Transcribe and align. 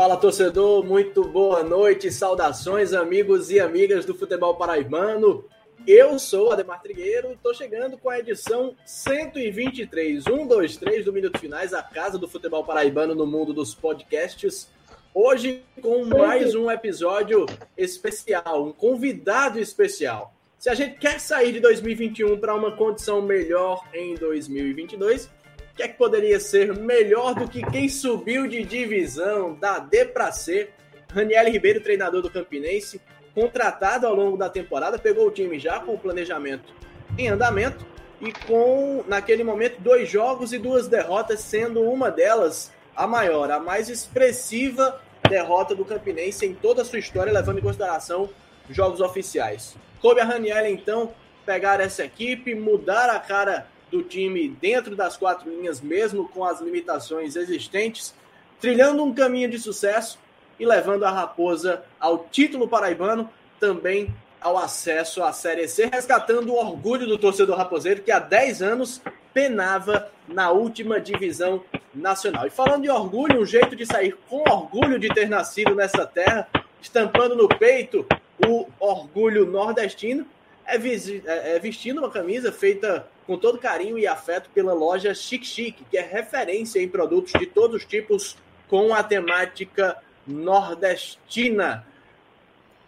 Fala 0.00 0.16
torcedor, 0.16 0.82
muito 0.82 1.22
boa 1.22 1.62
noite, 1.62 2.10
saudações 2.10 2.94
amigos 2.94 3.50
e 3.50 3.60
amigas 3.60 4.06
do 4.06 4.14
futebol 4.14 4.54
paraibano. 4.54 5.44
Eu 5.86 6.18
sou 6.18 6.50
Ademar 6.50 6.80
Trigueiro 6.80 7.32
estou 7.32 7.52
chegando 7.52 7.98
com 7.98 8.08
a 8.08 8.18
edição 8.18 8.74
123, 8.86 10.24
123 10.24 11.04
do 11.04 11.12
Minuto 11.12 11.38
Finais, 11.38 11.74
a 11.74 11.82
casa 11.82 12.16
do 12.16 12.26
futebol 12.26 12.64
paraibano 12.64 13.14
no 13.14 13.26
mundo 13.26 13.52
dos 13.52 13.74
podcasts. 13.74 14.70
Hoje 15.12 15.62
com 15.82 16.06
mais 16.06 16.54
um 16.54 16.70
episódio 16.70 17.44
especial, 17.76 18.64
um 18.64 18.72
convidado 18.72 19.60
especial. 19.60 20.32
Se 20.58 20.70
a 20.70 20.74
gente 20.74 20.98
quer 20.98 21.20
sair 21.20 21.52
de 21.52 21.60
2021 21.60 22.38
para 22.38 22.54
uma 22.54 22.72
condição 22.72 23.20
melhor 23.20 23.86
em 23.92 24.14
2022, 24.14 25.26
o 25.26 25.39
que 25.80 25.84
é 25.84 25.88
que 25.88 25.96
poderia 25.96 26.38
ser 26.38 26.76
melhor 26.76 27.34
do 27.34 27.48
que 27.48 27.62
quem 27.70 27.88
subiu 27.88 28.46
de 28.46 28.62
divisão 28.62 29.54
da 29.54 29.78
D 29.78 30.04
para 30.04 30.30
C? 30.30 30.68
Raniel 31.10 31.50
Ribeiro, 31.50 31.80
treinador 31.80 32.20
do 32.20 32.28
Campinense, 32.28 33.00
contratado 33.34 34.06
ao 34.06 34.14
longo 34.14 34.36
da 34.36 34.50
temporada, 34.50 34.98
pegou 34.98 35.26
o 35.26 35.30
time 35.30 35.58
já 35.58 35.80
com 35.80 35.94
o 35.94 35.98
planejamento 35.98 36.74
em 37.16 37.28
andamento 37.28 37.86
e 38.20 38.30
com, 38.30 39.02
naquele 39.08 39.42
momento, 39.42 39.80
dois 39.80 40.06
jogos 40.06 40.52
e 40.52 40.58
duas 40.58 40.86
derrotas, 40.86 41.40
sendo 41.40 41.80
uma 41.80 42.10
delas 42.10 42.70
a 42.94 43.06
maior, 43.06 43.50
a 43.50 43.58
mais 43.58 43.88
expressiva 43.88 45.00
derrota 45.30 45.74
do 45.74 45.86
Campinense 45.86 46.44
em 46.44 46.52
toda 46.52 46.82
a 46.82 46.84
sua 46.84 46.98
história, 46.98 47.32
levando 47.32 47.58
em 47.58 47.62
consideração 47.62 48.28
jogos 48.68 49.00
oficiais. 49.00 49.74
Coube 49.98 50.20
a 50.20 50.24
Raniel, 50.24 50.66
então, 50.66 51.14
pegar 51.46 51.80
essa 51.80 52.04
equipe, 52.04 52.54
mudar 52.54 53.08
a 53.08 53.18
cara 53.18 53.66
do 53.90 54.02
time 54.02 54.48
dentro 54.48 54.94
das 54.94 55.16
quatro 55.16 55.50
linhas, 55.50 55.80
mesmo 55.80 56.28
com 56.28 56.44
as 56.44 56.60
limitações 56.60 57.36
existentes, 57.36 58.14
trilhando 58.60 59.02
um 59.02 59.14
caminho 59.14 59.50
de 59.50 59.58
sucesso 59.58 60.18
e 60.58 60.66
levando 60.66 61.04
a 61.04 61.10
Raposa 61.10 61.82
ao 61.98 62.26
título 62.30 62.68
paraibano, 62.68 63.28
também 63.58 64.14
ao 64.40 64.56
acesso 64.56 65.22
à 65.22 65.32
Série 65.32 65.68
C, 65.68 65.86
resgatando 65.86 66.52
o 66.52 66.56
orgulho 66.56 67.06
do 67.06 67.18
torcedor 67.18 67.56
raposeiro 67.56 68.02
que 68.02 68.10
há 68.10 68.18
10 68.18 68.62
anos 68.62 69.02
penava 69.34 70.10
na 70.26 70.50
última 70.50 71.00
divisão 71.00 71.62
nacional. 71.94 72.46
E 72.46 72.50
falando 72.50 72.82
de 72.82 72.90
orgulho, 72.90 73.40
um 73.40 73.44
jeito 73.44 73.76
de 73.76 73.84
sair 73.84 74.16
com 74.28 74.42
orgulho 74.48 74.98
de 74.98 75.08
ter 75.08 75.28
nascido 75.28 75.74
nessa 75.74 76.06
terra, 76.06 76.48
estampando 76.80 77.36
no 77.36 77.48
peito 77.48 78.06
o 78.46 78.66
orgulho 78.78 79.44
nordestino, 79.46 80.26
é, 80.66 80.76
é, 80.76 81.56
é 81.56 81.58
vestindo 81.58 81.98
uma 81.98 82.10
camisa 82.10 82.50
feita 82.50 83.06
com 83.30 83.38
todo 83.38 83.58
carinho 83.58 83.96
e 83.96 84.08
afeto 84.08 84.50
pela 84.52 84.72
loja 84.72 85.14
Chic 85.14 85.44
Chic, 85.44 85.84
que 85.88 85.96
é 85.96 86.00
referência 86.00 86.82
em 86.82 86.88
produtos 86.88 87.32
de 87.38 87.46
todos 87.46 87.76
os 87.76 87.84
tipos 87.84 88.36
com 88.66 88.92
a 88.92 89.04
temática 89.04 89.98
nordestina. 90.26 91.86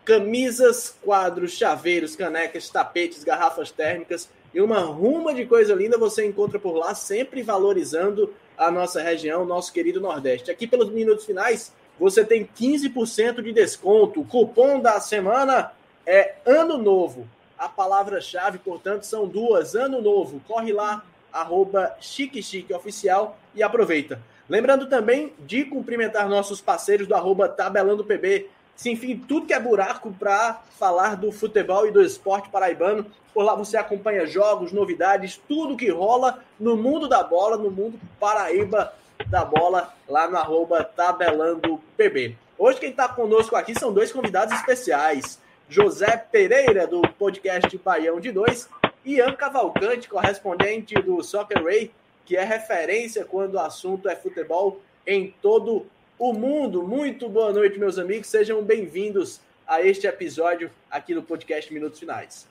Camisas, 0.04 0.98
quadros, 1.00 1.52
chaveiros, 1.52 2.16
canecas, 2.16 2.68
tapetes, 2.68 3.22
garrafas 3.22 3.70
térmicas 3.70 4.28
e 4.52 4.60
uma 4.60 4.80
ruma 4.80 5.32
de 5.32 5.46
coisa 5.46 5.76
linda 5.76 5.96
você 5.96 6.26
encontra 6.26 6.58
por 6.58 6.72
lá, 6.72 6.92
sempre 6.92 7.40
valorizando 7.40 8.34
a 8.58 8.68
nossa 8.68 9.00
região, 9.00 9.44
nosso 9.44 9.72
querido 9.72 10.00
Nordeste. 10.00 10.50
Aqui 10.50 10.66
pelos 10.66 10.90
minutos 10.90 11.24
finais, 11.24 11.72
você 12.00 12.24
tem 12.24 12.44
15% 12.44 13.42
de 13.42 13.52
desconto. 13.52 14.22
O 14.22 14.24
cupom 14.24 14.80
da 14.80 14.98
semana 14.98 15.70
é 16.04 16.34
Ano 16.44 16.78
Novo. 16.78 17.28
A 17.62 17.68
palavra-chave, 17.68 18.58
portanto, 18.58 19.04
são 19.04 19.24
duas. 19.24 19.76
Ano 19.76 20.02
Novo. 20.02 20.42
Corre 20.48 20.72
lá, 20.72 21.04
arroba 21.32 21.96
Chique 22.00 22.42
Chique 22.42 22.74
Oficial 22.74 23.38
e 23.54 23.62
aproveita. 23.62 24.20
Lembrando 24.48 24.88
também 24.88 25.32
de 25.38 25.64
cumprimentar 25.66 26.28
nossos 26.28 26.60
parceiros 26.60 27.06
do 27.06 27.14
arroba 27.14 27.48
Tabelando 27.48 28.04
PB. 28.04 28.50
Enfim, 28.84 29.16
tudo 29.16 29.46
que 29.46 29.54
é 29.54 29.60
buraco 29.60 30.12
para 30.18 30.60
falar 30.76 31.14
do 31.14 31.30
futebol 31.30 31.86
e 31.86 31.92
do 31.92 32.02
esporte 32.02 32.48
paraibano. 32.48 33.06
Por 33.32 33.44
lá 33.44 33.54
você 33.54 33.76
acompanha 33.76 34.26
jogos, 34.26 34.72
novidades, 34.72 35.40
tudo 35.46 35.76
que 35.76 35.88
rola 35.88 36.42
no 36.58 36.76
mundo 36.76 37.08
da 37.08 37.22
bola, 37.22 37.56
no 37.56 37.70
mundo 37.70 37.96
Paraíba 38.18 38.92
da 39.28 39.44
bola, 39.44 39.94
lá 40.08 40.28
no 40.28 40.36
arroba 40.36 40.82
Tabelando 40.82 41.80
PB. 41.96 42.36
Hoje 42.58 42.80
quem 42.80 42.90
está 42.90 43.08
conosco 43.08 43.54
aqui 43.54 43.72
são 43.78 43.92
dois 43.92 44.10
convidados 44.10 44.52
especiais. 44.52 45.40
José 45.72 46.18
Pereira, 46.18 46.86
do 46.86 47.00
podcast 47.00 47.78
Baião 47.78 48.20
de 48.20 48.30
Dois, 48.30 48.68
e 49.02 49.14
Ian 49.14 49.32
Cavalcante, 49.32 50.06
correspondente 50.06 50.94
do 50.96 51.22
Soccer 51.22 51.64
Ray, 51.64 51.90
que 52.26 52.36
é 52.36 52.44
referência 52.44 53.24
quando 53.24 53.54
o 53.54 53.58
assunto 53.58 54.06
é 54.06 54.14
futebol 54.14 54.82
em 55.06 55.34
todo 55.40 55.86
o 56.18 56.34
mundo. 56.34 56.86
Muito 56.86 57.26
boa 57.26 57.54
noite, 57.54 57.78
meus 57.78 57.98
amigos. 57.98 58.26
Sejam 58.26 58.62
bem-vindos 58.62 59.40
a 59.66 59.80
este 59.80 60.06
episódio 60.06 60.70
aqui 60.90 61.14
do 61.14 61.22
podcast 61.22 61.72
Minutos 61.72 61.98
Finais. 61.98 62.46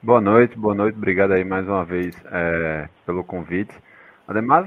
Boa 0.00 0.22
noite, 0.22 0.56
boa 0.56 0.74
noite. 0.74 0.96
Obrigado 0.96 1.34
aí 1.34 1.44
mais 1.44 1.68
uma 1.68 1.84
vez 1.84 2.16
é, 2.32 2.88
pelo 3.04 3.22
convite. 3.22 3.74
Ademais, 4.26 4.66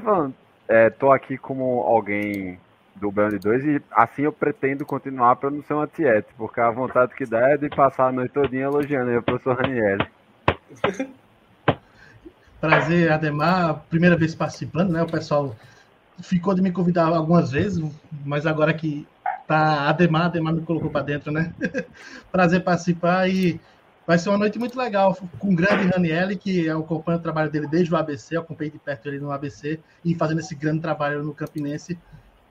estou 0.69 1.13
é, 1.13 1.15
aqui 1.15 1.35
como 1.35 1.79
alguém 1.79 2.59
do 3.03 3.11
Band 3.11 3.37
2 3.39 3.65
e 3.65 3.81
assim 3.91 4.23
eu 4.23 4.31
pretendo 4.31 4.85
continuar 4.85 5.35
para 5.35 5.51
não 5.51 5.61
ser 5.63 5.73
uma 5.73 5.87
tiete, 5.87 6.27
porque 6.37 6.59
a 6.59 6.71
vontade 6.71 7.13
que 7.15 7.25
dá 7.25 7.49
é 7.49 7.57
de 7.57 7.69
passar 7.69 8.07
a 8.07 8.11
noite 8.11 8.31
todinha 8.31 8.63
elogiando 8.63 9.11
aí 9.11 9.17
o 9.17 9.23
professor 9.23 9.57
Raniel. 9.57 9.97
Prazer, 12.61 13.11
Ademar. 13.11 13.83
Primeira 13.89 14.15
vez 14.15 14.33
participando, 14.33 14.91
né? 14.91 15.03
O 15.03 15.11
pessoal 15.11 15.53
ficou 16.21 16.53
de 16.53 16.61
me 16.61 16.71
convidar 16.71 17.07
algumas 17.07 17.51
vezes, 17.51 17.83
mas 18.23 18.45
agora 18.45 18.73
que 18.73 19.05
tá 19.45 19.89
Ademar, 19.89 20.27
Ademar 20.27 20.53
me 20.53 20.61
colocou 20.61 20.89
para 20.89 21.03
dentro, 21.03 21.29
né? 21.29 21.53
Prazer 22.31 22.63
participar 22.63 23.29
e 23.29 23.59
vai 24.07 24.17
ser 24.17 24.29
uma 24.29 24.37
noite 24.37 24.57
muito 24.57 24.77
legal 24.77 25.17
com 25.39 25.51
o 25.51 25.55
grande 25.55 25.87
Raniel, 25.87 26.37
que 26.37 26.65
eu 26.65 26.79
acompanho 26.79 27.19
o 27.19 27.21
trabalho 27.21 27.51
dele 27.51 27.67
desde 27.67 27.93
o 27.93 27.97
ABC, 27.97 28.37
acompanhei 28.37 28.71
de 28.71 28.79
perto 28.79 29.09
ele 29.09 29.19
no 29.19 29.31
ABC 29.31 29.79
e 30.05 30.15
fazendo 30.15 30.39
esse 30.39 30.55
grande 30.55 30.79
trabalho 30.79 31.21
no 31.21 31.33
Campinense, 31.33 31.97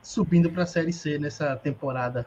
subindo 0.03 0.51
para 0.51 0.65
a 0.65 0.67
Série 0.67 0.93
C 0.93 1.19
nessa 1.19 1.57
temporada. 1.57 2.27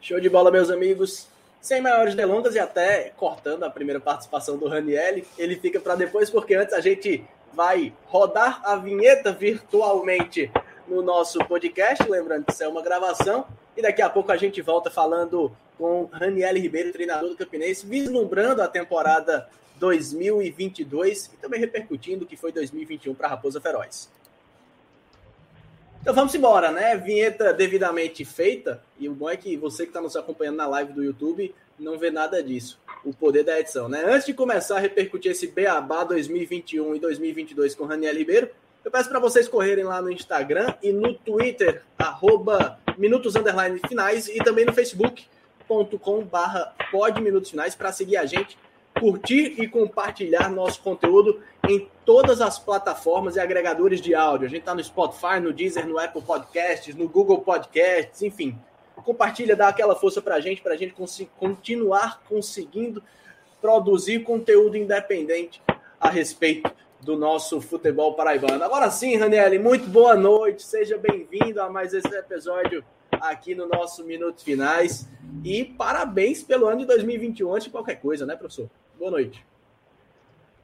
Show 0.00 0.20
de 0.20 0.28
bola, 0.28 0.50
meus 0.50 0.70
amigos 0.70 1.32
sem 1.62 1.80
maiores 1.80 2.16
delongas 2.16 2.56
e 2.56 2.58
até 2.58 3.12
cortando 3.16 3.62
a 3.62 3.70
primeira 3.70 4.00
participação 4.00 4.58
do 4.58 4.66
Raniel, 4.66 5.22
ele 5.38 5.54
fica 5.54 5.78
para 5.78 5.94
depois, 5.94 6.28
porque 6.28 6.56
antes 6.56 6.74
a 6.74 6.80
gente 6.80 7.24
vai 7.54 7.94
rodar 8.06 8.60
a 8.64 8.74
vinheta 8.74 9.32
virtualmente 9.32 10.50
no 10.88 11.02
nosso 11.02 11.38
podcast, 11.44 12.02
lembrando 12.10 12.46
que 12.46 12.52
isso 12.52 12.64
é 12.64 12.68
uma 12.68 12.82
gravação, 12.82 13.46
e 13.76 13.80
daqui 13.80 14.02
a 14.02 14.10
pouco 14.10 14.32
a 14.32 14.36
gente 14.36 14.60
volta 14.60 14.90
falando 14.90 15.52
com 15.78 16.08
Raniel 16.12 16.56
Ribeiro, 16.56 16.92
treinador 16.92 17.30
do 17.30 17.36
Campinense, 17.36 17.86
vislumbrando 17.86 18.60
a 18.60 18.66
temporada 18.66 19.48
2022 19.76 21.26
e 21.32 21.36
também 21.36 21.60
repercutindo 21.60 22.24
o 22.24 22.26
que 22.26 22.36
foi 22.36 22.50
2021 22.50 23.14
para 23.14 23.28
a 23.28 23.30
Raposa 23.30 23.60
Feroz. 23.60 24.10
Então 26.02 26.12
vamos 26.12 26.34
embora, 26.34 26.72
né? 26.72 26.96
Vinheta 26.96 27.52
devidamente 27.52 28.24
feita. 28.24 28.82
E 28.98 29.08
o 29.08 29.14
bom 29.14 29.30
é 29.30 29.36
que 29.36 29.56
você 29.56 29.84
que 29.84 29.90
está 29.90 30.00
nos 30.00 30.16
acompanhando 30.16 30.56
na 30.56 30.66
live 30.66 30.92
do 30.92 31.04
YouTube 31.04 31.54
não 31.78 31.96
vê 31.96 32.10
nada 32.10 32.42
disso. 32.42 32.80
O 33.04 33.14
poder 33.14 33.44
da 33.44 33.60
edição, 33.60 33.88
né? 33.88 34.02
Antes 34.04 34.26
de 34.26 34.34
começar 34.34 34.78
a 34.78 34.80
repercutir 34.80 35.30
esse 35.30 35.46
Beabá 35.46 36.02
2021 36.02 36.96
e 36.96 36.98
2022 36.98 37.76
com 37.76 37.84
Raniel 37.84 38.16
Ribeiro, 38.16 38.50
eu 38.84 38.90
peço 38.90 39.08
para 39.08 39.20
vocês 39.20 39.46
correrem 39.46 39.84
lá 39.84 40.02
no 40.02 40.10
Instagram 40.10 40.74
e 40.82 40.92
no 40.92 41.14
Twitter, 41.14 41.82
arroba 41.96 42.80
minutos 42.98 43.36
finais, 43.88 44.26
e 44.26 44.38
também 44.38 44.64
no 44.64 44.72
facebook.com 44.72 46.24
barra 46.24 46.74
finais 47.48 47.76
para 47.76 47.92
seguir 47.92 48.16
a 48.16 48.26
gente 48.26 48.58
curtir 48.98 49.54
e 49.60 49.66
compartilhar 49.66 50.50
nosso 50.50 50.82
conteúdo 50.82 51.40
em 51.68 51.88
todas 52.04 52.40
as 52.40 52.58
plataformas 52.58 53.36
e 53.36 53.40
agregadores 53.40 54.00
de 54.00 54.14
áudio. 54.14 54.46
A 54.46 54.50
gente 54.50 54.60
está 54.60 54.74
no 54.74 54.82
Spotify, 54.82 55.40
no 55.40 55.52
Deezer, 55.52 55.86
no 55.86 55.98
Apple 55.98 56.22
Podcasts, 56.22 56.94
no 56.94 57.08
Google 57.08 57.40
Podcasts, 57.40 58.22
enfim. 58.22 58.58
Compartilha, 58.96 59.56
dá 59.56 59.68
aquela 59.68 59.96
força 59.96 60.20
para 60.22 60.36
a 60.36 60.40
gente, 60.40 60.62
para 60.62 60.74
a 60.74 60.76
gente 60.76 60.92
cons 60.92 61.26
continuar 61.36 62.22
conseguindo 62.28 63.02
produzir 63.60 64.22
conteúdo 64.22 64.76
independente 64.76 65.62
a 66.00 66.08
respeito 66.08 66.70
do 67.00 67.16
nosso 67.16 67.60
futebol 67.60 68.14
paraibano. 68.14 68.62
Agora 68.62 68.90
sim, 68.90 69.16
Raniel, 69.16 69.60
muito 69.60 69.88
boa 69.88 70.14
noite, 70.14 70.62
seja 70.62 70.96
bem-vindo 70.98 71.60
a 71.60 71.68
mais 71.68 71.92
esse 71.92 72.14
episódio 72.14 72.84
aqui 73.10 73.54
no 73.54 73.66
nosso 73.66 74.04
Minutos 74.04 74.42
Finais. 74.42 75.08
E 75.44 75.64
parabéns 75.64 76.42
pelo 76.42 76.66
ano 76.66 76.80
de 76.80 76.86
2021, 76.86 77.52
antes 77.52 77.64
de 77.64 77.70
qualquer 77.70 77.96
coisa, 77.96 78.24
né, 78.26 78.36
professor? 78.36 78.68
Boa 78.98 79.10
noite. 79.10 79.44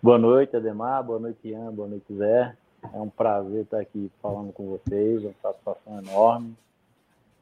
Boa 0.03 0.19
noite, 0.19 0.57
Ademar. 0.57 1.03
Boa 1.03 1.19
noite, 1.19 1.49
Ian. 1.49 1.73
Boa 1.73 1.89
noite, 1.89 2.15
Zé. 2.15 2.57
É 2.93 3.01
um 3.01 3.09
prazer 3.09 3.63
estar 3.63 3.81
aqui 3.81 4.11
falando 4.23 4.53
com 4.53 4.67
vocês, 4.67 5.23
uma 5.23 5.35
satisfação 5.43 5.99
enorme. 5.99 6.55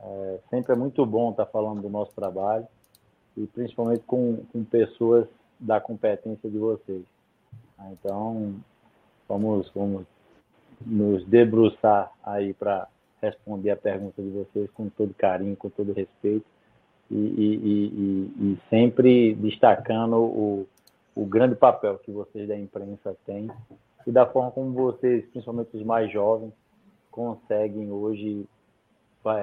É, 0.01 0.39
sempre 0.49 0.73
é 0.73 0.77
muito 0.77 1.05
bom 1.05 1.31
estar 1.31 1.47
falando 1.47 1.83
do 1.83 1.91
nosso 1.91 2.13
trabalho 2.15 2.67
e 3.37 3.47
principalmente 3.47 4.03
com, 4.07 4.39
com 4.53 4.65
pessoas 4.65 5.27
da 5.61 5.81
competência 5.81 6.49
de 6.49 6.59
vocês. 6.59 7.05
Então, 7.93 8.55
vamos, 9.29 9.71
vamos 9.75 10.07
nos 10.85 11.25
debruçar 11.27 12.11
aí 12.25 12.55
para 12.55 12.89
responder 13.21 13.71
a 13.71 13.77
pergunta 13.77 14.23
de 14.23 14.31
vocês 14.31 14.71
com 14.71 14.89
todo 14.89 15.13
carinho, 15.15 15.57
com 15.57 15.69
todo 15.69 15.93
respeito 15.93 16.47
e, 17.11 17.15
e, 17.15 17.55
e, 17.65 18.53
e 18.53 18.59
sempre 18.69 19.35
destacando 19.35 20.17
o, 20.17 20.67
o 21.17 21.25
grande 21.25 21.55
papel 21.55 21.99
que 21.99 22.13
vocês 22.13 22.47
da 22.47 22.57
imprensa 22.57 23.17
têm 23.25 23.51
e 24.07 24.13
da 24.13 24.27
forma 24.27 24.51
como 24.51 24.73
vocês, 24.73 25.25
principalmente 25.31 25.75
os 25.75 25.83
mais 25.83 26.13
jovens, 26.13 26.53
conseguem 27.11 27.91
hoje 27.91 28.47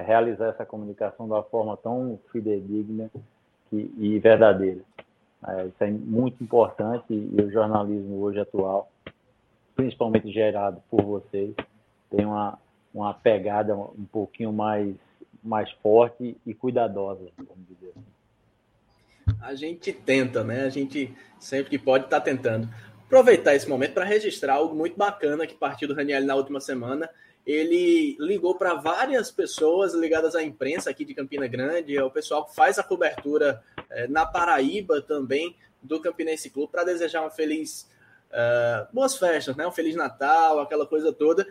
realizar 0.05 0.49
essa 0.49 0.65
comunicação 0.65 1.25
de 1.25 1.33
uma 1.33 1.43
forma 1.43 1.75
tão 1.75 2.17
fidedigna 2.31 3.09
e, 3.71 4.19
verdadeira. 4.19 4.81
É, 5.45 5.65
isso 5.65 5.83
é 5.83 5.91
muito 5.91 6.41
importante 6.41 7.11
e 7.11 7.41
o 7.41 7.51
jornalismo 7.51 8.21
hoje 8.21 8.39
atual, 8.39 8.89
principalmente 9.75 10.31
gerado 10.31 10.81
por 10.89 11.01
vocês, 11.01 11.53
tem 12.09 12.23
uma, 12.23 12.57
uma 12.93 13.13
pegada 13.13 13.75
um 13.75 14.05
pouquinho 14.09 14.53
mais, 14.53 14.95
mais 15.43 15.69
forte 15.71 16.37
e 16.45 16.53
cuidadosa, 16.53 17.27
vamos 17.35 17.67
dizer 17.67 17.89
assim. 17.89 18.12
A 19.41 19.55
gente 19.55 19.91
tenta, 19.91 20.43
né? 20.43 20.65
A 20.65 20.69
gente 20.69 21.13
sempre 21.39 21.69
que 21.69 21.79
pode 21.79 22.05
está 22.05 22.19
tentando. 22.19 22.69
Aproveitar 23.05 23.55
esse 23.55 23.67
momento 23.69 23.93
para 23.93 24.05
registrar 24.05 24.55
algo 24.55 24.75
muito 24.75 24.97
bacana 24.97 25.45
que 25.45 25.53
partiu 25.53 25.87
do 25.87 25.93
Raniel 25.93 26.23
na 26.23 26.35
última 26.35 26.59
semana. 26.59 27.09
Ele 27.45 28.15
ligou 28.19 28.55
para 28.55 28.73
várias 28.75 29.29
pessoas 29.29 29.93
ligadas 29.93 30.33
à 30.33 30.41
imprensa 30.41 30.89
aqui 30.89 31.03
de 31.03 31.13
Campina 31.13 31.45
Grande, 31.45 31.99
o 31.99 32.09
pessoal 32.09 32.45
que 32.45 32.55
faz 32.55 32.79
a 32.79 32.83
cobertura 32.83 33.61
é, 33.89 34.07
na 34.07 34.25
Paraíba 34.25 35.01
também 35.01 35.55
do 35.81 35.99
Campinense 35.99 36.49
Clube, 36.49 36.71
para 36.71 36.85
desejar 36.85 37.21
uma 37.21 37.29
feliz 37.29 37.89
uh, 38.31 38.87
boas 38.93 39.17
festas, 39.17 39.55
né? 39.55 39.67
Um 39.67 39.71
feliz 39.71 39.95
Natal, 39.95 40.59
aquela 40.59 40.85
coisa 40.85 41.11
toda. 41.11 41.45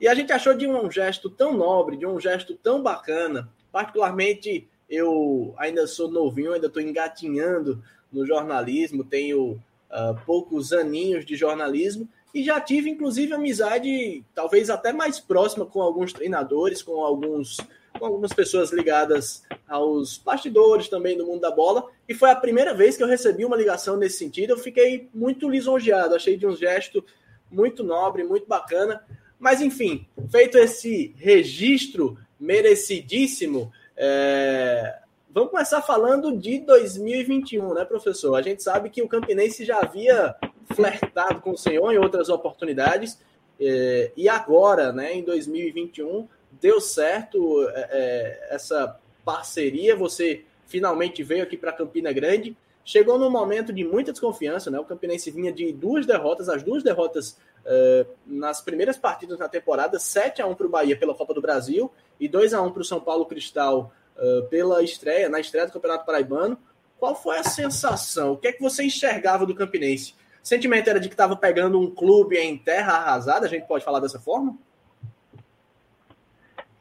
E 0.00 0.06
a 0.06 0.14
gente 0.14 0.32
achou 0.32 0.54
de 0.54 0.66
um 0.66 0.90
gesto 0.90 1.28
tão 1.28 1.56
nobre, 1.56 1.96
de 1.96 2.06
um 2.06 2.20
gesto 2.20 2.54
tão 2.54 2.82
bacana, 2.82 3.48
particularmente 3.72 4.68
eu 4.88 5.54
ainda 5.58 5.86
sou 5.86 6.10
novinho, 6.10 6.52
ainda 6.52 6.66
estou 6.66 6.82
engatinhando 6.82 7.82
no 8.12 8.26
jornalismo, 8.26 9.04
tenho 9.04 9.52
uh, 9.52 10.18
poucos 10.24 10.72
aninhos 10.72 11.24
de 11.26 11.36
jornalismo 11.36 12.08
e 12.34 12.42
já 12.44 12.60
tive, 12.60 12.90
inclusive, 12.90 13.32
amizade 13.32 14.24
talvez 14.34 14.70
até 14.70 14.92
mais 14.92 15.18
próxima 15.18 15.64
com 15.66 15.80
alguns 15.80 16.12
treinadores, 16.12 16.82
com 16.82 17.04
alguns 17.04 17.56
com 17.98 18.06
algumas 18.06 18.32
pessoas 18.32 18.70
ligadas 18.70 19.42
aos 19.66 20.18
bastidores 20.18 20.88
também 20.88 21.16
do 21.16 21.26
mundo 21.26 21.40
da 21.40 21.50
bola, 21.50 21.90
e 22.08 22.14
foi 22.14 22.30
a 22.30 22.36
primeira 22.36 22.72
vez 22.72 22.96
que 22.96 23.02
eu 23.02 23.08
recebi 23.08 23.44
uma 23.44 23.56
ligação 23.56 23.96
nesse 23.96 24.18
sentido. 24.18 24.50
Eu 24.50 24.58
fiquei 24.58 25.08
muito 25.12 25.48
lisonjeado, 25.48 26.14
achei 26.14 26.36
de 26.36 26.46
um 26.46 26.54
gesto 26.54 27.04
muito 27.50 27.82
nobre, 27.82 28.22
muito 28.22 28.46
bacana. 28.46 29.02
Mas 29.38 29.60
enfim, 29.60 30.06
feito 30.30 30.58
esse 30.58 31.12
registro 31.16 32.16
merecidíssimo, 32.38 33.72
é... 33.98 34.98
Vamos 35.30 35.50
começar 35.50 35.82
falando 35.82 36.36
de 36.36 36.58
2021, 36.60 37.74
né, 37.74 37.84
professor? 37.84 38.34
A 38.34 38.42
gente 38.42 38.62
sabe 38.62 38.88
que 38.88 39.02
o 39.02 39.08
Campinense 39.08 39.64
já 39.64 39.78
havia 39.78 40.34
flertado 40.74 41.40
com 41.40 41.50
o 41.50 41.56
Senhor 41.56 41.92
em 41.92 41.98
outras 41.98 42.30
oportunidades, 42.30 43.18
é, 43.60 44.10
e 44.16 44.28
agora, 44.28 44.92
né, 44.92 45.14
em 45.14 45.22
2021, 45.22 46.26
deu 46.60 46.80
certo 46.80 47.68
é, 47.70 47.88
é, 47.90 48.54
essa 48.54 48.98
parceria. 49.24 49.96
Você 49.96 50.44
finalmente 50.66 51.22
veio 51.22 51.42
aqui 51.42 51.56
para 51.56 51.72
Campina 51.72 52.12
Grande. 52.12 52.56
Chegou 52.84 53.18
num 53.18 53.30
momento 53.30 53.72
de 53.72 53.84
muita 53.84 54.12
desconfiança, 54.12 54.70
né? 54.70 54.80
O 54.80 54.84
Campinense 54.84 55.30
vinha 55.30 55.52
de 55.52 55.72
duas 55.72 56.06
derrotas, 56.06 56.48
as 56.48 56.62
duas 56.62 56.82
derrotas 56.82 57.38
uh, 57.66 58.08
nas 58.26 58.62
primeiras 58.62 58.96
partidas 58.96 59.38
na 59.38 59.46
temporada, 59.46 59.98
7 59.98 60.40
a 60.40 60.46
1 60.46 60.54
para 60.54 60.66
o 60.66 60.70
Bahia 60.70 60.96
pela 60.96 61.14
Copa 61.14 61.34
do 61.34 61.42
Brasil 61.42 61.92
e 62.20 62.28
2 62.28 62.54
a 62.54 62.62
1 62.62 62.72
para 62.72 62.82
o 62.82 62.84
São 62.84 63.00
Paulo 63.00 63.26
Cristal 63.26 63.92
uh, 64.16 64.46
pela 64.48 64.82
estreia, 64.82 65.28
na 65.28 65.40
estreia 65.40 65.66
do 65.66 65.72
Campeonato 65.72 66.06
Paraibano. 66.06 66.58
Qual 66.98 67.14
foi 67.14 67.38
a 67.38 67.44
sensação? 67.44 68.32
O 68.32 68.36
que 68.36 68.48
é 68.48 68.52
que 68.52 68.62
você 68.62 68.84
enxergava 68.84 69.46
do 69.46 69.54
Campinense? 69.54 70.14
O 70.42 70.46
sentimento 70.48 70.88
era 70.88 70.98
de 70.98 71.08
que 71.08 71.14
estava 71.14 71.36
pegando 71.36 71.78
um 71.78 71.90
clube 71.90 72.36
em 72.36 72.56
terra 72.56 72.94
arrasada, 72.94 73.46
a 73.46 73.48
gente 73.48 73.66
pode 73.66 73.84
falar 73.84 74.00
dessa 74.00 74.18
forma? 74.18 74.56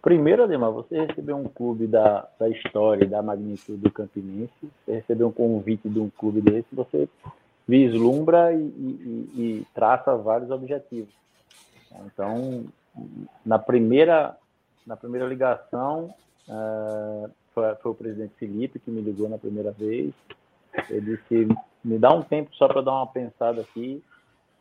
Primeiro, 0.01 0.43
Ademar, 0.43 0.71
você 0.71 1.05
recebeu 1.05 1.35
um 1.35 1.49
clube 1.49 1.85
da, 1.85 2.27
da 2.39 2.47
história 2.47 3.05
da 3.05 3.21
magnitude 3.21 3.77
do 3.77 3.91
Campinense, 3.91 4.53
você 4.61 4.93
recebeu 4.93 5.27
um 5.27 5.31
convite 5.33 5.89
de 5.89 5.99
um 5.99 6.09
clube 6.09 6.39
desse, 6.39 6.67
você 6.71 7.09
vislumbra 7.67 8.53
e, 8.53 8.57
e, 8.57 9.31
e 9.35 9.67
traça 9.75 10.15
vários 10.15 10.49
objetivos. 10.49 11.13
Então, 12.05 12.65
na 13.45 13.59
primeira, 13.59 14.37
na 14.87 14.95
primeira 14.95 15.27
ligação, 15.27 16.15
uh, 16.47 17.29
foi, 17.53 17.75
foi, 17.75 17.91
o 17.91 17.95
presidente 17.95 18.33
Felipe 18.39 18.79
que 18.79 18.89
me 18.89 19.01
ligou 19.01 19.27
na 19.27 19.37
primeira 19.37 19.71
vez. 19.71 20.13
Ele 20.89 21.17
disse: 21.17 21.47
me 21.83 21.99
dá 21.99 22.13
um 22.13 22.23
tempo 22.23 22.49
só 22.55 22.67
para 22.67 22.81
dar 22.81 22.93
uma 22.93 23.07
pensada 23.07 23.61
aqui, 23.61 24.01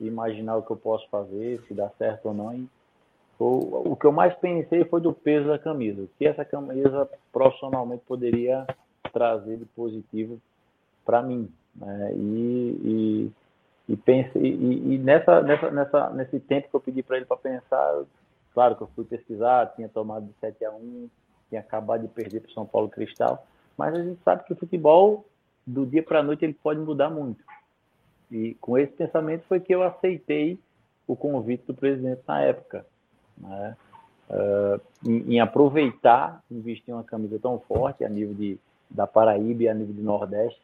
imaginar 0.01 0.57
o 0.57 0.63
que 0.63 0.73
eu 0.73 0.77
posso 0.77 1.09
fazer, 1.09 1.63
se 1.69 1.73
dá 1.73 1.89
certo 1.97 2.27
ou 2.27 2.35
não. 2.35 2.53
E 2.53 2.69
o, 3.39 3.97
que 3.97 4.07
eu 4.07 4.13
mais 4.13 4.35
pensei 4.37 4.85
foi 4.87 5.01
do 5.01 5.13
peso 5.13 5.47
da 5.47 5.59
camisa, 5.59 6.03
o 6.03 6.09
que 6.19 6.27
essa 6.27 6.45
camisa 6.45 7.09
profissionalmente 7.33 8.03
poderia 8.07 8.67
trazer 9.13 9.59
de 9.59 9.65
positivo 9.67 10.41
para 11.05 11.23
mim. 11.23 11.51
Né? 11.75 12.13
E, 12.15 13.31
e, 13.89 13.93
e, 13.93 13.99
e, 14.37 14.95
e, 14.95 14.99
nessa, 14.99 15.43
nessa, 15.43 15.71
nessa, 15.71 16.11
nesse 16.11 16.41
tempo 16.41 16.69
que 16.71 16.77
eu 16.77 16.81
pedi 16.81 17.03
para 17.03 17.19
ele 17.19 17.27
para 17.27 17.37
pensar, 17.37 18.05
claro 18.57 18.75
que 18.75 18.83
eu 18.83 18.91
fui 18.97 19.05
pesquisar, 19.05 19.75
tinha 19.77 19.87
tomado 19.87 20.25
de 20.25 20.33
7 20.41 20.65
a 20.65 20.71
1 20.73 21.11
tinha 21.51 21.61
acabado 21.61 22.01
de 22.01 22.09
perder 22.09 22.41
para 22.41 22.49
o 22.49 22.55
São 22.55 22.65
Paulo 22.65 22.89
Cristal, 22.89 23.47
mas 23.77 23.95
a 23.95 24.03
gente 24.03 24.19
sabe 24.25 24.45
que 24.45 24.55
o 24.55 24.57
futebol, 24.57 25.27
do 25.67 25.85
dia 25.85 26.03
para 26.03 26.21
a 26.21 26.23
noite, 26.23 26.47
ele 26.47 26.55
pode 26.55 26.81
mudar 26.81 27.11
muito. 27.11 27.45
E 28.31 28.55
com 28.55 28.79
esse 28.79 28.93
pensamento 28.95 29.45
foi 29.47 29.61
que 29.61 29.75
eu 29.75 29.83
aceitei 29.83 30.59
o 31.07 31.15
convite 31.15 31.65
do 31.67 31.75
presidente 31.75 32.23
na 32.27 32.41
época 32.41 32.87
né? 33.37 33.77
Uh, 34.29 34.81
em, 35.09 35.35
em, 35.35 35.41
aproveitar, 35.41 36.43
investir 36.51 36.93
uma 36.93 37.05
camisa 37.05 37.39
tão 37.39 37.61
forte 37.61 38.05
a 38.05 38.09
nível 38.09 38.35
de, 38.35 38.59
da 38.91 39.07
Paraíba 39.07 39.65
e 39.65 39.69
a 39.69 39.75
nível 39.75 39.95
do 39.95 40.03
Nordeste 40.03 40.61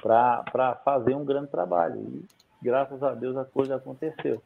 para 0.00 0.74
fazer 0.84 1.14
um 1.14 1.24
grande 1.24 1.48
trabalho. 1.48 1.98
E 1.98 2.24
graças 2.62 3.02
a 3.02 3.12
Deus 3.12 3.36
a 3.36 3.44
coisa 3.44 3.76
aconteceu. 3.76 4.40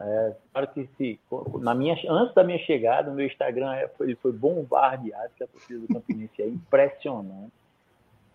É, 0.00 0.34
claro 0.52 0.68
que 0.68 0.88
se, 0.96 1.20
na 1.60 1.74
minha, 1.74 1.94
antes 2.08 2.34
da 2.34 2.42
minha 2.42 2.58
chegada, 2.60 3.10
o 3.10 3.14
meu 3.14 3.26
Instagram 3.26 3.74
é, 3.74 3.88
foi, 3.88 4.14
foi 4.14 4.32
bombardeado, 4.32 5.30
que 5.36 5.44
a 5.44 5.46
torcida 5.46 5.80
do 5.80 5.88
Campinense 5.92 6.40
é 6.40 6.48
impressionante. 6.48 7.52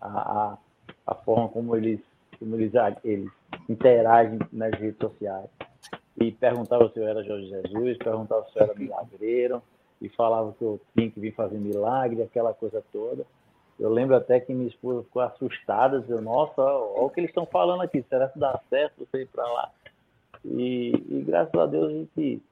A, 0.00 0.08
a, 0.08 0.58
a 1.06 1.14
forma 1.14 1.48
como 1.48 1.74
eles, 1.76 2.00
como 2.38 2.54
eles, 2.54 2.72
eles 3.02 3.30
interagem 3.68 4.38
nas 4.52 4.72
redes 4.78 4.98
sociais 4.98 5.48
e 6.18 6.32
perguntava 6.32 6.88
se 6.90 6.98
eu 6.98 7.06
era 7.06 7.22
Jorge 7.22 7.48
Jesus, 7.48 7.98
perguntava 7.98 8.46
se 8.50 8.58
eu 8.58 8.62
era 8.62 8.74
milagreiro, 8.74 9.62
e 10.00 10.08
falava 10.08 10.52
que 10.52 10.62
eu 10.62 10.80
tinha 10.94 11.10
que 11.10 11.20
vir 11.20 11.34
fazer 11.34 11.58
milagre, 11.58 12.22
aquela 12.22 12.52
coisa 12.52 12.82
toda. 12.92 13.24
Eu 13.78 13.90
lembro 13.90 14.16
até 14.16 14.40
que 14.40 14.54
minha 14.54 14.68
esposa 14.68 15.02
ficou 15.02 15.22
assustada, 15.22 16.00
dizendo, 16.00 16.22
nossa, 16.22 16.62
olha 16.62 17.02
o 17.02 17.10
que 17.10 17.20
eles 17.20 17.30
estão 17.30 17.46
falando 17.46 17.82
aqui, 17.82 18.04
será 18.08 18.28
que 18.28 18.38
dá 18.38 18.58
certo 18.70 19.06
você 19.06 19.22
ir 19.22 19.26
para 19.26 19.44
lá? 19.44 19.70
E, 20.46 20.92
e, 21.08 21.22
graças 21.26 21.54
a 21.54 21.66
Deus 21.66 21.88
a 21.88 21.92
gente 21.92 22.42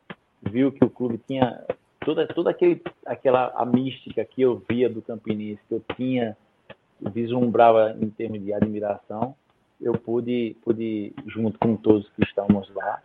viu 0.43 0.73
que 0.73 0.85
o 0.85 0.91
clube 0.91 1.21
tinha 1.27 1.65
toda, 2.01 2.27
toda 2.27 2.51
aquele, 2.51 2.83
aquela 3.07 3.53
a 3.55 3.65
mística 3.65 4.25
que 4.25 4.43
eu 4.43 4.63
via 4.69 4.89
do 4.89 5.01
Campinense, 5.01 5.61
que 5.69 5.75
eu 5.75 5.83
tinha, 5.97 6.37
vislumbrava 7.01 7.97
em 8.01 8.09
termos 8.11 8.43
de 8.43 8.53
admiração, 8.53 9.35
eu 9.81 9.93
pude, 9.95 10.57
pude 10.63 11.13
junto 11.27 11.59
com 11.59 11.77
todos 11.77 12.09
que 12.11 12.23
estávamos 12.23 12.73
lá, 12.75 13.01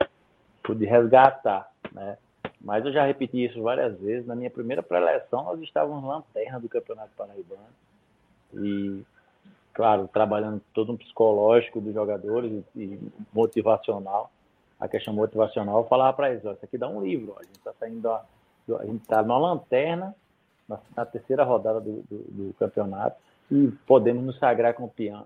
de 0.76 0.86
resgatar, 0.86 1.68
né? 1.92 2.18
Mas 2.62 2.86
eu 2.86 2.92
já 2.92 3.06
repeti 3.06 3.44
isso 3.44 3.62
várias 3.62 4.00
vezes. 4.00 4.28
Na 4.28 4.36
minha 4.36 4.50
primeira 4.50 4.84
pré-eleção, 4.84 5.44
nós 5.46 5.60
estávamos 5.62 6.04
lanterna 6.04 6.60
do 6.60 6.70
Campeonato 6.70 7.10
Paraibano. 7.18 7.62
E, 8.54 9.04
claro, 9.74 10.08
trabalhando 10.08 10.62
todo 10.74 10.92
um 10.92 10.98
psicológico 10.98 11.80
dos 11.80 11.94
jogadores 11.94 12.64
e, 12.76 13.00
motivacional. 13.34 14.30
A 14.80 14.88
questão 14.88 15.14
motivacional, 15.14 15.80
eu 15.80 15.88
falava 15.88 16.16
para 16.16 16.32
eles: 16.32 16.46
ó, 16.46 16.54
isso 16.54 16.64
aqui 16.64 16.78
dá 16.78 16.88
um 16.88 17.02
livro. 17.02 17.34
Ó, 17.36 17.40
a 17.40 17.44
gente 17.44 17.58
está 17.58 17.74
saindo, 17.80 18.10
a, 18.10 18.26
a 18.80 18.86
gente 18.86 19.02
está 19.02 19.22
numa 19.22 19.38
lanterna 19.38 20.16
na, 20.68 20.80
na 20.96 21.06
terceira 21.06 21.44
rodada 21.44 21.82
do, 21.82 22.04
do, 22.04 22.18
do, 22.30 22.54
campeonato 22.54 23.18
e 23.52 23.72
podemos 23.86 24.24
nos 24.24 24.38
sagrar 24.38 24.76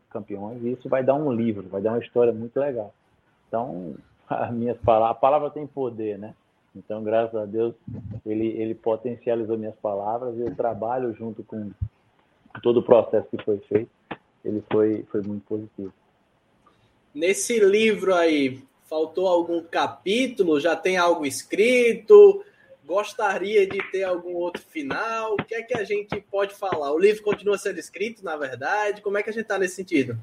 campeões. 0.09 0.63
E 0.63 0.71
isso 0.71 0.89
vai 0.89 1.03
dar 1.03 1.15
um 1.15 1.31
livro, 1.31 1.67
vai 1.67 1.81
dar 1.81 1.91
uma 1.91 2.03
história 2.03 2.33
muito 2.33 2.59
legal. 2.59 2.93
Então, 3.47 3.95
as 4.27 4.51
minhas 4.51 4.77
palavras. 4.79 5.17
A 5.17 5.19
palavra 5.19 5.49
tem 5.49 5.67
poder, 5.67 6.17
né? 6.17 6.33
Então, 6.75 7.03
graças 7.03 7.35
a 7.35 7.45
Deus, 7.45 7.75
ele, 8.25 8.47
ele 8.47 8.73
potencializou 8.73 9.57
minhas 9.57 9.75
palavras 9.75 10.35
e 10.37 10.43
o 10.43 10.55
trabalho 10.55 11.13
junto 11.13 11.43
com 11.43 11.69
todo 12.63 12.77
o 12.79 12.83
processo 12.83 13.27
que 13.29 13.43
foi 13.43 13.59
feito, 13.59 13.91
ele 14.43 14.63
foi, 14.71 15.03
foi 15.11 15.21
muito 15.21 15.45
positivo. 15.45 15.93
Nesse 17.13 17.59
livro 17.59 18.15
aí, 18.15 18.63
Faltou 18.93 19.27
algum 19.27 19.59
capítulo? 19.63 20.59
Já 20.59 20.75
tem 20.75 20.97
algo 20.97 21.25
escrito? 21.25 22.45
Gostaria 22.85 23.65
de 23.65 23.81
ter 23.89 24.03
algum 24.03 24.35
outro 24.35 24.61
final? 24.61 25.33
O 25.33 25.37
que 25.37 25.55
é 25.55 25.63
que 25.63 25.75
a 25.75 25.83
gente 25.83 26.21
pode 26.21 26.53
falar? 26.53 26.91
O 26.93 26.99
livro 26.99 27.23
continua 27.23 27.57
sendo 27.57 27.79
escrito, 27.79 28.23
na 28.23 28.37
verdade? 28.37 29.01
Como 29.01 29.17
é 29.17 29.23
que 29.23 29.31
a 29.31 29.33
gente 29.33 29.41
está 29.45 29.57
nesse 29.57 29.77
sentido? 29.77 30.15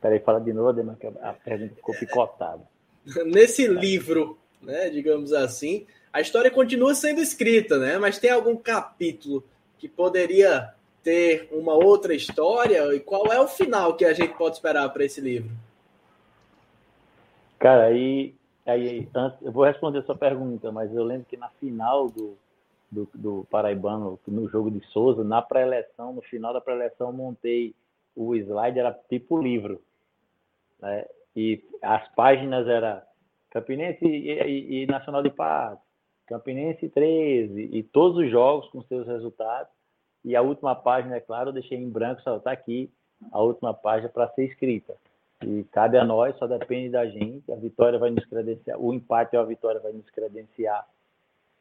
Peraí, 0.00 0.20
fala 0.20 0.40
de 0.40 0.52
novo, 0.52 0.68
Ademar, 0.68 0.94
que 0.94 1.08
a 1.08 1.32
pergunta 1.32 1.74
ficou 1.74 1.92
picotada. 1.96 2.62
Nesse 3.26 3.66
livro, 3.66 4.38
né, 4.62 4.88
digamos 4.90 5.32
assim, 5.32 5.88
a 6.12 6.20
história 6.20 6.52
continua 6.52 6.94
sendo 6.94 7.20
escrita, 7.20 7.78
né? 7.78 7.98
Mas 7.98 8.20
tem 8.20 8.30
algum 8.30 8.56
capítulo 8.56 9.42
que 9.76 9.88
poderia 9.88 10.72
ter 11.02 11.48
uma 11.50 11.74
outra 11.74 12.14
história? 12.14 12.94
E 12.94 13.00
qual 13.00 13.32
é 13.32 13.40
o 13.40 13.48
final 13.48 13.96
que 13.96 14.04
a 14.04 14.12
gente 14.12 14.34
pode 14.38 14.54
esperar 14.54 14.88
para 14.90 15.04
esse 15.04 15.20
livro? 15.20 15.50
Cara, 17.64 17.84
aí, 17.84 18.34
aí 18.66 19.08
antes, 19.14 19.40
eu 19.40 19.50
vou 19.50 19.64
responder 19.64 20.00
a 20.00 20.02
sua 20.02 20.14
pergunta, 20.14 20.70
mas 20.70 20.94
eu 20.94 21.02
lembro 21.02 21.24
que 21.24 21.34
na 21.34 21.48
final 21.48 22.10
do, 22.10 22.36
do, 22.90 23.08
do 23.14 23.46
Paraibano, 23.50 24.20
no 24.28 24.46
jogo 24.50 24.70
de 24.70 24.84
Souza, 24.88 25.24
na 25.24 25.40
pré-eleição, 25.40 26.12
no 26.12 26.20
final 26.20 26.52
da 26.52 26.60
pré-eleição, 26.60 27.10
montei 27.10 27.74
o 28.14 28.34
slide, 28.34 28.78
era 28.78 28.92
tipo 29.08 29.40
livro 29.40 29.80
né? 30.78 31.06
E 31.34 31.64
as 31.80 32.06
páginas 32.14 32.68
eram 32.68 33.00
Campinense 33.48 34.04
e, 34.04 34.30
e, 34.30 34.82
e 34.82 34.86
Nacional 34.86 35.22
de 35.22 35.30
Paz, 35.30 35.78
Campinense 36.26 36.86
13, 36.90 37.70
e 37.72 37.82
todos 37.82 38.18
os 38.18 38.30
jogos 38.30 38.68
com 38.68 38.82
seus 38.82 39.06
resultados. 39.06 39.72
E 40.22 40.36
a 40.36 40.42
última 40.42 40.74
página, 40.74 41.16
é 41.16 41.20
claro, 41.20 41.48
eu 41.48 41.54
deixei 41.54 41.78
em 41.78 41.88
branco, 41.88 42.20
só 42.20 42.36
está 42.36 42.52
aqui 42.52 42.92
a 43.32 43.40
última 43.40 43.72
página 43.72 44.10
para 44.10 44.28
ser 44.34 44.44
escrita. 44.44 44.94
E 45.42 45.64
cabe 45.72 45.98
a 45.98 46.04
nós, 46.04 46.36
só 46.38 46.46
depende 46.46 46.90
da 46.90 47.06
gente. 47.06 47.50
A 47.52 47.56
vitória 47.56 47.98
vai 47.98 48.10
nos 48.10 48.24
credenciar, 48.24 48.80
o 48.80 48.94
empate 48.94 49.36
ou 49.36 49.42
a 49.42 49.46
vitória 49.46 49.80
vai 49.80 49.92
nos 49.92 50.08
credenciar 50.10 50.86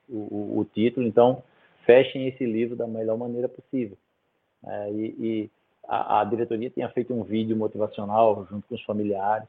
o, 0.08 0.18
o, 0.18 0.60
o 0.60 0.66
título. 0.66 1.06
Então, 1.06 1.44
fechem 1.86 2.28
esse 2.28 2.46
livro 2.46 2.76
da 2.76 2.88
melhor 2.88 3.18
maneira 3.18 3.50
possível. 3.50 3.98
É, 4.66 4.92
e, 4.92 5.06
e 5.20 5.52
a, 5.88 6.22
a, 6.22 6.24
diretoria 6.24 6.70
tinha 6.70 6.90
feito 6.90 7.14
um 7.14 7.24
vídeo 7.24 7.56
motivacional 7.56 8.46
junto 8.50 8.68
com 8.68 8.76
os 8.76 8.84
familiares. 8.84 9.48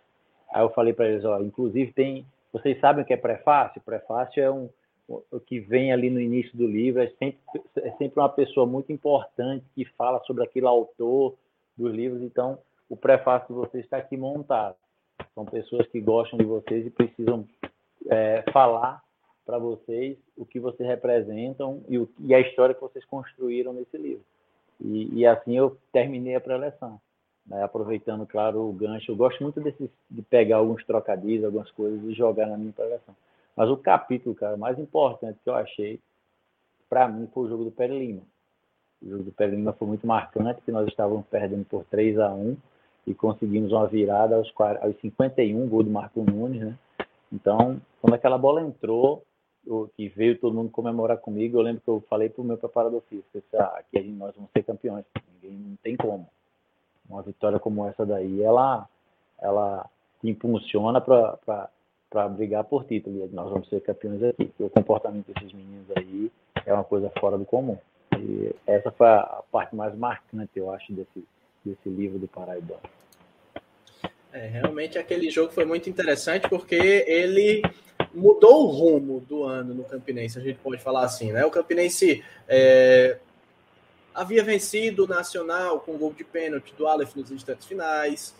Aí 0.52 0.62
eu 0.62 0.71
falei 0.71 0.93
para 0.93 1.09
eles, 1.09 1.25
ó, 1.25 1.40
inclusive 1.40 1.93
tem, 1.93 2.26
vocês 2.52 2.78
sabem 2.81 3.04
o 3.04 3.07
que 3.07 3.12
é 3.12 3.16
prefácio? 3.16 3.81
Prefácio 3.83 4.43
é 4.43 4.50
um 4.50 4.69
o 5.07 5.38
que 5.38 5.61
vem 5.61 5.93
ali 5.93 6.09
no 6.09 6.21
início 6.21 6.57
do 6.57 6.66
livro 6.66 7.02
é 7.02 7.09
sempre, 7.19 7.38
é 7.76 7.90
sempre 7.93 8.21
uma 8.21 8.28
pessoa 8.28 8.66
muito 8.66 8.90
importante 8.90 9.64
que 9.75 9.85
fala 9.85 10.19
sobre 10.21 10.43
aquele 10.43 10.66
autor 10.66 11.35
dos 11.76 11.93
livros. 11.93 12.23
Então, 12.23 12.59
o 12.95 12.97
prefácio 12.97 13.49
de 13.49 13.55
vocês 13.55 13.85
está 13.85 13.97
aqui 13.97 14.17
montado. 14.17 14.77
São 15.35 15.45
pessoas 15.45 15.87
que 15.89 16.01
gostam 16.01 16.39
de 16.39 16.45
vocês 16.45 16.87
e 16.87 16.91
precisam 16.91 17.45
é, 18.09 18.45
falar 18.53 19.03
para 19.45 19.59
vocês 19.59 20.17
o 20.37 20.47
que 20.47 20.61
vocês 20.61 20.89
representam 20.89 21.83
e, 21.89 21.99
o, 21.99 22.09
e 22.21 22.33
a 22.33 22.41
história 22.41 22.75
que 22.75 22.81
vocês 22.81 23.05
construíram 23.05 23.73
nesse 23.73 23.99
livro. 23.99 24.25
E, 24.81 25.13
e 25.13 25.27
assim 25.27 25.57
eu 25.57 25.77
terminei 25.93 26.37
a 26.37 26.41
pré-eleção. 26.41 27.01
Né? 27.45 27.63
Aproveitando, 27.65 28.27
claro, 28.27 28.61
o 28.61 28.73
gancho. 28.73 29.11
Eu 29.11 29.17
gosto 29.17 29.43
muito 29.43 29.61
de 29.61 30.23
pegar 30.23 30.59
alguns 30.59 30.85
trocadilhos, 30.85 31.45
algumas 31.45 31.71
coisas 31.73 32.01
e 32.05 32.15
jogar 32.15 32.47
na 32.47 32.57
minha 32.57 32.73
pré-eleção. 32.73 33.15
Mas 33.57 33.69
o 33.69 33.77
capítulo, 33.77 34.37
cara, 34.37 34.57
mais 34.57 34.79
importante 34.79 35.39
que 35.43 35.51
eu 35.51 35.55
achei, 35.55 36.01
para 36.89 37.09
mim, 37.09 37.29
foi 37.35 37.47
o 37.47 37.49
jogo 37.49 37.65
do 37.65 37.73
Pere 37.73 37.99
Lima. 37.99 38.23
O 39.03 39.11
jogo 39.11 39.25
do 39.25 39.33
Pere 39.33 39.57
Lima 39.57 39.73
foi 39.73 39.89
muito 39.89 40.07
marcante, 40.07 40.63
que 40.63 40.71
nós 40.71 40.87
estávamos 40.87 41.27
perdendo 41.27 41.65
por 41.65 41.85
3 41.87 42.21
a 42.21 42.33
1 42.33 42.57
e 43.07 43.15
conseguimos 43.15 43.73
uma 43.73 43.87
virada 43.87 44.37
aos, 44.37 44.53
aos 44.81 45.01
51, 45.01 45.69
gol 45.69 45.83
do 45.83 45.91
Marco 45.91 46.23
Nunes, 46.23 46.61
né? 46.61 46.79
Então, 47.33 47.81
quando 48.01 48.15
aquela 48.15 48.39
bola 48.39 48.63
entrou, 48.63 49.23
que 49.97 50.09
veio 50.09 50.39
todo 50.39 50.55
mundo 50.55 50.71
comemorar 50.71 51.19
comigo, 51.19 51.59
eu 51.59 51.63
lembro 51.63 51.83
que 51.83 51.89
eu 51.89 52.03
falei 52.09 52.29
para 52.29 52.43
o 52.43 52.45
meu 52.45 52.57
preparador 52.57 53.03
físico, 53.09 53.29
disse, 53.35 53.57
ah, 53.57 53.79
aqui 53.79 54.03
nós 54.03 54.35
vamos 54.35 54.51
ser 54.53 54.63
campeões, 54.63 55.05
ninguém 55.35 55.59
não 55.59 55.77
tem 55.83 55.97
como. 55.97 56.29
Uma 57.09 57.23
vitória 57.23 57.59
como 57.59 57.87
essa 57.87 58.05
daí, 58.05 58.43
ela, 58.43 58.87
ela 59.41 59.89
te 60.21 60.29
impulsiona 60.29 61.01
para 61.01 62.29
brigar 62.29 62.65
por 62.65 62.85
título, 62.85 63.27
e 63.27 63.35
nós 63.35 63.51
vamos 63.51 63.69
ser 63.69 63.81
campeões 63.81 64.23
aqui. 64.23 64.51
o 64.59 64.71
comportamento 64.71 65.27
desses 65.33 65.53
meninos 65.53 65.87
aí 65.97 66.31
é 66.67 66.73
uma 66.73 66.85
coisa 66.85 67.11
fora 67.19 67.39
do 67.39 67.45
comum. 67.45 67.79
E 68.19 68.55
essa 68.67 68.91
foi 68.93 69.07
a 69.07 69.43
parte 69.51 69.75
mais 69.75 69.97
marcante, 69.97 70.51
eu 70.57 70.71
acho, 70.73 70.93
desse, 70.93 71.25
desse 71.64 71.88
livro 71.88 72.18
do 72.18 72.28
Paraíba. 72.28 72.78
É, 74.33 74.47
realmente 74.49 74.99
aquele 74.99 75.30
jogo 75.30 75.52
foi 75.52 75.64
muito 75.64 75.88
interessante 75.88 76.49
porque 76.49 76.75
ele 76.75 77.62
mudou 78.12 78.64
o 78.64 78.71
rumo 78.71 79.21
do 79.21 79.44
ano 79.44 79.75
no 79.75 79.85
Campinense, 79.85 80.38
a 80.38 80.42
gente 80.42 80.59
pode 80.59 80.83
falar 80.83 81.04
assim, 81.04 81.33
né? 81.33 81.44
O 81.44 81.50
Campinense 81.50 82.25
é, 82.49 83.18
havia 84.14 84.42
vencido 84.42 85.04
o 85.04 85.09
Nacional 85.09 85.80
com 85.80 85.97
gol 85.97 86.12
de 86.12 86.25
pênalti 86.25 86.75
do 86.75 86.87
Aleph 86.87 87.14
nos 87.14 87.30
instantes 87.30 87.66
finais, 87.66 88.35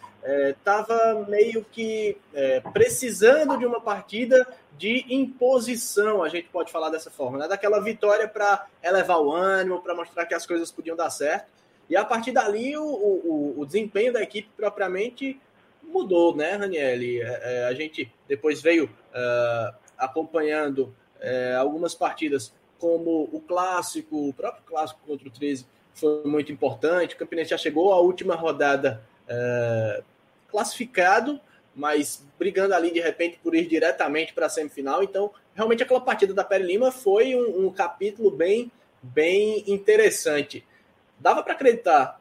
estava 0.48 0.94
é, 0.94 1.30
meio 1.30 1.64
que 1.70 2.16
é, 2.32 2.60
precisando 2.60 3.58
de 3.58 3.66
uma 3.66 3.80
partida 3.80 4.46
de 4.78 5.04
imposição, 5.08 6.22
a 6.22 6.28
gente 6.28 6.48
pode 6.48 6.72
falar 6.72 6.90
dessa 6.90 7.10
forma, 7.10 7.38
né? 7.38 7.48
daquela 7.48 7.80
vitória 7.80 8.26
para 8.26 8.66
elevar 8.82 9.20
o 9.20 9.32
ânimo, 9.32 9.80
para 9.80 9.94
mostrar 9.94 10.26
que 10.26 10.34
as 10.34 10.46
coisas 10.46 10.70
podiam 10.72 10.96
dar 10.96 11.10
certo. 11.10 11.46
E 11.88 11.96
a 11.96 12.04
partir 12.04 12.32
dali, 12.32 12.76
o, 12.76 12.84
o, 12.84 13.54
o 13.60 13.66
desempenho 13.66 14.12
da 14.12 14.22
equipe 14.22 14.48
propriamente 14.56 15.40
mudou, 15.82 16.34
né, 16.34 16.56
Ranielli? 16.56 17.20
É, 17.20 17.40
é, 17.42 17.64
a 17.66 17.74
gente 17.74 18.10
depois 18.26 18.60
veio 18.60 18.84
uh, 18.86 19.74
acompanhando 19.98 20.94
uh, 21.20 21.58
algumas 21.58 21.94
partidas, 21.94 22.52
como 22.78 23.28
o 23.32 23.40
clássico, 23.40 24.28
o 24.28 24.32
próprio 24.32 24.64
clássico 24.64 25.00
contra 25.06 25.28
o 25.28 25.30
13 25.30 25.66
foi 25.94 26.24
muito 26.24 26.52
importante. 26.52 27.14
O 27.14 27.18
Campinense 27.18 27.50
já 27.50 27.58
chegou 27.58 27.92
à 27.92 28.00
última 28.00 28.34
rodada 28.34 29.02
uh, 29.28 30.04
classificado, 30.48 31.40
mas 31.74 32.26
brigando 32.38 32.74
ali 32.74 32.90
de 32.92 33.00
repente 33.00 33.38
por 33.42 33.54
ir 33.54 33.66
diretamente 33.66 34.34
para 34.34 34.46
a 34.46 34.48
semifinal. 34.50 35.02
Então, 35.02 35.30
realmente 35.54 35.82
aquela 35.82 36.00
partida 36.00 36.34
da 36.34 36.44
Pere 36.44 36.64
Lima 36.64 36.90
foi 36.90 37.34
um, 37.34 37.66
um 37.66 37.70
capítulo 37.70 38.30
bem, 38.30 38.70
bem 39.02 39.64
interessante. 39.66 40.64
Dava 41.24 41.42
para 41.42 41.54
acreditar 41.54 42.20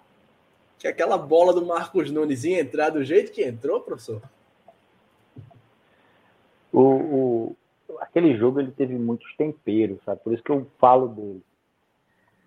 que 0.79 0.87
aquela 0.87 1.17
bola 1.17 1.51
do 1.51 1.65
Marcos 1.65 2.09
Nunes 2.09 2.45
ia 2.45 2.61
entrar 2.61 2.89
do 2.89 3.03
jeito 3.03 3.33
que 3.33 3.43
entrou, 3.43 3.81
professor? 3.81 4.21
O, 6.71 6.81
o, 6.81 7.57
aquele 7.99 8.37
jogo 8.37 8.61
ele 8.61 8.71
teve 8.71 8.97
muitos 8.97 9.35
temperos, 9.35 10.01
sabe? 10.05 10.21
Por 10.21 10.31
isso 10.31 10.41
que 10.41 10.53
eu 10.53 10.65
falo 10.79 11.09
dele. 11.09 11.43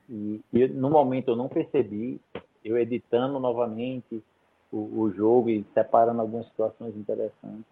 E, 0.09 0.41
e 0.51 0.67
no 0.69 0.89
momento 0.89 1.29
eu 1.33 1.37
não 1.37 1.47
percebi, 1.47 2.19
eu 2.65 2.79
editando 2.79 3.39
novamente 3.39 4.25
o, 4.73 5.03
o, 5.03 5.13
jogo 5.13 5.51
e 5.51 5.63
separando 5.75 6.23
algumas 6.23 6.47
situações 6.47 6.97
interessantes. 6.97 7.67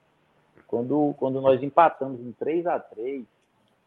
Quando, 0.66 1.14
quando 1.16 1.40
nós 1.40 1.62
empatamos 1.62 2.20
em 2.20 2.32
3 2.32 2.66
a 2.66 2.78
3 2.78 3.24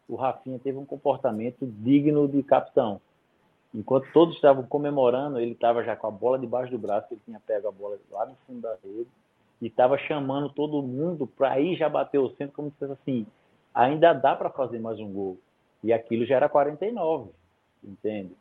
o 0.08 0.16
Rafinha 0.16 0.58
teve 0.58 0.76
um 0.76 0.84
comportamento 0.84 1.64
digno 1.64 2.26
de 2.26 2.42
capitão. 2.42 3.00
Enquanto 3.74 4.10
todos 4.12 4.34
estavam 4.34 4.64
comemorando, 4.64 5.38
ele 5.38 5.52
estava 5.52 5.84
já 5.84 5.94
com 5.94 6.06
a 6.06 6.10
bola 6.10 6.38
debaixo 6.38 6.70
do 6.70 6.78
braço, 6.78 7.08
ele 7.10 7.20
tinha 7.24 7.40
pego 7.46 7.68
a 7.68 7.72
bola 7.72 7.98
lá 8.10 8.26
no 8.26 8.34
fundo 8.46 8.62
da 8.62 8.74
rede 8.82 9.08
e 9.60 9.66
estava 9.66 9.98
chamando 9.98 10.48
todo 10.48 10.82
mundo 10.82 11.26
para 11.26 11.60
ir 11.60 11.76
já 11.76 11.88
bater 11.88 12.18
o 12.18 12.30
centro, 12.30 12.54
como 12.54 12.70
se 12.70 12.78
fosse 12.78 12.92
assim: 12.92 13.26
ainda 13.74 14.12
dá 14.12 14.34
para 14.34 14.50
fazer 14.50 14.78
mais 14.78 14.98
um 14.98 15.12
gol. 15.12 15.36
E 15.82 15.92
aquilo 15.92 16.24
já 16.24 16.36
era 16.36 16.48
49, 16.48 17.30
entende? 17.84 18.32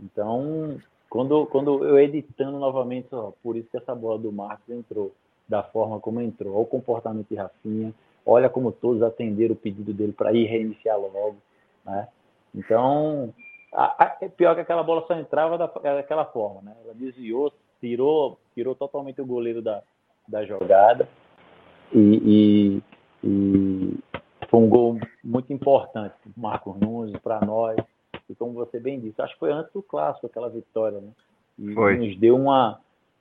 Então, 0.00 0.78
quando, 1.08 1.46
quando 1.46 1.84
eu 1.84 1.98
editando 1.98 2.58
novamente, 2.58 3.08
ó, 3.12 3.32
por 3.42 3.56
isso 3.56 3.68
que 3.70 3.76
essa 3.76 3.94
bola 3.94 4.18
do 4.18 4.32
Marcos 4.32 4.68
entrou 4.68 5.12
da 5.48 5.62
forma 5.62 6.00
como 6.00 6.20
entrou, 6.20 6.54
olha 6.54 6.62
o 6.62 6.66
comportamento 6.66 7.28
de 7.28 7.34
Rafinha, 7.36 7.94
olha 8.24 8.48
como 8.48 8.72
todos 8.72 9.02
atenderam 9.02 9.54
o 9.54 9.56
pedido 9.56 9.92
dele 9.92 10.12
para 10.12 10.32
ir 10.32 10.46
reiniciar 10.46 10.98
logo, 10.98 11.36
né? 11.84 12.08
Então, 12.54 13.32
a, 13.72 14.04
a, 14.04 14.18
é 14.20 14.28
pior 14.28 14.54
que 14.54 14.60
aquela 14.60 14.82
bola 14.82 15.04
só 15.06 15.14
entrava 15.14 15.56
da, 15.56 15.66
daquela 15.66 16.26
forma, 16.26 16.60
né? 16.62 16.76
Ela 16.84 16.94
desviou, 16.94 17.52
tirou, 17.80 18.38
tirou 18.54 18.74
totalmente 18.74 19.20
o 19.20 19.26
goleiro 19.26 19.62
da, 19.62 19.82
da 20.28 20.44
jogada 20.44 21.08
e, 21.92 22.82
e, 23.22 23.26
e 23.26 23.98
foi 24.48 24.60
um 24.60 24.68
gol 24.68 24.98
muito 25.24 25.52
importante, 25.52 26.14
Marcos 26.36 26.78
Nunes, 26.78 27.16
para 27.22 27.40
nós. 27.40 27.76
E 28.28 28.34
como 28.34 28.52
você 28.52 28.78
bem 28.78 29.00
disse, 29.00 29.20
acho 29.20 29.32
que 29.34 29.40
foi 29.40 29.52
antes 29.52 29.72
do 29.72 29.82
clássico 29.82 30.26
aquela 30.26 30.50
vitória, 30.50 31.00
né? 31.00 31.10
E 31.58 31.72
foi. 31.74 31.96
nos 31.96 32.18
deu 32.18 32.36
uma, 32.36 32.80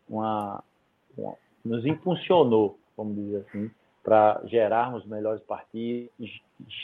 uma, 0.09 0.63
uma, 1.17 1.33
nos 1.63 1.85
impulsionou, 1.85 2.77
vamos 2.97 3.15
dizer 3.15 3.45
assim, 3.47 3.71
para 4.03 4.41
gerarmos 4.45 5.05
melhores 5.05 5.41
partidos, 5.43 6.09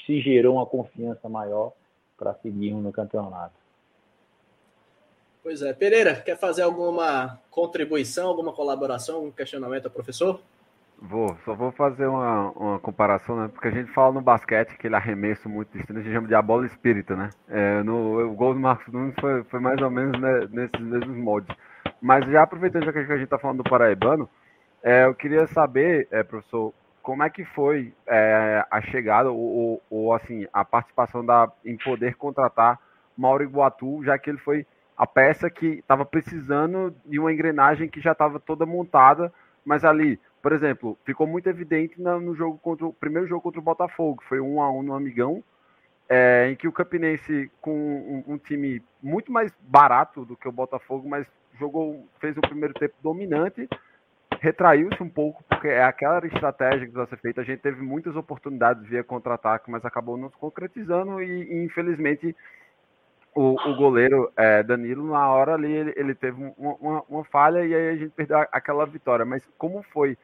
se 0.05 0.21
gerou 0.21 0.55
uma 0.55 0.65
confiança 0.65 1.27
maior 1.27 1.74
para 2.17 2.33
seguirmos 2.33 2.83
no 2.83 2.91
campeonato. 2.91 3.53
Pois 5.43 5.62
é. 5.62 5.71
Pereira, 5.71 6.15
quer 6.15 6.38
fazer 6.38 6.63
alguma 6.63 7.39
contribuição, 7.50 8.27
alguma 8.27 8.51
colaboração, 8.51 9.15
algum 9.15 9.31
questionamento 9.31 9.86
ao 9.86 9.91
professor? 9.91 10.41
Vou, 11.00 11.38
só 11.45 11.53
vou 11.53 11.71
fazer 11.71 12.07
uma, 12.07 12.50
uma 12.51 12.79
comparação, 12.79 13.39
né? 13.39 13.47
Porque 13.53 13.67
a 13.67 13.71
gente 13.71 13.91
fala 13.93 14.13
no 14.13 14.21
basquete, 14.21 14.71
aquele 14.71 14.95
arremesso 14.95 15.47
muito 15.47 15.71
distinto, 15.71 16.00
a 16.00 16.01
gente 16.01 16.12
chama 16.12 16.27
de 16.27 16.33
a 16.33 16.41
bola 16.41 16.65
espírita, 16.65 17.15
né? 17.15 17.29
É, 17.47 17.83
no, 17.83 18.31
o 18.31 18.33
gol 18.33 18.55
do 18.55 18.59
Marcos 18.59 18.91
Nunes 18.91 19.13
foi, 19.21 19.43
foi 19.43 19.59
mais 19.59 19.79
ou 19.79 19.91
menos 19.91 20.19
né, 20.19 20.47
nesses 20.51 20.79
mesmos 20.79 21.15
moldes. 21.15 21.55
Mas 22.01 22.25
já 22.25 22.41
aproveitando 22.41 22.86
já 22.86 22.91
que 22.91 23.00
a 23.00 23.03
gente 23.03 23.24
está 23.24 23.38
falando 23.38 23.63
do 23.63 23.69
Paraibano, 23.69 24.27
é, 24.83 25.05
eu 25.05 25.13
queria 25.13 25.45
saber, 25.47 26.07
é, 26.12 26.24
professor, 26.24 26.74
como 27.07 27.23
é 27.23 27.29
que 27.29 27.45
foi 27.45 27.93
é, 28.05 28.65
a 28.69 28.81
chegada 28.81 29.31
ou, 29.31 29.81
ou, 29.89 30.13
assim, 30.13 30.45
a 30.51 30.65
participação 30.65 31.25
da, 31.25 31.49
em 31.63 31.77
poder 31.77 32.15
contratar 32.15 32.77
Mauro 33.17 33.45
Iguatu, 33.45 34.03
já 34.03 34.19
que 34.19 34.29
ele 34.29 34.37
foi 34.39 34.67
a 34.97 35.07
peça 35.07 35.49
que 35.49 35.67
estava 35.67 36.03
precisando 36.03 36.93
de 37.05 37.17
uma 37.17 37.31
engrenagem 37.31 37.87
que 37.87 38.01
já 38.01 38.11
estava 38.11 38.41
toda 38.41 38.65
montada, 38.65 39.31
mas 39.63 39.85
ali 39.85 40.19
por 40.41 40.51
exemplo, 40.51 40.97
ficou 41.05 41.25
muito 41.25 41.47
evidente 41.47 41.99
no 42.01 42.35
jogo 42.35 42.57
contra 42.57 42.85
o 42.85 42.93
primeiro 42.93 43.25
jogo 43.25 43.41
contra 43.41 43.59
o 43.61 43.63
Botafogo, 43.63 44.21
foi 44.27 44.41
um 44.41 44.61
a 44.61 44.69
um 44.69 44.83
no 44.83 44.93
Amigão, 44.93 45.41
é, 46.09 46.49
em 46.51 46.57
que 46.57 46.67
o 46.67 46.73
Campinense, 46.73 47.49
com 47.61 47.73
um, 47.73 48.33
um, 48.33 48.37
time 48.37 48.83
muito 49.01 49.31
mais 49.31 49.51
barato 49.61 50.25
do 50.25 50.35
que 50.35 50.47
o 50.47 50.51
Botafogo, 50.51 51.07
mas 51.07 51.25
jogou, 51.57 52.05
fez 52.19 52.37
o 52.37 52.41
primeiro 52.41 52.73
tempo 52.73 52.95
dominante, 53.01 53.67
retraiu-se 54.39 55.01
um 55.01 55.10
pouco, 55.10 55.44
porque 55.50 55.67
é 55.67 55.84
aquela 55.84 56.25
estratégia 56.25 56.86
que 56.86 56.91
precisa 56.91 57.10
ser 57.10 57.17
feita. 57.17 57.41
A 57.41 57.44
gente 57.44 57.60
teve 57.60 57.82
muitas 57.82 58.15
oportunidades 58.15 58.88
via 58.88 59.03
contra-ataque, 59.03 59.70
mas 59.70 59.84
acabou 59.86 60.17
não 60.17 60.29
se 60.29 60.38
concretizando 60.38 61.22
e, 61.22 61.44
e 61.44 61.65
infelizmente 61.65 62.36
o, 63.36 63.56
o 63.70 63.75
goleiro 63.75 64.32
é, 64.36 64.63
Danilo, 64.63 65.12
na 65.12 65.29
hora 65.29 65.53
ali, 65.53 65.72
ele, 65.72 65.94
ele 65.96 66.15
teve 66.15 66.41
uma, 66.58 66.75
uma, 66.75 67.03
uma, 67.08 67.24
falha 67.25 67.65
e 67.65 67.74
aí 67.74 67.89
a 67.89 67.96
gente 67.96 68.10
perdeu 68.10 68.38
aquela 68.51 68.86
vitória. 68.86 69.25
Mas 69.25 69.44
como 69.58 69.84
foi 69.94 70.17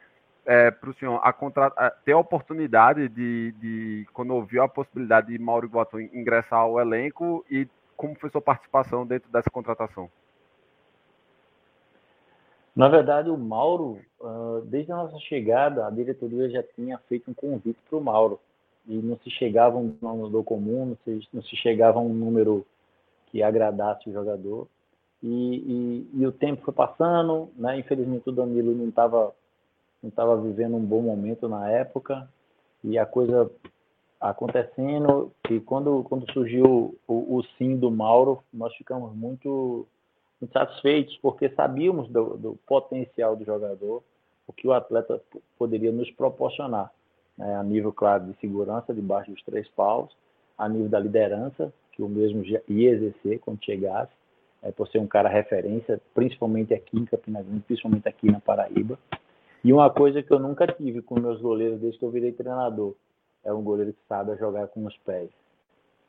é, 0.45 0.71
para 0.71 0.89
o 0.89 0.93
senhor 0.95 1.19
a 1.23 1.31
contra, 1.31 1.67
a, 1.77 1.89
ter 1.91 2.13
a 2.13 2.17
oportunidade 2.17 3.07
de, 3.09 3.53
de, 3.59 4.07
quando 4.13 4.33
ouviu 4.33 4.63
a 4.63 4.67
possibilidade 4.67 5.27
de 5.27 5.39
Mauro 5.39 5.67
Iguatu 5.67 5.99
ingressar 5.99 6.59
ao 6.59 6.79
elenco 6.79 7.45
e 7.49 7.67
como 7.95 8.15
foi 8.15 8.29
sua 8.29 8.41
participação 8.41 9.05
dentro 9.05 9.31
dessa 9.31 9.49
contratação? 9.49 10.09
Na 12.75 12.87
verdade, 12.87 13.29
o 13.29 13.37
Mauro, 13.37 13.99
desde 14.65 14.91
a 14.91 14.95
nossa 14.95 15.19
chegada, 15.19 15.85
a 15.85 15.91
diretoria 15.91 16.49
já 16.49 16.63
tinha 16.63 16.97
feito 17.09 17.29
um 17.29 17.33
convite 17.33 17.79
para 17.87 17.97
o 17.97 18.03
Mauro. 18.03 18.39
E 18.87 18.95
não 18.95 19.17
se 19.17 19.29
chegava 19.29 19.77
um 19.77 19.95
número 20.01 20.43
comum, 20.43 20.87
não 20.87 20.97
se, 21.03 21.27
não 21.31 21.41
se 21.43 21.55
chegava 21.55 21.99
um 21.99 22.13
número 22.13 22.65
que 23.27 23.41
agradasse 23.41 24.09
o 24.09 24.13
jogador. 24.13 24.67
E, 25.21 25.27
e, 25.27 26.21
e, 26.21 26.27
o 26.27 26.31
tempo 26.31 26.65
foi 26.65 26.73
passando, 26.73 27.49
né? 27.55 27.79
Infelizmente 27.79 28.27
o 28.27 28.31
Danilo 28.33 28.75
não 28.75 28.89
estava 28.89 29.33
não 30.01 30.09
estava 30.09 30.35
vivendo 30.35 30.75
um 30.75 30.83
bom 30.83 31.01
momento 31.01 31.47
na 31.47 31.69
época 31.69 32.27
e 32.83 32.97
a 32.97 33.05
coisa 33.05 33.49
acontecendo 34.19 35.31
e 35.49 35.61
quando 35.61 36.03
quando 36.03 36.29
surgiu 36.33 36.97
o, 37.07 37.37
o 37.37 37.43
sim 37.57 37.77
do 37.77 37.89
Mauro 37.89 38.43
nós 38.53 38.75
ficamos 38.75 39.15
muito 39.15 39.87
satisfeitos 40.51 41.17
porque 41.21 41.49
sabíamos 41.49 42.07
do, 42.09 42.37
do, 42.37 42.55
potencial 42.67 43.35
do 43.35 43.45
jogador 43.45 44.03
o 44.47 44.53
que 44.53 44.67
o 44.67 44.73
atleta 44.73 45.21
poderia 45.57 45.91
nos 45.91 46.09
proporcionar 46.11 46.91
né? 47.37 47.55
a 47.55 47.63
nível 47.63 47.93
claro 47.93 48.25
de 48.25 48.39
segurança 48.39 48.93
debaixo 48.93 49.31
dos 49.31 49.41
três 49.43 49.67
paus 49.69 50.11
a 50.57 50.67
nível 50.67 50.89
da 50.89 50.99
liderança 50.99 51.73
que 51.93 52.01
o 52.01 52.09
mesmo 52.09 52.43
ia 52.43 52.91
exercer 52.91 53.39
quando 53.39 53.63
chegasse, 53.63 54.11
é, 54.61 54.71
por 54.71 54.87
ser 54.87 54.99
um 54.99 55.07
cara 55.07 55.29
referência, 55.29 56.01
principalmente 56.13 56.73
aqui 56.73 56.97
em 56.97 57.05
Campina 57.05 57.41
Grande, 57.41 57.61
principalmente 57.61 58.07
aqui 58.07 58.31
na 58.31 58.39
Paraíba. 58.39 58.97
E 59.63 59.71
uma 59.71 59.89
coisa 59.89 60.21
que 60.21 60.31
eu 60.31 60.39
nunca 60.39 60.67
tive 60.67 61.01
com 61.01 61.19
meus 61.19 61.39
goleiros 61.39 61.79
desde 61.79 61.99
que 61.99 62.05
eu 62.05 62.11
virei 62.11 62.31
treinador, 62.31 62.95
é 63.43 63.53
um 63.53 63.63
goleiro 63.63 63.93
que 63.93 63.99
sabe 64.07 64.35
jogar 64.37 64.67
com 64.67 64.85
os 64.85 64.97
pés. 64.97 65.29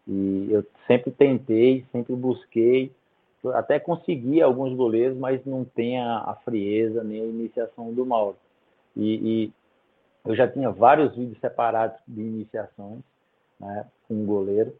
E 0.06 0.48
eu 0.50 0.64
sempre 0.87 1.11
tentei, 1.11 1.85
sempre 1.92 2.14
busquei, 2.14 2.92
até 3.52 3.78
consegui 3.78 4.40
alguns 4.40 4.74
goleiros, 4.74 5.16
mas 5.16 5.44
não 5.44 5.64
tem 5.64 6.00
a, 6.00 6.18
a 6.18 6.35
frieza 6.44 7.02
nem 7.04 7.20
a 7.20 7.26
iniciação 7.26 7.92
do 7.92 8.07
Mauro. 8.07 8.37
E, 8.96 9.14
e, 9.44 9.52
eu 10.24 10.35
já 10.35 10.48
tinha 10.48 10.70
vários 10.70 11.14
vídeos 11.14 11.38
separados 11.38 11.98
de 12.09 12.20
iniciações 12.20 13.00
né, 13.61 13.87
com 14.09 14.22
o 14.22 14.26
goleiro, 14.26 14.74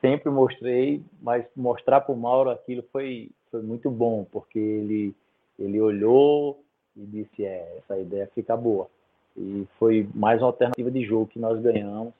sempre 0.00 0.30
mostrei, 0.30 1.02
mas 1.20 1.44
mostrar 1.56 2.00
para 2.00 2.14
o 2.14 2.18
Mauro 2.18 2.50
aquilo 2.50 2.84
foi, 2.92 3.30
foi 3.50 3.62
muito 3.62 3.90
bom, 3.90 4.24
porque 4.30 4.58
ele, 4.58 5.14
ele 5.58 5.80
olhou 5.80 6.62
e 6.96 7.04
disse: 7.04 7.44
é, 7.44 7.78
essa 7.78 7.98
ideia 7.98 8.30
fica 8.34 8.56
boa. 8.56 8.88
E 9.36 9.66
foi 9.78 10.08
mais 10.14 10.40
uma 10.40 10.48
alternativa 10.48 10.90
de 10.90 11.04
jogo 11.04 11.26
que 11.26 11.38
nós 11.38 11.60
ganhamos. 11.60 12.14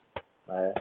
Né? 0.47 0.73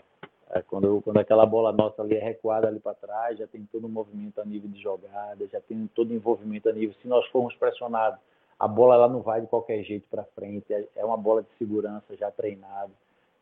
É, 0.51 0.63
quando, 0.63 1.03
quando 1.03 1.19
aquela 1.19 1.45
bola 1.45 1.73
nossa 1.73 2.03
ali 2.03 2.15
é 2.15 2.23
recuada 2.23 2.69
ali 2.69 2.79
para 2.79 2.95
trás, 2.95 3.39
já 3.39 3.47
tem 3.47 3.67
todo 3.71 3.85
o 3.85 3.87
um 3.87 3.91
movimento 3.91 4.41
a 4.41 4.45
nível 4.45 4.71
de 4.71 4.81
jogada, 4.81 5.47
já 5.49 5.61
tem 5.61 5.89
todo 5.95 6.11
o 6.11 6.15
envolvimento 6.15 6.69
a 6.69 6.73
nível. 6.73 6.95
Se 7.03 7.09
nós 7.09 7.27
formos 7.29 7.55
pressionados, 7.57 8.21
a 8.59 8.69
bola 8.69 8.95
ela 8.95 9.09
não 9.09 9.23
vai 9.23 9.41
de 9.41 9.49
qualquer 9.49 9.83
jeito 9.83 10.07
para 10.09 10.25
frente, 10.37 10.73
é, 10.73 10.87
é 10.97 11.05
uma 11.05 11.17
bola 11.17 11.43
de 11.43 11.49
segurança 11.59 12.17
já 12.17 12.31
treinada. 12.31 12.93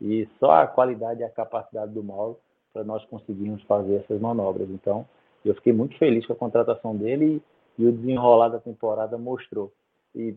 E 0.00 0.28
só 0.40 0.52
a 0.52 0.66
qualidade 0.66 1.20
e 1.20 1.24
a 1.24 1.30
capacidade 1.30 1.92
do 1.92 2.02
Mauro 2.02 2.38
para 2.72 2.82
nós 2.82 3.04
conseguirmos 3.04 3.62
fazer 3.64 3.96
essas 3.96 4.20
manobras. 4.20 4.68
Então, 4.70 5.06
eu 5.44 5.54
fiquei 5.54 5.72
muito 5.72 5.96
feliz 5.98 6.26
com 6.26 6.32
a 6.32 6.36
contratação 6.36 6.96
dele 6.96 7.42
e, 7.78 7.82
e 7.82 7.86
o 7.86 7.92
desenrolar 7.92 8.48
da 8.48 8.58
temporada 8.58 9.16
mostrou. 9.18 9.70
E 10.14 10.34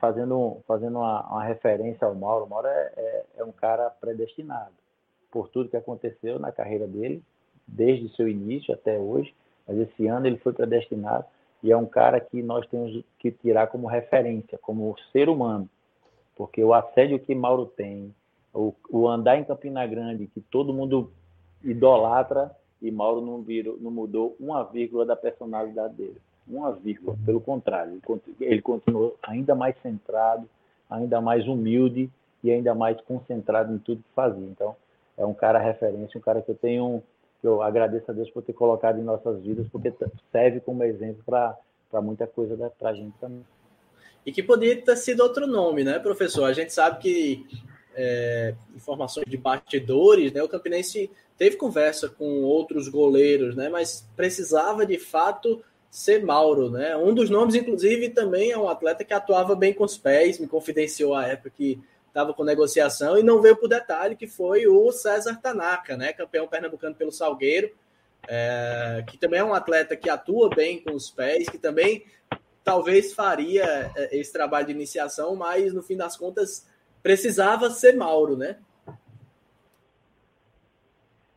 fazendo, 0.00 0.58
fazendo 0.66 0.98
uma, 0.98 1.26
uma 1.28 1.44
referência 1.44 2.06
ao 2.06 2.14
Mauro, 2.14 2.46
o 2.46 2.48
Mauro 2.48 2.68
é, 2.68 2.92
é, 2.96 3.24
é, 3.38 3.44
um 3.44 3.52
cara 3.52 3.90
predestinado 3.90 4.72
por 5.30 5.48
tudo 5.48 5.68
que 5.68 5.76
aconteceu 5.76 6.38
na 6.38 6.52
carreira 6.52 6.86
dele, 6.86 7.22
desde 7.66 8.14
seu 8.16 8.28
início 8.28 8.72
até 8.72 8.98
hoje, 8.98 9.34
mas 9.66 9.78
esse 9.78 10.06
ano 10.06 10.26
ele 10.26 10.38
foi 10.38 10.52
predestinado 10.52 11.24
e 11.62 11.70
é 11.72 11.76
um 11.76 11.86
cara 11.86 12.20
que 12.20 12.42
nós 12.42 12.66
temos 12.68 13.04
que 13.18 13.30
tirar 13.30 13.66
como 13.66 13.86
referência, 13.86 14.58
como 14.58 14.94
ser 15.12 15.28
humano, 15.28 15.68
porque 16.36 16.62
o 16.62 16.72
assédio 16.72 17.18
que 17.18 17.34
Mauro 17.34 17.66
tem, 17.66 18.14
o, 18.54 18.72
o 18.88 19.08
andar 19.08 19.36
em 19.36 19.44
Campina 19.44 19.86
Grande, 19.86 20.28
que 20.28 20.40
todo 20.40 20.72
mundo 20.72 21.10
idolatra 21.62 22.54
e 22.80 22.90
Mauro 22.90 23.20
não, 23.20 23.42
virou, 23.42 23.76
não 23.78 23.90
mudou 23.90 24.36
uma 24.38 24.62
vírgula 24.64 25.04
da 25.04 25.16
personalidade 25.16 25.94
dele. 25.94 26.16
Uma 26.46 26.72
vírgula. 26.72 27.16
Pelo 27.26 27.40
contrário, 27.40 28.00
ele 28.40 28.62
continuou 28.62 29.16
ainda 29.22 29.54
mais 29.54 29.76
centrado, 29.82 30.48
ainda 30.88 31.20
mais 31.20 31.46
humilde 31.46 32.08
e 32.42 32.50
ainda 32.50 32.74
mais 32.74 32.98
concentrado 33.02 33.74
em 33.74 33.78
tudo 33.78 34.02
que 34.02 34.14
fazia. 34.14 34.46
Então, 34.46 34.74
é 35.18 35.26
um 35.26 35.34
cara 35.34 35.58
referência, 35.58 36.16
um 36.16 36.22
cara 36.22 36.40
que 36.40 36.50
eu 36.50 36.54
tenho, 36.54 37.02
que 37.40 37.46
eu 37.46 37.60
agradeço 37.60 38.10
a 38.10 38.14
Deus 38.14 38.30
por 38.30 38.42
ter 38.42 38.52
colocado 38.52 38.98
em 38.98 39.04
nossas 39.04 39.42
vidas, 39.42 39.66
porque 39.70 39.92
serve 40.32 40.60
como 40.60 40.84
exemplo 40.84 41.22
para 41.24 42.00
muita 42.00 42.26
coisa 42.26 42.72
para 42.78 42.90
a 42.90 42.94
gente 42.94 43.14
também. 43.20 43.44
E 44.24 44.32
que 44.32 44.42
poderia 44.42 44.80
ter 44.80 44.96
sido 44.96 45.20
outro 45.20 45.46
nome, 45.46 45.84
né, 45.84 45.98
professor? 45.98 46.44
A 46.44 46.52
gente 46.52 46.72
sabe 46.72 46.98
que 46.98 47.46
é, 47.94 48.54
informações 48.76 49.26
de 49.26 49.36
bastidores, 49.36 50.32
né? 50.32 50.42
O 50.42 50.48
Campinense 50.48 51.10
teve 51.36 51.56
conversa 51.56 52.08
com 52.08 52.42
outros 52.42 52.88
goleiros, 52.88 53.56
né? 53.56 53.68
Mas 53.68 54.06
precisava 54.14 54.86
de 54.86 54.98
fato 54.98 55.62
ser 55.90 56.24
Mauro, 56.24 56.70
né? 56.70 56.96
Um 56.96 57.14
dos 57.14 57.30
nomes, 57.30 57.54
inclusive, 57.54 58.10
também 58.10 58.52
é 58.52 58.58
um 58.58 58.68
atleta 58.68 59.04
que 59.04 59.14
atuava 59.14 59.56
bem 59.56 59.72
com 59.72 59.84
os 59.84 59.96
pés, 59.96 60.38
me 60.38 60.46
confidenciou 60.46 61.14
a 61.14 61.26
época 61.26 61.50
que 61.50 61.80
estava 62.18 62.34
com 62.34 62.42
negociação 62.42 63.16
e 63.16 63.22
não 63.22 63.40
veio 63.40 63.56
para 63.56 63.66
o 63.66 63.68
detalhe 63.68 64.16
que 64.16 64.26
foi 64.26 64.66
o 64.66 64.90
César 64.90 65.38
Tanaka, 65.40 65.96
né? 65.96 66.12
Campeão 66.12 66.48
pernambucano 66.48 66.96
pelo 66.96 67.12
Salgueiro, 67.12 67.70
é, 68.26 69.04
que 69.06 69.16
também 69.16 69.38
é 69.38 69.44
um 69.44 69.54
atleta 69.54 69.96
que 69.96 70.10
atua 70.10 70.50
bem 70.50 70.82
com 70.82 70.94
os 70.94 71.08
pés, 71.08 71.48
que 71.48 71.58
também 71.58 72.04
talvez 72.64 73.12
faria 73.12 73.92
é, 73.94 74.18
esse 74.18 74.32
trabalho 74.32 74.66
de 74.66 74.72
iniciação, 74.72 75.36
mas 75.36 75.72
no 75.72 75.80
fim 75.80 75.96
das 75.96 76.16
contas 76.16 76.66
precisava 77.04 77.70
ser 77.70 77.94
Mauro, 77.94 78.36
né? 78.36 78.56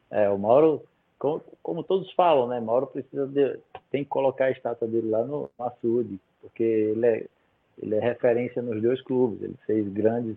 É, 0.10 0.28
o 0.30 0.38
Mauro, 0.38 0.84
como, 1.20 1.44
como, 1.62 1.84
todos 1.84 2.12
falam, 2.14 2.48
né? 2.48 2.60
Mauro 2.60 2.88
precisa 2.88 3.28
de, 3.28 3.60
tem 3.92 4.04
que 4.04 4.10
colocar 4.10 4.46
a 4.46 4.52
estátua 4.52 4.88
dele 4.88 5.12
lá 5.12 5.24
no, 5.24 5.48
no 5.58 5.66
açude, 5.66 6.20
porque 6.42 6.64
ele 6.64 7.06
é, 7.06 7.26
ele 7.80 7.96
é 7.96 8.00
referência 8.00 8.64
nos 8.64 8.82
dois 8.82 9.00
clubes. 9.02 9.44
Ele 9.44 9.56
fez 9.66 9.88
grandes, 9.88 10.36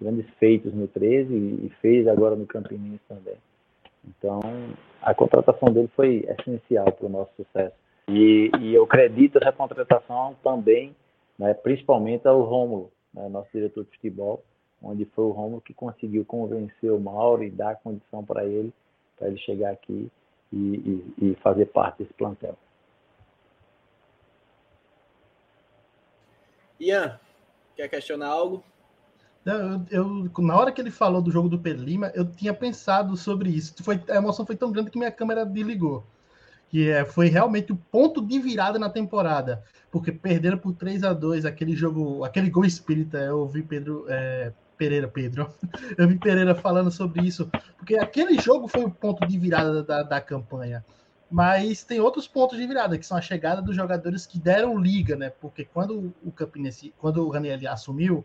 grandes 0.00 0.28
feitos 0.38 0.72
no 0.72 0.86
13 0.88 1.32
e 1.32 1.72
fez 1.80 2.06
agora 2.06 2.36
no 2.36 2.46
Campinense 2.46 3.00
também. 3.08 3.36
Então, 4.06 4.40
a 5.02 5.14
contratação 5.14 5.72
dele 5.72 5.90
foi 5.94 6.26
essencial 6.38 6.90
para 6.92 7.06
o 7.06 7.10
nosso 7.10 7.30
sucesso. 7.36 7.74
E, 8.08 8.50
e, 8.60 8.74
eu 8.74 8.84
acredito 8.84 9.38
essa 9.38 9.52
contratação 9.52 10.34
também, 10.42 10.94
né, 11.38 11.52
principalmente 11.52 12.26
ao 12.26 12.42
Rômulo, 12.42 12.90
né, 13.12 13.28
nosso 13.28 13.48
diretor 13.52 13.84
de 13.84 13.90
futebol, 13.90 14.42
onde 14.82 15.04
foi 15.06 15.24
o 15.24 15.30
Romulo 15.30 15.60
que 15.60 15.74
conseguiu 15.74 16.24
convencer 16.24 16.90
o 16.90 17.00
Mauro 17.00 17.42
e 17.42 17.50
dar 17.50 17.76
condição 17.76 18.24
para 18.24 18.44
ele, 18.44 18.72
para 19.18 19.28
ele 19.28 19.38
chegar 19.38 19.72
aqui 19.72 20.10
e, 20.52 20.56
e, 20.56 21.14
e 21.30 21.34
fazer 21.42 21.66
parte 21.66 22.02
desse 22.02 22.14
plantel. 22.14 22.56
Ian, 26.80 27.18
quer 27.76 27.88
questionar 27.88 28.28
algo? 28.28 28.62
Eu, 29.48 29.86
eu, 29.90 30.44
na 30.44 30.56
hora 30.56 30.72
que 30.72 30.80
ele 30.80 30.90
falou 30.90 31.22
do 31.22 31.30
jogo 31.30 31.48
do 31.48 31.58
Pedro 31.58 31.84
Lima, 31.84 32.12
eu 32.14 32.24
tinha 32.24 32.52
pensado 32.52 33.16
sobre 33.16 33.50
isso. 33.50 33.74
Foi, 33.82 34.00
a 34.08 34.16
emoção 34.16 34.44
foi 34.44 34.56
tão 34.56 34.70
grande 34.70 34.90
que 34.90 34.98
minha 34.98 35.10
câmera 35.10 35.44
desligou. 35.44 36.04
Que 36.68 36.90
é, 36.90 37.04
foi 37.04 37.28
realmente 37.28 37.72
o 37.72 37.76
ponto 37.76 38.24
de 38.24 38.38
virada 38.38 38.78
na 38.78 38.90
temporada. 38.90 39.62
Porque 39.90 40.12
perderam 40.12 40.58
por 40.58 40.74
3 40.74 41.02
a 41.04 41.12
2 41.12 41.46
aquele 41.46 41.74
jogo, 41.74 42.24
aquele 42.24 42.50
gol 42.50 42.64
espírita. 42.64 43.18
Eu 43.18 43.38
ouvi 43.38 43.62
Pedro. 43.62 44.04
É, 44.08 44.52
Pereira, 44.76 45.08
Pedro. 45.08 45.52
Eu 45.98 46.06
vi 46.06 46.16
Pereira 46.16 46.54
falando 46.54 46.90
sobre 46.90 47.26
isso. 47.26 47.50
Porque 47.76 47.96
aquele 47.96 48.40
jogo 48.40 48.68
foi 48.68 48.84
o 48.84 48.90
ponto 48.90 49.26
de 49.26 49.36
virada 49.36 49.82
da, 49.82 50.04
da 50.04 50.20
campanha. 50.20 50.84
Mas 51.30 51.82
tem 51.84 52.00
outros 52.00 52.26
pontos 52.26 52.56
de 52.56 52.66
virada, 52.66 52.96
que 52.96 53.04
são 53.04 53.16
a 53.16 53.20
chegada 53.20 53.60
dos 53.60 53.76
jogadores 53.76 54.24
que 54.24 54.38
deram 54.38 54.78
liga, 54.78 55.14
né? 55.14 55.28
Porque 55.28 55.64
quando 55.64 56.14
o 56.24 56.32
Campinense, 56.32 56.94
quando 56.96 57.26
o 57.26 57.28
Raniel 57.28 57.58
assumiu, 57.70 58.24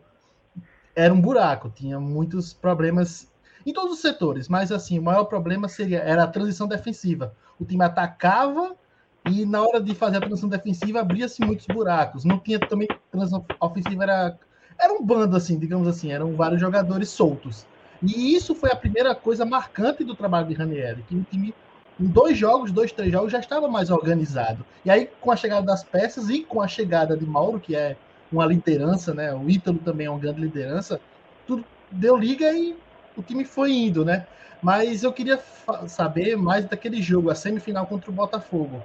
era 0.94 1.12
um 1.12 1.20
buraco, 1.20 1.70
tinha 1.74 1.98
muitos 1.98 2.52
problemas 2.52 3.30
em 3.66 3.72
todos 3.72 3.94
os 3.94 4.00
setores, 4.00 4.48
mas 4.48 4.70
assim, 4.70 4.98
o 4.98 5.02
maior 5.02 5.24
problema 5.24 5.68
seria 5.68 5.98
era 6.00 6.24
a 6.24 6.26
transição 6.26 6.68
defensiva. 6.68 7.34
O 7.58 7.64
time 7.64 7.82
atacava 7.82 8.76
e 9.30 9.46
na 9.46 9.62
hora 9.62 9.80
de 9.80 9.94
fazer 9.94 10.18
a 10.18 10.20
transição 10.20 10.48
defensiva 10.48 11.00
abria-se 11.00 11.40
muitos 11.42 11.66
buracos. 11.66 12.24
Não 12.24 12.38
tinha 12.38 12.58
também 12.60 12.88
transição 13.10 13.44
ofensiva 13.60 14.02
era 14.02 14.38
era 14.78 14.92
um 14.92 15.04
bando 15.04 15.36
assim, 15.36 15.58
digamos 15.58 15.86
assim, 15.86 16.12
eram 16.12 16.34
vários 16.34 16.60
jogadores 16.60 17.08
soltos. 17.08 17.64
E 18.02 18.34
isso 18.34 18.54
foi 18.54 18.70
a 18.70 18.76
primeira 18.76 19.14
coisa 19.14 19.44
marcante 19.44 20.04
do 20.04 20.14
trabalho 20.14 20.48
de 20.48 20.54
Ranieri, 20.54 21.04
que 21.08 21.16
o 21.16 21.22
time 21.30 21.54
em 21.98 22.06
dois 22.06 22.36
jogos, 22.36 22.72
dois, 22.72 22.90
três 22.90 23.12
jogos 23.12 23.30
já 23.30 23.38
estava 23.38 23.68
mais 23.68 23.90
organizado. 23.90 24.64
E 24.84 24.90
aí 24.90 25.08
com 25.20 25.30
a 25.30 25.36
chegada 25.36 25.64
das 25.64 25.84
peças 25.84 26.28
e 26.28 26.42
com 26.42 26.60
a 26.60 26.68
chegada 26.68 27.16
de 27.16 27.24
Mauro, 27.24 27.60
que 27.60 27.74
é 27.74 27.96
uma 28.34 28.46
liderança, 28.46 29.14
né? 29.14 29.34
O 29.34 29.48
Ítalo 29.48 29.78
também 29.78 30.06
é 30.06 30.10
uma 30.10 30.18
grande 30.18 30.40
liderança. 30.40 31.00
Tudo 31.46 31.64
deu 31.90 32.16
liga 32.16 32.52
e 32.52 32.76
o 33.16 33.22
time 33.22 33.44
foi 33.44 33.72
indo, 33.72 34.04
né? 34.04 34.26
Mas 34.62 35.02
eu 35.02 35.12
queria 35.12 35.38
saber 35.86 36.36
mais 36.36 36.64
daquele 36.64 37.02
jogo, 37.02 37.30
a 37.30 37.34
semifinal 37.34 37.86
contra 37.86 38.10
o 38.10 38.14
Botafogo. 38.14 38.82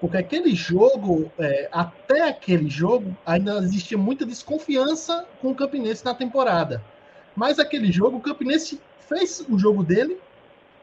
Porque 0.00 0.16
aquele 0.16 0.52
jogo, 0.54 1.30
é, 1.38 1.68
até 1.70 2.28
aquele 2.28 2.68
jogo, 2.68 3.16
ainda 3.24 3.58
existia 3.58 3.96
muita 3.96 4.26
desconfiança 4.26 5.24
com 5.40 5.52
o 5.52 5.54
Campinense 5.54 6.04
na 6.04 6.12
temporada. 6.12 6.82
Mas 7.36 7.60
aquele 7.60 7.92
jogo, 7.92 8.16
o 8.16 8.20
Campinense 8.20 8.80
fez 9.08 9.44
o 9.48 9.56
jogo 9.56 9.84
dele 9.84 10.18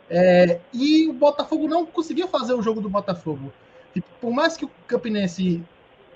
é, 0.09 0.59
e 0.73 1.07
o 1.07 1.13
Botafogo 1.13 1.67
não 1.67 1.85
conseguia 1.85 2.27
fazer 2.27 2.53
o 2.53 2.61
jogo 2.61 2.79
do 2.79 2.89
Botafogo. 2.89 3.51
Tipo, 3.93 4.07
por 4.21 4.31
mais 4.31 4.55
que 4.55 4.65
o 4.65 4.71
Campinense 4.87 5.61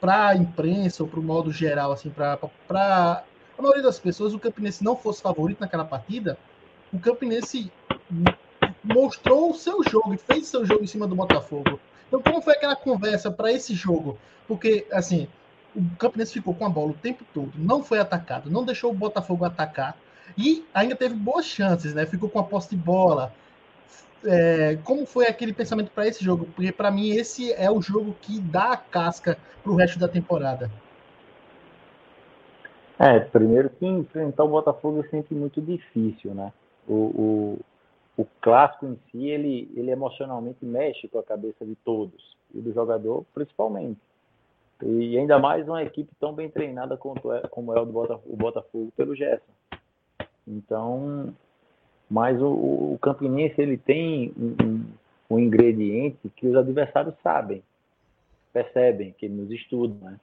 para 0.04 0.28
a 0.28 0.36
imprensa 0.36 1.02
ou 1.02 1.08
para 1.08 1.22
o 1.22 1.24
modo 1.24 1.50
geral, 1.50 1.94
assim, 1.94 2.10
para 2.10 2.38
a 3.58 3.62
maioria 3.62 3.82
das 3.82 3.98
pessoas, 3.98 4.34
o 4.34 4.40
Campinense 4.40 4.84
não 4.84 4.98
fosse 4.98 5.22
favorito 5.22 5.62
naquela 5.62 5.86
partida, 5.86 6.38
o 6.92 7.00
Campinense 7.00 7.72
mostrou 8.84 9.52
o 9.52 9.54
seu 9.54 9.82
jogo 9.82 10.14
e 10.14 10.18
fez 10.18 10.48
seu 10.48 10.66
jogo 10.66 10.84
em 10.84 10.88
cima 10.88 11.08
do 11.08 11.16
Botafogo. 11.16 11.80
Então, 12.06 12.22
como 12.22 12.42
foi 12.42 12.54
aquela 12.54 12.76
conversa 12.76 13.32
para 13.32 13.50
esse 13.50 13.74
jogo? 13.74 14.18
Porque, 14.46 14.86
assim, 14.92 15.30
o 15.74 15.82
Campinense 15.96 16.34
ficou 16.34 16.54
com 16.54 16.66
a 16.66 16.70
bola 16.70 16.92
o 16.92 16.96
tempo 16.96 17.24
todo, 17.34 17.54
não 17.56 17.82
foi 17.82 18.00
atacado, 18.00 18.52
não 18.52 18.66
deixou 18.66 18.92
o 18.92 18.94
Botafogo 18.94 19.46
atacar 19.46 19.96
e 20.38 20.66
ainda 20.74 20.98
teve 20.98 21.16
boas 21.16 21.46
chances, 21.46 21.94
né? 21.94 22.06
Ficou 22.06 22.28
com 22.28 22.40
a 22.40 22.44
posse 22.44 22.72
de 22.72 22.76
bola, 22.76 23.34
é, 24.26 24.78
como 24.84 25.06
foi 25.06 25.28
aquele 25.28 25.54
pensamento 25.54 25.92
para 25.92 26.08
esse 26.08 26.24
jogo? 26.24 26.46
Porque 26.56 26.72
para 26.72 26.92
mim 26.92 27.10
esse 27.10 27.52
é 27.54 27.70
o 27.70 27.82
jogo 27.82 28.16
que 28.22 28.40
dá 28.40 28.74
a 28.74 28.78
casca 28.78 29.38
para 29.62 29.72
o 29.72 29.76
resto 29.76 30.00
da 30.00 30.08
temporada. 30.08 30.70
É, 33.00 33.20
primeiro 33.20 33.70
que 33.70 33.86
enfrentar 33.86 34.44
o 34.44 34.50
Botafogo 34.50 35.02
é 35.02 35.08
sempre 35.10 35.36
muito 35.36 35.62
difícil, 35.62 36.34
né? 36.34 36.54
O, 36.88 36.94
o, 36.94 37.60
o 38.22 38.26
clássico 38.40 38.86
em 38.86 39.00
si, 39.12 39.28
ele, 39.28 39.72
ele 39.76 39.92
emocionalmente 39.92 40.64
mexe 40.66 41.08
com 41.08 41.20
a 41.20 41.24
cabeça 41.24 41.66
de 41.66 41.76
todos, 41.76 42.38
e 42.54 42.62
do 42.62 42.72
jogador 42.72 43.26
principalmente. 43.34 44.00
E 44.82 45.18
ainda 45.18 45.40
mais 45.40 45.68
uma 45.68 45.82
equipe 45.82 46.12
tão 46.20 46.34
bem 46.34 46.50
treinada 46.50 46.98
como 46.98 47.34
é, 47.34 47.42
como 47.48 47.74
é 47.74 47.80
o, 47.80 47.86
do 47.86 47.92
Botafogo, 47.92 48.34
o 48.34 48.36
Botafogo 48.36 48.94
pelo 48.96 49.16
Gerson. 49.16 49.52
Então, 50.48 51.34
mas 52.10 52.40
o, 52.42 52.48
o 52.94 53.00
Campinense 53.02 53.60
ele 53.62 53.78
tem 53.78 54.34
um, 54.38 54.86
um, 55.30 55.40
ingrediente 55.40 56.30
que 56.36 56.48
os 56.48 56.56
adversários 56.56 57.16
sabem, 57.24 57.64
percebem, 58.52 59.14
que 59.18 59.26
eles 59.26 59.50
estudam. 59.50 59.98
Né? 60.02 60.20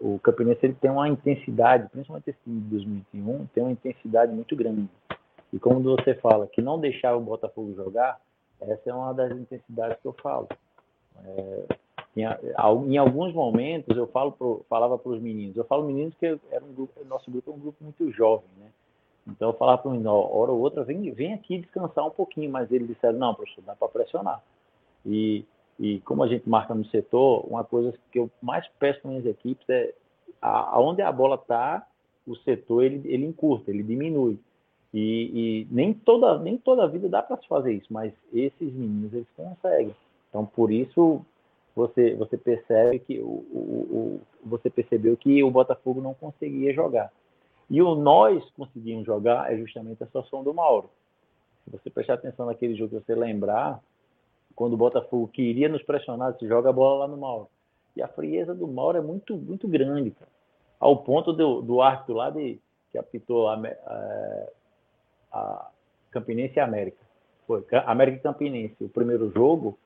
O 0.00 0.18
Campinense 0.18 0.60
ele 0.62 0.74
tem 0.74 0.90
uma 0.90 1.08
intensidade, 1.08 1.88
principalmente 1.90 2.30
esse 2.30 2.38
time 2.44 2.60
de 2.60 2.68
2021, 2.68 3.46
tem 3.54 3.62
uma 3.62 3.72
intensidade 3.72 4.32
muito 4.32 4.54
grande. 4.54 4.88
E 5.52 5.58
como 5.58 5.80
você 5.80 6.14
fala, 6.14 6.46
que 6.46 6.60
não 6.60 6.78
deixar 6.78 7.16
o 7.16 7.20
Botafogo 7.20 7.74
jogar, 7.74 8.20
essa 8.60 8.90
é 8.90 8.94
uma 8.94 9.12
das 9.14 9.32
intensidades 9.32 9.98
que 10.00 10.06
eu 10.06 10.14
falo. 10.22 10.48
É, 11.24 11.64
em, 12.16 12.22
em, 12.92 12.96
alguns 12.96 13.32
momentos 13.32 13.96
eu 13.96 14.06
falo 14.08 14.32
pro, 14.32 14.64
falava 14.68 14.98
para 14.98 15.12
os 15.12 15.20
meninos, 15.20 15.56
eu 15.56 15.64
falo 15.64 15.86
meninos 15.86 16.14
que 16.14 16.26
era 16.26 16.64
um 16.64 16.72
grupo, 16.72 17.04
nosso 17.04 17.30
grupo 17.30 17.50
é 17.50 17.54
um 17.54 17.58
grupo 17.58 17.82
muito 17.82 18.10
jovem, 18.12 18.48
né? 18.58 18.70
Então 19.28 19.50
eu 19.50 19.54
falava 19.54 19.78
para 19.78 19.88
o 19.88 19.92
menino, 19.92 20.10
hora 20.10 20.50
ou 20.50 20.60
outra, 20.60 20.82
vem, 20.82 21.10
vem 21.12 21.34
aqui 21.34 21.58
descansar 21.58 22.06
um 22.06 22.10
pouquinho, 22.10 22.50
mas 22.50 22.72
eles 22.72 22.88
disseram, 22.88 23.18
não, 23.18 23.34
professor, 23.34 23.62
dá 23.62 23.76
para 23.76 23.88
pressionar. 23.88 24.42
E, 25.04 25.44
e 25.78 26.00
como 26.00 26.22
a 26.22 26.28
gente 26.28 26.48
marca 26.48 26.74
no 26.74 26.84
setor, 26.86 27.46
uma 27.46 27.62
coisa 27.62 27.92
que 28.10 28.18
eu 28.18 28.30
mais 28.40 28.66
peço 28.78 29.00
para 29.02 29.10
minhas 29.10 29.26
equipes 29.26 29.68
é 29.68 29.92
aonde 30.40 31.02
a 31.02 31.12
bola 31.12 31.34
está, 31.34 31.86
o 32.26 32.36
setor 32.36 32.84
ele, 32.84 33.02
ele 33.04 33.26
encurta, 33.26 33.70
ele 33.70 33.82
diminui. 33.82 34.38
E, 34.92 35.66
e, 35.66 35.66
nem 35.70 35.92
toda 35.92 36.38
nem 36.38 36.56
toda 36.56 36.84
a 36.84 36.86
vida 36.86 37.08
dá 37.08 37.22
para 37.22 37.36
se 37.36 37.46
fazer 37.46 37.74
isso, 37.74 37.92
mas 37.92 38.12
esses 38.32 38.72
meninos 38.72 39.12
eles 39.12 39.28
conseguem. 39.36 39.94
Então 40.30 40.46
por 40.46 40.72
isso 40.72 41.20
você 41.76 42.14
você 42.14 42.38
percebe 42.38 42.98
que 42.98 43.20
o, 43.20 43.26
o, 43.26 44.20
o 44.42 44.48
você 44.48 44.70
percebeu 44.70 45.16
que 45.16 45.42
o 45.42 45.50
Botafogo 45.50 46.00
não 46.00 46.14
conseguia 46.14 46.72
jogar. 46.72 47.12
E 47.70 47.82
o 47.82 47.94
nós 47.94 48.42
conseguimos 48.50 49.04
jogar 49.04 49.52
é 49.52 49.56
justamente 49.56 50.02
a 50.02 50.06
situação 50.06 50.42
do 50.42 50.54
Mauro. 50.54 50.90
Se 51.64 51.70
você 51.70 51.90
prestar 51.90 52.14
atenção 52.14 52.46
naquele 52.46 52.74
jogo, 52.74 52.98
você 52.98 53.14
lembrar, 53.14 53.80
quando 54.56 54.72
o 54.72 54.78
Botafogo 54.78 55.28
queria 55.28 55.68
nos 55.68 55.82
pressionar, 55.82 56.32
você 56.32 56.48
joga 56.48 56.70
a 56.70 56.72
bola 56.72 57.00
lá 57.00 57.08
no 57.08 57.16
Mauro. 57.16 57.48
E 57.94 58.02
a 58.02 58.08
frieza 58.08 58.54
do 58.54 58.66
Mauro 58.66 58.98
é 58.98 59.00
muito, 59.00 59.36
muito 59.36 59.68
grande, 59.68 60.12
cara. 60.12 60.30
Ao 60.80 60.96
ponto 60.96 61.32
do, 61.32 61.60
do 61.60 61.82
árbitro 61.82 62.14
lá 62.14 62.30
de, 62.30 62.58
que 62.90 62.96
apitou 62.96 63.48
a, 63.48 63.54
a, 63.54 64.46
a 65.32 65.70
Campinense 66.10 66.54
e 66.56 66.60
América. 66.60 66.98
Foi 67.46 67.64
América 67.86 68.18
e 68.18 68.22
Campinense. 68.22 68.84
O 68.84 68.88
primeiro 68.88 69.30
jogo, 69.30 69.78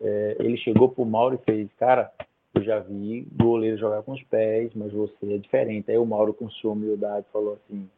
é, 0.00 0.36
ele 0.38 0.56
chegou 0.56 0.88
pro 0.88 1.04
Mauro 1.04 1.34
e 1.34 1.44
fez, 1.44 1.68
cara, 1.74 2.12
eu 2.54 2.62
já 2.62 2.78
vi 2.80 3.26
goleiro 3.32 3.78
jogar 3.78 4.02
com 4.02 4.12
os 4.12 4.22
pés, 4.24 4.72
mas 4.74 4.92
você 4.92 5.34
é 5.34 5.38
diferente. 5.38 5.90
Aí 5.90 5.98
o 5.98 6.06
Mauro, 6.06 6.34
com 6.34 6.48
sua 6.50 6.72
humildade, 6.72 7.26
falou 7.32 7.54
assim: 7.54 7.88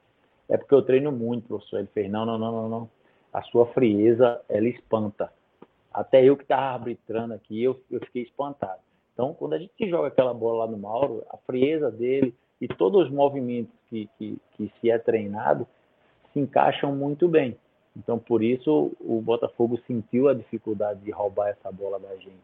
é 0.49 0.57
porque 0.57 0.75
eu 0.75 0.83
treino 0.83 1.13
muito, 1.13 1.47
professor. 1.47 1.79
Ele 1.79 1.89
fez: 1.95 2.11
não, 2.11 2.27
não, 2.27 2.39
não, 2.39 2.53
não, 2.53 2.69
não. 2.69 2.91
A 3.33 3.43
sua 3.43 3.67
frieza, 3.67 4.41
ela 4.49 4.69
espanta. 4.69 5.33
Até 5.93 6.25
eu 6.25 6.37
que 6.37 6.43
estava 6.43 6.75
arbitrando 6.75 7.35
aqui, 7.35 7.63
eu, 7.63 7.81
eu 7.91 8.01
fiquei 8.01 8.23
espantado. 8.23 8.81
Então, 9.13 9.35
quando 9.35 9.55
a 9.55 9.59
gente 9.59 9.89
joga 9.89 10.09
aquela 10.09 10.33
bola 10.33 10.65
lá 10.65 10.71
no 10.71 10.79
Mauro, 10.79 11.25
a 11.31 11.37
frieza 11.39 11.91
dele 11.91 12.35
e 12.61 12.69
todos 12.69 13.07
os 13.07 13.11
movimentos 13.11 13.73
que, 13.89 14.09
que, 14.19 14.39
que 14.57 14.73
se 14.81 14.91
é 14.91 14.99
treinado 14.99 15.67
se 16.33 16.41
encaixam 16.41 16.95
muito 16.95 17.29
bem. 17.29 17.57
Então, 17.97 18.19
por 18.19 18.43
isso, 18.43 18.93
o 19.01 19.21
Botafogo 19.21 19.79
sentiu 19.87 20.29
a 20.29 20.35
dificuldade 20.35 21.01
de 21.01 21.11
roubar 21.11 21.49
essa 21.49 21.71
bola 21.73 21.99
da 21.99 22.15
gente. 22.17 22.41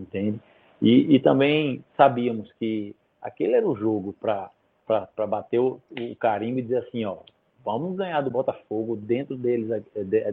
Entende? 0.00 0.40
E, 0.80 1.16
e 1.16 1.20
também 1.20 1.84
sabíamos 1.96 2.52
que 2.52 2.94
aquele 3.20 3.54
era 3.54 3.68
o 3.68 3.76
jogo 3.76 4.14
para 4.20 4.50
bater 5.26 5.58
o, 5.58 5.80
o 5.90 6.16
carimbo 6.16 6.60
e 6.60 6.62
dizer 6.62 6.78
assim, 6.78 7.04
ó, 7.04 7.18
vamos 7.64 7.96
ganhar 7.96 8.20
do 8.20 8.30
Botafogo 8.30 8.96
dentro 8.96 9.36
deles, 9.36 9.70
é, 9.70 9.82
é, 9.96 10.32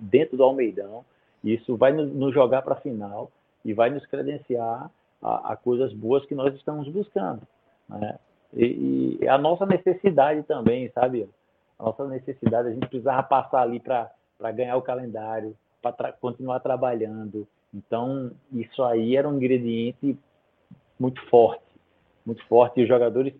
dentro 0.00 0.36
do 0.36 0.44
Almeidão. 0.44 1.04
Isso 1.42 1.76
vai 1.76 1.92
nos 1.92 2.34
jogar 2.34 2.62
para 2.62 2.74
a 2.74 2.80
final 2.80 3.30
e 3.64 3.72
vai 3.72 3.90
nos 3.90 4.04
credenciar 4.06 4.90
a, 5.22 5.52
a, 5.52 5.56
coisas 5.56 5.92
boas 5.92 6.24
que 6.26 6.34
nós 6.34 6.54
estamos 6.54 6.88
buscando. 6.88 7.42
Né? 7.88 8.18
E, 8.54 9.18
e 9.20 9.28
a 9.28 9.38
nossa 9.38 9.66
necessidade 9.66 10.42
também, 10.44 10.90
sabe? 10.90 11.28
A 11.78 11.84
nossa 11.84 12.06
necessidade, 12.06 12.68
a 12.68 12.72
gente 12.72 12.88
precisava 12.88 13.22
passar 13.22 13.62
ali 13.62 13.80
para 13.80 14.10
ganhar 14.52 14.76
o 14.76 14.82
calendário, 14.82 15.56
para 15.82 16.12
continuar 16.12 16.60
trabalhando, 16.60 17.46
então, 17.74 18.30
isso 18.52 18.82
aí 18.82 19.16
era 19.16 19.28
um 19.28 19.36
ingrediente 19.36 20.18
muito 20.98 21.20
forte, 21.28 21.64
muito 22.24 22.44
forte. 22.46 22.80
E 22.80 22.82
os 22.82 22.88
jogadores 22.88 23.34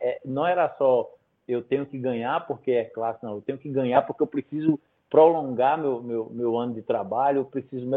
é, 0.00 0.20
não 0.24 0.46
era 0.46 0.68
só 0.76 1.10
eu 1.48 1.62
tenho 1.62 1.86
que 1.86 1.98
ganhar 1.98 2.46
porque 2.46 2.72
é 2.72 2.84
classe, 2.84 3.22
não, 3.24 3.36
eu 3.36 3.40
tenho 3.40 3.58
que 3.58 3.68
ganhar 3.68 4.02
porque 4.02 4.22
eu 4.22 4.26
preciso 4.26 4.80
prolongar 5.08 5.78
meu, 5.78 6.02
meu, 6.02 6.28
meu 6.30 6.56
ano 6.56 6.74
de 6.74 6.82
trabalho, 6.82 7.38
eu 7.38 7.44
preciso 7.44 7.88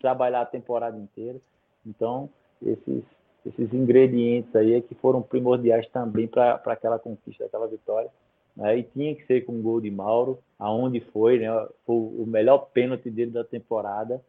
trabalhar 0.00 0.42
a 0.42 0.46
temporada 0.46 0.96
inteira. 0.96 1.38
Então, 1.84 2.30
esses, 2.62 3.02
esses 3.44 3.72
ingredientes 3.72 4.54
aí 4.54 4.74
é 4.74 4.80
que 4.80 4.94
foram 4.94 5.20
primordiais 5.20 5.88
também 5.88 6.28
para 6.28 6.60
aquela 6.66 6.98
conquista, 6.98 7.44
aquela 7.44 7.66
vitória. 7.66 8.10
Né? 8.56 8.78
E 8.78 8.82
tinha 8.84 9.14
que 9.14 9.26
ser 9.26 9.44
com 9.44 9.58
o 9.58 9.62
gol 9.62 9.80
de 9.80 9.90
Mauro, 9.90 10.38
aonde 10.58 11.00
foi, 11.12 11.38
né? 11.38 11.48
Foi 11.84 11.96
o 11.96 12.24
melhor 12.26 12.70
pênalti 12.72 13.10
dele 13.10 13.30
da 13.30 13.44
temporada. 13.44 14.22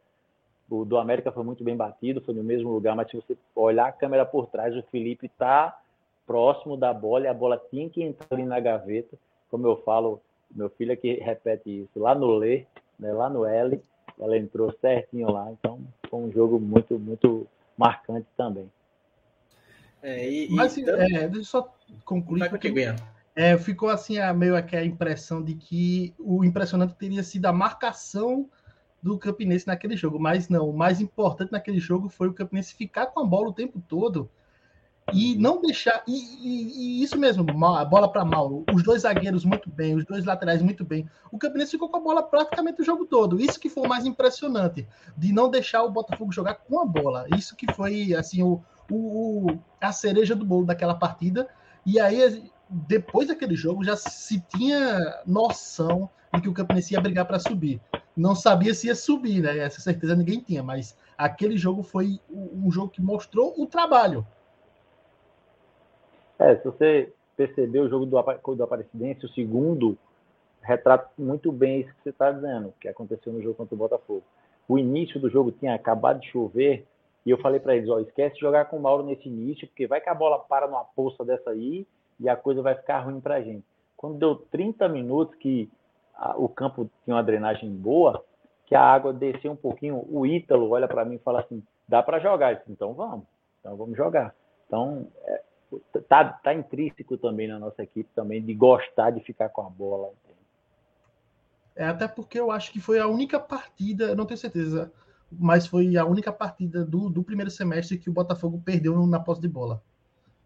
O 0.70 0.84
do 0.84 0.96
América 0.96 1.30
foi 1.30 1.44
muito 1.44 1.62
bem 1.62 1.76
batido, 1.76 2.20
foi 2.20 2.34
no 2.34 2.42
mesmo 2.42 2.70
lugar, 2.70 2.96
mas 2.96 3.10
se 3.10 3.16
você 3.16 3.36
olhar 3.54 3.88
a 3.88 3.92
câmera 3.92 4.24
por 4.24 4.46
trás, 4.46 4.74
o 4.76 4.82
Felipe 4.84 5.26
está 5.26 5.78
próximo 6.26 6.76
da 6.76 6.94
bola 6.94 7.24
e 7.24 7.28
a 7.28 7.34
bola 7.34 7.60
tinha 7.70 7.88
que 7.90 8.02
entrar 8.02 8.26
ali 8.30 8.44
na 8.44 8.58
gaveta. 8.58 9.16
Como 9.50 9.66
eu 9.66 9.76
falo, 9.82 10.20
meu 10.50 10.70
filho 10.70 10.92
aqui 10.92 11.14
repete 11.14 11.82
isso, 11.82 11.98
lá 11.98 12.14
no 12.14 12.34
Lê, 12.34 12.64
né, 12.98 13.12
lá 13.12 13.28
no 13.28 13.44
L, 13.44 13.82
ela 14.18 14.38
entrou 14.38 14.72
certinho 14.80 15.30
lá, 15.30 15.50
então 15.50 15.80
foi 16.08 16.20
um 16.20 16.32
jogo 16.32 16.58
muito, 16.58 16.98
muito 16.98 17.46
marcante 17.76 18.26
também. 18.36 18.70
É, 20.02 20.28
e, 20.28 20.50
Mas, 20.50 20.76
então... 20.76 20.94
é, 20.94 21.28
deixa 21.28 21.38
eu 21.38 21.44
só 21.44 21.74
concluir. 22.04 22.48
Porque, 22.50 22.72
é, 23.34 23.56
ficou 23.56 23.88
assim 23.88 24.18
a, 24.18 24.32
meio 24.34 24.56
aqui 24.56 24.76
a 24.76 24.84
impressão 24.84 25.42
de 25.42 25.54
que 25.54 26.12
o 26.18 26.44
impressionante 26.44 26.94
teria 26.94 27.22
sido 27.22 27.46
a 27.46 27.52
marcação 27.52 28.48
do 29.02 29.18
Campinense 29.18 29.66
naquele 29.66 29.96
jogo, 29.96 30.18
mas 30.20 30.48
não, 30.48 30.68
o 30.68 30.76
mais 30.76 31.00
importante 31.00 31.50
naquele 31.50 31.80
jogo 31.80 32.08
foi 32.08 32.28
o 32.28 32.32
Campinense 32.32 32.74
ficar 32.74 33.06
com 33.06 33.20
a 33.20 33.24
bola 33.24 33.48
o 33.48 33.52
tempo 33.52 33.82
todo 33.88 34.30
e 35.12 35.36
não 35.36 35.60
deixar. 35.60 36.02
E, 36.06 36.12
e, 36.12 37.00
e 37.00 37.02
isso 37.02 37.18
mesmo, 37.18 37.44
a 37.66 37.84
bola 37.84 38.10
para 38.10 38.24
Mauro. 38.24 38.64
Os 38.72 38.82
dois 38.82 39.02
zagueiros 39.02 39.44
muito 39.44 39.68
bem, 39.68 39.96
os 39.96 40.04
dois 40.04 40.24
laterais 40.24 40.62
muito 40.62 40.84
bem. 40.84 41.08
O 41.30 41.38
Campinense 41.38 41.72
ficou 41.72 41.88
com 41.88 41.96
a 41.96 42.00
bola 42.00 42.22
praticamente 42.22 42.80
o 42.80 42.84
jogo 42.84 43.04
todo. 43.06 43.40
Isso 43.40 43.58
que 43.58 43.68
foi 43.68 43.84
o 43.84 43.88
mais 43.88 44.06
impressionante, 44.06 44.86
de 45.16 45.32
não 45.32 45.50
deixar 45.50 45.82
o 45.82 45.90
Botafogo 45.90 46.32
jogar 46.32 46.54
com 46.54 46.78
a 46.80 46.84
bola. 46.84 47.26
Isso 47.36 47.56
que 47.56 47.72
foi 47.74 48.14
assim 48.14 48.42
o, 48.42 48.62
o 48.90 49.58
a 49.80 49.92
cereja 49.92 50.36
do 50.36 50.44
bolo 50.44 50.66
daquela 50.66 50.94
partida. 50.94 51.48
E 51.84 51.98
aí, 51.98 52.44
depois 52.68 53.28
daquele 53.28 53.56
jogo, 53.56 53.82
já 53.82 53.96
se 53.96 54.40
tinha 54.48 55.22
noção 55.26 56.08
de 56.34 56.42
que 56.42 56.48
o 56.48 56.54
Campinense 56.54 56.94
ia 56.94 57.00
brigar 57.00 57.26
para 57.26 57.38
subir. 57.38 57.80
Não 58.16 58.34
sabia 58.34 58.74
se 58.74 58.86
ia 58.86 58.94
subir, 58.94 59.42
né? 59.42 59.58
Essa 59.58 59.80
certeza 59.80 60.16
ninguém 60.16 60.40
tinha, 60.40 60.62
mas 60.62 60.96
aquele 61.16 61.56
jogo 61.56 61.82
foi 61.82 62.20
um 62.30 62.70
jogo 62.70 62.88
que 62.88 63.02
mostrou 63.02 63.54
o 63.56 63.66
trabalho 63.66 64.26
é, 66.42 66.56
se 66.56 66.64
você 66.64 67.12
perceber 67.36 67.78
o 67.80 67.88
jogo 67.88 68.04
do, 68.04 68.20
do 68.56 68.64
Aparecidense, 68.64 69.24
o 69.24 69.28
segundo 69.28 69.96
retrata 70.60 71.08
muito 71.16 71.52
bem 71.52 71.80
isso 71.80 71.94
que 71.94 72.02
você 72.02 72.10
está 72.10 72.30
dizendo, 72.30 72.74
que 72.80 72.88
aconteceu 72.88 73.32
no 73.32 73.42
jogo 73.42 73.54
contra 73.54 73.74
o 73.74 73.78
Botafogo. 73.78 74.24
O 74.68 74.78
início 74.78 75.20
do 75.20 75.30
jogo 75.30 75.52
tinha 75.52 75.74
acabado 75.74 76.20
de 76.20 76.30
chover 76.30 76.86
e 77.24 77.30
eu 77.30 77.38
falei 77.38 77.60
para 77.60 77.76
eles, 77.76 77.88
ó, 77.88 78.00
esquece 78.00 78.34
de 78.34 78.40
jogar 78.40 78.64
com 78.64 78.76
o 78.76 78.82
Mauro 78.82 79.04
nesse 79.04 79.28
início, 79.28 79.68
porque 79.68 79.86
vai 79.86 80.00
que 80.00 80.08
a 80.08 80.14
bola 80.14 80.38
para 80.38 80.66
numa 80.66 80.84
poça 80.84 81.24
dessa 81.24 81.50
aí 81.50 81.86
e 82.18 82.28
a 82.28 82.36
coisa 82.36 82.60
vai 82.60 82.74
ficar 82.74 83.00
ruim 83.00 83.20
para 83.20 83.40
gente. 83.40 83.64
Quando 83.96 84.18
deu 84.18 84.34
30 84.34 84.88
minutos 84.88 85.34
que 85.36 85.70
a, 86.14 86.36
o 86.36 86.48
campo 86.48 86.90
tinha 87.04 87.16
uma 87.16 87.22
drenagem 87.22 87.70
boa, 87.70 88.24
que 88.66 88.74
a 88.74 88.82
água 88.82 89.12
desceu 89.12 89.52
um 89.52 89.56
pouquinho, 89.56 90.04
o 90.08 90.26
Ítalo 90.26 90.70
olha 90.70 90.88
para 90.88 91.04
mim 91.04 91.16
e 91.16 91.18
fala 91.18 91.40
assim, 91.40 91.62
dá 91.86 92.02
para 92.02 92.18
jogar. 92.18 92.54
Disse, 92.54 92.70
então 92.70 92.94
vamos, 92.94 93.26
então 93.60 93.76
vamos 93.76 93.96
jogar. 93.96 94.34
Então, 94.66 95.06
é, 95.24 95.42
tá, 96.08 96.24
tá 96.24 96.54
intrínseco 96.54 97.16
também 97.18 97.48
na 97.48 97.58
nossa 97.58 97.82
equipe 97.82 98.08
também 98.14 98.42
de 98.42 98.54
gostar 98.54 99.10
de 99.10 99.20
ficar 99.20 99.48
com 99.50 99.62
a 99.62 99.68
bola. 99.68 100.10
É 101.74 101.84
até 101.84 102.06
porque 102.06 102.38
eu 102.38 102.50
acho 102.50 102.72
que 102.72 102.80
foi 102.80 102.98
a 102.98 103.06
única 103.06 103.40
partida, 103.40 104.14
não 104.14 104.26
tenho 104.26 104.38
certeza, 104.38 104.92
mas 105.30 105.66
foi 105.66 105.96
a 105.96 106.04
única 106.04 106.32
partida 106.32 106.84
do, 106.84 107.08
do 107.08 107.22
primeiro 107.22 107.50
semestre 107.50 107.98
que 107.98 108.10
o 108.10 108.12
Botafogo 108.12 108.60
perdeu 108.64 109.06
na 109.06 109.18
posse 109.18 109.40
de 109.40 109.48
bola. 109.48 109.82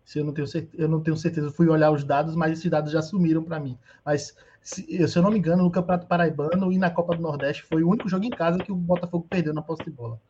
Se 0.07 0.21
eu 0.21 0.25
não 0.25 0.33
tenho 0.33 0.47
certeza, 0.47 0.83
eu 0.83 0.89
não 0.89 1.03
tenho 1.03 1.17
certeza, 1.17 1.51
fui 1.51 1.69
olhar 1.69 1.91
os 1.91 2.05
dados, 2.05 2.37
mas 2.37 2.53
esses 2.53 2.71
dados 2.71 2.93
já 2.93 3.03
sumiram 3.03 3.43
para 3.43 3.59
mim. 3.59 3.77
Mas 4.05 4.37
se, 4.63 5.09
se, 5.09 5.19
eu 5.19 5.23
não 5.23 5.33
me 5.33 5.39
engano, 5.39 5.65
no 5.65 5.71
Campeonato 5.71 6.07
Paraibano 6.07 6.73
e 6.73 6.79
na 6.79 6.91
Copa 6.91 7.17
do 7.17 7.21
Nordeste 7.21 7.65
foi 7.65 7.83
o 7.83 7.89
único 7.89 8.09
jogo 8.09 8.25
em 8.25 8.31
casa 8.31 8.59
que 8.59 8.71
o 8.71 8.77
Botafogo 8.77 9.27
perdeu 9.29 9.53
na 9.53 9.63
posse 9.63 9.83
de 9.83 9.91
bola. 9.91 10.21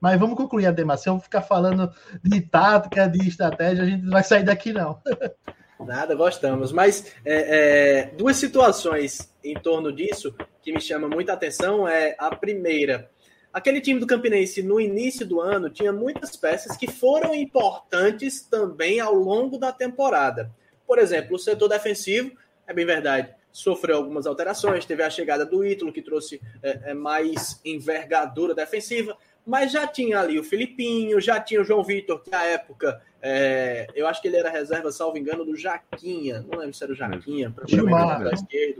Mas 0.00 0.20
vamos 0.20 0.36
concluir, 0.36 0.66
Ademar. 0.66 0.96
Se 0.96 1.08
eu 1.08 1.18
ficar 1.18 1.42
falando 1.42 1.92
de 2.22 2.40
tática, 2.40 3.08
de 3.08 3.26
estratégia, 3.26 3.82
a 3.82 3.86
gente 3.86 4.04
não 4.04 4.12
vai 4.12 4.22
sair 4.22 4.44
daqui, 4.44 4.72
não. 4.72 5.00
Nada, 5.84 6.14
gostamos. 6.14 6.70
Mas 6.70 7.12
é, 7.24 8.04
é, 8.04 8.06
duas 8.16 8.36
situações 8.36 9.34
em 9.42 9.54
torno 9.54 9.92
disso 9.92 10.36
que 10.62 10.72
me 10.72 10.80
chamam 10.80 11.10
muita 11.10 11.32
atenção 11.32 11.88
é 11.88 12.14
a 12.16 12.34
primeira. 12.34 13.10
Aquele 13.56 13.80
time 13.80 13.98
do 13.98 14.06
Campinense 14.06 14.62
no 14.62 14.78
início 14.78 15.26
do 15.26 15.40
ano 15.40 15.70
tinha 15.70 15.90
muitas 15.90 16.36
peças 16.36 16.76
que 16.76 16.86
foram 16.86 17.34
importantes 17.34 18.42
também 18.42 19.00
ao 19.00 19.14
longo 19.14 19.56
da 19.56 19.72
temporada. 19.72 20.54
Por 20.86 20.98
exemplo, 20.98 21.36
o 21.36 21.38
setor 21.38 21.66
defensivo, 21.66 22.32
é 22.66 22.74
bem 22.74 22.84
verdade, 22.84 23.34
sofreu 23.50 23.96
algumas 23.96 24.26
alterações. 24.26 24.84
Teve 24.84 25.02
a 25.02 25.08
chegada 25.08 25.46
do 25.46 25.64
Ítalo, 25.64 25.90
que 25.90 26.02
trouxe 26.02 26.38
é, 26.62 26.90
é 26.90 26.92
mais 26.92 27.58
envergadura 27.64 28.54
defensiva 28.54 29.16
mas 29.46 29.70
já 29.70 29.86
tinha 29.86 30.18
ali 30.18 30.40
o 30.40 30.44
Filipinho, 30.44 31.20
já 31.20 31.38
tinha 31.38 31.60
o 31.60 31.64
João 31.64 31.84
Vitor, 31.84 32.20
que 32.20 32.28
na 32.28 32.42
época, 32.42 33.00
é, 33.22 33.86
eu 33.94 34.06
acho 34.06 34.20
que 34.20 34.28
ele 34.28 34.36
era 34.36 34.50
reserva, 34.50 34.92
salvo 34.92 35.16
engano, 35.16 35.44
do 35.44 35.56
Jaquinha. 35.56 36.44
Não 36.50 36.58
lembro 36.58 36.74
se 36.74 36.84
era 36.84 36.92
o 36.92 36.96
Jaquinha. 36.96 37.52
Gilmar. 37.66 38.20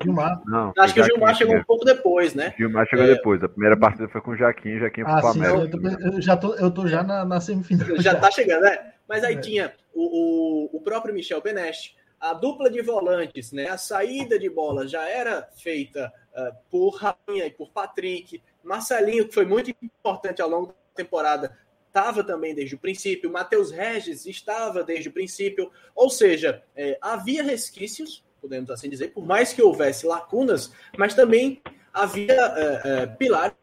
Gilmar. 0.03 0.43
Não, 0.47 0.73
acho 0.79 0.95
que 0.95 1.01
o 1.01 1.05
Gilmar 1.05 1.35
chegou 1.35 1.57
um 1.57 1.65
pouco 1.65 1.85
depois, 1.85 2.35
né? 2.35 2.55
Gilmar 2.57 2.87
chegou 2.87 3.07
é... 3.07 3.15
depois. 3.15 3.43
A 3.43 3.49
primeira 3.49 3.77
partida 3.77 4.09
foi 4.09 4.21
com 4.21 4.33
o 4.33 4.37
Jaquinha, 4.37 4.79
Jaquinha 4.81 5.07
ah, 5.09 5.33
sim, 5.33 5.43
eu, 5.43 6.13
eu, 6.13 6.21
já 6.21 6.37
tô, 6.37 6.55
eu 6.55 6.71
tô 6.71 6.87
já 6.87 7.03
na, 7.03 7.25
na 7.25 7.41
semifinal. 7.41 7.87
Já, 7.97 8.13
já 8.13 8.15
tá 8.17 8.31
chegando, 8.31 8.63
né? 8.63 8.93
Mas 9.09 9.25
aí 9.25 9.35
é. 9.35 9.41
tinha 9.41 9.73
o, 9.95 10.71
o, 10.73 10.77
o 10.77 10.81
próprio 10.81 11.15
Michel 11.15 11.41
Beneste, 11.41 11.97
a 12.21 12.33
dupla 12.33 12.71
de 12.71 12.83
volantes, 12.83 13.53
né? 13.53 13.69
A 13.69 13.79
saída 13.79 14.39
de 14.39 14.49
bola 14.49 14.87
já 14.87 15.09
era 15.09 15.49
feita 15.57 16.13
uh, 16.35 16.55
por 16.71 16.97
Rainha 16.97 17.47
e 17.47 17.51
por 17.51 17.71
Patrick. 17.71 18.43
Marcelinho, 18.63 19.29
que 19.29 19.35
foi 19.35 19.47
muito 19.47 19.71
importante 19.83 20.43
ao 20.43 20.49
longo 20.49 20.67
da 20.69 20.75
temporada, 20.95 21.57
estava 21.97 22.23
também 22.23 22.55
desde 22.55 22.75
o 22.75 22.79
princípio. 22.79 23.33
Matheus 23.33 23.71
Regis 23.71 24.27
estava 24.27 24.85
desde 24.85 25.09
o 25.09 25.13
princípio. 25.13 25.71
Ou 25.95 26.11
seja, 26.11 26.63
é, 26.77 26.99
havia 27.01 27.43
resquícios, 27.43 28.23
podemos 28.41 28.71
assim 28.71 28.91
dizer, 28.91 29.15
por 29.15 29.25
mais 29.25 29.55
que 29.55 29.63
houvesse 29.63 30.07
lacunas, 30.07 30.71
mas 30.99 31.15
também 31.15 31.63
havia 31.95 32.35
é, 32.35 32.83
é, 32.85 33.07
pilares 33.07 33.57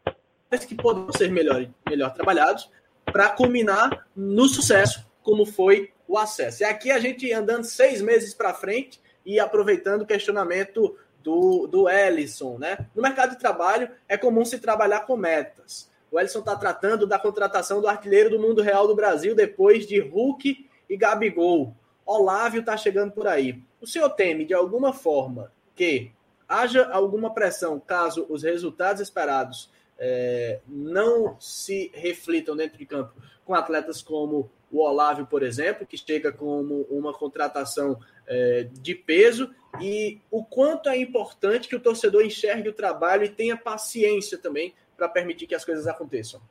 que 0.68 0.74
poderiam 0.74 1.14
ser 1.14 1.32
melhor, 1.32 1.68
melhor 1.88 2.12
trabalhados 2.12 2.72
para 3.06 3.30
culminar 3.30 4.08
no 4.16 4.48
sucesso, 4.48 5.06
como 5.22 5.46
foi 5.46 5.92
o 6.08 6.18
acesso. 6.18 6.64
E 6.64 6.66
aqui 6.66 6.90
a 6.90 7.00
gente 7.00 7.32
andando 7.32 7.66
seis 7.66 8.02
meses 8.02 8.34
para 8.34 8.54
frente 8.54 9.00
e 9.24 9.40
aproveitando 9.40 10.02
o 10.02 10.08
questionamento 10.08 10.98
do, 11.22 11.68
do 11.68 11.88
Ellison, 11.88 12.58
né? 12.58 12.78
No 12.96 13.02
mercado 13.02 13.32
de 13.32 13.40
trabalho 13.40 13.90
é 14.08 14.18
comum 14.18 14.44
se 14.44 14.60
trabalhar 14.60 15.02
com 15.02 15.16
metas. 15.16 15.93
O 16.14 16.20
Ellison 16.20 16.42
está 16.42 16.56
tratando 16.56 17.08
da 17.08 17.18
contratação 17.18 17.82
do 17.82 17.88
artilheiro 17.88 18.30
do 18.30 18.40
mundo 18.40 18.62
real 18.62 18.86
do 18.86 18.94
Brasil 18.94 19.34
depois 19.34 19.88
de 19.88 20.00
Hulk 20.00 20.70
e 20.88 20.96
Gabigol. 20.96 21.76
Olávio 22.06 22.60
está 22.60 22.78
chegando 22.78 23.14
por 23.14 23.26
aí. 23.26 23.60
O 23.82 23.88
senhor 23.88 24.10
teme, 24.10 24.46
de 24.46 24.54
alguma 24.54 24.94
forma, 24.94 25.52
que 25.76 26.12
haja 26.48 26.88
alguma 26.92 27.34
pressão 27.34 27.80
caso 27.80 28.28
os 28.30 28.44
resultados 28.44 29.02
esperados 29.02 29.72
é, 29.98 30.60
não 30.68 31.36
se 31.40 31.90
reflitam 31.96 32.56
dentro 32.56 32.78
de 32.78 32.86
campo 32.86 33.16
com 33.44 33.56
atletas 33.56 34.00
como 34.04 34.52
o 34.72 34.82
Olávio, 34.82 35.26
por 35.26 35.42
exemplo, 35.42 35.84
que 35.84 35.98
chega 35.98 36.32
como 36.32 36.82
uma 36.92 37.12
contratação 37.12 38.00
é, 38.28 38.68
de 38.72 38.94
peso, 38.94 39.50
e 39.82 40.22
o 40.30 40.44
quanto 40.44 40.90
é 40.90 40.98
importante 40.98 41.68
que 41.68 41.76
o 41.76 41.80
torcedor 41.80 42.24
enxergue 42.24 42.70
o 42.70 42.74
trabalho 42.74 43.24
e 43.24 43.30
tenha 43.30 43.58
paciência 43.58 44.38
também 44.38 44.76
para 44.98 45.10
permitir 45.10 45.48
que 45.48 45.56
as 45.56 45.66
coisas 45.66 45.88
aconteçam. 45.88 46.42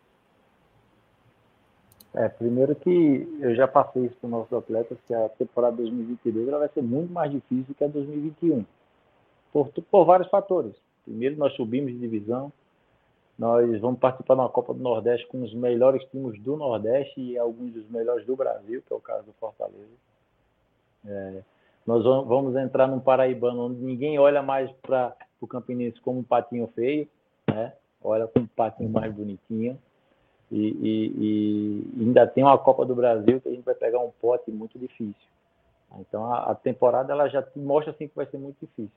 É, 2.14 2.28
primeiro 2.28 2.74
que 2.74 3.38
eu 3.40 3.54
já 3.54 3.66
passei 3.66 4.04
isso 4.04 4.16
para 4.16 4.26
os 4.26 4.30
nossos 4.30 4.52
atletas, 4.52 4.98
que 5.06 5.14
a 5.14 5.28
temporada 5.30 5.76
2022 5.76 6.46
ela 6.46 6.58
vai 6.58 6.68
ser 6.68 6.82
muito 6.82 7.10
mais 7.10 7.30
difícil 7.30 7.74
que 7.74 7.82
a 7.82 7.88
2021, 7.88 8.66
por, 9.50 9.70
por 9.90 10.04
vários 10.04 10.28
fatores. 10.28 10.74
Primeiro, 11.04 11.36
nós 11.36 11.54
subimos 11.54 11.90
de 11.90 11.98
divisão, 11.98 12.52
nós 13.38 13.80
vamos 13.80 13.98
participar 13.98 14.34
de 14.34 14.40
uma 14.40 14.48
Copa 14.50 14.74
do 14.74 14.80
Nordeste 14.80 15.26
com 15.28 15.42
os 15.42 15.54
melhores 15.54 16.04
times 16.10 16.38
do 16.42 16.54
Nordeste 16.54 17.18
e 17.18 17.38
alguns 17.38 17.72
dos 17.72 17.88
melhores 17.88 18.26
do 18.26 18.36
Brasil, 18.36 18.82
que 18.86 18.92
é 18.92 18.96
o 18.96 19.00
caso 19.00 19.24
do 19.24 19.32
Fortaleza. 19.32 19.88
É, 21.06 21.42
nós 21.86 22.04
vamos 22.04 22.54
entrar 22.56 22.86
num 22.86 23.00
Paraibano 23.00 23.66
onde 23.66 23.80
ninguém 23.80 24.18
olha 24.18 24.42
mais 24.42 24.70
para 24.82 25.16
o 25.40 25.46
Campinense 25.46 26.00
como 26.00 26.20
um 26.20 26.24
patinho 26.24 26.68
feio, 26.74 27.08
né? 27.48 27.72
Olha 28.02 28.26
como 28.26 28.44
um 28.44 28.48
patinho 28.48 28.90
mais 28.90 29.12
bonitinho. 29.12 29.78
E, 30.50 30.68
e, 30.68 31.92
e, 31.96 32.02
ainda 32.04 32.26
tem 32.26 32.44
uma 32.44 32.58
Copa 32.58 32.84
do 32.84 32.94
Brasil 32.94 33.40
que 33.40 33.48
a 33.48 33.52
gente 33.52 33.64
vai 33.64 33.74
pegar 33.74 34.00
um 34.00 34.10
pote 34.20 34.50
muito 34.50 34.78
difícil. 34.78 35.14
Então 35.98 36.32
a, 36.32 36.50
a 36.50 36.54
temporada 36.54 37.12
ela 37.12 37.28
já 37.28 37.44
mostra 37.56 37.92
assim 37.92 38.08
que 38.08 38.14
vai 38.14 38.26
ser 38.26 38.38
muito 38.38 38.58
difícil. 38.60 38.90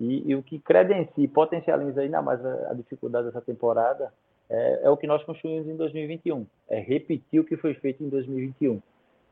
E, 0.00 0.30
e, 0.30 0.34
o 0.34 0.42
que 0.42 0.58
credencia 0.58 1.28
potencializa 1.28 2.00
ainda 2.00 2.20
mais 2.20 2.44
a, 2.44 2.70
a 2.70 2.74
dificuldade 2.74 3.26
dessa 3.26 3.40
temporada 3.40 4.12
é, 4.48 4.80
é, 4.84 4.90
o 4.90 4.96
que 4.96 5.06
nós 5.06 5.22
construímos 5.24 5.68
em 5.68 5.76
2021. 5.76 6.46
É 6.68 6.78
repetir 6.80 7.40
o 7.40 7.44
que 7.44 7.56
foi 7.56 7.74
feito 7.74 8.02
em 8.02 8.08
2021. 8.08 8.80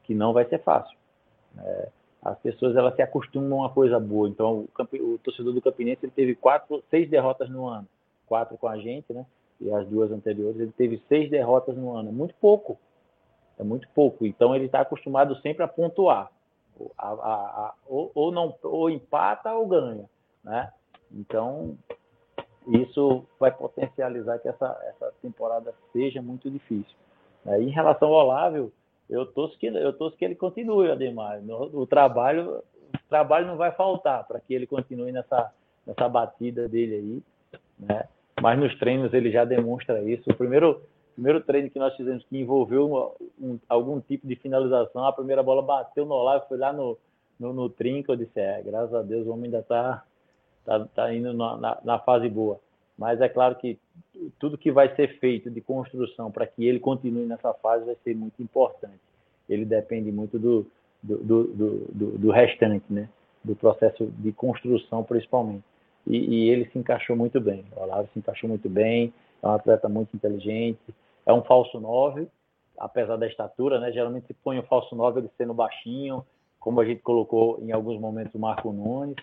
que 0.05 0.15
não 0.15 0.33
vai 0.33 0.45
ser 0.47 0.59
fácil. 0.63 0.97
É, 1.59 1.89
as 2.23 2.39
pessoas 2.39 2.75
elas 2.77 2.95
se 2.95 3.03
acostumam 3.03 3.61
a 3.61 3.63
uma 3.63 3.71
coisa 3.71 3.99
boa. 4.01 4.29
Então, 4.29 4.67
o, 4.79 5.15
o, 5.15 5.19
torcedor 5.19 5.53
do 5.53 5.63
Campinense 5.63 6.05
ele 6.05 6.13
teve 6.13 6.35
quatro, 6.35 6.83
seis 6.91 7.09
derrotas 7.09 7.49
no 7.51 7.67
ano, 7.67 7.87
quatro 8.27 8.57
com 8.59 8.69
a 8.69 8.79
gente, 8.79 9.13
né? 9.13 9.25
E 9.61 9.71
as 9.73 9.87
duas 9.87 10.11
anteriores 10.11 10.61
ele 10.61 10.73
teve 10.73 11.03
seis 11.09 11.31
derrotas 11.31 11.77
no 11.77 11.97
ano, 11.97 12.13
muito 12.13 12.35
pouco, 12.41 12.79
é 13.59 13.63
muito 13.63 13.89
pouco. 13.95 14.27
Então 14.27 14.55
ele 14.55 14.67
está 14.67 14.81
acostumado 14.81 15.37
sempre 15.41 15.63
a 15.63 15.69
pontuar, 15.69 16.31
a, 16.99 17.09
a, 17.09 17.13
a, 17.13 17.75
ou, 17.87 18.11
ou, 18.15 18.33
não, 18.33 18.55
ou 18.63 18.91
empata 18.91 19.53
ou 19.55 19.67
ganha, 19.67 20.09
né? 20.43 20.73
Então 21.13 21.77
isso 22.67 23.25
vai 23.39 23.53
potencializar 23.53 24.39
que 24.39 24.49
essa, 24.49 24.79
essa 24.89 25.13
temporada 25.21 25.75
seja 25.93 26.23
muito 26.23 26.51
difícil. 26.51 26.97
Né? 27.45 27.63
Em 27.63 27.69
relação 27.69 28.09
ao 28.09 28.27
Olávio, 28.27 28.73
eu 29.09 29.27
torço 29.27 29.59
que 29.59 29.67
eu 29.67 29.93
torço 29.93 30.17
que 30.17 30.25
ele 30.25 30.35
continue, 30.35 30.91
Ademar. 30.91 31.41
O 31.73 31.87
trabalho, 31.87 32.63
trabalho 33.09 33.47
não 33.47 33.57
vai 33.57 33.71
faltar 33.73 34.25
para 34.27 34.41
que 34.41 34.55
ele 34.55 34.67
continue 34.67 35.13
nessa 35.13 35.53
nessa 35.87 36.09
batida 36.09 36.67
dele 36.67 36.95
aí, 36.95 37.23
né? 37.79 38.09
Mas 38.41 38.59
nos 38.59 38.77
treinos 38.79 39.13
ele 39.15 39.31
já 39.31 39.45
demonstra 39.45 40.03
isso. 40.03 40.29
O 40.31 40.35
primeiro 40.35 40.81
primeiro 41.15 41.41
treino 41.41 41.71
que 41.71 41.79
nós 41.79 41.95
fizemos 41.97 42.25
que 42.25 42.37
envolveu 42.37 43.17
um, 43.41 43.51
um, 43.53 43.59
algum 43.69 44.01
tipo 44.01 44.27
de 44.27 44.35
finalização, 44.37 45.07
a 45.07 45.13
primeira 45.13 45.43
bola 45.43 45.63
bateu 45.63 46.05
no 46.05 46.15
Olavo, 46.15 46.47
foi 46.49 46.59
lá 46.59 46.73
no, 46.73 46.99
no, 47.39 47.53
no 47.53 47.71
trinco, 47.71 48.11
eu 48.11 48.17
disse, 48.17 48.39
é, 48.41 48.61
graças 48.63 48.93
a 48.93 49.01
Deus 49.01 49.25
o 49.27 49.31
homem 49.31 49.45
ainda 49.45 49.61
está 49.61 50.05
tá, 50.65 50.85
tá 50.87 51.15
indo 51.15 51.33
na, 51.33 51.57
na, 51.57 51.79
na 51.85 51.99
fase 52.01 52.29
boa. 52.29 52.59
Mas 52.99 53.21
é 53.21 53.29
claro 53.29 53.57
que 53.57 53.79
tudo 54.39 54.59
que 54.59 54.71
vai 54.71 54.95
ser 54.95 55.19
feito 55.19 55.51
de 55.51 55.61
construção 55.61 56.31
para 56.31 56.47
que 56.47 56.65
ele 56.65 56.79
continue 56.79 57.27
nessa 57.27 57.53
fase 57.55 57.85
vai 57.85 57.97
ser 58.05 58.15
muito 58.15 58.43
importante. 58.43 59.01
Ele 59.49 59.65
depende 59.65 60.11
muito 60.13 60.39
do, 60.39 60.67
do, 61.03 61.17
do, 61.19 61.45
do, 61.93 62.19
do 62.19 62.31
restante, 62.31 62.85
né? 62.91 63.09
do 63.43 63.55
processo 63.55 64.07
de 64.07 64.33
construção, 64.33 65.05
principalmente. 65.05 65.65
E, 66.07 66.17
e, 66.17 66.51
ele 66.51 66.69
se 66.71 66.79
encaixou 66.79 67.17
muito 67.17 67.41
bem. 67.41 67.65
O 67.77 67.83
Olavo 67.83 68.09
se 68.13 68.19
encaixou 68.19 68.49
muito 68.49 68.69
bem, 68.69 69.13
é 69.43 69.47
um 69.47 69.53
atleta 69.53 69.89
muito 69.89 70.15
inteligente, 70.15 70.95
é 71.25 71.33
um 71.33 71.43
falso 71.43 71.81
9, 71.81 72.29
apesar 72.79 73.17
da 73.17 73.27
estatura, 73.27 73.81
né? 73.81 73.91
Geralmente 73.93 74.27
se 74.27 74.35
põe 74.35 74.59
o 74.59 74.63
falso 74.65 74.95
9 74.95 75.21
ele 75.21 75.31
sendo 75.39 75.55
baixinho, 75.55 76.25
como 76.61 76.81
a 76.81 76.85
gente 76.85 77.03
colocou 77.03 77.59
em 77.63 77.73
alguns 77.73 78.01
momentos 78.01 78.35
o 78.35 78.39
Marco 78.39 78.73
Nunes, 78.73 79.17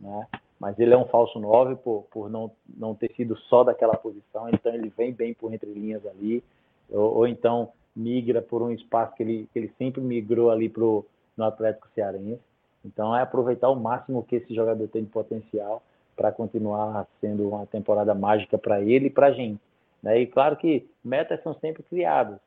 né? 0.00 0.26
mas 0.62 0.78
ele 0.78 0.94
é 0.94 0.96
um 0.96 1.06
falso 1.06 1.40
9 1.40 1.76
por, 1.76 2.06
por 2.10 2.30
não, 2.30 2.50
não 2.76 2.94
ter 2.94 3.12
sido 3.14 3.36
só 3.48 3.64
daquela 3.64 3.96
posição, 3.96 4.48
então 4.48 4.72
ele 4.72 4.92
vem 4.96 5.12
bem 5.12 5.34
por 5.34 5.52
entre 5.52 5.68
linhas 5.68 6.06
ali, 6.06 6.42
ou, 6.88 7.16
ou 7.16 7.26
então 7.26 7.72
migra 7.96 8.40
por 8.40 8.62
um 8.62 8.70
espaço 8.70 9.14
que 9.16 9.22
ele, 9.22 9.48
que 9.52 9.58
ele 9.58 9.72
sempre 9.76 10.00
migrou 10.00 10.50
ali 10.50 10.68
pro, 10.68 11.04
no 11.36 11.44
Atlético 11.44 11.88
Cearense. 11.94 12.40
Então 12.84 13.14
é 13.16 13.22
aproveitar 13.22 13.70
o 13.70 13.76
máximo 13.76 14.22
que 14.22 14.36
esse 14.36 14.54
jogador 14.54 14.86
tem 14.88 15.04
de 15.04 15.10
potencial 15.10 15.82
para 16.16 16.32
continuar 16.32 17.06
sendo 17.20 17.48
uma 17.48 17.66
temporada 17.66 18.14
mágica 18.14 18.58
para 18.58 18.80
ele 18.80 19.06
e 19.06 19.10
para 19.10 19.28
a 19.28 19.32
gente. 19.32 19.60
Né? 20.02 20.20
E 20.20 20.26
claro 20.26 20.56
que 20.56 20.88
metas 21.04 21.42
são 21.42 21.54
sempre 21.54 21.82
criadas. 21.82 22.38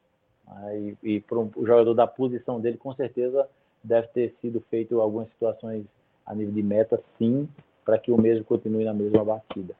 Né? 0.47 0.95
E, 1.03 1.15
e 1.15 1.19
para 1.21 1.39
um, 1.39 1.49
o 1.55 1.65
jogador 1.65 1.93
da 1.93 2.07
posição 2.07 2.59
dele, 2.59 2.77
com 2.77 2.93
certeza 2.93 3.47
deve 3.83 4.07
ter 4.07 4.35
sido 4.41 4.61
feito 4.69 4.99
algumas 4.99 5.29
situações 5.29 5.85
a 6.25 6.33
nível 6.33 6.53
de 6.53 6.63
meta, 6.63 7.01
sim, 7.17 7.47
para 7.83 7.99
que 7.99 8.11
o 8.11 8.19
mesmo 8.19 8.43
continue 8.43 8.83
na 8.83 8.93
mesma 8.93 9.23
batida. 9.23 9.75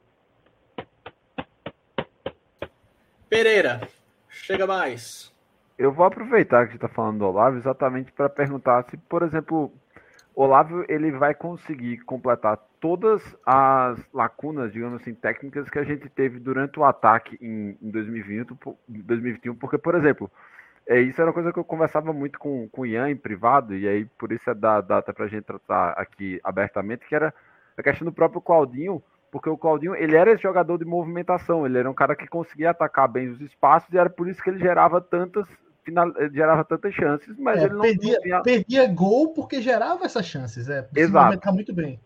Pereira, 3.28 3.82
chega 4.30 4.67
mais. 4.67 5.34
Eu 5.78 5.91
vou 5.91 6.06
aproveitar 6.06 6.65
que 6.65 6.74
você 6.74 6.78
está 6.78 6.88
falando 6.88 7.19
do 7.19 7.26
Olavo 7.26 7.58
exatamente 7.58 8.12
para 8.12 8.30
perguntar 8.30 8.86
se, 8.89 8.95
por 8.95 9.24
exemplo, 9.24 9.71
Olavo 10.36 10.84
ele 10.89 11.12
vai 11.12 11.34
conseguir 11.34 12.00
completar 12.00 12.58
todas 12.80 13.36
as 13.45 13.98
lacunas, 14.13 14.74
digamos 14.74 15.02
assim, 15.02 15.13
técnicas 15.13 15.69
que 15.69 15.80
a 15.80 15.84
gente 15.84 16.10
teve 16.10 16.39
durante 16.39 16.78
o 16.78 16.84
ataque 16.84 17.38
em, 17.41 17.78
em 17.82 17.89
2020, 17.89 18.50
2021, 18.88 19.56
porque, 19.56 19.78
por 19.78 19.95
exemplo, 19.95 20.30
é, 20.86 21.00
isso 21.00 21.19
era 21.21 21.30
uma 21.30 21.34
coisa 21.34 21.54
que 21.54 21.58
eu 21.58 21.63
conversava 21.63 22.12
muito 22.12 22.38
com, 22.38 22.67
com 22.69 22.82
o 22.82 22.86
Ian 22.86 23.10
em 23.10 23.15
privado, 23.15 23.76
e 23.76 23.88
aí 23.88 24.06
por 24.19 24.32
isso 24.32 24.50
é 24.50 24.54
da 24.54 24.82
data 24.82 25.13
para 25.13 25.26
a 25.26 25.28
gente 25.28 25.45
tratar 25.45 25.91
aqui 25.91 26.39
abertamente, 26.43 27.08
que 27.08 27.15
era 27.15 27.34
a 27.78 27.82
questão 27.82 28.06
do 28.06 28.12
próprio 28.12 28.41
Claudinho, 28.41 29.02
porque 29.32 29.50
o 29.50 29.58
Claudinho, 29.58 29.95
ele 29.95 30.15
era 30.15 30.32
esse 30.32 30.43
jogador 30.43 30.78
de 30.78 30.86
movimentação, 30.86 31.65
ele 31.65 31.78
era 31.78 31.89
um 31.89 31.93
cara 31.93 32.15
que 32.15 32.28
conseguia 32.28 32.71
atacar 32.71 33.08
bem 33.08 33.30
os 33.30 33.41
espaços 33.41 33.91
e 33.93 33.98
era 33.98 34.10
por 34.10 34.28
isso 34.28 34.43
que 34.43 34.50
ele 34.50 34.60
gerava 34.60 35.00
tantas 35.00 35.48
final, 35.86 36.12
gerava 36.34 36.65
tantas 36.65 36.93
chances, 36.93 37.38
mas 37.38 37.62
é, 37.62 37.65
ele 37.65 37.74
não 37.76 37.82
perdia, 37.82 38.19
tinha... 38.19 38.41
perdia 38.41 38.88
gol 38.88 39.34
porque 39.34 39.62
gerava 39.62 40.06
essas 40.06 40.26
chances, 40.26 40.67
é, 40.67 40.88
Exato. 40.95 41.54
muito 41.54 41.74
bem. 41.74 42.00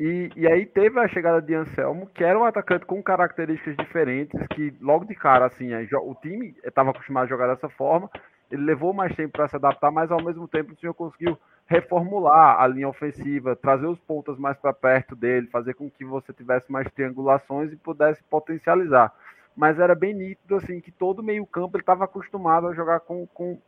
E, 0.00 0.30
e 0.34 0.46
aí 0.48 0.64
teve 0.64 0.98
a 0.98 1.06
chegada 1.06 1.40
de 1.40 1.54
Anselmo, 1.54 2.08
que 2.14 2.24
era 2.24 2.38
um 2.38 2.44
atacante 2.44 2.86
com 2.86 3.02
características 3.02 3.76
diferentes, 3.76 4.40
que 4.48 4.74
logo 4.80 5.04
de 5.04 5.14
cara, 5.14 5.46
assim, 5.46 5.68
o 5.74 6.14
time 6.14 6.56
estava 6.64 6.90
acostumado 6.90 7.24
a 7.24 7.28
jogar 7.28 7.46
dessa 7.48 7.68
forma, 7.68 8.10
ele 8.50 8.64
levou 8.64 8.92
mais 8.92 9.14
tempo 9.14 9.32
para 9.32 9.48
se 9.48 9.56
adaptar, 9.56 9.90
mas 9.90 10.10
ao 10.10 10.22
mesmo 10.22 10.48
tempo 10.48 10.72
o 10.72 10.76
senhor 10.76 10.94
conseguiu 10.94 11.38
reformular 11.66 12.60
a 12.60 12.66
linha 12.66 12.88
ofensiva, 12.88 13.56
trazer 13.56 13.86
os 13.86 13.98
pontas 14.00 14.38
mais 14.38 14.56
para 14.58 14.72
perto 14.72 15.14
dele, 15.14 15.46
fazer 15.46 15.74
com 15.74 15.90
que 15.90 16.04
você 16.04 16.32
tivesse 16.32 16.70
mais 16.70 16.90
triangulações 16.90 17.72
e 17.72 17.76
pudesse 17.76 18.22
potencializar. 18.24 19.12
Mas 19.54 19.78
era 19.78 19.94
bem 19.94 20.14
nítido 20.14 20.56
assim 20.56 20.80
que 20.80 20.90
todo 20.90 21.22
meio 21.22 21.46
campo 21.46 21.76
ele 21.76 21.82
estava 21.82 22.04
acostumado 22.04 22.68
a 22.68 22.74
jogar 22.74 23.00
com, 23.00 23.26
com, 23.28 23.58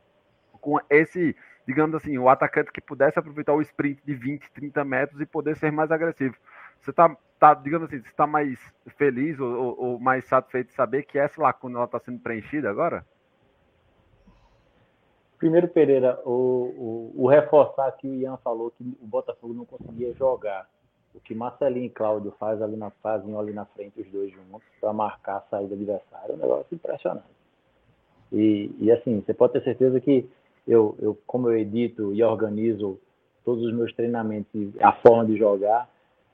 com 0.61 0.79
esse, 0.89 1.37
digamos 1.67 1.95
assim, 1.95 2.17
o 2.19 2.29
atacante 2.29 2.73
que 2.73 2.81
pudesse 2.81 3.19
aproveitar 3.19 3.53
o 3.53 3.61
sprint 3.61 4.01
de 4.05 4.15
20, 4.15 4.51
30 4.53 4.85
metros 4.85 5.21
e 5.21 5.27
poder 5.27 5.57
ser 5.57 5.71
mais 5.71 5.91
agressivo. 5.91 6.35
Você 6.81 6.91
está, 6.91 7.15
tá, 7.39 7.55
digamos 7.55 7.89
assim, 7.89 7.97
está 7.97 8.27
mais 8.27 8.59
feliz 8.97 9.39
ou, 9.39 9.53
ou, 9.53 9.81
ou, 9.81 10.01
mais 10.01 10.27
satisfeito 10.27 10.69
de 10.69 10.75
saber 10.75 11.05
que 11.05 11.19
essa 11.19 11.41
lacuna 11.41 11.85
está 11.85 11.99
sendo 11.99 12.19
preenchida 12.19 12.71
agora? 12.71 13.05
Primeiro, 15.39 15.69
Pereira, 15.69 16.21
o, 16.25 17.13
o, 17.17 17.25
o, 17.25 17.29
reforçar 17.29 17.93
que 17.93 18.09
o 18.09 18.15
Ian 18.15 18.39
falou 18.39 18.71
que 18.71 18.83
o 19.01 19.07
Botafogo 19.07 19.53
não 19.53 19.67
conseguia 19.67 20.15
jogar. 20.15 20.67
O 21.15 21.21
que 21.21 21.35
Marcelinho 21.35 21.87
e 21.87 21.91
Cláudio 21.91 22.35
faz 22.39 22.61
ali 22.61 22.77
na 22.77 22.91
fazem 22.91 23.37
ali 23.37 23.53
na 23.53 23.65
frente, 23.65 24.01
os 24.01 24.07
dois 24.09 24.33
juntos, 24.33 24.67
para 24.81 24.93
marcar 24.93 25.37
a 25.37 25.41
saída 25.43 25.75
adversária, 25.75 26.33
é 26.33 26.35
um 26.35 26.39
negócio 26.39 26.75
impressionante. 26.75 27.27
E, 28.33 28.71
e 28.81 28.91
assim, 28.91 29.21
você 29.21 29.33
pode 29.33 29.53
ter 29.53 29.63
certeza 29.63 30.01
que 30.01 30.29
eu, 30.67 30.97
eu, 30.99 31.17
como 31.27 31.49
eu 31.49 31.59
edito 31.59 32.13
e 32.13 32.23
organizo 32.23 32.99
todos 33.45 33.65
os 33.65 33.73
meus 33.73 33.93
treinamentos 33.95 34.51
e 34.53 34.73
a 34.81 34.93
forma 34.93 35.27
de 35.27 35.37
jogar, 35.37 35.89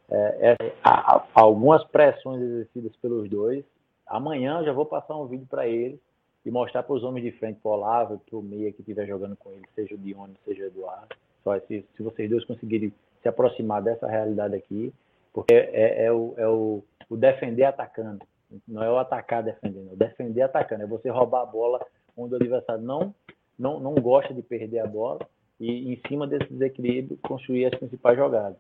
é, 0.09 0.57
é, 0.61 0.73
há, 0.83 1.25
algumas 1.35 1.85
pressões 1.85 2.41
exercidas 2.41 2.97
pelos 2.97 3.29
dois. 3.29 3.65
Amanhã 4.07 4.61
eu 4.61 4.65
já 4.67 4.73
vou 4.73 4.87
passar 4.87 5.17
um 5.17 5.27
vídeo 5.27 5.47
para 5.49 5.69
eles 5.69 6.01
e 6.45 6.51
mostrar 6.51 6.83
para 6.85 6.95
os 6.95 7.05
homens 7.05 7.25
de 7.25 7.33
frente, 7.33 7.61
para 7.61 7.71
o 7.71 7.75
Olavo, 7.75 8.19
para 8.19 8.39
o 8.39 8.43
Meia 8.43 8.73
que 8.73 8.81
estiver 8.81 9.07
jogando 9.07 9.37
com 9.37 9.51
ele, 9.51 9.63
seja 9.75 9.95
o 9.95 9.99
Dione, 9.99 10.35
seja 10.45 10.65
o 10.65 10.67
Eduardo. 10.67 11.15
Só 11.45 11.59
se, 11.61 11.85
se 11.97 12.03
vocês 12.03 12.31
dois 12.31 12.45
conseguirem 12.45 12.93
se 13.23 13.29
aproximar 13.29 13.83
dessa 13.83 14.07
realidade 14.07 14.55
aqui, 14.55 14.93
porque 15.33 15.55
é, 15.55 16.07
é, 16.07 16.13
o, 16.13 16.35
é 16.37 16.49
o, 16.49 16.83
o, 17.09 17.17
defender 17.17 17.65
atacando, 17.65 18.25
não 18.67 18.83
é 18.83 18.91
o 18.91 18.99
atacar 18.99 19.43
defendendo, 19.43 19.91
é 19.91 19.93
o 19.93 19.97
defender 19.97 20.43
atacando, 20.43 20.83
é 20.83 20.87
você 20.87 21.09
roubar 21.09 21.43
a 21.43 21.47
bola 21.47 21.81
onde 22.17 22.35
o 22.35 22.37
adversário 22.37 22.83
não, 22.83 23.15
não, 23.59 23.79
não 23.79 23.95
gosta 23.95 24.35
de 24.35 24.43
perder 24.43 24.81
a 24.81 24.87
bola 24.87 25.21
e, 25.59 25.93
em 25.93 26.01
cima 26.09 26.27
desse 26.27 26.51
desequilíbrio, 26.53 27.19
construir 27.23 27.67
as 27.67 27.79
principais 27.79 28.17
jogadas. 28.17 28.59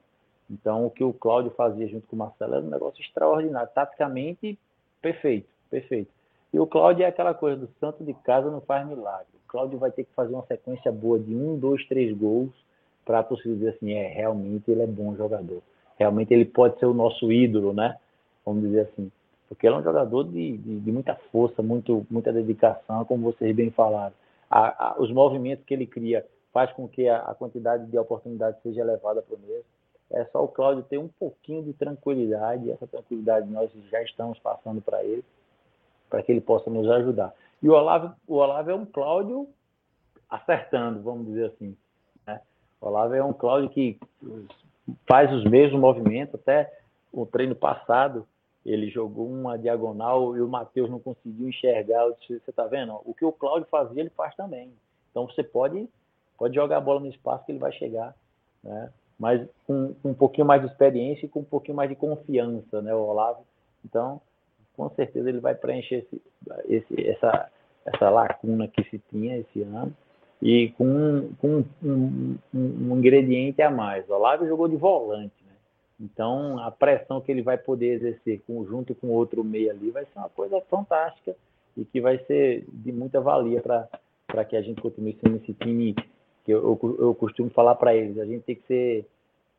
Então, 0.50 0.86
o 0.86 0.90
que 0.90 1.04
o 1.04 1.12
Cláudio 1.12 1.52
fazia 1.52 1.88
junto 1.88 2.06
com 2.06 2.16
o 2.16 2.18
Marcelo 2.18 2.54
era 2.54 2.64
um 2.64 2.70
negócio 2.70 3.00
extraordinário, 3.00 3.70
taticamente 3.74 4.58
perfeito, 5.00 5.48
perfeito. 5.70 6.10
E 6.52 6.58
o 6.58 6.66
Cláudio 6.66 7.04
é 7.04 7.06
aquela 7.06 7.32
coisa 7.32 7.56
do 7.56 7.68
santo 7.78 8.04
de 8.04 8.12
casa 8.12 8.50
não 8.50 8.60
faz 8.60 8.86
milagre. 8.86 9.28
O 9.34 9.48
Cláudio 9.48 9.78
vai 9.78 9.90
ter 9.92 10.04
que 10.04 10.12
fazer 10.12 10.34
uma 10.34 10.44
sequência 10.46 10.90
boa 10.90 11.18
de 11.18 11.34
um, 11.34 11.56
dois, 11.56 11.86
três 11.86 12.16
gols 12.16 12.50
para 13.10 13.18
a 13.18 13.24
torcida 13.24 13.56
dizer 13.56 13.70
assim, 13.70 13.92
é, 13.92 14.06
realmente 14.06 14.70
ele 14.70 14.82
é 14.82 14.86
bom 14.86 15.16
jogador. 15.16 15.60
Realmente 15.98 16.32
ele 16.32 16.44
pode 16.44 16.78
ser 16.78 16.86
o 16.86 16.94
nosso 16.94 17.32
ídolo, 17.32 17.72
né? 17.72 17.98
Vamos 18.46 18.62
dizer 18.62 18.82
assim. 18.82 19.10
Porque 19.48 19.66
ele 19.66 19.74
é 19.74 19.78
um 19.78 19.82
jogador 19.82 20.22
de, 20.22 20.58
de, 20.58 20.78
de 20.78 20.92
muita 20.92 21.16
força, 21.32 21.60
muito, 21.60 22.06
muita 22.08 22.32
dedicação, 22.32 23.04
como 23.04 23.32
vocês 23.32 23.54
bem 23.54 23.72
falaram. 23.72 24.14
A, 24.48 24.90
a, 24.90 25.00
os 25.00 25.10
movimentos 25.10 25.64
que 25.64 25.74
ele 25.74 25.88
cria 25.88 26.24
faz 26.52 26.70
com 26.72 26.86
que 26.86 27.08
a, 27.08 27.18
a 27.22 27.34
quantidade 27.34 27.84
de 27.86 27.98
oportunidades 27.98 28.62
seja 28.62 28.82
elevada 28.82 29.20
para 29.22 29.34
o 29.34 29.40
mesmo. 29.40 29.64
É 30.12 30.24
só 30.26 30.44
o 30.44 30.48
Cláudio 30.48 30.84
ter 30.84 30.98
um 30.98 31.08
pouquinho 31.08 31.64
de 31.64 31.72
tranquilidade, 31.72 32.66
e 32.66 32.70
essa 32.70 32.86
tranquilidade 32.86 33.50
nós 33.50 33.72
já 33.90 34.00
estamos 34.02 34.38
passando 34.38 34.80
para 34.80 35.02
ele 35.02 35.24
para 36.08 36.22
que 36.22 36.30
ele 36.30 36.40
possa 36.40 36.70
nos 36.70 36.88
ajudar. 36.88 37.34
E 37.60 37.68
o 37.68 37.72
Olavo, 37.72 38.14
o 38.28 38.36
Olavo 38.36 38.70
é 38.70 38.74
um 38.74 38.86
Cláudio 38.86 39.48
acertando, 40.28 41.02
vamos 41.02 41.26
dizer 41.26 41.46
assim. 41.46 41.76
O 42.80 42.86
Olavo 42.86 43.14
é 43.14 43.22
um 43.22 43.32
Cláudio 43.32 43.70
que 43.70 43.98
faz 45.08 45.32
os 45.32 45.44
mesmos 45.44 45.80
movimentos, 45.80 46.34
até 46.34 46.72
o 47.12 47.26
treino 47.26 47.54
passado 47.54 48.26
ele 48.64 48.90
jogou 48.90 49.26
uma 49.26 49.56
diagonal 49.56 50.36
e 50.36 50.42
o 50.42 50.48
Matheus 50.48 50.90
não 50.90 50.98
conseguiu 50.98 51.48
enxergar. 51.48 52.10
Disse, 52.20 52.40
você 52.40 52.50
está 52.50 52.66
vendo? 52.66 53.00
O 53.04 53.14
que 53.14 53.24
o 53.24 53.32
Cláudio 53.32 53.66
fazia, 53.70 54.00
ele 54.00 54.10
faz 54.10 54.34
também. 54.36 54.70
Então 55.10 55.26
você 55.26 55.42
pode 55.42 55.88
Pode 56.40 56.54
jogar 56.54 56.78
a 56.78 56.80
bola 56.80 57.00
no 57.00 57.06
espaço 57.06 57.44
que 57.44 57.52
ele 57.52 57.58
vai 57.58 57.70
chegar, 57.72 58.16
né? 58.64 58.90
Mas 59.18 59.46
com, 59.66 59.92
com 60.02 60.08
um 60.08 60.14
pouquinho 60.14 60.46
mais 60.46 60.62
de 60.62 60.68
experiência 60.68 61.26
e 61.26 61.28
com 61.28 61.40
um 61.40 61.44
pouquinho 61.44 61.76
mais 61.76 61.90
de 61.90 61.94
confiança, 61.94 62.80
né, 62.80 62.94
o 62.94 63.00
Olavo? 63.00 63.44
Então, 63.84 64.22
com 64.74 64.88
certeza 64.94 65.28
ele 65.28 65.38
vai 65.38 65.54
preencher 65.54 65.96
esse, 65.96 66.22
esse, 66.66 67.06
essa, 67.06 67.50
essa 67.84 68.08
lacuna 68.08 68.66
que 68.66 68.82
se 68.84 68.98
tinha 69.10 69.36
esse 69.36 69.60
ano 69.60 69.94
e 70.42 70.70
com, 70.76 71.30
com 71.38 71.56
um, 71.58 71.64
um, 71.82 72.38
um, 72.54 72.96
ingrediente 72.96 73.60
a 73.60 73.70
mais. 73.70 74.08
O 74.08 74.14
Olavo 74.14 74.46
jogou 74.46 74.68
de 74.68 74.76
volante, 74.76 75.34
né? 75.46 75.52
Então 76.00 76.58
a 76.58 76.70
pressão 76.70 77.20
que 77.20 77.30
ele 77.30 77.42
vai 77.42 77.58
poder 77.58 77.94
exercer 77.94 78.40
junto 78.46 78.94
com 78.94 79.08
outro 79.08 79.44
meio 79.44 79.70
ali 79.70 79.90
vai 79.90 80.04
ser 80.04 80.18
uma 80.18 80.30
coisa 80.30 80.60
fantástica 80.70 81.36
e 81.76 81.84
que 81.84 82.00
vai 82.00 82.18
ser 82.24 82.64
de 82.68 82.90
muita 82.90 83.20
valia 83.20 83.60
para 83.60 84.44
que 84.44 84.56
a 84.56 84.62
gente 84.62 84.80
continue 84.80 85.16
sendo 85.22 85.36
esse 85.36 85.52
time 85.54 85.94
que 86.44 86.52
eu, 86.52 86.78
eu, 86.82 86.96
eu 86.98 87.14
costumo 87.14 87.50
falar 87.50 87.74
para 87.74 87.94
eles. 87.94 88.18
A 88.18 88.24
gente 88.24 88.42
tem 88.42 88.56
que 88.56 88.66
ser 88.66 89.06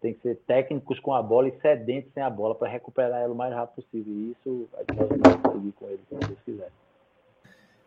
tem 0.02 0.16
que 0.16 0.22
ser 0.22 0.36
técnicos 0.48 1.00
com 1.00 1.14
a 1.14 1.22
bola 1.22 1.48
e 1.48 1.60
sedentos 1.62 2.12
sem 2.12 2.24
a 2.24 2.30
bola 2.30 2.56
para 2.56 2.68
recuperar 2.68 3.22
ela 3.22 3.34
o 3.34 3.38
mais 3.38 3.54
rápido 3.54 3.84
possível. 3.84 4.12
E 4.12 4.32
isso 4.32 4.68
a 4.74 4.80
gente 4.80 5.20
vai 5.20 5.38
conseguir 5.38 5.72
com 5.74 5.86
ele, 5.86 6.00
se 6.10 6.16
Deus 6.16 6.40
quiser. 6.44 6.70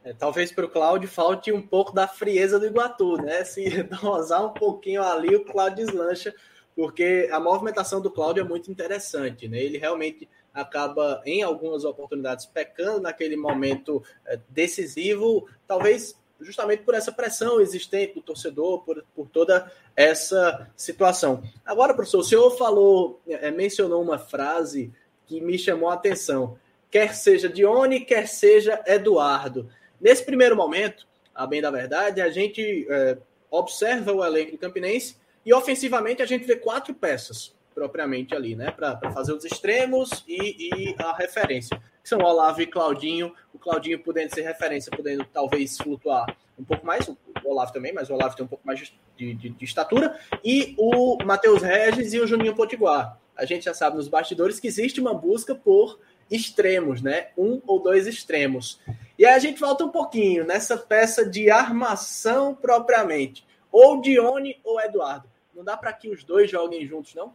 É, 0.05 0.12
talvez 0.12 0.52
para 0.52 0.66
o 0.66 0.70
Cláudio 0.70 1.09
falte 1.09 1.50
um 1.50 1.62
pouco 1.62 1.92
da 1.92 2.07
frieza 2.07 2.61
do 2.61 2.66
Iguatu, 2.66 3.16
né? 3.16 3.42
Se 3.42 3.82
dosar 4.02 4.44
um 4.44 4.50
pouquinho 4.50 5.02
ali, 5.02 5.34
o 5.34 5.44
Cláudio 5.46 5.86
deslancha, 5.86 6.34
porque 6.76 7.28
a 7.32 7.40
movimentação 7.40 8.02
do 8.02 8.11
Cláudio 8.11 8.42
é 8.42 8.44
muito 8.44 8.70
interessante, 8.70 9.48
né? 9.48 9.59
Ele 9.59 9.78
realmente 9.78 10.28
acaba, 10.52 11.22
em 11.24 11.42
algumas 11.42 11.84
oportunidades, 11.86 12.44
pecando 12.44 13.00
naquele 13.00 13.34
momento 13.34 14.05
é, 14.26 14.38
decisivo, 14.48 15.48
talvez 15.66 16.14
justamente 16.38 16.82
por 16.82 16.94
essa 16.94 17.11
pressão 17.11 17.59
existente 17.59 18.14
do 18.14 18.20
torcedor, 18.20 18.82
por, 18.82 19.02
por 19.14 19.28
toda 19.28 19.72
essa 19.96 20.70
situação. 20.76 21.42
Agora, 21.64 21.94
professor, 21.94 22.18
o 22.18 22.24
senhor 22.24 22.50
falou, 22.59 23.22
é, 23.26 23.50
mencionou 23.50 24.02
uma 24.02 24.18
frase 24.18 24.92
que 25.26 25.40
me 25.40 25.59
chamou 25.59 25.88
a 25.88 25.94
atenção. 25.94 26.59
Quer 26.90 27.14
seja 27.14 27.48
Dione, 27.48 28.00
quer 28.00 28.28
seja 28.28 28.82
Eduardo. 28.86 29.70
Nesse 30.05 30.22
primeiro 30.22 30.55
momento, 30.55 31.07
a 31.34 31.46
bem 31.46 31.62
da 31.62 31.70
verdade, 31.70 32.20
a 32.20 32.28
gente 32.28 32.86
é, 32.90 33.16
observa 33.50 34.12
o 34.12 34.22
elenco 34.22 34.52
do 34.52 34.59
Campinense 34.59 35.16
e 35.46 35.55
ofensivamente 35.55 36.20
a 36.20 36.26
gente 36.26 36.44
vê 36.44 36.57
quatro 36.57 36.92
peças 36.92 37.55
propriamente 37.74 38.34
ali, 38.34 38.55
né? 38.55 38.70
Para 38.70 38.98
fazer 39.12 39.32
os 39.32 39.46
extremos 39.46 40.22
e, 40.28 40.68
e, 40.68 40.94
a 40.98 41.16
referência. 41.16 41.80
São 42.05 42.18
Olavo 42.18 42.61
e 42.61 42.66
Claudinho. 42.66 43.32
O 43.55 43.59
Claudinho 43.59 43.98
podendo 43.98 44.34
ser 44.34 44.42
referência, 44.42 44.92
podendo 44.94 45.24
talvez 45.24 45.78
flutuar 45.78 46.36
um 46.59 46.64
pouco 46.64 46.84
mais. 46.84 47.09
O 47.09 47.16
Olavo 47.42 47.72
também, 47.72 47.94
mas 47.94 48.11
o 48.11 48.12
Olavo 48.12 48.36
tem 48.36 48.44
um 48.44 48.48
pouco 48.48 48.66
mais 48.66 48.78
de, 49.16 49.34
de, 49.34 49.48
de 49.48 49.64
estatura. 49.64 50.20
E 50.44 50.74
o 50.76 51.16
Matheus 51.24 51.62
Regis 51.62 52.12
e 52.12 52.20
o 52.20 52.26
Juninho 52.26 52.55
Potiguar. 52.55 53.18
A 53.34 53.46
gente 53.46 53.64
já 53.64 53.72
sabe 53.72 53.96
nos 53.96 54.07
bastidores 54.07 54.61
que 54.61 54.68
existe 54.68 55.00
uma 55.00 55.14
busca 55.14 55.55
por 55.55 55.98
extremos, 56.30 57.00
né? 57.00 57.28
Um 57.38 57.62
ou 57.66 57.82
dois 57.82 58.07
extremos. 58.07 58.78
E 59.19 59.25
aí 59.25 59.35
a 59.35 59.39
gente 59.39 59.61
volta 59.61 59.85
um 59.85 59.91
pouquinho 59.91 60.45
nessa 60.45 60.77
peça 60.77 61.29
de 61.29 61.51
armação 61.51 62.55
propriamente. 62.55 63.47
Ou 63.71 64.01
Dione 64.01 64.61
ou 64.65 64.81
Eduardo. 64.81 65.29
Não 65.55 65.62
dá 65.62 65.77
para 65.77 65.93
que 65.93 66.11
os 66.11 66.25
dois 66.25 66.51
joguem 66.51 66.87
juntos, 66.87 67.15
não? 67.15 67.33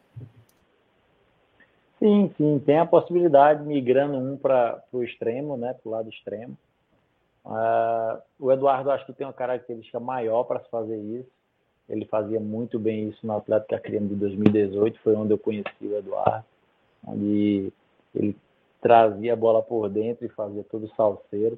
Sim, 1.99 2.33
sim. 2.37 2.59
Tem 2.65 2.79
a 2.79 2.85
possibilidade, 2.85 3.63
migrando 3.63 4.17
um 4.17 4.37
para 4.37 4.81
o 4.91 5.03
extremo, 5.03 5.57
né? 5.57 5.73
Para 5.73 5.89
o 5.89 5.91
lado 5.91 6.09
extremo. 6.09 6.57
Uh, 7.45 8.21
o 8.39 8.51
Eduardo 8.51 8.91
acho 8.91 9.05
que 9.05 9.13
tem 9.13 9.25
uma 9.25 9.33
característica 9.33 9.99
maior 9.99 10.43
para 10.43 10.59
se 10.59 10.69
fazer 10.69 10.97
isso. 10.97 11.29
Ele 11.87 12.05
fazia 12.05 12.39
muito 12.39 12.77
bem 12.77 13.09
isso 13.09 13.25
no 13.25 13.35
Atlético 13.35 13.75
Acreano 13.75 14.09
de 14.09 14.15
2018, 14.15 14.99
foi 14.99 15.15
onde 15.15 15.33
eu 15.33 15.37
conheci 15.39 15.73
o 15.81 15.97
Eduardo, 15.97 16.45
onde 17.05 17.73
ele 18.13 18.37
trazia 18.79 19.33
a 19.33 19.35
bola 19.35 19.63
por 19.63 19.89
dentro 19.89 20.25
e 20.25 20.29
fazia 20.29 20.63
todo 20.63 20.85
o 20.85 20.95
salseiro. 20.95 21.57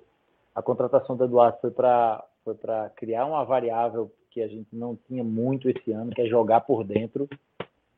A 0.54 0.62
contratação 0.62 1.16
do 1.16 1.24
Eduardo 1.24 1.58
foi 1.62 1.72
para 1.72 2.24
foi 2.44 2.56
para 2.56 2.90
criar 2.92 3.26
uma 3.26 3.44
variável 3.44 4.12
que 4.32 4.42
a 4.42 4.48
gente 4.48 4.76
não 4.76 4.98
tinha 5.08 5.24
muito 5.24 5.70
esse 5.70 5.92
ano, 5.92 6.12
que 6.12 6.22
é 6.22 6.26
jogar 6.26 6.62
por 6.62 6.84
dentro, 6.84 7.30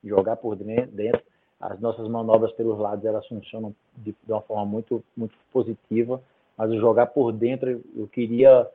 jogar 0.03 0.35
por 0.35 0.55
dentro. 0.55 1.21
As 1.59 1.79
nossas 1.79 2.07
manobras 2.09 2.51
pelos 2.53 2.77
lados 2.77 3.05
elas 3.05 3.25
funcionam 3.27 3.73
de, 3.95 4.11
de 4.11 4.31
uma 4.31 4.41
forma 4.41 4.65
muito 4.65 5.03
muito 5.15 5.35
positiva, 5.51 6.21
mas 6.57 6.69
o 6.71 6.79
jogar 6.79 7.07
por 7.07 7.31
dentro 7.31 7.81
eu 7.95 8.07
queria 8.07 8.69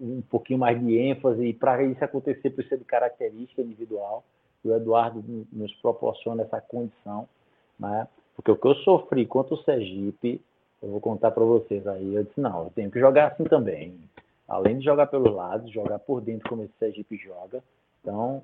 um 0.00 0.22
pouquinho 0.22 0.60
mais 0.60 0.78
de 0.80 0.96
ênfase 0.96 1.44
e 1.44 1.52
para 1.52 1.82
isso 1.82 2.02
acontecer 2.04 2.50
precisa 2.50 2.78
de 2.78 2.84
característica 2.84 3.60
individual. 3.60 4.24
E 4.64 4.68
o 4.68 4.74
Eduardo 4.74 5.24
nos 5.52 5.72
proporciona 5.76 6.42
essa 6.42 6.60
condição, 6.60 7.28
né? 7.78 8.08
Porque 8.34 8.50
o 8.50 8.56
que 8.56 8.66
eu 8.66 8.74
sofri 8.76 9.26
contra 9.26 9.54
o 9.54 9.62
Sergipe, 9.62 10.40
eu 10.82 10.90
vou 10.90 11.00
contar 11.00 11.30
para 11.30 11.44
vocês 11.44 11.86
aí. 11.86 12.14
Eu 12.14 12.24
disse, 12.24 12.40
não, 12.40 12.64
eu 12.64 12.70
tenho 12.74 12.90
que 12.90 13.00
jogar 13.00 13.28
assim 13.28 13.44
também. 13.44 13.94
Além 14.46 14.78
de 14.78 14.84
jogar 14.84 15.06
pelos 15.08 15.34
lados, 15.34 15.70
jogar 15.70 15.98
por 15.98 16.20
dentro 16.20 16.48
como 16.48 16.62
esse 16.62 16.72
Sergipe 16.78 17.16
joga. 17.16 17.62
Então, 18.00 18.42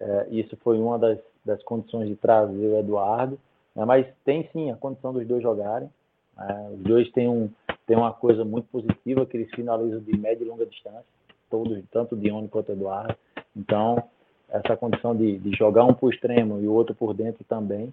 é, 0.00 0.28
isso 0.30 0.56
foi 0.58 0.78
uma 0.78 0.98
das, 0.98 1.18
das 1.44 1.62
condições 1.64 2.08
de 2.08 2.16
trazer 2.16 2.66
o 2.66 2.78
Eduardo. 2.78 3.38
Né? 3.74 3.84
Mas 3.84 4.06
tem 4.24 4.48
sim 4.52 4.70
a 4.70 4.76
condição 4.76 5.12
dos 5.12 5.26
dois 5.26 5.42
jogarem. 5.42 5.90
É, 6.38 6.70
os 6.70 6.78
dois 6.80 7.10
têm, 7.10 7.28
um, 7.28 7.50
têm 7.86 7.96
uma 7.96 8.12
coisa 8.12 8.44
muito 8.44 8.68
positiva, 8.68 9.26
que 9.26 9.36
eles 9.36 9.50
finalizam 9.54 10.00
de 10.00 10.16
média 10.16 10.44
e 10.44 10.48
longa 10.48 10.64
distância. 10.64 11.04
Todos, 11.50 11.82
tanto 11.90 12.16
Dione 12.16 12.48
quanto 12.48 12.72
Eduardo. 12.72 13.14
Então, 13.54 14.02
essa 14.48 14.76
condição 14.76 15.14
de, 15.14 15.38
de 15.38 15.54
jogar 15.54 15.84
um 15.84 15.92
por 15.92 16.12
extremo 16.14 16.60
e 16.60 16.66
o 16.66 16.72
outro 16.72 16.94
por 16.94 17.12
dentro 17.12 17.44
também 17.44 17.92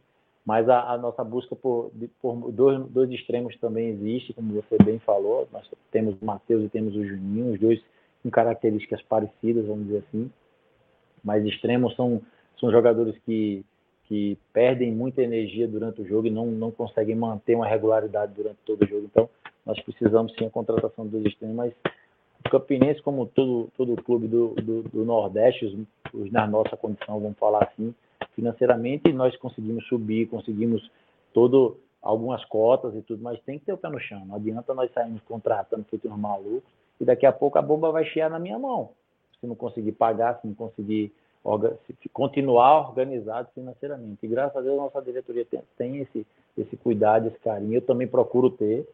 mas 0.49 0.67
a, 0.67 0.93
a 0.93 0.97
nossa 0.97 1.23
busca 1.23 1.55
por, 1.55 1.91
por 2.19 2.51
dois, 2.51 2.83
dois, 2.89 3.11
extremos 3.11 3.55
também 3.57 3.89
existe, 3.89 4.33
como 4.33 4.51
você 4.51 4.83
bem 4.83 4.97
falou. 4.97 5.47
Nós 5.53 5.69
temos 5.91 6.19
o 6.19 6.25
Matheus 6.25 6.63
e 6.63 6.69
temos 6.69 6.95
o 6.95 7.05
Juninho, 7.05 7.53
os 7.53 7.59
dois 7.59 7.79
com 8.23 8.31
características 8.31 8.99
parecidas, 9.03 9.67
vamos 9.67 9.85
dizer 9.85 10.03
assim. 10.07 10.31
Mas 11.23 11.45
extremos 11.45 11.95
são, 11.95 12.19
são 12.59 12.71
jogadores 12.71 13.15
que, 13.27 13.63
que 14.05 14.39
perdem 14.51 14.91
muita 14.91 15.21
energia 15.21 15.67
durante 15.67 16.01
o 16.01 16.07
jogo 16.07 16.25
e 16.25 16.31
não, 16.31 16.47
não 16.47 16.71
conseguem 16.71 17.15
manter 17.15 17.53
uma 17.53 17.67
regularidade 17.67 18.33
durante 18.33 18.57
todo 18.65 18.81
o 18.81 18.87
jogo. 18.87 19.05
Então, 19.05 19.29
nós 19.63 19.79
precisamos 19.81 20.33
sim 20.33 20.47
a 20.47 20.49
contratação 20.49 21.05
dos 21.05 21.23
extremos, 21.27 21.55
mas 21.55 21.73
o 22.43 22.49
Campinense, 22.49 23.03
como 23.03 23.27
todo, 23.27 23.69
todo 23.77 24.01
clube 24.01 24.27
do, 24.27 24.55
do, 24.55 24.81
do 24.81 25.05
Nordeste, 25.05 25.63
os, 25.63 25.75
os, 26.11 26.31
na 26.31 26.47
nossa 26.47 26.75
condição, 26.75 27.19
vamos 27.19 27.37
falar 27.37 27.65
assim, 27.65 27.93
financeiramente 28.39 29.11
nós 29.11 29.35
conseguimos 29.35 29.85
subir, 29.87 30.27
conseguimos 30.27 30.89
todo 31.33 31.77
algumas 32.01 32.43
cotas 32.45 32.95
e 32.95 33.01
tudo, 33.01 33.21
mas 33.21 33.39
tem 33.41 33.59
que 33.59 33.65
ter 33.65 33.73
o 33.73 33.77
pé 33.77 33.89
no 33.89 33.99
chão. 33.99 34.25
Não 34.25 34.35
adianta 34.35 34.73
nós 34.73 34.91
sairmos 34.93 35.21
contratando 35.23 35.83
feito 35.89 36.07
uns 36.07 36.17
malucos 36.17 36.63
e 36.99 37.05
daqui 37.05 37.25
a 37.25 37.31
pouco 37.31 37.57
a 37.57 37.61
bomba 37.61 37.91
vai 37.91 38.05
chiar 38.05 38.29
na 38.29 38.39
minha 38.39 38.57
mão. 38.57 38.91
Se 39.39 39.47
não 39.47 39.55
conseguir 39.55 39.91
pagar, 39.91 40.39
se 40.39 40.47
não 40.47 40.53
conseguir 40.53 41.11
se 42.01 42.09
continuar 42.09 42.89
organizado 42.89 43.49
financeiramente. 43.53 44.25
E 44.25 44.27
graças 44.27 44.57
a 44.57 44.61
Deus 44.61 44.77
a 44.77 44.83
nossa 44.83 45.01
diretoria 45.01 45.45
tem, 45.45 45.61
tem 45.77 45.97
esse, 45.97 46.25
esse 46.57 46.75
cuidado, 46.77 47.27
esse 47.27 47.39
carinho. 47.39 47.75
Eu 47.75 47.81
também 47.81 48.07
procuro 48.07 48.49
ter. 48.49 48.87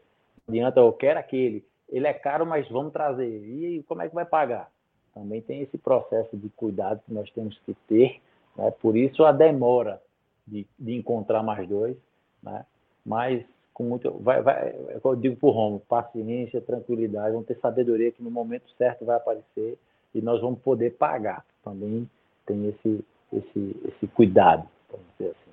Não 0.48 0.54
adianta, 0.54 0.80
eu 0.80 0.94
quero 0.94 1.20
aquele. 1.20 1.64
Ele 1.90 2.08
é 2.08 2.14
caro, 2.14 2.46
mas 2.46 2.68
vamos 2.70 2.94
trazer. 2.94 3.28
E 3.28 3.84
como 3.88 4.02
é 4.02 4.10
que 4.10 4.16
vai 4.16 4.26
pagar? 4.26 4.70
Também 5.14 5.42
tem 5.42 5.62
esse 5.62 5.78
processo 5.78 6.38
de 6.38 6.50
cuidado 6.50 7.02
que 7.06 7.14
nós 7.14 7.30
temos 7.32 7.58
que 7.66 7.74
ter 7.88 8.22
né? 8.56 8.72
Por 8.72 8.96
isso 8.96 9.24
a 9.24 9.32
demora 9.32 10.02
de, 10.46 10.66
de 10.78 10.96
encontrar 10.96 11.44
mais 11.44 11.68
dois, 11.68 11.98
né? 12.42 12.66
mas 13.06 13.44
com 13.74 13.84
muito. 13.84 14.12
Vai, 14.20 14.42
vai, 14.42 14.70
é 14.70 15.00
eu 15.04 15.16
digo 15.16 15.36
para 15.36 15.50
o 15.50 15.52
Romo, 15.52 15.80
paciência, 15.82 16.62
tranquilidade, 16.62 17.34
vamos 17.34 17.48
ter 17.48 17.60
sabedoria 17.60 18.12
que 18.12 18.24
no 18.24 18.32
momento 18.32 18.70
certo 18.78 19.06
vai 19.06 19.18
aparecer 19.18 19.78
e 20.14 20.22
nós 20.22 20.42
vamos 20.42 20.60
poder 20.60 20.92
pagar. 20.92 21.46
Também 21.64 22.10
tem 22.46 22.70
esse, 22.70 23.06
esse, 23.34 23.76
esse 23.86 24.08
cuidado, 24.08 24.68
vamos 24.90 25.06
dizer 25.18 25.32
assim. 25.32 25.52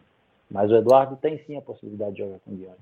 Mas 0.51 0.71
o 0.71 0.77
Eduardo 0.77 1.17
tem 1.17 1.39
sim 1.45 1.57
a 1.57 1.63
possibilidade 1.63 2.13
de 2.13 2.19
jogar 2.19 2.39
com 2.41 2.53
o 2.53 2.57
Dione. 2.57 2.77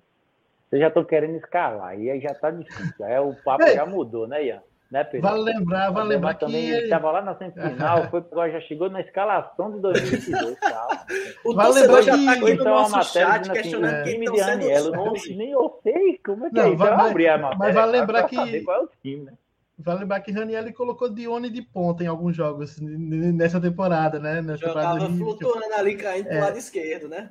Vocês 0.68 0.82
já 0.82 0.88
estão 0.88 1.04
querendo 1.04 1.36
escalar, 1.36 1.98
e 1.98 2.10
aí 2.10 2.20
já 2.20 2.30
está 2.30 2.50
difícil. 2.50 3.04
É, 3.04 3.20
o 3.20 3.34
papo 3.42 3.66
já 3.72 3.86
mudou, 3.86 4.28
né, 4.28 4.44
Ian? 4.44 4.62
Né, 4.90 5.04
Pedro? 5.04 5.28
Vale 5.28 5.42
lembrar, 5.42 5.90
vale 5.92 6.08
lembrar 6.08 6.34
que 6.34 6.40
também 6.40 6.68
estava 6.70 7.12
lá 7.12 7.22
na 7.22 7.36
semifinal, 7.36 8.08
foi 8.10 8.18
agora 8.18 8.50
já 8.50 8.60
chegou 8.62 8.90
na 8.90 9.00
escalação 9.00 9.70
de 9.70 9.80
2022, 9.80 10.58
calma. 10.58 11.06
O 11.44 11.54
vale 11.54 11.68
torcedor 11.68 12.02
já 12.02 12.16
está 12.16 12.32
aqui 12.32 12.40
no 12.40 12.48
então, 12.48 12.64
nosso 12.64 13.12
chat 13.12 13.50
questionando 13.50 13.94
assim, 13.94 14.10
quem 14.10 14.24
estão 14.24 14.36
sendo 14.36 14.72
os 14.72 14.92
nomes. 14.92 15.36
Nem 15.36 15.50
eu 15.52 15.80
sei 15.82 16.18
como 16.24 16.46
é 16.46 16.50
que 16.50 16.56
não, 16.56 16.62
é. 16.62 16.74
Vai, 16.74 16.92
então, 16.92 17.06
abrir 17.06 17.28
a 17.28 17.38
matéria, 17.38 17.58
mas 17.58 17.74
vale 17.74 17.92
lembrar 17.92 18.24
que 18.24 18.60
qual 18.62 18.80
é 18.80 18.84
o 18.84 18.90
time, 19.00 19.24
né? 19.24 19.32
Vale 19.78 20.00
lembrar 20.00 20.20
que 20.20 20.32
Raniel 20.32 20.74
colocou 20.74 21.08
Dione 21.08 21.48
de 21.48 21.62
ponta 21.62 22.04
em 22.04 22.06
alguns 22.06 22.36
jogos 22.36 22.78
nessa 22.80 23.60
temporada, 23.60 24.18
né? 24.18 24.42
Nessa 24.42 24.66
Jogava 24.66 25.08
flutuando 25.08 25.74
ali, 25.74 25.96
caindo 25.96 26.26
é. 26.26 26.30
pro 26.30 26.40
lado 26.40 26.58
esquerdo, 26.58 27.08
né? 27.08 27.30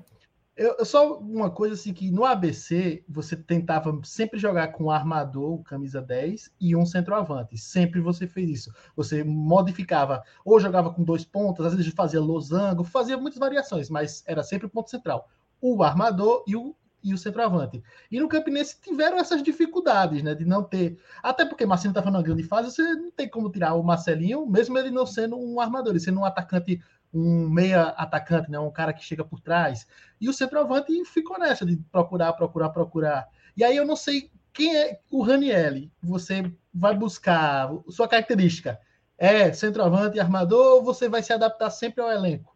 Eu, 0.59 0.83
só 0.83 1.17
uma 1.19 1.49
coisa 1.49 1.73
assim 1.73 1.93
que 1.93 2.11
no 2.11 2.25
ABC 2.25 3.01
você 3.07 3.33
tentava 3.37 3.97
sempre 4.03 4.37
jogar 4.37 4.73
com 4.73 4.91
armador, 4.91 5.63
camisa 5.63 6.01
10 6.01 6.51
e 6.59 6.75
um 6.75 6.85
centroavante. 6.85 7.57
Sempre 7.57 8.01
você 8.01 8.27
fez 8.27 8.49
isso. 8.49 8.73
Você 8.93 9.23
modificava, 9.23 10.21
ou 10.43 10.59
jogava 10.59 10.93
com 10.93 11.01
dois 11.01 11.23
pontos, 11.23 11.65
às 11.65 11.73
vezes 11.73 11.93
fazia 11.93 12.19
losango, 12.19 12.83
fazia 12.83 13.17
muitas 13.17 13.39
variações, 13.39 13.89
mas 13.89 14.21
era 14.27 14.43
sempre 14.43 14.67
o 14.67 14.69
ponto 14.69 14.89
central. 14.89 15.29
O 15.61 15.81
armador 15.81 16.43
e 16.45 16.57
o, 16.57 16.75
e 17.01 17.13
o 17.13 17.17
centroavante. 17.17 17.81
E 18.11 18.19
no 18.19 18.27
Campinense 18.27 18.81
tiveram 18.81 19.17
essas 19.17 19.41
dificuldades, 19.41 20.21
né? 20.21 20.35
De 20.35 20.43
não 20.43 20.61
ter. 20.61 20.99
Até 21.23 21.45
porque 21.45 21.65
Marcinho 21.65 21.93
tá 21.93 22.01
falando 22.01 22.17
uma 22.17 22.23
grande 22.23 22.43
fase, 22.43 22.69
você 22.69 22.83
não 22.95 23.11
tem 23.11 23.29
como 23.29 23.49
tirar 23.49 23.75
o 23.75 23.83
Marcelinho, 23.83 24.45
mesmo 24.45 24.77
ele 24.77 24.91
não 24.91 25.05
sendo 25.05 25.39
um 25.39 25.61
armador, 25.61 25.93
ele 25.93 26.01
sendo 26.01 26.19
um 26.19 26.25
atacante 26.25 26.81
um 27.13 27.49
meia 27.49 27.87
atacante, 27.89 28.51
né, 28.51 28.59
um 28.59 28.71
cara 28.71 28.93
que 28.93 29.03
chega 29.03 29.23
por 29.23 29.39
trás. 29.39 29.87
E 30.19 30.29
o 30.29 30.33
centroavante 30.33 30.93
ficou 31.05 31.39
nessa 31.39 31.65
de 31.65 31.77
procurar, 31.91 32.33
procurar, 32.33 32.69
procurar. 32.69 33.27
E 33.57 33.63
aí 33.63 33.75
eu 33.75 33.85
não 33.85 33.95
sei 33.95 34.29
quem 34.53 34.75
é 34.75 34.99
o 35.11 35.21
Ranielli. 35.21 35.91
Você 36.01 36.51
vai 36.73 36.95
buscar 36.95 37.69
sua 37.89 38.07
característica. 38.07 38.79
É 39.17 39.51
centroavante 39.51 40.17
e 40.17 40.19
armador 40.19 40.75
ou 40.75 40.83
você 40.83 41.09
vai 41.09 41.21
se 41.21 41.33
adaptar 41.33 41.69
sempre 41.69 42.01
ao 42.01 42.11
elenco? 42.11 42.55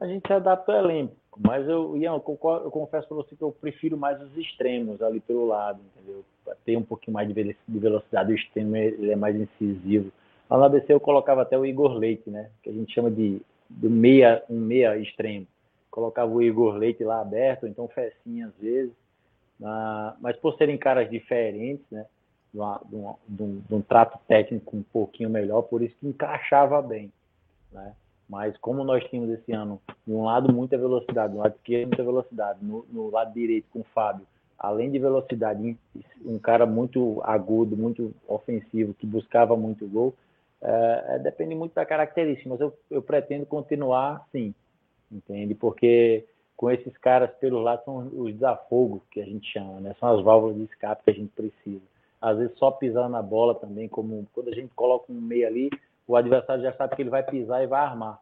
A 0.00 0.06
gente 0.06 0.26
se 0.26 0.32
adapta 0.32 0.72
ao 0.72 0.78
elenco, 0.78 1.14
mas 1.38 1.68
eu, 1.68 1.96
Ian, 1.96 2.14
eu, 2.14 2.22
eu 2.64 2.70
confesso 2.70 3.06
para 3.06 3.16
você 3.18 3.36
que 3.36 3.42
eu 3.42 3.52
prefiro 3.52 3.96
mais 3.96 4.20
os 4.20 4.36
extremos 4.36 5.00
ali 5.00 5.20
pelo 5.20 5.46
lado, 5.46 5.80
entendeu? 5.80 6.24
Ter 6.64 6.76
um 6.76 6.82
pouquinho 6.82 7.14
mais 7.14 7.28
de 7.28 7.78
velocidade, 7.78 8.32
o 8.32 8.34
extremo 8.34 8.74
ele 8.74 9.12
é 9.12 9.16
mais 9.16 9.36
incisivo 9.36 10.10
Lá 10.48 10.58
no 10.58 10.64
ABC 10.64 10.92
eu 10.92 11.00
colocava 11.00 11.42
até 11.42 11.58
o 11.58 11.64
Igor 11.64 11.94
Leite, 11.94 12.30
né? 12.30 12.50
Que 12.62 12.70
a 12.70 12.72
gente 12.72 12.92
chama 12.92 13.10
de, 13.10 13.40
de 13.70 13.88
meia, 13.88 14.42
um 14.48 14.58
meia 14.58 14.96
extremo. 14.98 15.46
Colocava 15.90 16.30
o 16.32 16.42
Igor 16.42 16.74
Leite 16.74 17.04
lá 17.04 17.20
aberto, 17.20 17.66
então 17.66 17.88
Fecinha 17.88 18.48
às 18.48 18.54
vezes. 18.56 18.92
Ah, 19.62 20.16
mas 20.20 20.36
por 20.36 20.56
serem 20.56 20.76
caras 20.76 21.08
diferentes, 21.10 21.84
né? 21.90 22.06
De, 22.52 22.58
uma, 22.58 22.80
de, 22.84 22.96
de, 23.28 23.42
um, 23.42 23.62
de, 23.66 23.74
um, 23.74 23.80
trato 23.80 24.18
técnico 24.28 24.76
um 24.76 24.82
pouquinho 24.82 25.30
melhor, 25.30 25.62
por 25.62 25.82
isso 25.82 25.96
que 25.98 26.06
encaixava 26.06 26.82
bem, 26.82 27.10
né? 27.70 27.94
Mas 28.28 28.56
como 28.58 28.84
nós 28.84 29.02
tínhamos 29.04 29.30
esse 29.38 29.52
ano, 29.52 29.80
de 30.06 30.12
um 30.12 30.24
lado 30.24 30.52
muita 30.52 30.76
velocidade, 30.76 31.32
do 31.32 31.38
lado 31.38 31.54
esquerdo 31.56 31.88
muita 31.88 32.02
velocidade, 32.02 32.58
no, 32.62 32.84
no 32.90 33.10
lado 33.10 33.32
direito 33.32 33.66
com 33.70 33.80
o 33.80 33.86
Fábio, 33.94 34.26
além 34.58 34.90
de 34.90 34.98
velocidade, 34.98 35.76
um 36.24 36.38
cara 36.38 36.64
muito 36.64 37.20
agudo, 37.24 37.76
muito 37.76 38.14
ofensivo, 38.28 38.94
que 38.94 39.06
buscava 39.06 39.56
muito 39.56 39.86
gol, 39.88 40.14
é, 40.62 41.16
é, 41.16 41.18
depende 41.18 41.54
muito 41.54 41.74
da 41.74 41.84
característica, 41.84 42.48
mas 42.48 42.60
eu, 42.60 42.72
eu 42.88 43.02
pretendo 43.02 43.44
continuar 43.44 44.24
sim, 44.30 44.54
entende? 45.10 45.54
Porque 45.54 46.24
com 46.56 46.70
esses 46.70 46.96
caras 46.98 47.30
pelos 47.40 47.62
lados 47.64 47.84
são 47.84 47.98
os 48.14 48.32
desafogos 48.32 49.02
que 49.10 49.20
a 49.20 49.24
gente 49.24 49.50
chama, 49.52 49.80
né? 49.80 49.96
São 49.98 50.16
as 50.16 50.24
válvulas 50.24 50.56
de 50.56 50.64
escape 50.64 51.02
que 51.02 51.10
a 51.10 51.14
gente 51.14 51.32
precisa. 51.34 51.82
Às 52.20 52.38
vezes 52.38 52.56
só 52.56 52.70
pisar 52.70 53.10
na 53.10 53.20
bola 53.20 53.56
também, 53.56 53.88
como 53.88 54.24
quando 54.32 54.50
a 54.50 54.54
gente 54.54 54.72
coloca 54.74 55.10
um 55.10 55.20
meio 55.20 55.46
ali, 55.46 55.68
o 56.06 56.14
adversário 56.14 56.62
já 56.62 56.72
sabe 56.74 56.94
que 56.94 57.02
ele 57.02 57.10
vai 57.10 57.24
pisar 57.24 57.64
e 57.64 57.66
vai 57.66 57.80
armar. 57.80 58.20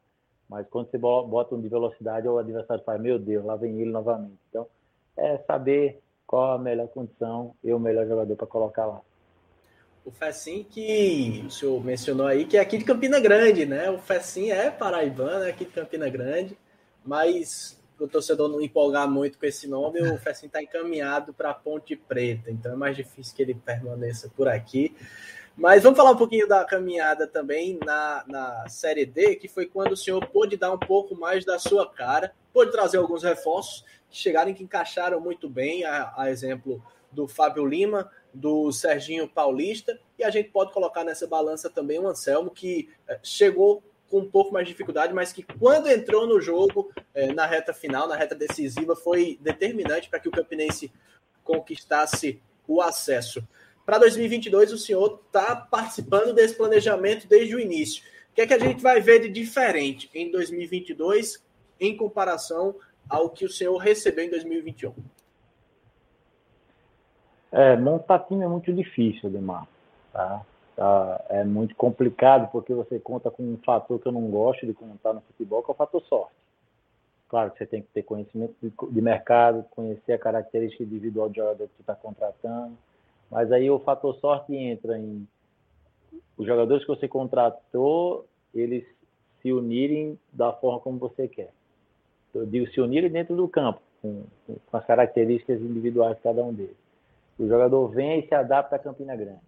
Mas 0.49 0.67
quando 0.69 0.91
você 0.91 0.97
bota 0.97 1.55
um 1.55 1.61
de 1.61 1.69
velocidade, 1.69 2.27
o 2.27 2.39
adversário 2.39 2.83
fala, 2.83 2.99
meu 2.99 3.19
Deus, 3.19 3.45
lá 3.45 3.57
vem 3.57 3.79
ele 3.81 3.91
novamente. 3.91 4.39
Então, 4.49 4.67
é 5.17 5.37
saber 5.39 6.01
qual 6.27 6.53
a 6.53 6.59
melhor 6.59 6.89
condição 6.89 7.55
e 7.63 7.73
o 7.73 7.79
melhor 7.79 8.07
jogador 8.07 8.35
para 8.35 8.47
colocar 8.47 8.87
lá 8.87 9.03
o 10.05 10.11
Fecim 10.11 10.65
que 10.69 11.45
o 11.47 11.51
senhor 11.51 11.85
mencionou 11.85 12.27
aí, 12.27 12.45
que 12.45 12.57
é 12.57 12.61
aqui 12.61 12.79
de 12.79 12.85
Campina 12.85 13.21
Grande, 13.21 13.67
né? 13.67 13.91
O 13.91 13.99
Fecim 13.99 14.51
é 14.51 14.71
paraibano, 14.71 15.45
é 15.45 15.51
aqui 15.51 15.65
de 15.65 15.73
Campina 15.73 16.09
Grande, 16.09 16.57
mas 17.05 17.81
para 17.97 18.07
o 18.07 18.09
torcedor 18.09 18.49
não 18.49 18.61
empolgar 18.61 19.09
muito 19.09 19.39
com 19.39 19.45
esse 19.45 19.69
nome, 19.69 20.01
o 20.01 20.17
Fecim 20.19 20.47
está 20.47 20.63
encaminhado 20.63 21.35
para 21.35 21.53
Ponte 21.53 21.95
Preta, 21.95 22.51
então 22.51 22.73
é 22.73 22.77
mais 22.77 22.97
difícil 22.97 23.35
que 23.37 23.43
ele 23.43 23.55
permaneça 23.55 24.31
por 24.35 24.49
aqui. 24.49 24.97
Mas 25.57 25.83
vamos 25.83 25.99
falar 25.99 26.13
um 26.13 26.17
pouquinho 26.17 26.49
da 26.49 26.65
caminhada 26.65 27.27
também 27.27 27.79
na, 27.85 28.25
na 28.27 28.69
Série 28.69 29.05
D, 29.05 29.37
que 29.37 29.47
foi 29.47 29.67
quando 29.67 29.93
o 29.93 29.97
senhor 29.97 30.27
pôde 30.29 30.57
dar 30.57 30.73
um 30.73 30.79
pouco 30.79 31.15
mais 31.15 31.45
da 31.45 31.59
sua 31.59 31.87
cara, 31.91 32.33
pôde 32.51 32.73
trazer 32.73 32.97
alguns 32.97 33.23
reforços 33.23 33.85
que 34.09 34.17
chegaram 34.17 34.51
e 34.51 34.55
que 34.55 34.65
encaixaram 34.65 35.21
muito 35.21 35.51
bem, 35.51 35.85
a, 35.85 36.15
a 36.17 36.31
exemplo 36.31 36.83
do 37.13 37.29
Fábio 37.29 37.67
Lima, 37.67 38.11
do 38.33 38.71
Serginho 38.73 39.29
Paulista, 39.29 39.99
e 40.19 40.25
a 40.25 40.31
gente 40.31 40.51
pode 40.51 40.73
colocar 40.73 41.05
nessa 41.05 41.27
balança 41.27 41.69
também 41.69 41.99
o 41.99 42.07
Anselmo, 42.07 42.51
que 42.51 42.89
eh, 43.09 43.19
chegou 43.23 43.83
com 44.09 44.19
um 44.19 44.31
pouco 44.31 44.53
mais 44.53 44.67
de 44.67 44.73
dificuldade, 44.73 45.15
mas 45.15 45.33
que 45.33 45.43
quando 45.43 45.89
entrou 45.89 46.27
no 46.27 46.41
jogo, 46.41 46.93
eh, 47.15 47.33
na 47.33 47.47
reta 47.47 47.73
final, 47.73 48.09
na 48.09 48.17
reta 48.17 48.35
decisiva, 48.35 48.97
foi 48.97 49.39
determinante 49.41 50.09
para 50.09 50.19
que 50.19 50.29
o 50.29 50.33
Campinense 50.33 50.93
conquistasse 51.45 52.41
o 52.67 52.81
acesso. 52.81 53.43
Para 53.87 53.99
2022, 53.99 54.73
o 54.73 54.79
senhor 54.79 55.21
está 55.27 55.57
participando 55.57 56.33
desse 56.33 56.55
planejamento 56.55 57.27
desde 57.27 57.55
o 57.55 57.61
início. 57.61 58.05
O 58.31 58.35
que 58.35 58.43
é 58.43 58.47
que 58.47 58.55
a 58.55 58.59
gente 58.59 58.83
vai 58.83 59.01
ver 59.01 59.21
de 59.21 59.29
diferente 59.29 60.09
em 60.15 60.31
2022 60.31 61.43
em 61.81 61.97
comparação 61.97 62.77
ao 63.09 63.31
que 63.31 63.45
o 63.45 63.49
senhor 63.49 63.77
recebeu 63.79 64.25
em 64.25 64.31
2021? 64.31 64.95
É, 67.53 67.77
montar 67.77 68.21
time 68.21 68.45
é 68.45 68.49
muito 68.49 68.73
difícil, 68.73 69.29
Ademar. 69.29 69.67
Tá? 70.13 70.45
tá? 70.77 71.25
É 71.29 71.45
muito 71.45 71.75
complicado 71.75 72.51
porque 72.53 72.73
você 72.73 72.99
conta 73.01 73.31
com 73.31 73.43
um 73.43 73.59
fator 73.65 73.99
que 73.99 74.07
eu 74.07 74.13
não 74.13 74.31
gosto 74.31 74.65
de 74.67 74.73
contar 74.73 75.13
no 75.13 75.21
futebol, 75.23 75.63
que 75.63 75.71
é 75.71 75.75
o 75.75 75.77
fator 75.77 76.03
sorte. 76.03 76.35
Claro 77.29 77.51
que 77.51 77.59
você 77.59 77.67
tem 77.67 77.83
que 77.83 77.89
ter 77.89 78.03
conhecimento 78.03 78.55
de, 78.63 78.73
de 78.91 79.01
mercado, 79.01 79.65
conhecer 79.71 80.13
a 80.13 80.19
característica 80.19 80.83
individual 80.83 81.29
do 81.29 81.35
jogador 81.35 81.69
que 81.69 81.75
você 81.77 81.83
está 81.83 81.95
contratando. 81.95 82.77
Mas 83.31 83.51
aí 83.53 83.71
o 83.71 83.79
fator 83.81 84.15
sorte 84.17 84.55
entra 84.55 84.99
em 84.99 85.27
os 86.37 86.47
jogadores 86.47 86.85
que 86.85 86.89
você 86.89 87.07
contratou, 87.07 88.25
eles 88.55 88.85
se 89.43 89.53
unirem 89.53 90.19
da 90.33 90.53
forma 90.53 90.81
como 90.81 90.99
você 90.99 91.29
quer. 91.29 91.51
Eu 92.35 92.47
digo 92.47 92.67
se 92.69 92.81
unirem 92.81 93.11
dentro 93.11 93.37
do 93.37 93.47
campo, 93.47 93.81
com, 94.01 94.25
com 94.47 94.77
as 94.77 94.85
características 94.87 95.61
individuais 95.61 96.17
de 96.17 96.23
cada 96.23 96.43
um 96.43 96.53
deles 96.53 96.90
o 97.41 97.49
jogador 97.49 97.89
venha 97.89 98.19
e 98.19 98.29
se 98.29 98.35
adapta 98.35 98.77
a 98.77 98.79
Campina 98.79 99.17
Grande. 99.17 99.41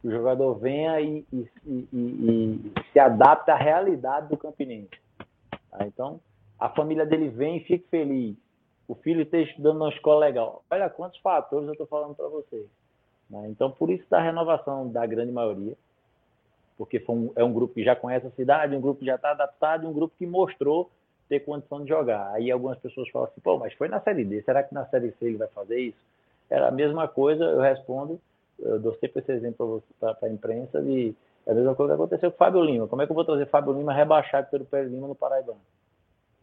Que 0.00 0.08
o 0.08 0.10
jogador 0.10 0.54
venha 0.54 1.00
e, 1.00 1.24
e, 1.32 1.48
e, 1.64 1.88
e, 1.92 2.72
se 2.92 2.98
adapta 2.98 3.52
à 3.52 3.56
realidade 3.56 4.28
do 4.28 4.36
Campinense. 4.36 4.90
Tá? 5.70 5.86
Então, 5.86 6.20
a 6.58 6.68
família 6.68 7.06
dele 7.06 7.28
vem 7.28 7.58
e 7.58 7.64
fica 7.64 7.86
feliz. 7.90 8.36
O 8.88 8.94
filho 8.96 9.22
esteja 9.22 9.50
estudando 9.50 9.78
numa 9.78 9.90
escola 9.90 10.26
legal. 10.26 10.64
Olha 10.68 10.90
quantos 10.90 11.20
fatores 11.20 11.66
eu 11.66 11.72
estou 11.72 11.86
falando 11.86 12.14
para 12.16 12.26
vocês. 12.28 12.66
Né? 13.30 13.46
Então, 13.50 13.70
por 13.70 13.88
isso 13.88 14.04
da 14.10 14.20
renovação 14.20 14.88
da 14.88 15.06
grande 15.06 15.30
maioria, 15.30 15.76
porque 16.76 17.04
um, 17.08 17.30
é 17.36 17.44
um 17.44 17.52
grupo 17.52 17.74
que 17.74 17.84
já 17.84 17.94
conhece 17.94 18.26
a 18.26 18.30
cidade, 18.30 18.74
um 18.74 18.80
grupo 18.80 19.00
que 19.00 19.06
já 19.06 19.14
está 19.14 19.30
adaptado, 19.30 19.88
um 19.88 19.92
grupo 19.92 20.14
que 20.18 20.26
mostrou 20.26 20.90
ter 21.28 21.40
condição 21.40 21.82
de 21.82 21.88
jogar. 21.88 22.32
Aí 22.32 22.50
algumas 22.50 22.78
pessoas 22.78 23.08
falam 23.10 23.28
assim, 23.28 23.40
pô, 23.40 23.58
mas 23.58 23.72
foi 23.74 23.88
na 23.88 24.00
Série 24.00 24.24
D, 24.24 24.42
será 24.42 24.62
que 24.64 24.74
na 24.74 24.86
Série 24.86 25.12
C 25.12 25.26
ele 25.26 25.36
vai 25.36 25.48
fazer 25.48 25.78
isso? 25.78 26.08
Era 26.50 26.68
a 26.68 26.72
mesma 26.72 27.06
coisa, 27.06 27.44
eu 27.44 27.60
respondo, 27.60 28.20
eu 28.58 28.78
dou 28.78 28.94
sempre 28.94 29.20
esse 29.20 29.32
exemplo 29.32 29.82
para 30.00 30.16
a 30.22 30.28
imprensa, 30.28 30.82
de 30.82 31.14
é 31.46 31.52
a 31.52 31.54
mesma 31.54 31.74
coisa 31.74 31.94
que 31.94 32.02
aconteceu 32.02 32.30
com 32.30 32.34
o 32.34 32.38
Fábio 32.38 32.62
Lima. 32.62 32.86
Como 32.86 33.00
é 33.00 33.06
que 33.06 33.10
eu 33.10 33.14
vou 33.14 33.24
trazer 33.24 33.46
Fábio 33.46 33.72
Lima 33.72 33.90
rebaixado 33.90 34.50
pelo 34.50 34.66
Pérez 34.66 34.92
Lima 34.92 35.08
no 35.08 35.14
Paraibano? 35.14 35.60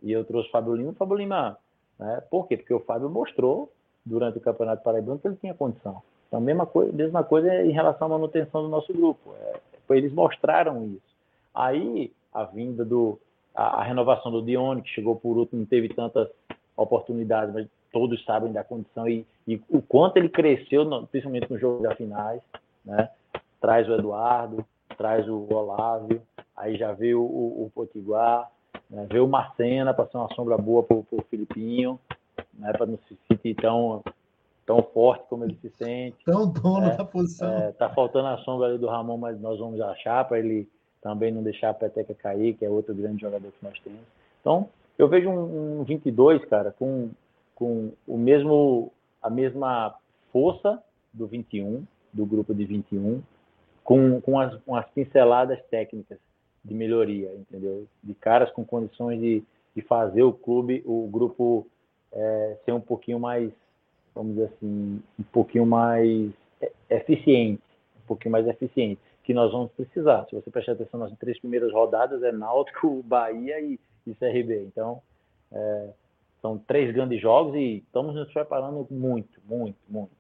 E 0.02 0.12
eu 0.12 0.26
trouxe 0.26 0.50
Fábio 0.50 0.74
Lima, 0.74 0.94
Fábio 0.94 1.16
Lima, 1.16 1.58
né? 2.00 2.24
Por 2.30 2.48
quê? 2.48 2.58
Porque 2.58 2.74
o 2.74 2.80
Fábio 2.80 3.08
mostrou 3.08 3.72
durante 4.04 4.40
o 4.40 4.42
Campeonato 4.42 4.84
Paraibano 4.84 5.20
que 5.20 5.28
ele 5.28 5.38
tinha 5.38 5.54
condição. 5.54 6.02
Então, 6.28 6.42
mesma 6.42 6.66
coisa, 6.66 6.92
mesma 6.92 7.24
coisa 7.24 7.64
em 7.64 7.72
relação 7.72 8.08
à 8.08 8.10
manutenção 8.10 8.64
do 8.64 8.68
nosso 8.68 8.92
grupo. 8.92 9.34
É, 9.40 9.60
eles 9.92 10.12
mostraram 10.12 10.84
isso. 10.86 11.16
Aí, 11.54 12.12
a 12.34 12.44
vinda 12.44 12.84
do. 12.84 13.20
A, 13.54 13.82
a, 13.82 13.84
renovação 13.84 14.32
do 14.32 14.42
Dione, 14.42 14.82
que 14.82 14.90
chegou 14.90 15.16
por 15.16 15.38
último, 15.38 15.62
não 15.62 15.68
teve 15.68 15.90
tantas 15.90 16.28
oportunidades, 16.76 17.54
mas 17.54 17.68
todos 17.96 18.22
sabem 18.26 18.52
da 18.52 18.62
condição 18.62 19.08
e, 19.08 19.26
e 19.48 19.56
o 19.70 19.82
quanto 19.82 20.18
ele 20.18 20.28
cresceu, 20.28 20.86
principalmente 21.08 21.50
no 21.50 21.58
jogo 21.58 21.82
das 21.82 21.96
finais, 21.96 22.42
né? 22.84 23.10
Traz 23.62 23.88
o 23.88 23.94
Eduardo, 23.94 24.66
traz 24.98 25.26
o 25.30 25.48
Olávio, 25.50 26.22
aí 26.58 26.76
já 26.76 26.92
veio 26.92 27.22
o, 27.22 27.64
o 27.64 27.72
Potiguar, 27.74 28.52
né? 28.90 29.08
veio 29.10 29.24
o 29.24 29.30
Marcena 29.30 29.94
para 29.94 30.08
ser 30.08 30.18
uma 30.18 30.28
sombra 30.36 30.58
boa 30.58 30.84
para 30.84 30.98
o 30.98 31.26
Filipinho, 31.30 31.98
né? 32.54 32.74
para 32.74 32.86
não 32.86 33.00
se 33.08 33.18
sentir 33.30 33.56
tão, 33.56 34.04
tão 34.66 34.84
forte 34.84 35.24
como 35.30 35.46
ele 35.46 35.58
se 35.62 35.70
sente. 35.78 36.18
Tão 36.26 36.52
dono 36.52 36.88
né? 36.88 36.98
da 36.98 37.06
posição. 37.06 37.50
É, 37.50 37.72
tá 37.72 37.90
faltando 37.92 38.28
a 38.28 38.40
sombra 38.40 38.68
ali 38.68 38.78
do 38.78 38.88
Ramon, 38.88 39.16
mas 39.16 39.40
nós 39.40 39.58
vamos 39.58 39.80
achar 39.80 40.26
para 40.26 40.38
ele 40.38 40.68
também 41.02 41.32
não 41.32 41.42
deixar 41.42 41.70
a 41.70 41.74
peteca 41.74 42.14
cair, 42.14 42.56
que 42.56 42.66
é 42.66 42.70
outro 42.70 42.94
grande 42.94 43.22
jogador 43.22 43.50
que 43.54 43.66
nós 43.66 43.80
temos. 43.80 44.02
Então, 44.42 44.68
eu 44.98 45.08
vejo 45.08 45.30
um, 45.30 45.80
um 45.80 45.84
22, 45.86 46.44
cara, 46.44 46.76
com 46.78 47.10
com 47.56 47.94
o 48.06 48.18
mesmo, 48.18 48.92
a 49.22 49.30
mesma 49.30 49.96
força 50.32 50.84
do 51.14 51.26
21, 51.26 51.86
do 52.14 52.26
grupo 52.26 52.54
de 52.54 52.66
21, 52.66 53.24
com, 53.84 54.20
com, 54.22 54.40
as, 54.40 54.56
com 54.64 54.76
as 54.76 54.88
pinceladas 54.92 55.60
técnicas 55.70 56.20
de 56.64 56.74
melhoria, 56.74 57.34
entendeu? 57.34 57.88
De 58.04 58.14
caras 58.14 58.52
com 58.52 58.66
condições 58.66 59.20
de, 59.20 59.44
de 59.76 59.82
fazer 59.84 60.24
o 60.24 60.34
clube, 60.34 60.84
o 60.86 61.08
grupo 61.08 61.66
é, 62.12 62.58
ser 62.66 62.74
um 62.74 62.82
pouquinho 62.82 63.20
mais, 63.20 63.52
vamos 64.14 64.34
dizer 64.34 64.52
assim, 64.56 65.02
um 65.20 65.24
pouquinho 65.32 65.66
mais 65.66 66.32
eficiente, 66.90 67.62
um 68.04 68.08
pouquinho 68.08 68.32
mais 68.32 68.48
eficiente, 68.48 69.00
que 69.24 69.34
nós 69.34 69.52
vamos 69.52 69.72
precisar. 69.72 70.26
Se 70.30 70.36
você 70.36 70.50
prestar 70.50 70.74
atenção 70.74 71.00
nas 71.00 71.12
três 71.18 71.40
primeiras 71.40 71.72
rodadas, 71.72 72.24
é 72.24 72.32
Náutico, 72.32 73.04
Bahia 73.04 73.60
e, 73.60 73.80
e 74.06 74.16
CRB. 74.16 74.64
Então, 74.66 75.02
é, 75.52 75.90
são 76.46 76.60
três 76.60 76.94
grandes 76.94 77.20
jogos 77.20 77.56
e 77.56 77.78
estamos 77.78 78.14
nos 78.14 78.32
preparando 78.32 78.86
muito, 78.92 79.42
muito, 79.48 79.80
muito. 79.90 80.12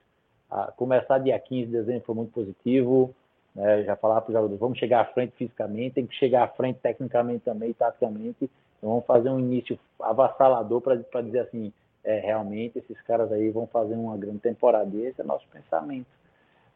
A 0.50 0.72
começar 0.72 1.20
dia 1.20 1.40
15 1.40 1.68
de 1.68 1.72
dezembro 1.72 2.04
foi 2.04 2.16
muito 2.16 2.32
positivo. 2.32 3.14
Né? 3.54 3.84
Já 3.84 3.96
falar 3.96 4.22
para 4.22 4.30
os 4.30 4.34
jogadores, 4.34 4.60
vamos 4.60 4.80
chegar 4.80 5.02
à 5.02 5.06
frente 5.06 5.34
fisicamente, 5.38 5.96
tem 5.96 6.08
que 6.08 6.16
chegar 6.16 6.44
à 6.44 6.48
frente 6.48 6.80
tecnicamente 6.80 7.46
também, 7.46 7.72
taticamente. 7.74 8.50
Então 8.78 8.90
vamos 8.90 9.06
fazer 9.06 9.30
um 9.30 9.40
início 9.40 9.78
avassalador 10.00 10.82
para 10.82 11.22
dizer 11.22 11.42
assim, 11.42 11.72
é, 12.04 12.20
realmente 12.20 12.80
esses 12.80 13.00
caras 13.04 13.32
aí 13.32 13.52
vão 13.52 13.68
fazer 13.68 13.94
uma 13.94 14.18
grande 14.18 14.40
temporada. 14.40 14.90
E 14.96 15.06
esse 15.06 15.22
é 15.22 15.24
nosso 15.24 15.48
pensamento 15.50 16.08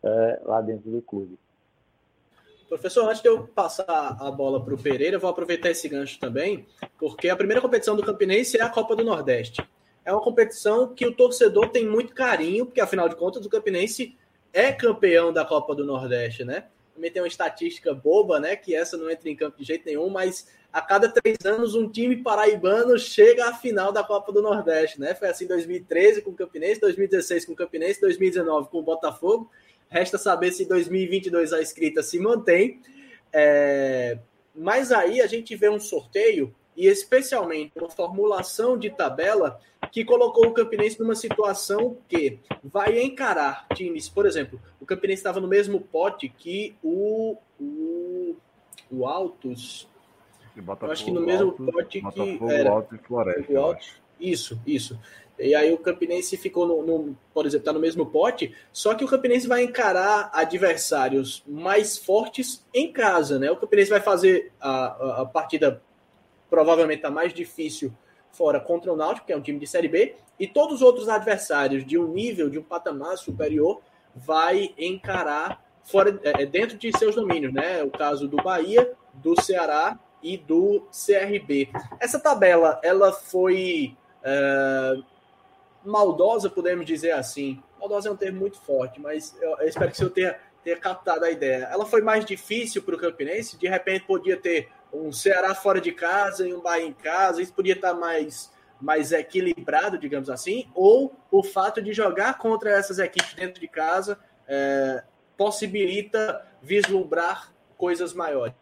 é, 0.03 0.41
lá 0.43 0.61
dentro 0.61 0.91
do 0.91 1.01
clube. 1.01 1.39
Professor, 2.69 3.09
antes 3.09 3.23
de 3.23 3.27
eu 3.27 3.47
passar 3.47 4.15
a 4.19 4.29
bola 4.29 4.63
para 4.63 4.75
o 4.75 4.77
Pereira, 4.77 5.17
vou 5.17 5.31
aproveitar 5.31 5.71
esse 5.71 5.89
gancho 5.89 6.19
também, 6.19 6.67
porque 6.99 7.27
a 7.27 7.35
primeira 7.35 7.59
competição 7.59 7.95
do 7.95 8.03
Campinense 8.03 8.59
é 8.59 8.61
a 8.61 8.69
Copa 8.69 8.95
do 8.95 9.03
Nordeste. 9.03 9.67
É 10.05 10.13
uma 10.13 10.21
competição 10.21 10.93
que 10.93 11.03
o 11.03 11.11
torcedor 11.11 11.69
tem 11.69 11.87
muito 11.87 12.13
carinho, 12.13 12.67
porque 12.67 12.79
afinal 12.79 13.09
de 13.09 13.15
contas 13.15 13.43
o 13.43 13.49
Campinense 13.49 14.15
é 14.53 14.71
campeão 14.71 15.33
da 15.33 15.43
Copa 15.43 15.73
do 15.73 15.83
Nordeste, 15.83 16.45
né? 16.45 16.65
Também 16.93 17.09
tem 17.09 17.23
uma 17.23 17.27
estatística 17.27 17.91
boba, 17.91 18.39
né? 18.39 18.55
Que 18.55 18.75
essa 18.75 18.95
não 18.97 19.09
entra 19.09 19.27
em 19.29 19.35
campo 19.35 19.57
de 19.57 19.63
jeito 19.63 19.85
nenhum, 19.87 20.07
mas 20.07 20.47
a 20.71 20.79
cada 20.79 21.09
três 21.09 21.37
anos 21.45 21.73
um 21.73 21.89
time 21.89 22.17
paraibano 22.17 22.99
chega 22.99 23.49
à 23.49 23.53
final 23.55 23.91
da 23.91 24.03
Copa 24.03 24.31
do 24.31 24.43
Nordeste, 24.43 24.99
né? 24.99 25.15
Foi 25.15 25.27
assim 25.27 25.45
em 25.45 25.47
2013 25.47 26.21
com 26.21 26.29
o 26.29 26.35
Campinense, 26.35 26.79
2016 26.79 27.45
com 27.45 27.53
o 27.53 27.55
Campinense, 27.55 27.99
2019 27.99 28.69
com 28.69 28.77
o 28.77 28.83
Botafogo 28.83 29.49
Resta 29.89 30.17
saber 30.17 30.51
se 30.51 30.65
2022 30.65 31.51
a 31.53 31.61
escrita 31.61 32.03
se 32.03 32.19
mantém. 32.19 32.79
É... 33.33 34.19
Mas 34.55 34.91
aí 34.91 35.21
a 35.21 35.27
gente 35.27 35.55
vê 35.55 35.69
um 35.69 35.79
sorteio 35.79 36.53
e 36.75 36.87
especialmente 36.87 37.73
uma 37.77 37.89
formulação 37.89 38.77
de 38.77 38.89
tabela 38.89 39.59
que 39.91 40.05
colocou 40.05 40.47
o 40.47 40.53
Campinense 40.53 40.99
numa 40.99 41.15
situação 41.15 41.97
que 42.07 42.39
vai 42.63 43.01
encarar 43.01 43.67
times, 43.73 44.07
por 44.07 44.25
exemplo, 44.25 44.61
o 44.79 44.85
Campinense 44.85 45.19
estava 45.19 45.39
no 45.39 45.47
mesmo 45.47 45.81
pote 45.81 46.29
que 46.29 46.75
o 46.83 47.37
o, 47.59 48.35
o 48.91 49.05
Altos. 49.05 49.87
Eu 50.55 50.91
acho 50.91 51.05
que 51.05 51.11
no 51.11 51.21
mesmo 51.21 51.49
Altos, 51.49 51.65
pote 51.65 52.01
que 52.01 52.43
era 52.49 52.69
Altos 52.69 52.99
e 52.99 53.03
Floresta. 53.03 53.59
Altos, 53.59 53.93
isso, 54.19 54.61
isso. 54.65 54.99
E 55.39 55.55
aí 55.55 55.71
o 55.73 55.77
Campinense 55.77 56.35
ficou, 56.37 56.67
no, 56.67 56.83
no 56.83 57.17
por 57.33 57.45
exemplo, 57.45 57.61
está 57.61 57.73
no 57.73 57.79
mesmo 57.79 58.05
pote, 58.05 58.53
só 58.73 58.93
que 58.93 59.03
o 59.03 59.07
Campinense 59.07 59.47
vai 59.47 59.63
encarar 59.63 60.29
adversários 60.33 61.43
mais 61.47 61.97
fortes 61.97 62.65
em 62.73 62.91
casa, 62.91 63.39
né? 63.39 63.49
O 63.49 63.55
Campinense 63.55 63.89
vai 63.89 64.01
fazer 64.01 64.51
a, 64.59 64.69
a, 64.69 65.21
a 65.21 65.25
partida 65.25 65.81
provavelmente 66.49 67.05
a 67.05 67.11
mais 67.11 67.33
difícil 67.33 67.93
fora 68.31 68.59
contra 68.59 68.91
o 68.91 68.95
Náutico, 68.95 69.27
que 69.27 69.33
é 69.33 69.37
um 69.37 69.41
time 69.41 69.59
de 69.59 69.67
Série 69.67 69.87
B, 69.87 70.15
e 70.39 70.47
todos 70.47 70.75
os 70.75 70.81
outros 70.81 71.09
adversários 71.09 71.85
de 71.85 71.97
um 71.97 72.07
nível, 72.07 72.49
de 72.49 72.59
um 72.59 72.63
patamar 72.63 73.17
superior, 73.17 73.81
vai 74.15 74.73
encarar 74.77 75.63
fora 75.83 76.19
é, 76.23 76.43
é 76.43 76.45
dentro 76.45 76.77
de 76.77 76.95
seus 76.97 77.15
domínios, 77.15 77.53
né? 77.53 77.83
O 77.83 77.89
caso 77.89 78.27
do 78.27 78.37
Bahia, 78.37 78.93
do 79.13 79.39
Ceará 79.41 79.99
e 80.21 80.37
do 80.37 80.87
CRB. 80.91 81.69
Essa 81.99 82.19
tabela, 82.19 82.79
ela 82.83 83.11
foi 83.11 83.95
é, 84.23 84.97
maldosa, 85.89 86.49
podemos 86.49 86.85
dizer 86.85 87.11
assim. 87.11 87.61
Maldosa 87.79 88.09
é 88.09 88.11
um 88.11 88.15
termo 88.15 88.39
muito 88.39 88.59
forte, 88.59 88.99
mas 88.99 89.35
eu, 89.41 89.57
eu 89.59 89.67
espero 89.67 89.91
que 89.91 89.97
você 89.97 90.09
tenha, 90.09 90.35
tenha 90.63 90.77
captado 90.77 91.25
a 91.25 91.31
ideia. 91.31 91.67
Ela 91.71 91.85
foi 91.85 92.01
mais 92.01 92.23
difícil 92.23 92.81
para 92.83 92.95
o 92.95 92.99
Campinense, 92.99 93.57
de 93.57 93.67
repente 93.67 94.05
podia 94.05 94.37
ter 94.37 94.69
um 94.93 95.11
Ceará 95.11 95.53
fora 95.53 95.79
de 95.81 95.91
casa 95.91 96.47
e 96.47 96.53
um 96.53 96.61
Bahia 96.61 96.85
em 96.85 96.93
casa, 96.93 97.41
isso 97.41 97.53
podia 97.53 97.73
estar 97.73 97.93
mais, 97.93 98.51
mais 98.81 99.11
equilibrado, 99.11 99.97
digamos 99.97 100.29
assim, 100.29 100.67
ou 100.73 101.13
o 101.31 101.43
fato 101.43 101.81
de 101.81 101.93
jogar 101.93 102.37
contra 102.37 102.71
essas 102.71 102.99
equipes 102.99 103.33
dentro 103.33 103.59
de 103.59 103.67
casa 103.67 104.19
é, 104.47 105.03
possibilita 105.37 106.45
vislumbrar 106.61 107.53
coisas 107.77 108.13
maiores. 108.13 108.55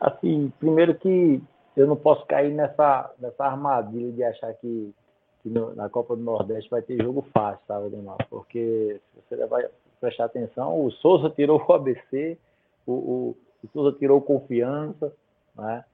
Assim, 0.00 0.52
primeiro 0.58 0.94
que 0.94 1.40
eu 1.76 1.86
não 1.86 1.96
posso 1.96 2.26
cair 2.26 2.52
nessa, 2.52 3.10
nessa 3.20 3.44
armadilha 3.44 4.10
de 4.10 4.24
achar 4.24 4.52
que, 4.54 4.92
que 5.48 5.54
no, 5.54 5.74
na 5.74 5.88
Copa 5.88 6.14
do 6.14 6.22
Nordeste 6.22 6.70
vai 6.70 6.82
ter 6.82 7.02
jogo 7.02 7.26
fácil, 7.32 7.64
sabe, 7.66 7.86
Ademar? 7.86 8.18
Porque 8.28 9.00
se 9.14 9.36
você 9.36 9.46
vai 9.46 9.66
prestar 10.00 10.26
atenção, 10.26 10.84
o 10.84 10.90
Souza 10.92 11.30
tirou 11.30 11.64
o 11.66 11.72
ABC, 11.72 12.38
o, 12.86 12.92
o, 12.92 13.36
o 13.64 13.68
Souza 13.72 13.96
tirou 13.98 14.20
confiança, 14.20 15.12
né? 15.56 15.84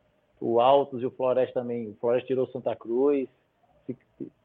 o 0.40 0.61
Altos 0.61 1.02
e 1.02 1.07
o 1.07 1.11
Floresta 1.11 1.61
também. 1.61 1.90
O 1.90 1.94
Floresta 1.94 2.26
tirou 2.26 2.46
Santa 2.48 2.74
Cruz. 2.74 3.28
Se, 3.86 3.96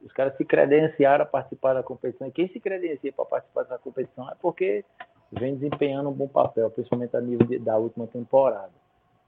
os 0.02 0.12
caras 0.14 0.36
se 0.38 0.46
credenciaram 0.46 1.24
a 1.24 1.28
participar 1.28 1.74
da 1.74 1.84
competição. 1.84 2.28
E 2.28 2.32
quem 2.32 2.48
se 2.50 2.60
credencia 2.60 3.12
para 3.12 3.26
participar 3.26 3.64
dessa 3.64 3.80
competição 3.80 4.30
é 4.30 4.36
porque 4.42 4.86
vem 5.32 5.56
desempenhando 5.56 6.10
um 6.10 6.14
bom 6.14 6.28
papel, 6.28 6.70
principalmente 6.70 7.16
a 7.16 7.22
nível 7.22 7.48
de, 7.48 7.60
da 7.60 7.78
última 7.78 8.08
temporada. 8.08 8.72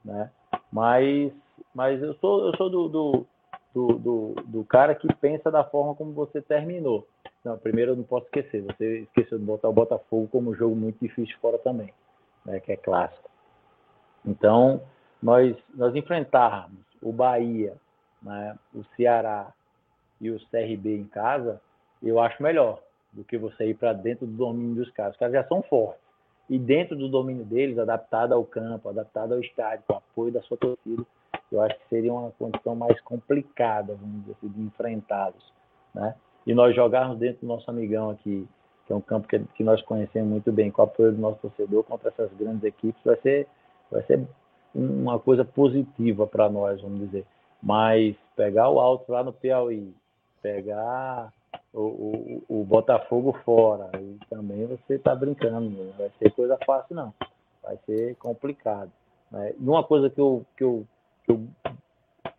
Né? 0.04 0.30
Mas 0.70 1.32
mas 1.74 2.02
eu 2.02 2.14
sou, 2.14 2.46
eu 2.46 2.56
sou 2.56 2.68
do, 2.68 2.88
do, 2.88 3.26
do, 3.74 3.98
do, 3.98 4.34
do 4.44 4.64
cara 4.64 4.94
que 4.94 5.12
pensa 5.14 5.50
da 5.50 5.64
forma 5.64 5.94
como 5.94 6.12
você 6.12 6.40
terminou. 6.40 7.06
Não, 7.44 7.58
primeiro 7.58 7.92
eu 7.92 7.96
não 7.96 8.04
posso 8.04 8.26
esquecer. 8.26 8.62
Você 8.62 9.00
esqueceu 9.00 9.38
de 9.38 9.44
botar 9.44 9.68
o 9.68 9.72
Botafogo 9.72 10.28
como 10.30 10.50
um 10.50 10.54
jogo 10.54 10.76
muito 10.76 10.98
difícil 11.00 11.36
fora 11.40 11.58
também, 11.58 11.92
né, 12.44 12.60
que 12.60 12.72
é 12.72 12.76
clássico. 12.76 13.28
Então, 14.24 14.82
nós, 15.22 15.56
nós 15.74 15.94
enfrentarmos 15.96 16.78
o 17.02 17.12
Bahia, 17.12 17.74
né, 18.22 18.56
o 18.74 18.84
Ceará 18.96 19.52
e 20.20 20.30
o 20.30 20.38
CRB 20.50 20.96
em 20.96 21.04
casa, 21.04 21.60
eu 22.02 22.20
acho 22.20 22.42
melhor 22.42 22.80
do 23.12 23.24
que 23.24 23.36
você 23.36 23.66
ir 23.66 23.74
para 23.74 23.92
dentro 23.92 24.26
do 24.26 24.32
domínio 24.32 24.76
dos 24.76 24.90
caras. 24.92 25.14
Os 25.14 25.18
caras 25.18 25.34
já 25.34 25.44
são 25.44 25.62
fortes. 25.62 26.00
E 26.48 26.58
dentro 26.58 26.96
do 26.96 27.08
domínio 27.08 27.44
deles, 27.44 27.78
adaptado 27.78 28.32
ao 28.32 28.44
campo, 28.44 28.88
adaptado 28.88 29.34
ao 29.34 29.40
estádio, 29.40 29.84
com 29.86 29.94
apoio 29.94 30.32
da 30.32 30.42
sua 30.42 30.56
torcida, 30.56 31.04
eu 31.52 31.60
acho 31.60 31.78
que 31.78 31.88
seria 31.88 32.12
uma 32.12 32.30
condição 32.32 32.74
mais 32.74 32.98
complicada, 33.02 33.94
vamos 33.94 34.22
dizer 34.22 34.32
assim, 34.32 34.48
de 34.48 34.62
enfrentá-los, 34.62 35.52
né? 35.94 36.14
E 36.46 36.54
nós 36.54 36.74
jogarmos 36.74 37.18
dentro 37.18 37.42
do 37.42 37.46
nosso 37.46 37.70
amigão 37.70 38.10
aqui, 38.10 38.48
que 38.86 38.92
é 38.92 38.96
um 38.96 39.00
campo 39.00 39.28
que, 39.28 39.38
que 39.54 39.62
nós 39.62 39.80
conhecemos 39.82 40.28
muito 40.28 40.50
bem, 40.50 40.70
com 40.70 40.82
o 40.82 40.84
apoio 40.84 41.12
do 41.12 41.20
nosso 41.20 41.38
torcedor 41.40 41.84
contra 41.84 42.08
essas 42.08 42.32
grandes 42.32 42.64
equipes, 42.64 43.00
vai 43.04 43.16
ser, 43.20 43.46
vai 43.90 44.02
ser 44.04 44.26
uma 44.74 45.18
coisa 45.18 45.44
positiva 45.44 46.26
para 46.26 46.48
nós, 46.48 46.80
vamos 46.80 47.00
dizer. 47.00 47.24
Mas 47.62 48.16
pegar 48.34 48.70
o 48.70 48.80
alto 48.80 49.12
lá 49.12 49.22
no 49.22 49.32
Piauí, 49.32 49.94
pegar 50.40 51.32
o, 51.72 51.80
o, 51.80 52.42
o 52.48 52.64
Botafogo 52.64 53.38
fora, 53.44 53.90
e 54.00 54.18
também 54.28 54.66
você 54.66 54.94
está 54.94 55.14
brincando, 55.14 55.70
não 55.70 55.92
vai 55.92 56.10
ser 56.18 56.30
coisa 56.32 56.58
fácil, 56.66 56.96
não. 56.96 57.14
Vai 57.62 57.78
ser 57.86 58.16
complicado. 58.16 58.90
Né? 59.30 59.54
E 59.58 59.68
uma 59.68 59.84
coisa 59.84 60.10
que 60.10 60.20
eu, 60.20 60.44
que 60.56 60.64
eu 60.64 60.84
eu 61.28 61.46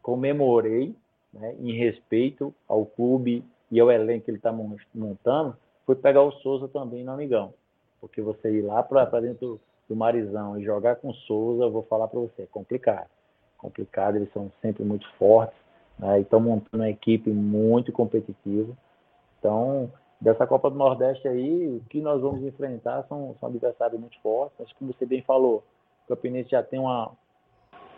comemorei 0.01 0.95
né, 1.33 1.55
em 1.59 1.73
respeito 1.73 2.53
ao 2.67 2.85
clube 2.85 3.43
e 3.71 3.79
ao 3.79 3.91
elenco 3.91 4.25
que 4.25 4.31
ele 4.31 4.37
está 4.37 4.53
montando, 4.93 5.57
foi 5.85 5.95
pegar 5.95 6.21
o 6.21 6.31
Souza 6.31 6.67
também 6.67 7.03
no 7.03 7.11
Amigão. 7.11 7.53
Porque 7.99 8.21
você 8.21 8.51
ir 8.51 8.61
lá 8.61 8.83
para 8.83 9.19
dentro 9.19 9.59
do 9.87 9.95
Marizão 9.95 10.59
e 10.59 10.63
jogar 10.63 10.97
com 10.97 11.09
o 11.09 11.13
Souza, 11.13 11.63
eu 11.63 11.71
vou 11.71 11.83
falar 11.83 12.07
para 12.07 12.19
você, 12.19 12.43
é 12.43 12.45
complicado. 12.45 13.09
Complicado, 13.57 14.17
eles 14.17 14.31
são 14.33 14.51
sempre 14.61 14.83
muito 14.83 15.09
fortes, 15.17 15.57
né, 15.97 16.19
e 16.19 16.21
estão 16.21 16.39
montando 16.39 16.83
uma 16.83 16.89
equipe 16.89 17.29
muito 17.31 17.91
competitiva. 17.91 18.73
Então, 19.39 19.91
dessa 20.19 20.45
Copa 20.45 20.69
do 20.69 20.77
Nordeste 20.77 21.27
aí, 21.27 21.67
o 21.67 21.81
que 21.89 22.01
nós 22.01 22.21
vamos 22.21 22.43
enfrentar 22.43 23.03
são, 23.07 23.35
são 23.39 23.49
adversários 23.49 23.99
muito 23.99 24.19
fortes, 24.21 24.55
mas 24.59 24.71
como 24.73 24.93
você 24.93 25.05
bem 25.05 25.21
falou, 25.21 25.63
o 26.05 26.09
Campinense 26.09 26.51
já 26.51 26.61
tem 26.61 26.79
uma, 26.79 27.11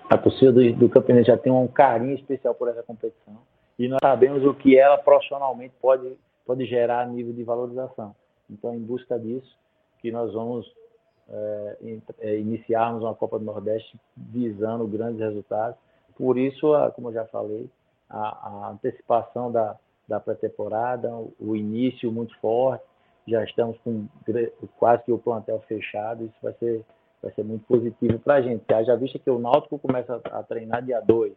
a 0.09 0.17
torcida 0.17 0.51
do, 0.51 0.73
do 0.73 0.89
Campinense 0.89 1.27
já 1.27 1.37
tem 1.37 1.51
um 1.51 1.67
carinho 1.67 2.15
especial 2.15 2.53
por 2.53 2.67
essa 2.67 2.83
competição 2.83 3.37
e 3.77 3.87
nós 3.87 3.99
sabemos 4.01 4.43
o 4.45 4.53
que 4.53 4.77
ela 4.77 4.97
profissionalmente 4.97 5.73
pode, 5.81 6.17
pode 6.45 6.65
gerar 6.65 7.01
a 7.01 7.05
nível 7.05 7.33
de 7.33 7.43
valorização. 7.43 8.15
Então, 8.49 8.73
em 8.73 8.79
busca 8.79 9.19
disso, 9.19 9.57
que 9.99 10.11
nós 10.11 10.33
vamos 10.33 10.71
é, 11.29 12.39
iniciarmos 12.39 13.03
uma 13.03 13.13
Copa 13.13 13.37
do 13.37 13.45
Nordeste 13.45 13.99
visando 14.15 14.87
grandes 14.87 15.19
resultados. 15.19 15.77
Por 16.15 16.37
isso, 16.37 16.73
a, 16.73 16.91
como 16.91 17.09
eu 17.09 17.13
já 17.13 17.25
falei, 17.25 17.69
a, 18.09 18.19
a 18.19 18.69
antecipação 18.71 19.51
da, 19.51 19.75
da 20.07 20.19
pré-temporada, 20.19 21.11
o 21.39 21.55
início 21.55 22.11
muito 22.11 22.37
forte, 22.39 22.85
já 23.27 23.43
estamos 23.43 23.77
com 23.79 24.07
quase 24.77 25.03
que 25.03 25.11
o 25.11 25.17
plantel 25.17 25.59
fechado, 25.67 26.25
isso 26.25 26.35
vai 26.41 26.53
ser 26.53 26.85
vai 27.21 27.31
ser 27.33 27.43
muito 27.43 27.65
positivo 27.65 28.19
para 28.19 28.35
a 28.35 28.41
gente. 28.41 28.63
Já 28.85 28.95
vista 28.95 29.19
que 29.19 29.29
o 29.29 29.39
Náutico 29.39 29.79
começa 29.79 30.21
a 30.25 30.43
treinar 30.43 30.83
dia 30.83 30.99
2, 31.01 31.33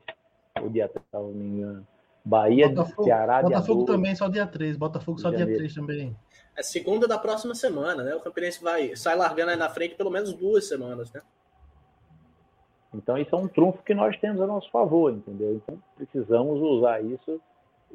ou 0.62 0.70
dia 0.70 0.88
3, 0.88 1.04
se 1.04 1.16
não 1.16 1.28
me 1.28 1.44
engano. 1.44 1.86
Bahia, 2.24 2.68
Botafogo, 2.68 3.04
Ceará, 3.04 3.42
Botafogo 3.42 3.84
dia 3.84 3.94
também, 3.94 4.14
só 4.14 4.28
dia 4.28 4.46
3. 4.46 4.76
Botafogo 4.76 5.18
só 5.18 5.30
dia 5.30 5.46
3 5.46 5.74
também. 5.74 6.16
É 6.56 6.62
segunda 6.62 7.06
da 7.06 7.18
próxima 7.18 7.54
semana, 7.54 8.02
né? 8.02 8.14
O 8.14 8.20
Campinense 8.20 8.62
vai, 8.62 8.94
sai 8.96 9.16
largando 9.16 9.52
aí 9.52 9.56
na 9.56 9.70
frente 9.70 9.94
pelo 9.94 10.10
menos 10.10 10.34
duas 10.34 10.68
semanas, 10.68 11.10
né? 11.12 11.22
Então 12.94 13.16
isso 13.16 13.34
é 13.34 13.38
um 13.38 13.48
trunfo 13.48 13.82
que 13.82 13.94
nós 13.94 14.18
temos 14.18 14.40
a 14.40 14.46
nosso 14.46 14.70
favor, 14.70 15.12
entendeu? 15.12 15.54
Então 15.54 15.78
precisamos 15.96 16.60
usar 16.60 17.02
isso 17.02 17.40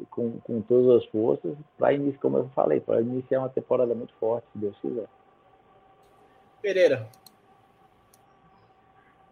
com, 0.09 0.39
com 0.39 0.61
todas 0.61 1.03
as 1.03 1.09
forças 1.09 1.55
para 1.77 1.93
início, 1.93 2.19
como 2.19 2.37
eu 2.37 2.49
falei, 2.55 2.79
para 2.79 3.01
iniciar 3.01 3.39
uma 3.39 3.49
temporada 3.49 3.93
muito 3.93 4.13
forte, 4.15 4.47
se 4.53 4.57
Deus 4.57 4.77
quiser. 4.79 5.07
Pereira. 6.61 7.07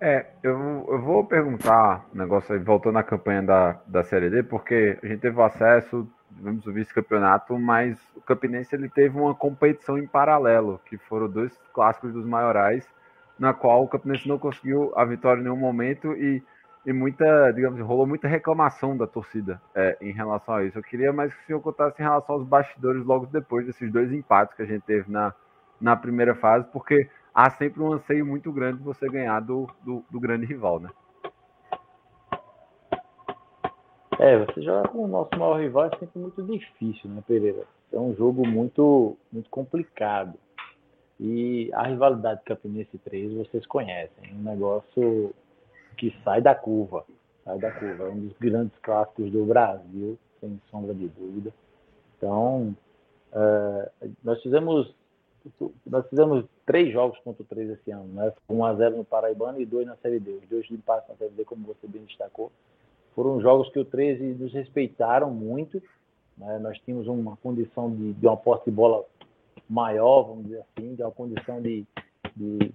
É, 0.03 0.25
eu, 0.41 0.83
eu 0.89 0.99
vou 0.99 1.23
perguntar 1.23 2.07
um 2.11 2.17
negócio 2.17 2.55
aí, 2.55 2.59
voltando 2.59 2.97
à 2.97 3.03
campanha 3.03 3.43
da, 3.43 3.79
da 3.85 4.03
Série 4.03 4.31
D, 4.31 4.41
porque 4.41 4.97
a 5.03 5.05
gente 5.05 5.19
teve 5.19 5.39
acesso, 5.39 6.07
tivemos 6.35 6.65
o 6.65 6.73
vice-campeonato, 6.73 7.55
mas 7.59 7.99
o 8.15 8.21
Campinense 8.21 8.73
ele 8.73 8.89
teve 8.89 9.15
uma 9.15 9.35
competição 9.35 9.99
em 9.99 10.07
paralelo, 10.07 10.81
que 10.87 10.97
foram 10.97 11.29
dois 11.29 11.55
clássicos 11.71 12.13
dos 12.13 12.25
maiorais, 12.25 12.83
na 13.37 13.53
qual 13.53 13.83
o 13.83 13.87
Campinense 13.87 14.27
não 14.27 14.39
conseguiu 14.39 14.91
a 14.95 15.05
vitória 15.05 15.39
em 15.39 15.43
nenhum 15.43 15.55
momento 15.55 16.13
e, 16.13 16.43
e 16.83 16.91
muita, 16.91 17.51
digamos, 17.51 17.79
rolou 17.81 18.07
muita 18.07 18.27
reclamação 18.27 18.97
da 18.97 19.05
torcida 19.05 19.61
é, 19.75 19.97
em 20.01 20.11
relação 20.11 20.55
a 20.55 20.63
isso. 20.63 20.79
Eu 20.79 20.83
queria 20.83 21.13
mais 21.13 21.31
que 21.31 21.43
o 21.43 21.45
senhor 21.45 21.61
contasse 21.61 22.01
em 22.01 22.03
relação 22.03 22.33
aos 22.33 22.43
bastidores 22.43 23.05
logo 23.05 23.27
depois 23.27 23.67
desses 23.67 23.91
dois 23.91 24.11
empates 24.11 24.55
que 24.55 24.63
a 24.63 24.65
gente 24.65 24.81
teve 24.81 25.11
na, 25.11 25.31
na 25.79 25.95
primeira 25.95 26.33
fase, 26.33 26.65
porque 26.73 27.07
há 27.33 27.49
sempre 27.51 27.81
um 27.81 27.93
anseio 27.93 28.25
muito 28.25 28.51
grande 28.51 28.77
de 28.77 28.83
você 28.83 29.07
ganhar 29.07 29.39
do, 29.39 29.67
do, 29.83 30.03
do 30.09 30.19
grande 30.19 30.45
rival, 30.45 30.79
né? 30.79 30.89
É, 34.19 34.37
você 34.37 34.61
jogar 34.61 34.87
com 34.89 35.05
o 35.05 35.07
nosso 35.07 35.31
maior 35.37 35.59
rival 35.59 35.85
é 35.85 35.97
sempre 35.97 36.19
muito 36.19 36.43
difícil, 36.43 37.09
né, 37.09 37.23
Pereira? 37.27 37.63
É 37.91 37.97
um 37.97 38.13
jogo 38.15 38.47
muito, 38.47 39.17
muito 39.31 39.49
complicado. 39.49 40.37
E 41.19 41.71
a 41.73 41.87
rivalidade 41.87 42.41
Campinense 42.45 42.97
3 42.99 43.33
vocês 43.33 43.65
conhecem, 43.65 44.31
é 44.31 44.33
um 44.33 44.43
negócio 44.43 45.33
que 45.97 46.15
sai 46.23 46.41
da 46.41 46.53
curva, 46.53 47.05
sai 47.43 47.59
da 47.59 47.71
curva. 47.71 48.05
É 48.05 48.09
um 48.09 48.19
dos 48.19 48.37
grandes 48.37 48.77
clássicos 48.79 49.31
do 49.31 49.45
Brasil, 49.45 50.17
sem 50.39 50.59
sombra 50.69 50.93
de 50.93 51.07
dúvida. 51.07 51.53
Então, 52.17 52.75
é, 53.33 53.91
nós 54.23 54.41
fizemos 54.41 54.93
nós 55.85 56.07
fizemos 56.07 56.45
três 56.65 56.91
jogos 56.93 57.17
contra 57.19 57.41
o 57.41 57.45
3 57.45 57.71
esse 57.71 57.91
ano, 57.91 58.07
né? 58.13 58.31
1x0 58.49 58.97
no 58.97 59.03
Paraibano 59.03 59.59
e 59.59 59.65
dois 59.65 59.87
na 59.87 59.95
Série 59.97 60.19
D. 60.19 60.31
Os 60.31 60.47
dois 60.47 60.69
empates 60.69 61.09
na 61.09 61.15
Série 61.15 61.31
D, 61.31 61.43
como 61.43 61.65
você 61.65 61.87
bem 61.87 62.03
destacou. 62.03 62.51
Foram 63.15 63.41
jogos 63.41 63.69
que 63.69 63.79
o 63.79 63.85
13 63.85 64.23
nos 64.35 64.53
respeitaram 64.53 65.31
muito. 65.31 65.81
Né? 66.37 66.59
Nós 66.59 66.77
tínhamos 66.79 67.07
uma 67.07 67.35
condição 67.37 67.89
de, 67.89 68.13
de 68.13 68.27
uma 68.27 68.37
posse 68.37 68.65
de 68.65 68.71
bola 68.71 69.03
maior, 69.69 70.23
vamos 70.23 70.45
dizer 70.45 70.59
assim, 70.61 70.95
de 70.95 71.01
uma 71.01 71.11
condição 71.11 71.61
de, 71.61 71.85
de, 72.35 72.73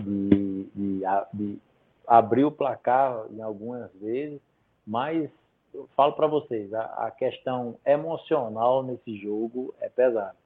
de, 0.00 0.68
de, 0.74 1.26
de 1.32 1.58
abrir 2.06 2.44
o 2.44 2.52
placar 2.52 3.26
em 3.30 3.42
algumas 3.42 3.92
vezes, 3.94 4.40
mas 4.86 5.30
eu 5.72 5.88
falo 5.96 6.12
para 6.12 6.26
vocês, 6.26 6.72
a, 6.72 7.06
a 7.06 7.10
questão 7.10 7.76
emocional 7.84 8.82
nesse 8.82 9.16
jogo 9.16 9.74
é 9.80 9.88
pesada 9.88 10.36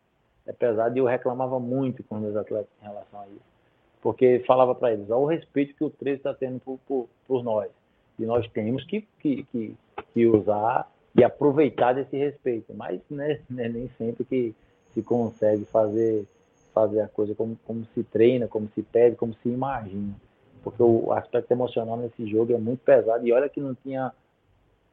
é 0.48 0.52
pesado 0.52 0.96
e 0.96 0.98
eu 0.98 1.04
reclamava 1.04 1.60
muito 1.60 2.02
com 2.02 2.16
os 2.26 2.34
atletas 2.34 2.70
em 2.80 2.86
relação 2.86 3.20
a 3.20 3.26
isso. 3.28 3.58
Porque 4.00 4.42
falava 4.46 4.74
para 4.74 4.94
eles, 4.94 5.10
olha 5.10 5.18
o 5.18 5.26
respeito 5.26 5.74
que 5.74 5.84
o 5.84 5.90
13 5.90 6.16
está 6.16 6.32
tendo 6.32 6.58
por, 6.60 6.78
por, 6.88 7.06
por, 7.26 7.44
nós. 7.44 7.70
E 8.18 8.24
nós 8.24 8.48
temos 8.48 8.82
que, 8.84 9.06
que, 9.20 9.42
que, 9.44 9.76
que, 10.14 10.26
usar 10.26 10.90
e 11.14 11.22
aproveitar 11.22 11.92
desse 11.92 12.16
respeito. 12.16 12.72
Mas 12.74 13.00
né, 13.10 13.40
né, 13.50 13.68
nem 13.68 13.90
sempre 13.98 14.24
que 14.24 14.54
se 14.94 15.02
consegue 15.02 15.66
fazer, 15.66 16.26
fazer 16.72 17.02
a 17.02 17.08
coisa 17.08 17.34
como, 17.34 17.54
como 17.66 17.84
se 17.94 18.02
treina, 18.04 18.48
como 18.48 18.68
se 18.74 18.82
pede, 18.82 19.16
como 19.16 19.34
se 19.34 19.50
imagina. 19.50 20.14
Porque 20.62 20.82
o 20.82 21.12
aspecto 21.12 21.50
emocional 21.50 21.98
nesse 21.98 22.26
jogo 22.26 22.54
é 22.54 22.58
muito 22.58 22.80
pesado. 22.80 23.26
E 23.26 23.32
olha 23.32 23.50
que 23.50 23.60
não 23.60 23.74
tinha 23.74 24.12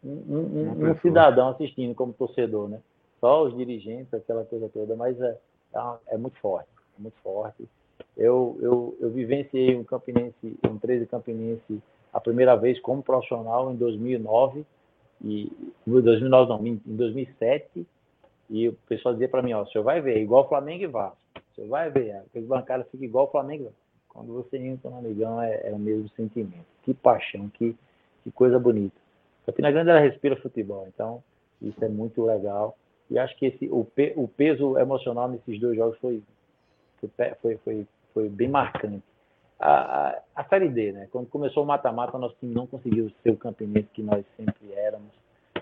um, 0.03 0.09
um, 0.09 0.89
um 0.91 0.95
cidadão 0.97 1.49
assistindo 1.49 1.95
como 1.95 2.11
torcedor, 2.11 2.67
né? 2.67 2.81
Só 3.19 3.43
os 3.43 3.55
dirigentes, 3.55 4.13
aquela 4.13 4.45
coisa 4.45 4.69
toda, 4.69 4.95
mas 4.95 5.19
é, 5.19 5.37
é, 5.73 6.13
é 6.15 6.17
muito 6.17 6.37
forte, 6.39 6.69
é 6.97 7.01
muito 7.01 7.17
forte. 7.21 7.67
Eu, 8.15 8.57
eu, 8.61 8.97
eu 8.99 9.09
vivenciei 9.09 9.75
um 9.75 9.83
Campinense, 9.83 10.57
um 10.69 10.77
13 10.77 11.05
Campinense 11.05 11.81
a 12.13 12.19
primeira 12.19 12.55
vez 12.55 12.79
como 12.79 13.03
profissional 13.03 13.71
em 13.71 13.75
2009 13.75 14.65
e 15.23 15.51
2009 15.85 16.49
não, 16.49 16.65
em 16.65 16.79
2007 16.85 17.85
e 18.49 18.69
o 18.69 18.73
pessoal 18.87 19.13
dizia 19.13 19.27
para 19.27 19.41
mim, 19.41 19.53
ó, 19.53 19.63
o 19.63 19.67
senhor 19.67 19.83
vai 19.83 20.01
ver, 20.01 20.21
igual 20.21 20.47
Flamengo 20.47 20.83
e 20.83 20.87
Vasco, 20.87 21.17
o 21.35 21.55
senhor 21.55 21.67
vai 21.67 21.89
ver, 21.89 22.15
aquele 22.17 22.45
bancário 22.45 22.85
fica 22.91 23.03
igual 23.03 23.31
Flamengo. 23.31 23.71
Quando 24.07 24.33
você 24.33 24.57
entra 24.57 24.89
no 24.89 24.99
Amigão 24.99 25.41
é, 25.41 25.67
é, 25.67 25.71
o 25.73 25.77
mesmo 25.77 26.07
sentimento. 26.15 26.65
Que 26.83 26.93
paixão, 26.93 27.49
que, 27.49 27.75
que 28.23 28.31
coisa 28.31 28.57
bonita. 28.57 28.95
Campina 29.45 29.69
Grande 29.71 29.89
ela 29.89 29.99
respira 29.99 30.37
futebol, 30.37 30.87
então 30.87 31.21
isso 31.61 31.83
é 31.83 31.89
muito 31.89 32.23
legal. 32.23 32.77
E 33.09 33.19
acho 33.19 33.35
que 33.37 33.45
esse, 33.47 33.69
o, 33.71 33.85
pe, 33.85 34.13
o 34.15 34.27
peso 34.27 34.77
emocional 34.77 35.29
nesses 35.29 35.59
dois 35.59 35.75
jogos 35.75 35.97
foi, 35.99 36.21
foi, 37.41 37.57
foi, 37.57 37.87
foi 38.13 38.29
bem 38.29 38.49
marcante. 38.49 39.03
A, 39.59 40.09
a, 40.09 40.21
a, 40.35 40.43
Série 40.45 40.69
D, 40.69 40.91
né? 40.91 41.07
Quando 41.11 41.27
começou 41.27 41.63
o 41.63 41.65
mata-mata, 41.65 42.17
nosso 42.17 42.35
time 42.39 42.53
não 42.53 42.67
conseguiu 42.67 43.11
ser 43.23 43.29
o 43.29 43.37
campinense 43.37 43.87
que 43.93 44.01
nós 44.01 44.25
sempre 44.35 44.73
éramos. 44.73 45.11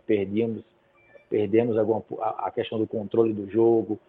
Perdíamos, 0.06 0.64
perdemos 1.30 1.78
alguma, 1.78 2.04
a, 2.20 2.48
a 2.48 2.52
questão 2.52 2.80
do 2.80 2.88
controle 2.88 3.34
do 3.34 3.50
jogo, 3.50 4.00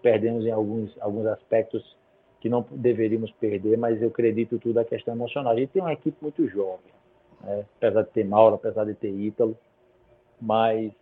perdemos 0.00 0.46
em 0.46 0.50
alguns, 0.50 0.96
alguns 1.00 1.26
aspectos 1.26 1.96
que 2.40 2.48
não 2.48 2.64
deveríamos 2.70 3.32
perder, 3.32 3.76
mas 3.78 4.00
eu 4.00 4.08
acredito 4.08 4.58
tudo 4.58 4.78
a 4.78 4.84
questão 4.84 5.14
emocional. 5.14 5.52
A 5.52 5.56
gente 5.56 5.70
tem 5.70 5.82
uma 5.82 5.92
equipe 5.92 6.16
muito 6.20 6.46
jovem, 6.48 6.92
né? 7.42 7.64
apesar 7.76 8.02
de 8.02 8.10
ter 8.10 8.24
Mauro, 8.24 8.56
apesar 8.56 8.84
de 8.84 8.94
ter 8.94 9.08
Ítalo, 9.08 9.56
mas 10.40 10.92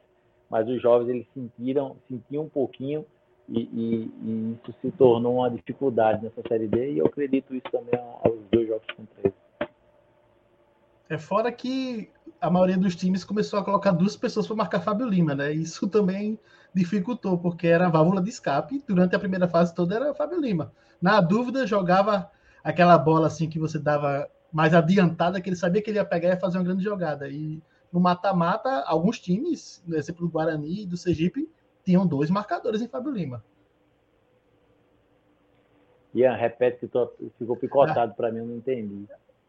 mas 0.52 0.68
os 0.68 0.82
jovens 0.82 1.08
eles 1.08 1.26
sentiram, 1.32 1.96
sentiam 2.06 2.44
um 2.44 2.48
pouquinho 2.48 3.06
e, 3.48 3.60
e, 3.60 4.10
e, 4.22 4.52
isso 4.52 4.76
se 4.82 4.90
tornou 4.92 5.36
uma 5.36 5.50
dificuldade 5.50 6.22
nessa 6.22 6.46
Série 6.46 6.68
D 6.68 6.92
e 6.92 6.98
eu 6.98 7.06
acredito 7.06 7.54
isso 7.54 7.66
também 7.72 7.98
aos 8.22 8.38
dois 8.52 8.68
jogos 8.68 8.86
com 8.94 9.06
três. 9.16 9.34
É 11.08 11.16
fora 11.16 11.50
que 11.50 12.10
a 12.38 12.50
maioria 12.50 12.76
dos 12.76 12.94
times 12.94 13.24
começou 13.24 13.58
a 13.58 13.64
colocar 13.64 13.92
duas 13.92 14.14
pessoas 14.14 14.46
para 14.46 14.56
marcar 14.56 14.80
Fábio 14.80 15.08
Lima, 15.08 15.34
né? 15.34 15.50
Isso 15.52 15.88
também 15.88 16.38
dificultou, 16.74 17.38
porque 17.38 17.66
era 17.66 17.86
a 17.86 17.90
válvula 17.90 18.20
de 18.20 18.28
escape. 18.28 18.84
Durante 18.86 19.16
a 19.16 19.18
primeira 19.18 19.48
fase 19.48 19.74
toda 19.74 19.94
era 19.94 20.14
Fábio 20.14 20.38
Lima. 20.38 20.70
Na 21.00 21.20
dúvida, 21.22 21.66
jogava 21.66 22.30
aquela 22.62 22.98
bola 22.98 23.26
assim 23.26 23.48
que 23.48 23.58
você 23.58 23.78
dava 23.78 24.28
mais 24.52 24.74
adiantada, 24.74 25.40
que 25.40 25.48
ele 25.48 25.56
sabia 25.56 25.80
que 25.80 25.90
ele 25.90 25.98
ia 25.98 26.04
pegar 26.04 26.28
e 26.28 26.32
ia 26.32 26.40
fazer 26.40 26.58
uma 26.58 26.64
grande 26.64 26.84
jogada. 26.84 27.26
E 27.28 27.62
no 27.92 28.00
mata-mata, 28.00 28.82
alguns 28.86 29.20
times, 29.20 29.82
no 29.86 29.96
exemplo 29.96 30.26
do 30.26 30.32
Guarani 30.32 30.82
e 30.82 30.86
do 30.86 30.96
Sergipe, 30.96 31.48
tinham 31.84 32.06
dois 32.06 32.30
marcadores 32.30 32.80
em 32.80 32.88
Fábio 32.88 33.12
Lima. 33.12 33.44
Ian, 36.14 36.34
repete 36.34 36.80
que 36.80 36.88
tô, 36.88 37.10
ficou 37.38 37.56
picotado 37.56 38.12
ah, 38.12 38.14
para 38.14 38.30
mim, 38.30 38.38
eu 38.38 38.46
não 38.46 38.56
entendi. 38.56 39.06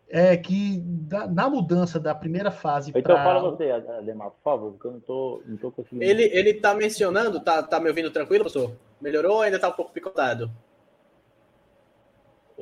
É 0.09 0.37
que 0.37 0.79
da, 0.79 1.27
na 1.27 1.49
mudança 1.49 1.99
da 1.99 2.13
primeira 2.13 2.51
fase 2.51 2.91
Então 2.91 3.15
pra... 3.15 3.23
fala 3.23 3.51
você, 3.51 3.71
Ademar, 3.71 4.29
por 4.29 4.41
favor, 4.43 4.71
porque 4.73 4.87
eu 4.87 4.91
não 4.91 4.99
tô, 4.99 5.41
não 5.45 5.57
tô 5.57 5.71
conseguindo. 5.71 6.03
Ele, 6.03 6.23
ele 6.23 6.53
tá 6.53 6.73
mencionando, 6.73 7.39
tá, 7.39 7.63
tá 7.63 7.79
me 7.79 7.89
ouvindo 7.89 8.11
tranquilo, 8.11 8.43
professor? 8.43 8.75
Melhorou 9.01 9.37
ou 9.37 9.41
ainda 9.41 9.59
tá 9.59 9.69
um 9.69 9.73
pouco 9.73 9.91
picotado? 9.91 10.51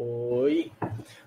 Oi. 0.04 0.72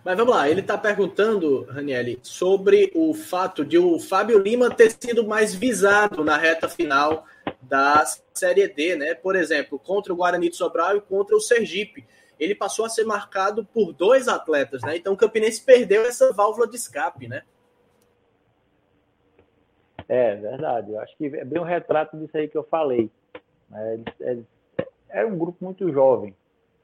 Mas 0.05 0.17
vamos 0.17 0.35
lá, 0.35 0.49
ele 0.49 0.61
está 0.61 0.77
perguntando, 0.77 1.63
Ranielli, 1.67 2.19
sobre 2.25 2.91
o 2.93 3.15
fato 3.15 3.65
de 3.65 3.79
o 3.79 4.01
Fábio 4.01 4.41
Lima 4.41 4.69
ter 4.69 4.91
sido 4.91 5.25
mais 5.25 5.55
visado 5.55 6.25
na 6.25 6.37
reta 6.37 6.69
final 6.69 7.25
da 7.63 8.05
Série 8.33 8.67
D, 8.67 8.97
né? 8.97 9.15
Por 9.15 9.37
exemplo, 9.37 9.79
contra 9.79 10.13
o 10.13 10.17
Guarani 10.17 10.51
de 10.51 10.57
Sobral 10.57 10.97
e 10.97 11.01
contra 11.01 11.37
o 11.37 11.41
Sergipe. 11.41 12.05
Ele 12.37 12.53
passou 12.53 12.85
a 12.85 12.89
ser 12.89 13.05
marcado 13.05 13.65
por 13.65 13.93
dois 13.93 14.27
atletas, 14.27 14.83
né? 14.83 14.97
Então 14.97 15.13
o 15.13 15.17
Campinense 15.17 15.63
perdeu 15.63 16.05
essa 16.05 16.33
válvula 16.33 16.67
de 16.67 16.75
escape, 16.75 17.29
né? 17.29 17.45
É 20.09 20.35
verdade. 20.35 20.91
Eu 20.91 20.99
acho 20.99 21.17
que 21.17 21.27
é 21.27 21.45
bem 21.45 21.61
um 21.61 21.65
retrato 21.65 22.17
disso 22.17 22.37
aí 22.37 22.49
que 22.49 22.59
eu 22.59 22.65
falei. 22.65 23.09
Né? 23.71 24.03
Era 25.09 25.29
um 25.29 25.39
grupo 25.39 25.65
muito 25.65 25.93
jovem, 25.93 26.35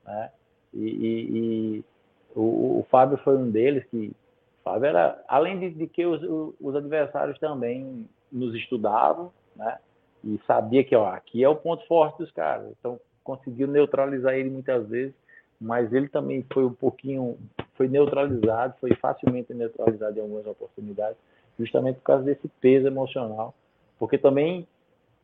né? 0.06 0.30
E, 0.72 0.78
e, 0.82 1.38
e 1.78 1.84
o, 2.34 2.80
o, 2.80 2.86
Fábio 2.90 3.18
foi 3.18 3.36
um 3.36 3.50
deles 3.50 3.84
que. 3.90 4.12
Fábio 4.62 4.86
era, 4.86 5.22
além 5.26 5.58
de, 5.58 5.70
de 5.70 5.86
que 5.86 6.04
os, 6.04 6.20
os, 6.60 6.76
adversários 6.76 7.38
também 7.38 8.06
nos 8.30 8.54
estudavam, 8.54 9.32
né? 9.56 9.78
E 10.22 10.38
sabia 10.46 10.84
que, 10.84 10.94
ó, 10.94 11.06
aqui 11.06 11.42
é 11.42 11.48
o 11.48 11.56
ponto 11.56 11.86
forte 11.86 12.18
dos 12.18 12.30
caras. 12.30 12.70
Então, 12.78 13.00
conseguiu 13.24 13.66
neutralizar 13.66 14.34
ele 14.34 14.50
muitas 14.50 14.86
vezes, 14.86 15.14
mas 15.58 15.92
ele 15.92 16.08
também 16.08 16.44
foi 16.52 16.64
um 16.64 16.72
pouquinho. 16.74 17.38
Foi 17.74 17.88
neutralizado, 17.88 18.74
foi 18.80 18.94
facilmente 18.96 19.54
neutralizado 19.54 20.18
em 20.18 20.22
algumas 20.22 20.46
oportunidades. 20.46 21.16
justamente 21.58 21.96
por 21.96 22.04
causa 22.04 22.24
desse 22.24 22.46
peso 22.60 22.86
emocional. 22.86 23.54
Porque 23.98 24.18
também 24.18 24.66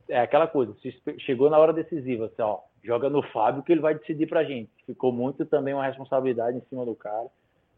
é 0.08 0.20
aquela 0.20 0.46
coisa, 0.46 0.74
chegou 1.18 1.50
na 1.50 1.58
hora 1.58 1.72
decisiva, 1.72 2.26
assim, 2.26 2.42
ó, 2.42 2.60
joga 2.86 3.10
no 3.10 3.20
Fábio 3.20 3.64
que 3.64 3.72
ele 3.72 3.80
vai 3.80 3.94
decidir 3.94 4.28
pra 4.28 4.44
gente. 4.44 4.70
Ficou 4.86 5.10
muito 5.10 5.44
também 5.44 5.74
uma 5.74 5.84
responsabilidade 5.84 6.56
em 6.56 6.62
cima 6.68 6.84
do 6.84 6.94
cara. 6.94 7.26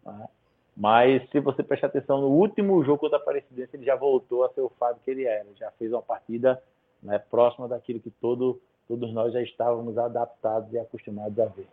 Né? 0.05 0.29
Mas 0.77 1.29
se 1.31 1.41
você 1.41 1.63
prestar 1.63 1.87
atenção 1.87 2.21
no 2.21 2.29
último 2.29 2.85
jogo 2.85 2.99
contra 2.99 3.17
a 3.17 3.21
Aparecidense, 3.21 3.75
ele 3.75 3.87
já 3.87 3.97
voltou 3.97 4.45
a 4.45 4.51
ser 4.51 4.61
o 4.61 4.69
Fábio 4.79 5.01
que 5.03 5.11
ele 5.11 5.25
era. 5.25 5.47
Já 5.57 5.71
fez 5.73 5.91
uma 5.91 6.03
partida 6.03 6.63
né, 7.03 7.19
próxima 7.19 7.67
daquilo 7.67 7.99
que 7.99 8.11
todo, 8.11 8.61
todos 8.87 9.13
nós 9.13 9.33
já 9.33 9.41
estávamos 9.41 9.97
adaptados 9.97 10.73
e 10.73 10.79
acostumados 10.79 11.39
a 11.41 11.47
ver. 11.47 11.67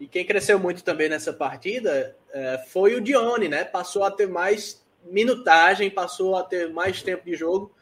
E 0.00 0.06
quem 0.06 0.24
cresceu 0.24 0.58
muito 0.58 0.82
também 0.82 1.08
nessa 1.08 1.32
partida 1.32 2.16
é, 2.32 2.58
foi 2.68 2.94
o 2.94 3.00
Dione, 3.00 3.48
né? 3.48 3.64
Passou 3.64 4.04
a 4.04 4.10
ter 4.10 4.28
mais 4.28 4.84
minutagem, 5.04 5.90
passou 5.90 6.36
a 6.36 6.42
ter 6.42 6.72
mais 6.72 7.02
tempo 7.02 7.24
de 7.24 7.34
jogo. 7.34 7.72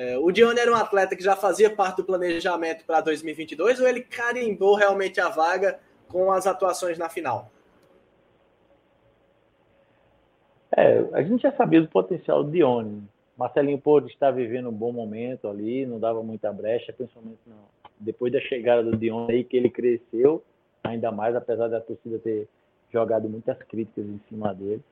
É, 0.00 0.16
o 0.16 0.32
Dione 0.32 0.58
era 0.58 0.72
um 0.72 0.74
atleta 0.74 1.14
que 1.14 1.22
já 1.22 1.36
fazia 1.36 1.68
parte 1.68 1.98
do 1.98 2.04
planejamento 2.04 2.86
para 2.86 3.02
2022 3.02 3.80
ou 3.80 3.86
ele 3.86 4.00
carimbou 4.00 4.74
realmente 4.74 5.20
a 5.20 5.28
vaga 5.28 5.78
com 6.08 6.32
as 6.32 6.46
atuações 6.46 6.96
na 6.96 7.10
final? 7.10 7.50
É, 10.74 11.04
a 11.12 11.22
gente 11.22 11.42
já 11.42 11.52
sabia 11.52 11.82
do 11.82 11.88
potencial 11.88 12.42
do 12.42 12.50
Dione. 12.50 13.02
Marcelinho 13.36 13.78
pôde 13.78 14.10
estar 14.10 14.30
vivendo 14.30 14.70
um 14.70 14.72
bom 14.72 14.90
momento 14.90 15.46
ali, 15.46 15.84
não 15.84 16.00
dava 16.00 16.22
muita 16.22 16.50
brecha, 16.50 16.94
principalmente 16.94 17.40
depois 17.98 18.32
da 18.32 18.40
chegada 18.40 18.82
do 18.82 18.96
Dione 18.96 19.34
aí 19.34 19.44
que 19.44 19.58
ele 19.58 19.68
cresceu 19.68 20.42
ainda 20.82 21.12
mais, 21.12 21.36
apesar 21.36 21.68
da 21.68 21.78
torcida 21.78 22.18
ter 22.18 22.48
jogado 22.90 23.28
muitas 23.28 23.58
críticas 23.64 24.06
em 24.06 24.18
cima 24.30 24.54
dele. 24.54 24.82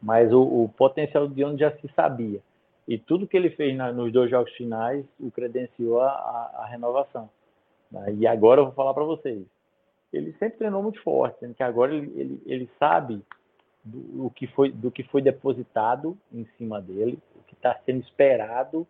Mas 0.00 0.32
o, 0.32 0.40
o 0.40 0.70
potencial 0.70 1.28
do 1.28 1.34
Dion 1.34 1.58
já 1.58 1.70
se 1.72 1.90
sabia. 1.94 2.40
E 2.88 2.96
tudo 2.96 3.26
que 3.26 3.36
ele 3.36 3.50
fez 3.50 3.76
na, 3.76 3.92
nos 3.92 4.10
dois 4.10 4.30
jogos 4.30 4.50
finais 4.54 5.04
o 5.20 5.30
credenciou 5.30 6.00
a, 6.00 6.08
a, 6.08 6.62
a 6.62 6.66
renovação. 6.66 7.28
Né? 7.92 8.14
E 8.14 8.26
agora 8.26 8.62
eu 8.62 8.64
vou 8.64 8.74
falar 8.74 8.94
para 8.94 9.04
vocês. 9.04 9.44
Ele 10.10 10.32
sempre 10.38 10.56
treinou 10.56 10.82
muito 10.82 11.02
forte, 11.02 11.38
sendo 11.38 11.54
que 11.54 11.62
agora 11.62 11.94
ele, 11.94 12.10
ele, 12.18 12.42
ele 12.46 12.70
sabe 12.78 13.22
do, 13.84 13.98
do, 14.00 14.30
que 14.30 14.46
foi, 14.46 14.72
do 14.72 14.90
que 14.90 15.02
foi 15.02 15.20
depositado 15.20 16.16
em 16.32 16.46
cima 16.56 16.80
dele, 16.80 17.18
o 17.38 17.42
que 17.46 17.52
está 17.52 17.78
sendo 17.84 18.00
esperado 18.00 18.86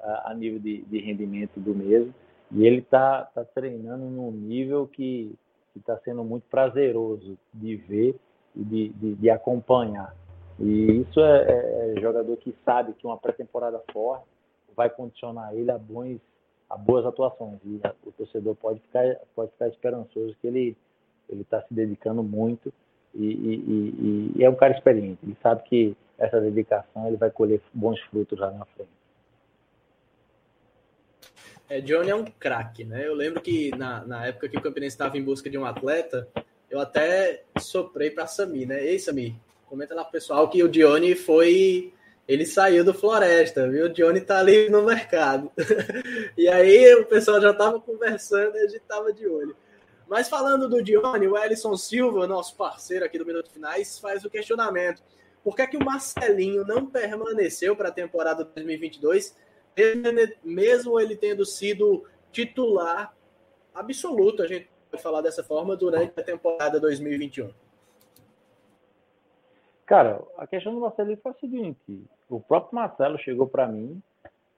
a, 0.00 0.30
a 0.30 0.34
nível 0.34 0.58
de, 0.58 0.80
de 0.80 0.98
rendimento 1.00 1.60
do 1.60 1.74
mesmo. 1.74 2.14
E 2.50 2.66
ele 2.66 2.78
está 2.78 3.24
tá 3.24 3.44
treinando 3.44 4.06
num 4.06 4.30
nível 4.30 4.86
que 4.86 5.34
está 5.76 5.98
sendo 5.98 6.24
muito 6.24 6.44
prazeroso 6.48 7.36
de 7.52 7.76
ver 7.76 8.16
e 8.56 8.64
de, 8.64 8.88
de, 8.90 9.14
de 9.16 9.28
acompanhar. 9.28 10.16
E 10.60 11.00
isso 11.00 11.20
é, 11.20 11.42
é, 11.42 11.92
é, 11.96 12.00
jogador 12.00 12.36
que 12.36 12.54
sabe 12.64 12.92
que 12.94 13.06
uma 13.06 13.18
pré-temporada 13.18 13.82
forte 13.92 14.26
vai 14.76 14.88
condicionar 14.88 15.54
ele 15.54 15.70
a, 15.70 15.78
bons, 15.78 16.20
a 16.70 16.76
boas 16.76 17.04
atuações. 17.04 17.58
E 17.64 17.80
o 18.04 18.12
torcedor 18.12 18.54
pode 18.56 18.80
ficar, 18.80 19.16
pode 19.34 19.50
ficar 19.52 19.68
esperançoso 19.68 20.36
que 20.40 20.46
ele 20.46 20.76
ele 21.28 21.40
está 21.40 21.62
se 21.62 21.72
dedicando 21.72 22.22
muito 22.22 22.72
e, 23.14 23.24
e, 23.24 23.54
e, 23.54 24.32
e, 24.36 24.44
é 24.44 24.50
um 24.50 24.54
cara 24.54 24.74
experiente. 24.74 25.18
Ele 25.22 25.36
sabe 25.42 25.62
que 25.64 25.96
essa 26.18 26.40
dedicação 26.40 27.06
ele 27.06 27.16
vai 27.16 27.30
colher 27.30 27.60
bons 27.72 28.00
frutos 28.02 28.38
lá 28.38 28.50
na 28.50 28.64
frente. 28.66 28.90
É, 31.68 31.80
Johnny 31.80 32.10
é 32.10 32.14
um 32.14 32.24
craque, 32.24 32.84
né? 32.84 33.06
Eu 33.06 33.14
lembro 33.14 33.40
que 33.40 33.70
na, 33.76 34.04
na 34.04 34.26
época 34.26 34.48
que 34.48 34.58
o 34.58 34.60
Campinense 34.60 34.94
estava 34.94 35.16
em 35.16 35.24
busca 35.24 35.48
de 35.48 35.56
um 35.56 35.64
atleta, 35.64 36.28
eu 36.70 36.78
até 36.78 37.44
soprei 37.58 38.10
para 38.10 38.26
Sami, 38.26 38.66
né? 38.66 38.84
Ei, 38.84 38.98
Sami, 38.98 39.34
comenta 39.74 39.92
lá 39.92 40.04
pro 40.04 40.12
pessoal 40.12 40.48
que 40.48 40.62
o 40.62 40.68
Johnny 40.68 41.16
foi. 41.16 41.92
Ele 42.28 42.46
saiu 42.46 42.84
do 42.84 42.94
Floresta, 42.94 43.68
viu? 43.68 43.86
O 43.86 43.88
Johnny 43.88 44.20
tá 44.20 44.38
ali 44.38 44.70
no 44.70 44.82
mercado. 44.82 45.50
e 46.38 46.48
aí 46.48 46.94
o 46.94 47.04
pessoal 47.04 47.40
já 47.40 47.52
tava 47.52 47.80
conversando 47.80 48.56
e 48.56 48.60
a 48.60 48.68
gente 48.68 48.84
tava 48.88 49.12
de 49.12 49.26
olho. 49.26 49.56
Mas 50.08 50.28
falando 50.28 50.68
do 50.68 50.82
Dione, 50.82 51.26
o 51.26 51.36
Ellison 51.36 51.76
Silva, 51.76 52.26
nosso 52.26 52.56
parceiro 52.56 53.04
aqui 53.04 53.18
do 53.18 53.26
Minuto 53.26 53.50
Finais, 53.50 53.98
faz 53.98 54.24
o 54.24 54.30
questionamento. 54.30 55.02
Por 55.42 55.56
que, 55.56 55.62
é 55.62 55.66
que 55.66 55.76
o 55.76 55.84
Marcelinho 55.84 56.64
não 56.64 56.86
permaneceu 56.86 57.74
para 57.74 57.88
a 57.88 57.92
temporada 57.92 58.44
2022 58.44 59.34
mesmo 60.44 61.00
ele 61.00 61.16
tendo 61.16 61.44
sido 61.44 62.04
titular 62.30 63.12
absoluto, 63.74 64.40
a 64.40 64.46
gente 64.46 64.70
pode 64.88 65.02
falar 65.02 65.20
dessa 65.20 65.42
forma, 65.42 65.76
durante 65.76 66.12
a 66.18 66.22
temporada 66.22 66.78
2021? 66.78 67.52
Cara, 69.86 70.20
a 70.38 70.46
questão 70.46 70.74
do 70.74 70.80
Marcelo 70.80 71.16
foi 71.18 71.32
a 71.32 71.34
seguinte: 71.34 72.02
o 72.28 72.40
próprio 72.40 72.74
Marcelo 72.74 73.18
chegou 73.18 73.46
para 73.46 73.66
mim 73.68 74.00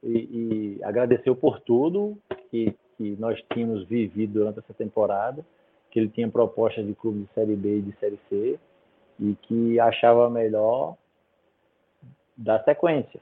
e, 0.02 0.78
e, 0.78 0.84
agradeceu 0.84 1.34
por 1.34 1.60
tudo 1.60 2.16
que, 2.50 2.74
que 2.96 3.16
nós 3.18 3.40
tínhamos 3.52 3.84
vivido 3.86 4.34
durante 4.34 4.60
essa 4.60 4.74
temporada, 4.74 5.44
que 5.90 5.98
ele 5.98 6.08
tinha 6.08 6.28
propostas 6.28 6.86
de 6.86 6.94
clube 6.94 7.24
de 7.24 7.32
Série 7.34 7.56
B 7.56 7.78
e 7.78 7.82
de 7.82 7.92
Série 7.98 8.20
C 8.28 8.58
e 9.18 9.34
que 9.42 9.80
achava 9.80 10.28
melhor 10.30 10.96
dar 12.36 12.62
sequência. 12.64 13.20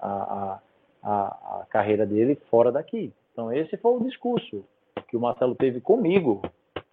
A, 0.00 0.60
a, 1.04 1.60
a 1.60 1.66
carreira 1.68 2.06
dele 2.06 2.36
fora 2.50 2.72
daqui. 2.72 3.12
Então, 3.32 3.52
esse 3.52 3.76
foi 3.76 3.96
o 3.96 4.04
discurso 4.04 4.64
que 5.08 5.16
o 5.16 5.20
Marcelo 5.20 5.54
teve 5.54 5.80
comigo, 5.80 6.42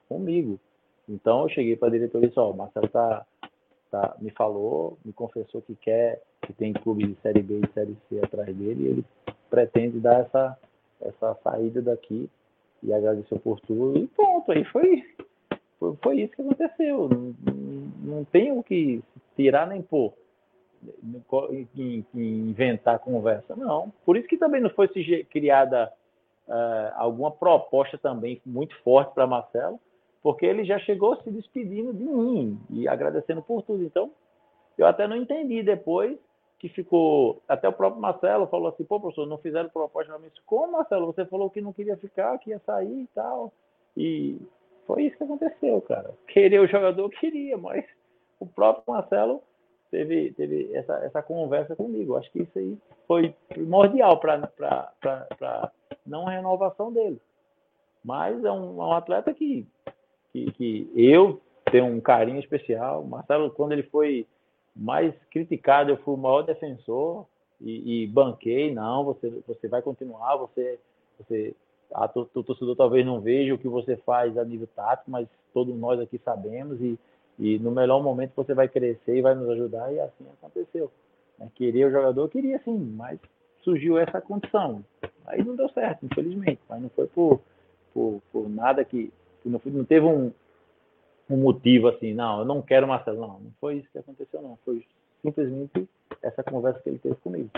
comigo. 0.10 0.60
Então, 1.08 1.44
eu 1.44 1.50
cheguei 1.50 1.76
para 1.76 1.88
a 1.88 1.92
diretoria 1.92 2.26
e 2.26 2.30
disse, 2.30 2.40
ó, 2.40 2.52
o 2.52 2.58
Marcelo 2.58 2.88
tá, 2.90 3.26
tá, 3.92 4.16
me 4.20 4.32
falou, 4.32 4.98
me 5.06 5.12
confessou 5.12 5.62
que 5.62 5.76
quer, 5.76 6.22
que 6.42 6.54
tem 6.54 6.74
clube 6.74 7.06
de 7.06 7.22
Série 7.22 7.44
B 7.44 7.60
e 7.60 7.74
Série 7.74 7.98
C 8.10 8.20
atrás 8.24 8.56
dele, 8.56 8.84
e 8.84 8.88
ele 8.88 9.06
pretende 9.50 10.00
dar 10.00 10.22
essa, 10.22 10.58
essa 11.02 11.38
saída 11.44 11.82
daqui 11.82 12.30
e 12.82 12.94
agradeceu 12.94 13.38
por 13.38 13.60
tudo, 13.60 14.00
e 14.00 14.08
pronto, 14.08 14.52
aí 14.52 14.64
foi, 14.66 15.04
foi, 15.78 15.96
foi 16.02 16.22
isso 16.22 16.36
que 16.36 16.42
aconteceu. 16.42 17.10
Não, 17.10 17.36
não, 18.04 18.26
tem 18.26 18.52
o 18.52 18.64
que 18.64 19.04
tirar 19.36 19.68
nem 19.68 19.82
pôr 19.82 20.14
inventar 22.16 22.98
conversa. 23.00 23.56
Não. 23.56 23.94
Por 24.04 24.18
isso 24.18 24.28
que 24.28 24.38
também 24.38 24.60
não 24.60 24.70
foi 24.72 24.88
criada 25.30 25.92
uh, 26.48 26.94
alguma 26.96 27.30
proposta 27.30 27.98
também 27.98 28.42
muito 28.46 28.76
forte 28.82 29.14
para 29.14 29.28
Marcelo, 29.28 29.80
porque 30.22 30.46
ele 30.46 30.64
já 30.64 30.78
chegou 30.80 31.16
se 31.22 31.32
despedindo 31.32 31.94
de 31.94 32.04
mim 32.04 32.60
e 32.70 32.88
agradecendo 32.88 33.42
por 33.42 33.64
tudo. 33.64 33.84
Então, 33.84 34.12
eu 34.78 34.86
até 34.86 35.08
não 35.08 35.16
entendi 35.16 35.64
depois 35.64 36.18
que 36.60 36.70
ficou. 36.70 37.42
Até 37.48 37.68
o 37.68 37.74
próprio 37.74 38.02
Marcelo 38.02 38.48
falou 38.48 38.70
assim: 38.70 38.84
pô, 38.84 39.00
professor, 39.00 39.26
não 39.26 39.38
fizeram 39.40 39.70
proposta 39.70 40.12
para 40.12 40.22
mim. 40.22 40.30
Como, 40.46 40.74
Marcelo? 40.74 41.08
Você 41.08 41.26
falou 41.26 41.50
que 41.50 41.60
não 41.60 41.74
queria 41.74 41.98
ficar, 41.98 42.38
que 42.38 42.52
ia 42.52 42.60
sair 42.60 43.02
e 43.02 43.08
tal. 43.16 43.52
E 43.98 44.40
foi 44.86 45.04
isso 45.04 45.18
que 45.18 45.24
aconteceu, 45.24 45.82
cara. 45.82 46.12
Querer 46.30 46.60
o 46.60 46.68
jogador, 46.68 47.10
queria, 47.10 47.58
mas 47.58 47.84
o 48.40 48.46
próprio 48.46 48.84
Marcelo 48.94 49.42
teve, 49.90 50.34
teve 50.34 50.72
essa, 50.74 50.94
essa 51.04 51.22
conversa 51.24 51.76
comigo. 51.76 52.16
Acho 52.16 52.32
que 52.32 52.44
isso 52.44 52.60
aí 52.60 52.78
foi 53.08 53.34
primordial 53.50 54.20
para 54.20 55.72
não 56.06 56.26
renovação 56.26 56.94
dele. 56.94 57.20
Mas 58.04 58.44
é 58.44 58.52
um, 58.52 58.82
é 58.82 58.86
um 58.86 58.94
atleta 58.94 59.34
que, 59.34 59.68
que, 60.32 60.52
que, 60.52 60.92
eu 60.96 61.42
tenho 61.72 61.86
um 61.86 62.02
carinho 62.02 62.40
especial. 62.40 63.04
Marcelo, 63.04 63.52
quando 63.52 63.74
ele 63.74 63.84
foi 63.84 64.26
mais 64.76 65.14
criticado, 65.30 65.92
eu 65.92 65.98
fui 65.98 66.14
o 66.14 66.18
maior 66.18 66.42
defensor 66.44 67.26
e, 67.60 68.04
e 68.04 68.08
banquei. 68.08 68.74
Não, 68.74 69.04
você, 69.04 69.30
você 69.48 69.68
vai 69.68 69.82
continuar, 69.82 70.36
você, 70.38 70.80
você 71.18 71.56
a, 71.94 72.08
torcedor 72.08 72.76
talvez 72.76 73.06
não 73.06 73.20
veja 73.20 73.54
o 73.54 73.58
que 73.58 73.68
você 73.68 73.98
faz 73.98 74.38
a 74.38 74.46
nível 74.46 74.68
tático, 74.76 75.12
mas 75.12 75.28
todos 75.54 75.76
nós 75.78 76.00
aqui 76.00 76.18
sabemos 76.24 76.80
e 76.82 76.98
e 77.42 77.58
no 77.58 77.72
melhor 77.72 78.04
momento 78.04 78.34
você 78.36 78.54
vai 78.54 78.68
crescer 78.68 79.18
e 79.18 79.22
vai 79.22 79.34
nos 79.34 79.50
ajudar, 79.50 79.92
e 79.92 80.00
assim 80.00 80.26
aconteceu. 80.40 80.92
Né? 81.40 81.50
Queria 81.56 81.88
o 81.88 81.92
jogador, 81.92 82.30
queria 82.30 82.60
sim, 82.64 82.78
mas 82.96 83.20
surgiu 83.64 83.98
essa 83.98 84.22
condição. 84.22 84.86
Aí 85.26 85.44
não 85.44 85.56
deu 85.56 85.68
certo, 85.70 86.06
infelizmente, 86.06 86.62
mas 86.70 86.82
não 86.82 86.90
foi 86.90 87.08
por, 87.08 87.42
por, 87.94 88.22
por 88.32 88.48
nada 88.48 88.86
que 88.86 89.12
não, 89.50 89.62
não, 89.66 89.86
teve 89.86 90.06
um, 90.06 90.32
um 91.30 91.38
motivo 91.38 91.88
assim, 91.88 92.14
não, 92.14 92.40
eu 92.40 92.46
não 92.46 92.62
quero 92.62 92.88
Marcelo, 92.88 93.22
não, 93.22 93.40
não 93.40 93.54
foi 93.60 93.78
isso 93.78 93.90
que 93.92 94.00
aconteceu, 94.00 94.42
não, 94.42 94.58
foi 94.66 94.86
simplesmente 95.22 95.88
essa 96.22 96.44
conversa 96.44 96.80
que 96.80 96.90
ele 96.90 97.00
teve 97.00 97.16
comigo. 97.16 97.50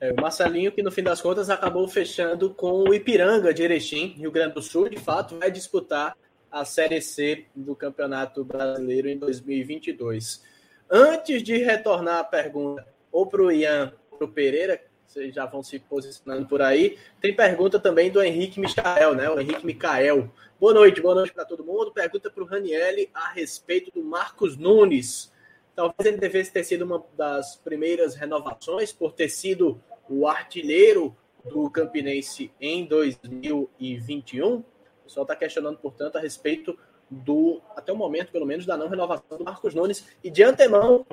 É, 0.00 0.12
o 0.12 0.20
Marcelinho, 0.20 0.72
que 0.72 0.82
no 0.82 0.90
fim 0.90 1.02
das 1.02 1.22
contas 1.22 1.48
acabou 1.48 1.86
fechando 1.86 2.50
com 2.50 2.82
o 2.82 2.92
Ipiranga 2.92 3.54
de 3.54 3.62
Erechim, 3.62 4.08
Rio 4.18 4.32
Grande 4.32 4.54
do 4.54 4.62
Sul, 4.62 4.88
de 4.88 4.98
fato, 4.98 5.38
vai 5.38 5.50
disputar 5.50 6.16
a 6.50 6.64
Série 6.64 7.00
C 7.00 7.46
do 7.54 7.76
Campeonato 7.76 8.44
Brasileiro 8.44 9.08
em 9.08 9.16
2022. 9.16 10.42
Antes 10.90 11.42
de 11.42 11.56
retornar 11.58 12.18
a 12.18 12.24
pergunta 12.24 12.86
ou 13.10 13.26
para 13.26 13.42
o 13.42 13.52
Ian 13.52 13.92
ou 14.10 14.18
para 14.18 14.24
o 14.26 14.32
Pereira, 14.32 14.80
vocês 15.12 15.34
já 15.34 15.44
vão 15.44 15.62
se 15.62 15.78
posicionando 15.78 16.48
por 16.48 16.62
aí, 16.62 16.98
tem 17.20 17.36
pergunta 17.36 17.78
também 17.78 18.10
do 18.10 18.22
Henrique 18.22 18.58
Michael, 18.58 19.14
né? 19.14 19.28
O 19.28 19.38
Henrique 19.38 19.66
Micael. 19.66 20.32
Boa 20.58 20.72
noite, 20.72 21.02
boa 21.02 21.14
noite 21.14 21.34
para 21.34 21.44
todo 21.44 21.62
mundo. 21.62 21.92
Pergunta 21.92 22.30
para 22.30 22.42
o 22.42 22.46
Ranielli 22.46 23.10
a 23.12 23.28
respeito 23.28 23.90
do 23.90 24.02
Marcos 24.02 24.56
Nunes. 24.56 25.30
Talvez 25.76 26.06
ele 26.06 26.16
devesse 26.16 26.50
ter 26.50 26.64
sido 26.64 26.86
uma 26.86 27.04
das 27.14 27.56
primeiras 27.56 28.14
renovações, 28.14 28.90
por 28.90 29.12
ter 29.12 29.28
sido 29.28 29.82
o 30.08 30.26
artilheiro 30.26 31.14
do 31.44 31.68
Campinense 31.68 32.50
em 32.58 32.86
2021. 32.86 34.54
O 34.56 34.64
pessoal 35.04 35.24
está 35.24 35.36
questionando, 35.36 35.76
portanto, 35.76 36.16
a 36.16 36.20
respeito 36.20 36.78
do, 37.12 37.60
até 37.76 37.92
o 37.92 37.96
momento, 37.96 38.32
pelo 38.32 38.46
menos, 38.46 38.64
da 38.64 38.76
não 38.76 38.88
renovação 38.88 39.38
do 39.38 39.44
Marcos 39.44 39.74
Nunes. 39.74 40.08
E 40.24 40.30
de 40.30 40.42
antemão, 40.42 41.04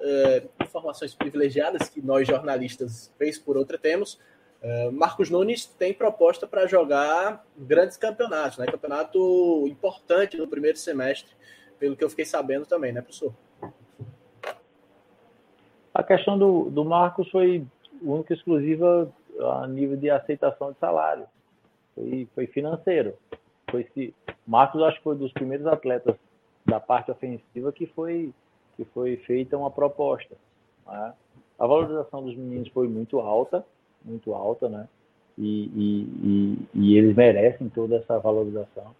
eh, 0.00 0.42
informações 0.60 1.14
privilegiadas 1.14 1.88
que 1.88 2.02
nós 2.02 2.26
jornalistas, 2.26 3.12
vez 3.18 3.38
por 3.38 3.56
outra, 3.56 3.78
temos. 3.78 4.18
Eh, 4.60 4.90
Marcos 4.90 5.30
Nunes 5.30 5.66
tem 5.66 5.94
proposta 5.94 6.46
para 6.46 6.66
jogar 6.66 7.46
grandes 7.56 7.96
campeonatos, 7.96 8.58
né? 8.58 8.66
Campeonato 8.66 9.66
importante 9.68 10.36
no 10.36 10.48
primeiro 10.48 10.76
semestre, 10.76 11.32
pelo 11.78 11.96
que 11.96 12.02
eu 12.02 12.10
fiquei 12.10 12.24
sabendo 12.24 12.66
também, 12.66 12.92
né, 12.92 13.00
professor? 13.00 13.32
A 15.92 16.02
questão 16.02 16.36
do, 16.36 16.70
do 16.70 16.84
Marcos 16.84 17.30
foi 17.30 17.64
única 18.02 18.32
e 18.32 18.36
exclusiva 18.36 19.12
a 19.40 19.66
nível 19.68 19.96
de 19.96 20.10
aceitação 20.10 20.72
de 20.72 20.78
salário. 20.78 21.26
Foi, 21.94 22.28
foi 22.34 22.46
financeiro. 22.48 23.14
Foi 23.70 23.84
Marcos 24.46 24.82
acho 24.82 24.98
que 24.98 25.04
foi 25.04 25.16
dos 25.16 25.32
primeiros 25.32 25.66
atletas 25.66 26.16
da 26.66 26.80
parte 26.80 27.10
ofensiva 27.10 27.72
que 27.72 27.86
foi 27.86 28.32
que 28.76 28.84
foi 28.86 29.16
feita 29.18 29.56
uma 29.56 29.70
proposta. 29.70 30.34
Né? 30.86 31.14
A 31.58 31.66
valorização 31.66 32.24
dos 32.24 32.36
meninos 32.36 32.68
foi 32.70 32.88
muito 32.88 33.20
alta, 33.20 33.64
muito 34.04 34.34
alta, 34.34 34.68
né? 34.68 34.88
E, 35.38 35.64
e, 35.66 36.02
e, 36.22 36.68
e, 36.74 36.98
eles 36.98 37.16
merecem 37.16 37.68
toda 37.68 37.96
essa 37.96 38.18
valorização. 38.18 38.94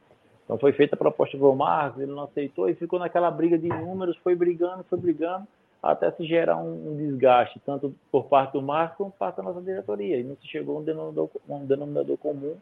Então 0.45 0.59
foi 0.59 0.72
feita 0.72 0.95
a 0.95 0.99
proposta 0.99 1.38
para 1.38 1.47
o 1.47 1.57
Marcos, 1.57 2.03
ele 2.03 2.12
não 2.12 2.24
aceitou 2.24 2.68
e 2.68 2.74
ficou 2.74 2.99
naquela 2.99 3.30
briga 3.30 3.59
de 3.59 3.68
números, 3.68 4.16
foi 4.18 4.34
brigando, 4.34 4.84
foi 4.84 4.99
brigando 4.99 5.47
até 5.82 6.11
se 6.12 6.24
gerar 6.24 6.57
um, 6.57 6.92
um, 6.92 6.97
desgaste, 6.97 7.61
tanto 7.64 7.95
por 8.11 8.24
parte 8.24 8.53
do 8.53 8.62
Marco 8.62 8.97
como 8.97 9.11
por 9.11 9.18
parte 9.18 9.36
da 9.36 9.42
nossa 9.42 9.61
diretoria. 9.61 10.18
E 10.18 10.24
não 10.24 10.34
se 10.36 10.47
chegou 10.49 10.76
a 10.76 10.80
um 10.80 10.84
denominador, 10.84 11.30
um 11.49 11.66
denominador 11.66 12.16
comum. 12.16 12.57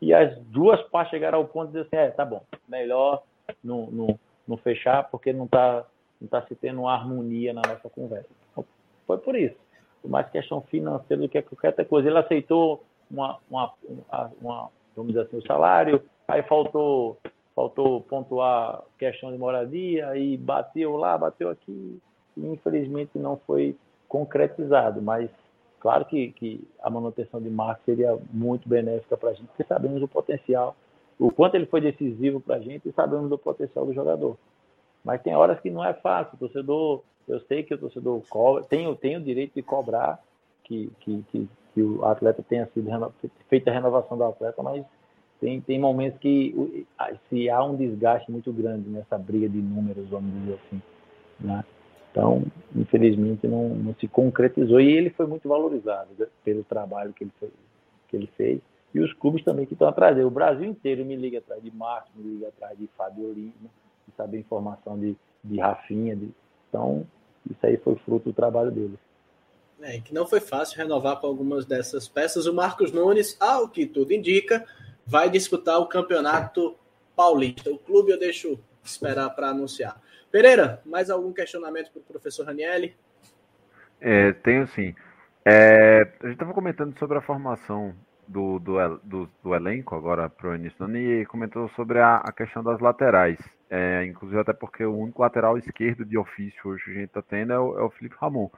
E 0.00 0.14
as 0.14 0.36
duas 0.46 0.80
partes 0.88 1.10
chegaram 1.10 1.38
ao 1.38 1.44
ponto 1.46 1.72
de 1.72 1.82
dizer 1.82 1.86
assim, 1.86 1.96
é, 1.96 2.10
tá 2.10 2.24
bom, 2.24 2.42
melhor 2.68 3.22
não, 3.62 3.86
não, 3.90 4.18
não 4.46 4.56
fechar, 4.56 5.08
porque 5.10 5.32
não 5.32 5.44
está 5.46 5.84
não 6.20 6.28
tá 6.28 6.42
se 6.42 6.54
tendo 6.56 6.80
uma 6.80 6.92
harmonia 6.92 7.52
na 7.52 7.62
nossa 7.62 7.88
conversa. 7.88 8.28
Então, 8.50 8.64
foi 9.06 9.18
por 9.18 9.36
isso. 9.36 9.56
Mais 10.04 10.28
questão 10.30 10.60
financeira 10.62 11.22
do 11.22 11.28
que 11.28 11.42
qualquer 11.42 11.68
outra 11.68 11.84
coisa. 11.84 12.08
Ele 12.08 12.18
aceitou 12.18 12.82
uma, 13.10 13.38
uma, 13.50 13.72
uma, 14.40 14.68
vamos 14.96 15.12
dizer 15.12 15.26
assim, 15.26 15.36
o 15.36 15.46
salário, 15.46 16.02
aí 16.26 16.42
faltou 16.42 17.18
faltou 17.54 18.02
pontuar 18.02 18.84
questão 18.96 19.32
de 19.32 19.38
moradia, 19.38 20.08
aí 20.10 20.36
bateu 20.36 20.96
lá, 20.96 21.18
bateu 21.18 21.50
aqui, 21.50 22.00
infelizmente 22.36 23.18
não 23.18 23.36
foi 23.36 23.76
concretizado, 24.06 25.02
mas 25.02 25.28
claro 25.80 26.04
que, 26.04 26.32
que 26.32 26.66
a 26.82 26.90
manutenção 26.90 27.40
de 27.40 27.50
Marcos 27.50 27.84
seria 27.84 28.18
muito 28.32 28.68
benéfica 28.68 29.16
para 29.16 29.30
a 29.30 29.34
gente, 29.34 29.46
porque 29.46 29.64
sabemos 29.64 30.02
o 30.02 30.08
potencial, 30.08 30.76
o 31.18 31.30
quanto 31.30 31.54
ele 31.54 31.66
foi 31.66 31.80
decisivo 31.80 32.40
para 32.40 32.56
a 32.56 32.60
gente 32.60 32.88
e 32.88 32.92
sabemos 32.92 33.28
do 33.28 33.38
potencial 33.38 33.86
do 33.86 33.92
jogador. 33.92 34.36
Mas 35.04 35.22
tem 35.22 35.34
horas 35.34 35.60
que 35.60 35.70
não 35.70 35.84
é 35.84 35.94
fácil, 35.94 36.34
o 36.34 36.38
torcedor, 36.38 37.02
eu 37.26 37.40
sei 37.40 37.62
que 37.62 37.74
o 37.74 37.78
torcedor 37.78 38.20
cobra, 38.28 38.64
tem, 38.64 38.92
tem 38.96 39.16
o 39.16 39.20
direito 39.20 39.54
de 39.54 39.62
cobrar 39.62 40.22
que, 40.64 40.90
que, 41.00 41.24
que, 41.30 41.48
que 41.74 41.82
o 41.82 42.04
atleta 42.04 42.42
tenha 42.42 42.66
sido 42.66 42.90
feita 43.48 43.70
a 43.70 43.74
renovação 43.74 44.16
do 44.16 44.24
atleta, 44.24 44.62
mas 44.62 44.84
tem, 45.40 45.60
tem 45.60 45.78
momentos 45.78 46.18
que 46.18 46.86
se 47.28 47.48
há 47.48 47.62
um 47.62 47.76
desgaste 47.76 48.30
muito 48.30 48.52
grande 48.52 48.88
nessa 48.88 49.16
briga 49.16 49.48
de 49.48 49.58
números, 49.58 50.08
vamos 50.08 50.32
dizer 50.32 50.54
assim, 50.54 50.82
né? 51.40 51.64
Então, 52.10 52.44
infelizmente, 52.74 53.46
não, 53.46 53.68
não 53.68 53.94
se 53.94 54.08
concretizou. 54.08 54.80
E 54.80 54.90
ele 54.90 55.10
foi 55.10 55.26
muito 55.26 55.48
valorizado 55.48 56.08
né, 56.18 56.26
pelo 56.44 56.64
trabalho 56.64 57.12
que 57.12 57.24
ele, 57.24 57.32
fez, 57.38 57.52
que 58.08 58.16
ele 58.16 58.30
fez. 58.36 58.60
E 58.94 59.00
os 59.00 59.12
clubes 59.12 59.44
também 59.44 59.66
que 59.66 59.74
estão 59.74 59.88
atrás 59.88 60.14
dele. 60.14 60.26
O 60.26 60.30
Brasil 60.30 60.64
inteiro 60.64 61.04
me 61.04 61.14
liga 61.16 61.38
atrás 61.38 61.62
de 61.62 61.70
Marcos, 61.70 62.10
me 62.16 62.34
liga 62.34 62.48
atrás 62.48 62.78
de 62.78 62.88
Fábio 62.96 63.32
Lima, 63.32 63.70
de 64.06 64.14
saber 64.16 64.38
informação 64.38 64.98
de, 64.98 65.16
de 65.44 65.60
Rafinha. 65.60 66.16
De... 66.16 66.30
Então, 66.68 67.06
isso 67.50 67.64
aí 67.64 67.76
foi 67.76 67.94
fruto 67.96 68.30
do 68.30 68.32
trabalho 68.32 68.70
dele. 68.70 68.98
É, 69.80 70.00
que 70.00 70.12
não 70.12 70.26
foi 70.26 70.40
fácil 70.40 70.76
renovar 70.76 71.20
com 71.20 71.26
algumas 71.26 71.64
dessas 71.64 72.08
peças. 72.08 72.46
O 72.46 72.54
Marcos 72.54 72.90
Nunes, 72.90 73.36
ao 73.38 73.68
que 73.68 73.86
tudo 73.86 74.12
indica, 74.12 74.66
vai 75.06 75.30
disputar 75.30 75.78
o 75.78 75.86
campeonato 75.86 76.74
paulista. 77.14 77.70
O 77.70 77.78
clube 77.78 78.10
eu 78.10 78.18
deixo 78.18 78.58
esperar 78.82 79.30
para 79.30 79.50
anunciar. 79.50 80.00
Pereira, 80.30 80.80
mais 80.84 81.10
algum 81.10 81.32
questionamento 81.32 81.90
para 81.90 82.00
o 82.00 82.04
professor 82.04 82.46
Ranielli? 82.46 82.94
É, 84.00 84.32
tenho 84.32 84.66
sim. 84.68 84.94
É, 85.44 86.02
a 86.20 86.26
gente 86.26 86.34
estava 86.34 86.52
comentando 86.52 86.96
sobre 86.98 87.16
a 87.16 87.22
formação 87.22 87.94
do, 88.26 88.58
do, 88.58 88.98
do, 89.02 89.30
do 89.42 89.54
elenco 89.54 89.94
agora 89.94 90.28
para 90.28 90.50
o 90.50 90.54
início 90.54 90.78
do 90.78 90.84
ano 90.84 90.98
e 90.98 91.24
comentou 91.26 91.68
sobre 91.70 91.98
a, 91.98 92.16
a 92.16 92.32
questão 92.32 92.62
das 92.62 92.78
laterais. 92.80 93.38
É, 93.70 94.04
inclusive 94.04 94.40
até 94.40 94.52
porque 94.52 94.84
o 94.84 94.96
único 94.96 95.22
lateral 95.22 95.58
esquerdo 95.58 96.04
de 96.04 96.16
ofício 96.16 96.70
hoje 96.70 96.84
que 96.84 96.90
a 96.90 96.94
gente 96.94 97.04
está 97.04 97.22
tendo 97.22 97.52
é 97.52 97.58
o, 97.58 97.78
é 97.78 97.82
o 97.82 97.90
Felipe 97.90 98.16
Ramon. 98.20 98.50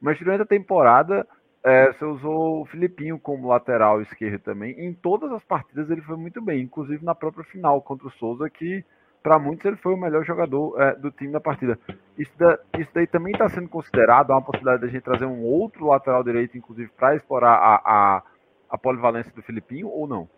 Mas 0.00 0.18
durante 0.18 0.42
a 0.42 0.46
temporada 0.46 1.26
é, 1.62 1.92
você 1.92 2.04
usou 2.04 2.62
o 2.62 2.66
Filipinho 2.66 3.18
como 3.18 3.48
lateral 3.48 4.00
esquerdo 4.00 4.40
também. 4.40 4.72
Em 4.78 4.94
todas 4.94 5.30
as 5.32 5.44
partidas 5.44 5.90
ele 5.90 6.00
foi 6.02 6.16
muito 6.16 6.40
bem, 6.40 6.62
inclusive 6.62 7.04
na 7.04 7.14
própria 7.14 7.44
final 7.44 7.82
contra 7.82 8.06
o 8.08 8.12
Souza, 8.12 8.48
que 8.48 8.84
para 9.22 9.38
muitos 9.38 9.64
ele 9.64 9.76
foi 9.76 9.92
o 9.92 9.96
melhor 9.96 10.24
jogador 10.24 10.80
é, 10.80 10.94
do 10.94 11.10
time 11.10 11.32
da 11.32 11.40
partida. 11.40 11.78
Isso, 12.16 12.32
da, 12.38 12.58
isso 12.78 12.90
daí 12.94 13.06
também 13.06 13.32
está 13.32 13.48
sendo 13.48 13.68
considerado, 13.68 14.30
uma 14.30 14.42
possibilidade 14.42 14.82
de 14.82 14.88
a 14.88 14.90
gente 14.90 15.02
trazer 15.02 15.26
um 15.26 15.44
outro 15.44 15.86
lateral 15.86 16.22
direito, 16.22 16.56
inclusive, 16.56 16.90
para 16.96 17.16
explorar 17.16 17.54
a, 17.54 17.76
a, 17.84 18.22
a, 18.70 18.78
polivalência 18.78 19.32
do 19.32 19.42
Filipinho, 19.42 19.88
ou 19.88 20.06
não? 20.06 20.28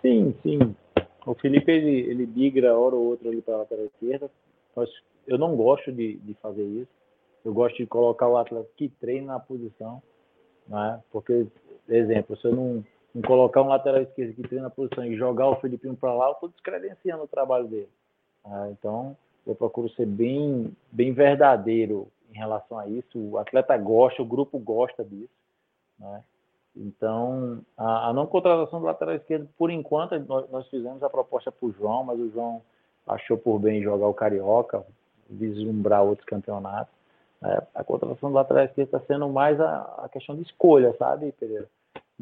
Sim, 0.00 0.34
sim. 0.42 0.74
O 1.24 1.34
Felipe, 1.34 1.70
ele, 1.70 2.00
ele 2.10 2.26
migra 2.26 2.76
hora 2.76 2.96
ou 2.96 3.04
outra 3.04 3.28
ali 3.28 3.40
para 3.40 3.54
a 3.54 3.58
lateral 3.58 3.84
esquerda. 3.84 4.30
Eu 5.26 5.38
não 5.38 5.54
gosto 5.54 5.92
de, 5.92 6.16
de 6.16 6.34
fazer 6.34 6.64
isso. 6.64 6.90
Eu 7.44 7.52
gosto 7.52 7.76
de 7.76 7.86
colocar 7.86 8.28
o 8.28 8.36
atleta 8.36 8.68
que 8.76 8.88
treina 8.88 9.34
na 9.34 9.40
posição, 9.40 10.02
né? 10.68 11.00
porque, 11.10 11.46
exemplo, 11.88 12.36
se 12.36 12.46
eu 12.46 12.54
não 12.54 12.84
em 13.14 13.20
colocar 13.20 13.62
um 13.62 13.68
lateral 13.68 14.02
esquerdo 14.02 14.34
que 14.34 14.48
treina 14.48 14.68
a 14.68 14.70
posição 14.70 15.04
e 15.04 15.16
jogar 15.16 15.48
o 15.48 15.60
Filipinho 15.60 15.96
para 15.96 16.14
lá, 16.14 16.28
eu 16.28 16.32
estou 16.32 16.48
descredenciando 16.48 17.24
o 17.24 17.28
trabalho 17.28 17.66
dele. 17.66 17.90
Ah, 18.44 18.68
então, 18.70 19.16
eu 19.46 19.54
procuro 19.54 19.88
ser 19.90 20.06
bem, 20.06 20.74
bem 20.90 21.12
verdadeiro 21.12 22.08
em 22.30 22.38
relação 22.38 22.78
a 22.78 22.86
isso. 22.86 23.18
O 23.18 23.38
atleta 23.38 23.76
gosta, 23.76 24.22
o 24.22 24.26
grupo 24.26 24.58
gosta 24.58 25.04
disso. 25.04 25.30
Né? 25.98 26.22
Então, 26.74 27.60
a, 27.76 28.08
a, 28.08 28.12
não 28.12 28.26
contratação 28.26 28.80
do 28.80 28.86
lateral 28.86 29.14
esquerdo, 29.14 29.48
por 29.58 29.70
enquanto, 29.70 30.18
nós, 30.20 30.50
nós 30.50 30.68
fizemos 30.68 31.02
a 31.02 31.10
proposta 31.10 31.52
para 31.52 31.66
o 31.66 31.72
João, 31.72 32.04
mas 32.04 32.18
o 32.18 32.30
João 32.30 32.62
achou 33.06 33.36
por 33.36 33.58
bem 33.58 33.82
jogar 33.82 34.06
o 34.06 34.14
Carioca, 34.14 34.84
vislumbrar 35.28 36.02
outros 36.02 36.26
campeonatos. 36.26 36.94
É, 37.44 37.62
a 37.74 37.84
contratação 37.84 38.30
do 38.30 38.36
lateral 38.36 38.64
esquerdo 38.64 38.86
está 38.86 39.00
sendo 39.00 39.28
mais 39.28 39.60
a, 39.60 40.04
a, 40.04 40.08
questão 40.08 40.36
de 40.36 40.42
escolha, 40.42 40.94
sabe, 40.96 41.32
Pereira? 41.32 41.68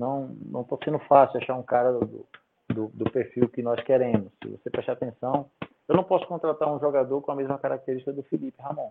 Não 0.01 0.35
não 0.47 0.63
está 0.63 0.77
sendo 0.83 0.99
fácil 1.01 1.39
achar 1.39 1.55
um 1.55 1.63
cara 1.63 1.93
do, 1.93 2.27
do, 2.69 2.89
do, 2.89 3.11
perfil 3.11 3.49
que 3.49 3.63
nós 3.63 3.81
queremos. 3.85 4.33
Se 4.43 4.49
você 4.49 4.71
prestar 4.71 4.93
atenção, 4.93 5.47
eu 5.87 5.95
não 5.95 6.03
posso 6.03 6.27
contratar 6.27 6.73
um 6.73 6.81
jogador 6.81 7.21
com 7.21 7.31
a 7.31 7.37
mesma 7.37 7.59
característica 7.59 8.13
do 8.13 8.23
Felipe 8.23 8.61
Ramon. 8.61 8.91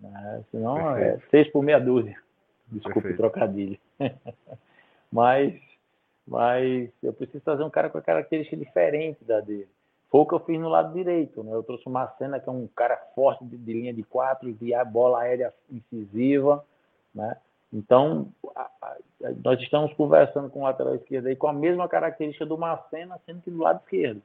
Né? 0.00 0.44
Senão 0.50 0.96
é 0.96 1.12
Perfeito. 1.12 1.26
é 1.26 1.30
seis 1.30 1.52
por 1.52 1.62
meia 1.62 1.78
dúzia. 1.78 2.16
Desculpe 2.66 3.02
Perfeito. 3.02 3.14
o 3.14 3.16
trocadilho. 3.18 3.78
mas, 5.12 5.54
mas 6.26 6.90
eu 7.02 7.12
preciso 7.12 7.44
trazer 7.44 7.62
um 7.62 7.70
cara 7.70 7.88
com 7.88 7.98
a 7.98 8.02
característica 8.02 8.56
diferente 8.56 9.24
da 9.24 9.40
dele. 9.40 9.68
Foi 10.10 10.20
o 10.20 10.26
que 10.26 10.34
eu 10.34 10.40
fiz 10.40 10.60
no 10.60 10.68
lado 10.68 10.92
direito. 10.92 11.42
Né? 11.42 11.54
Eu 11.54 11.62
trouxe 11.62 11.86
o 11.86 11.90
Macena, 11.90 12.38
que 12.40 12.48
é 12.48 12.52
um 12.52 12.66
cara 12.66 12.96
forte 13.14 13.44
de, 13.44 13.56
de 13.56 13.72
linha 13.72 13.94
de 13.94 14.02
quatro, 14.02 14.48
enviar 14.48 14.84
bola 14.84 15.20
aérea 15.20 15.52
incisiva. 15.70 16.64
Né? 17.14 17.36
Então, 17.72 18.28
nós 19.42 19.58
estamos 19.60 19.92
conversando 19.94 20.50
com 20.50 20.60
o 20.60 20.64
lateral 20.64 20.94
esquerdo 20.94 21.26
aí 21.26 21.36
com 21.36 21.48
a 21.48 21.52
mesma 21.52 21.88
característica 21.88 22.44
do 22.44 22.58
Macena, 22.58 23.18
sendo 23.24 23.40
que 23.40 23.50
do 23.50 23.62
lado 23.62 23.80
esquerdo. 23.80 24.20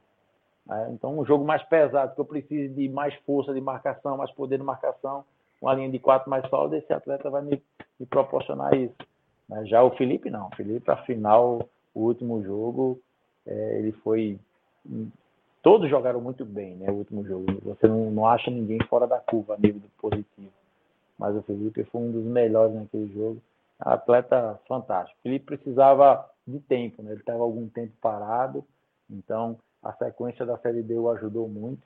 Né? 0.66 0.90
Então, 0.92 1.18
um 1.18 1.24
jogo 1.24 1.44
mais 1.44 1.62
pesado, 1.62 2.14
que 2.14 2.20
eu 2.20 2.26
preciso 2.26 2.74
de 2.74 2.88
mais 2.90 3.14
força 3.26 3.54
de 3.54 3.60
marcação, 3.60 4.18
mais 4.18 4.30
poder 4.32 4.58
de 4.58 4.64
marcação, 4.64 5.24
uma 5.62 5.72
linha 5.72 5.90
de 5.90 5.98
quatro 5.98 6.28
mais 6.28 6.46
sólida, 6.50 6.76
esse 6.76 6.92
atleta 6.92 7.30
vai 7.30 7.42
me, 7.42 7.62
me 7.98 8.06
proporcionar 8.06 8.74
isso. 8.74 8.94
Né? 9.48 9.64
Já 9.64 9.82
o 9.82 9.96
Felipe, 9.96 10.28
não. 10.28 10.48
O 10.48 10.56
Felipe, 10.56 10.90
afinal, 10.90 11.66
o 11.94 12.00
último 12.00 12.42
jogo, 12.42 13.00
é, 13.46 13.78
ele 13.78 13.92
foi. 13.92 14.38
Todos 15.62 15.88
jogaram 15.88 16.20
muito 16.20 16.44
bem, 16.44 16.76
né? 16.76 16.90
O 16.90 16.94
último 16.94 17.24
jogo. 17.24 17.46
Você 17.64 17.88
não, 17.88 18.10
não 18.10 18.26
acha 18.26 18.50
ninguém 18.50 18.78
fora 18.88 19.06
da 19.06 19.18
curva 19.18 19.54
a 19.54 19.58
nível 19.58 19.80
positivo 19.98 20.52
mas 21.18 21.34
o 21.36 21.42
Felipe 21.42 21.84
foi 21.84 22.00
um 22.00 22.12
dos 22.12 22.24
melhores 22.24 22.74
naquele 22.74 23.12
jogo. 23.12 23.42
Atleta 23.78 24.58
fantástico. 24.66 25.18
Ele 25.24 25.38
precisava 25.38 26.28
de 26.46 26.60
tempo, 26.60 27.02
né? 27.02 27.12
ele 27.12 27.20
estava 27.20 27.42
algum 27.42 27.68
tempo 27.68 27.92
parado, 28.00 28.64
então 29.10 29.58
a 29.82 29.92
sequência 29.92 30.44
da 30.46 30.58
Série 30.58 30.82
D 30.82 30.94
o 30.94 31.10
ajudou 31.10 31.48
muito. 31.48 31.82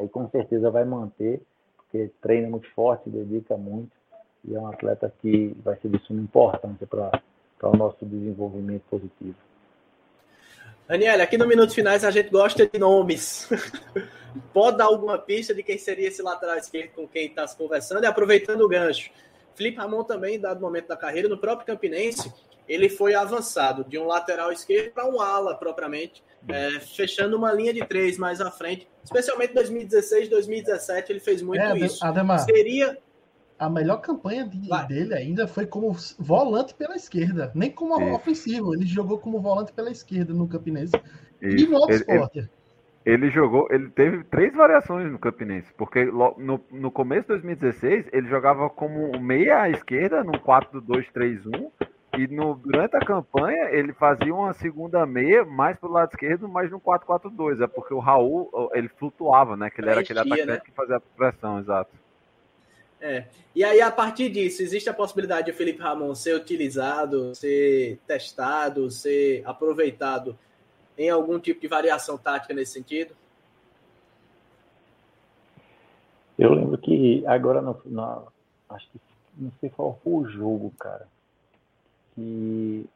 E 0.00 0.08
com 0.08 0.28
certeza 0.30 0.70
vai 0.70 0.84
manter. 0.84 1.40
porque 1.76 2.10
treina 2.20 2.48
muito 2.48 2.68
forte, 2.72 3.08
dedica 3.08 3.56
muito, 3.56 3.92
e 4.44 4.54
é 4.54 4.60
um 4.60 4.66
atleta 4.66 5.12
que 5.20 5.56
vai 5.62 5.76
ser 5.76 5.88
de 5.88 5.98
suma 6.00 6.20
importância 6.20 6.86
para 6.86 7.10
o 7.62 7.76
nosso 7.76 8.04
desenvolvimento 8.04 8.82
positivo. 8.90 9.36
Daniela, 10.86 11.22
aqui 11.22 11.38
no 11.38 11.46
Minutos 11.46 11.74
Finais 11.74 12.04
a 12.04 12.10
gente 12.10 12.28
gosta 12.28 12.66
de 12.66 12.78
nomes. 12.78 13.48
Pode 14.52 14.76
dar 14.76 14.84
alguma 14.84 15.16
pista 15.16 15.54
de 15.54 15.62
quem 15.62 15.78
seria 15.78 16.08
esse 16.08 16.20
lateral 16.20 16.56
esquerdo 16.58 16.90
com 16.90 17.08
quem 17.08 17.26
está 17.26 17.46
se 17.46 17.56
conversando? 17.56 18.02
E 18.02 18.06
aproveitando 18.06 18.60
o 18.62 18.68
gancho, 18.68 19.10
Felipe 19.54 19.78
Ramon 19.78 20.04
também, 20.04 20.38
dado 20.38 20.60
momento 20.60 20.88
da 20.88 20.96
carreira, 20.96 21.28
no 21.28 21.38
próprio 21.38 21.66
Campinense, 21.66 22.30
ele 22.68 22.88
foi 22.88 23.14
avançado 23.14 23.84
de 23.84 23.98
um 23.98 24.06
lateral 24.06 24.52
esquerdo 24.52 24.92
para 24.92 25.06
um 25.06 25.20
ala 25.20 25.54
propriamente, 25.54 26.22
é, 26.48 26.80
fechando 26.80 27.36
uma 27.36 27.52
linha 27.52 27.72
de 27.72 27.84
três 27.86 28.18
mais 28.18 28.40
à 28.40 28.50
frente. 28.50 28.86
Especialmente 29.02 29.52
em 29.52 29.54
2016, 29.54 30.28
2017, 30.28 31.12
ele 31.12 31.20
fez 31.20 31.40
muito 31.40 31.62
é, 31.62 31.78
isso. 31.78 32.04
Ademar, 32.04 32.40
Seria 32.40 32.98
a 33.64 33.70
melhor 33.70 33.98
campanha 33.98 34.46
de, 34.46 34.58
dele 34.86 35.14
ainda 35.14 35.48
foi 35.48 35.66
como 35.66 35.96
volante 36.18 36.74
pela 36.74 36.94
esquerda, 36.94 37.50
nem 37.54 37.70
como 37.70 37.98
Isso. 37.98 38.14
ofensivo. 38.14 38.74
Ele 38.74 38.84
jogou 38.84 39.18
como 39.18 39.40
volante 39.40 39.72
pela 39.72 39.90
esquerda 39.90 40.34
no 40.34 40.46
Campinense 40.46 40.94
Isso. 41.40 41.64
e 41.64 41.68
no 41.68 41.78
Oxford. 41.78 42.30
Ele, 42.36 42.48
ele, 43.06 43.30
jogou, 43.30 43.66
ele 43.70 43.88
teve 43.88 44.22
três 44.24 44.54
variações 44.54 45.10
no 45.10 45.18
Campinense, 45.18 45.72
porque 45.78 46.04
no, 46.04 46.60
no 46.70 46.90
começo 46.90 47.22
de 47.22 47.28
2016 47.28 48.06
ele 48.12 48.28
jogava 48.28 48.68
como 48.68 49.18
meia 49.18 49.62
à 49.62 49.70
esquerda, 49.70 50.22
no 50.22 50.32
4-2-3-1, 50.32 51.70
e 52.18 52.28
no, 52.28 52.54
durante 52.54 52.96
a 52.96 53.00
campanha 53.00 53.70
ele 53.70 53.92
fazia 53.94 54.32
uma 54.34 54.52
segunda 54.52 55.04
meia 55.06 55.44
mais 55.44 55.78
pro 55.78 55.90
lado 55.90 56.10
esquerdo, 56.10 56.48
mas 56.48 56.70
no 56.70 56.80
4-4-2, 56.80 57.62
é 57.62 57.66
porque 57.66 57.94
o 57.94 57.98
Raul 57.98 58.70
ele 58.74 58.88
flutuava, 58.88 59.56
né? 59.56 59.70
Que 59.70 59.80
ele 59.80 59.90
era 59.90 60.00
aquele 60.00 60.20
atacante 60.20 60.46
né? 60.46 60.60
que 60.64 60.70
fazia 60.70 60.96
a 60.96 61.00
pressão, 61.00 61.58
exato. 61.58 62.03
É. 63.06 63.26
E 63.54 63.62
aí, 63.62 63.82
a 63.82 63.90
partir 63.90 64.30
disso, 64.30 64.62
existe 64.62 64.88
a 64.88 64.94
possibilidade 64.94 65.44
de 65.44 65.50
o 65.50 65.54
Felipe 65.54 65.82
Ramon 65.82 66.14
ser 66.14 66.34
utilizado, 66.34 67.34
ser 67.34 67.98
testado, 68.06 68.90
ser 68.90 69.42
aproveitado 69.44 70.38
em 70.96 71.10
algum 71.10 71.38
tipo 71.38 71.60
de 71.60 71.68
variação 71.68 72.16
tática 72.16 72.54
nesse 72.54 72.72
sentido? 72.72 73.14
Eu 76.38 76.54
lembro 76.54 76.78
que 76.78 77.22
agora, 77.26 77.60
no, 77.60 77.78
acho 78.70 78.88
que 78.90 78.98
não 79.36 79.52
sei 79.60 79.68
qual 79.68 80.00
foi 80.02 80.12
o 80.14 80.26
jogo, 80.26 80.72
cara, 80.78 81.06
que 82.14 82.86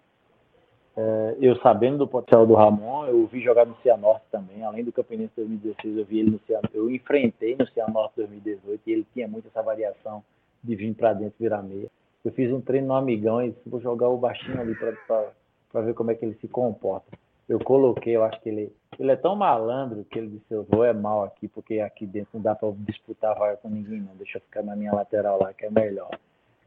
eu 1.41 1.55
sabendo 1.57 1.99
do 1.99 2.09
potencial 2.09 2.45
do 2.45 2.55
Ramon, 2.55 3.07
eu 3.07 3.27
vi 3.27 3.41
jogar 3.41 3.65
no 3.65 3.77
Cianorte 3.83 4.25
também, 4.33 4.65
além 4.65 4.83
do 4.83 4.93
Campinense 4.93 5.33
2016, 5.37 5.97
eu 5.97 6.05
vi 6.05 6.19
ele 6.19 6.31
no 6.33 6.41
Cianorte, 6.41 6.77
eu 6.77 6.91
enfrentei 6.91 7.57
no 7.57 7.67
Cianorte 7.69 8.15
2018 8.17 8.81
e 8.85 8.93
ele 8.93 9.07
tinha 9.13 9.29
muito 9.29 9.47
essa 9.47 9.63
variação 9.63 10.25
de 10.63 10.75
vir 10.75 10.93
para 10.95 11.13
dentro 11.13 11.37
virar 11.39 11.63
meia. 11.63 11.89
Eu 12.25 12.33
fiz 12.33 12.53
um 12.53 12.61
treino 12.61 12.89
no 12.89 12.95
Amigão 12.95 13.41
e 13.41 13.55
vou 13.65 13.81
jogar 13.81 14.09
o 14.09 14.19
baixinho 14.19 14.61
ali 14.61 14.75
para 14.75 15.81
ver 15.83 15.95
como 15.95 16.11
é 16.11 16.17
que 16.17 16.25
ele 16.25 16.37
se 16.41 16.49
comporta. 16.49 17.17
Eu 17.49 17.61
coloquei, 17.61 18.17
eu 18.17 18.25
acho 18.25 18.41
que 18.41 18.49
ele, 18.49 18.73
ele 18.99 19.13
é 19.13 19.17
tão 19.17 19.37
malandro 19.37 20.05
que 20.05 20.19
ele 20.19 20.29
disse, 20.29 20.53
eu 20.53 20.67
vou 20.69 20.85
é 20.85 20.93
mal 20.93 21.23
aqui, 21.23 21.47
porque 21.47 21.81
aqui 21.81 22.07
dentro 22.07 22.31
não 22.35 22.43
dá 22.43 22.55
para 22.55 22.73
disputar 22.79 23.39
vaga 23.39 23.57
com 23.59 23.69
ninguém 23.69 24.01
não, 24.01 24.17
deixa 24.17 24.39
eu 24.39 24.43
ficar 24.43 24.63
na 24.63 24.75
minha 24.75 24.93
lateral 24.93 25.39
lá 25.41 25.55
que 25.55 25.65
é 25.65 25.71
melhor. 25.71 26.11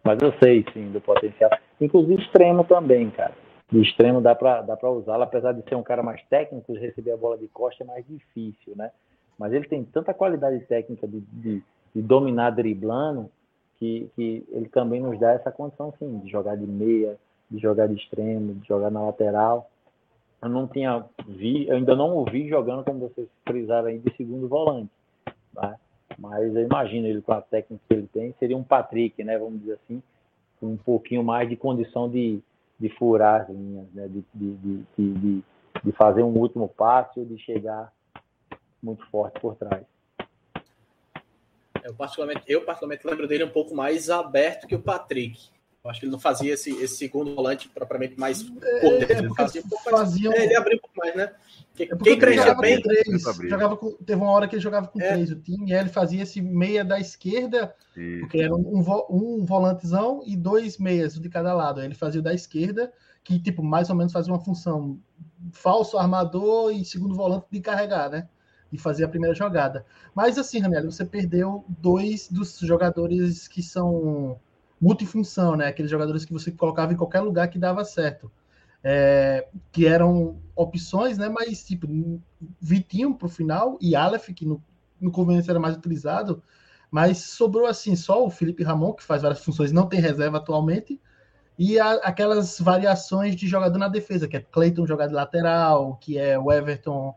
Mas 0.04 0.20
eu 0.22 0.34
sei 0.42 0.66
sim 0.74 0.90
do 0.92 1.02
potencial, 1.02 1.52
inclusive 1.82 2.24
extremo 2.24 2.64
também, 2.64 3.12
cara 3.12 3.34
de 3.72 3.82
extremo 3.82 4.20
dá 4.20 4.36
para 4.36 4.62
dá 4.62 4.78
usá-lo, 4.90 5.24
apesar 5.24 5.54
de 5.54 5.62
ser 5.68 5.76
um 5.76 5.84
cara 5.84 6.04
mais 6.04 6.22
técnico, 6.26 6.74
receber 6.74 7.12
a 7.12 7.18
bola 7.18 7.38
de 7.38 7.48
costa 7.48 7.84
é 7.84 7.88
mais 7.88 8.06
difícil, 8.06 8.76
né? 8.76 8.92
Mas 9.40 9.54
ele 9.54 9.68
tem 9.68 9.84
tanta 9.86 10.14
qualidade 10.14 10.60
técnica 10.66 11.08
de, 11.08 11.22
de, 11.22 11.64
de 11.96 12.02
dominar 12.02 12.52
driblando 12.52 13.32
que, 13.80 14.10
que 14.16 14.46
ele 14.52 14.68
também 14.68 15.02
nos 15.02 15.18
dá 15.20 15.32
essa 15.32 15.52
condição, 15.52 15.94
sim, 15.98 16.20
de 16.20 16.30
jogar 16.30 16.56
de 16.58 16.68
meia, 16.68 17.18
de 17.50 17.60
jogar 17.60 17.88
de 17.88 17.96
extremo, 17.96 18.56
de 18.56 18.68
jogar 18.68 18.92
na 18.92 19.02
lateral. 19.02 19.70
Eu 20.42 20.50
não 20.50 20.68
tinha 20.68 21.06
vi, 21.28 21.68
eu 21.68 21.78
ainda 21.78 21.96
não 21.96 22.14
ouvi 22.14 22.50
jogando 22.50 22.84
como 22.84 23.00
vocês 23.00 23.28
frisaram 23.48 23.88
aí 23.88 24.00
de 24.00 24.16
segundo 24.18 24.50
volante, 24.50 24.92
tá? 25.56 25.78
Mas 26.20 26.54
eu 26.54 26.64
imagino 26.64 27.08
ele 27.08 27.22
com 27.22 27.32
a 27.32 27.42
técnica 27.42 27.82
que 27.88 27.94
ele 27.94 28.08
tem, 28.08 28.36
seria 28.38 28.58
um 28.58 28.64
Patrick, 28.64 29.24
né? 29.24 29.38
Vamos 29.38 29.62
dizer 29.62 29.80
assim, 29.84 30.04
com 30.60 30.68
um 30.68 30.78
pouquinho 30.78 31.24
mais 31.24 31.48
de 31.48 31.56
condição 31.56 32.10
de 32.10 32.42
de 32.82 32.90
furar 32.90 33.42
as 33.42 33.50
linhas, 33.50 33.88
né? 33.94 34.08
de, 34.08 34.26
de, 34.34 34.86
de, 34.98 35.44
de, 35.84 35.92
fazer 35.92 36.24
um 36.24 36.36
último 36.36 36.68
passe 36.68 37.20
ou 37.20 37.26
de 37.26 37.38
chegar 37.38 37.94
muito 38.82 39.06
forte 39.12 39.40
por 39.40 39.56
trás. 39.56 39.86
Eu 41.84 41.94
particularmente, 41.94 42.44
eu 42.48 42.66
particularmente 42.66 43.06
lembro 43.06 43.28
dele 43.28 43.44
um 43.44 43.52
pouco 43.52 43.76
mais 43.76 44.10
aberto 44.10 44.68
que 44.68 44.74
o 44.74 44.82
Patrick. 44.82 45.50
Eu 45.84 45.90
acho 45.90 46.00
que 46.00 46.06
ele 46.06 46.12
não 46.12 46.20
fazia 46.20 46.54
esse, 46.54 46.70
esse 46.76 46.96
segundo 46.96 47.34
volante 47.34 47.68
propriamente 47.68 48.20
mais 48.20 48.42
é, 48.42 48.80
por 48.82 49.00
dentro. 49.00 49.14
É, 49.14 49.20
ele 49.20 49.34
fazia 49.34 49.62
um 49.62 49.68
pouco 49.70 49.92
mais. 49.92 50.16
É, 50.16 50.44
ele 50.44 50.56
abriu 50.56 50.78
um 50.78 50.82
pouco 50.82 50.98
mais, 50.98 51.16
né? 51.16 51.34
É 51.80 51.96
quem 51.96 52.20
crescia 52.20 52.54
bem. 52.54 52.80
Três, 52.80 53.24
jogava 53.50 53.76
com, 53.76 53.92
teve 53.94 54.22
uma 54.22 54.32
hora 54.32 54.48
que 54.48 54.56
ele 54.56 54.62
jogava 54.62 54.88
com 54.88 55.02
é. 55.02 55.14
três 55.14 55.32
o 55.32 55.36
time, 55.36 55.72
e 55.72 55.74
ele 55.74 55.90
fazia 55.90 56.22
esse 56.22 56.40
meia 56.40 56.86
da 56.86 57.00
esquerda, 57.00 57.74
Isso. 57.98 58.20
porque 58.20 58.40
era 58.40 58.54
um, 58.54 58.84
um 59.10 59.44
volantezão 59.44 60.22
e 60.24 60.38
dois 60.38 60.78
meias 60.78 61.16
de 61.16 61.30
cada 61.30 61.52
lado. 61.52 61.80
Aí 61.80 61.88
ele 61.88 61.96
fazia 61.96 62.20
o 62.20 62.24
da 62.24 62.34
esquerda, 62.34 62.94
que 63.24 63.40
tipo, 63.40 63.64
mais 63.64 63.90
ou 63.90 63.96
menos 63.96 64.14
fazia 64.14 64.32
uma 64.32 64.40
função 64.40 65.00
falso 65.52 65.98
armador 65.98 66.72
e 66.72 66.86
segundo 66.86 67.16
volante 67.16 67.48
de 67.50 67.60
carregar, 67.60 68.08
né? 68.08 68.30
E 68.72 68.78
fazer 68.78 69.04
a 69.04 69.10
primeira 69.10 69.34
jogada. 69.34 69.84
Mas 70.14 70.38
assim, 70.38 70.60
Raniel, 70.60 70.92
você 70.92 71.04
perdeu 71.04 71.66
dois 71.68 72.30
dos 72.30 72.60
jogadores 72.60 73.48
que 73.48 73.64
são 73.64 74.40
multifunção, 74.82 75.56
né? 75.56 75.68
Aqueles 75.68 75.92
jogadores 75.92 76.26
que 76.26 76.34
você 76.34 76.52
colocava 76.52 76.92
em 76.92 76.98
qualquer 76.98 77.22
lugar 77.22 77.48
que 77.50 77.60
dava 77.60 77.86
certo. 77.86 78.32
É, 78.84 79.48
que 79.72 79.86
eram 79.86 80.42
opções, 80.56 81.18
né? 81.18 81.30
Mas 81.30 81.64
tipo, 81.64 81.88
Vitinho 82.60 83.14
para 83.14 83.28
o 83.28 83.30
final 83.30 83.78
e 83.80 83.96
Aleph, 83.96 84.30
que 84.30 84.44
no, 84.44 84.62
no 85.00 85.12
conveniência 85.12 85.52
era 85.52 85.60
mais 85.60 85.78
utilizado, 85.78 86.42
mas 86.90 87.20
sobrou 87.20 87.68
assim 87.68 87.96
só 87.96 88.26
o 88.26 88.32
Felipe 88.32 88.64
Ramon, 88.64 88.94
que 88.94 89.04
faz 89.04 89.22
várias 89.22 89.44
funções, 89.44 89.72
não 89.72 89.88
tem 89.88 90.02
reserva 90.02 90.38
atualmente, 90.38 91.00
e 91.60 91.80
a, 91.80 91.94
aquelas 91.98 92.60
variações 92.60 93.36
de 93.36 93.48
jogador 93.48 93.78
na 93.78 93.88
defesa, 93.88 94.28
que 94.28 94.36
é 94.36 94.42
Cleiton 94.42 94.88
jogar 94.88 95.06
de 95.06 95.14
lateral, 95.14 95.96
que 95.98 96.18
é 96.18 96.40
o 96.40 96.52
Everton 96.52 97.14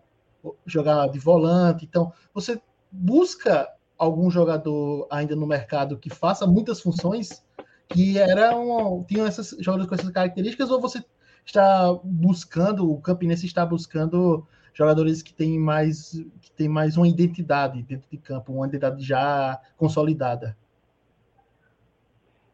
jogar 0.67 1.09
de 1.09 1.19
volante. 1.19 1.87
Então, 1.87 2.12
você 2.35 2.61
busca 2.93 3.67
algum 3.97 4.31
jogador 4.31 5.07
ainda 5.11 5.35
no 5.35 5.47
mercado 5.47 5.99
que 5.99 6.11
faça 6.11 6.47
muitas 6.47 6.81
funções 6.81 7.43
que 7.89 8.19
eram 8.19 9.05
tinham 9.07 9.27
essas 9.27 9.51
jogadores 9.61 9.89
com 9.89 9.95
essas 9.95 10.11
características 10.11 10.71
ou 10.71 10.81
você 10.81 11.05
está 11.45 11.93
buscando 12.03 12.91
o 12.91 13.01
Campinense 13.01 13.47
está 13.47 13.65
buscando 13.65 14.47
jogadores 14.73 15.23
que 15.23 15.33
têm 15.33 15.59
mais 15.59 16.13
que 16.41 16.51
têm 16.53 16.69
mais 16.69 16.97
uma 16.97 17.07
identidade 17.07 17.83
dentro 17.83 18.09
de 18.11 18.17
campo 18.17 18.53
uma 18.53 18.67
identidade 18.67 19.03
já 19.03 19.61
consolidada 19.77 20.57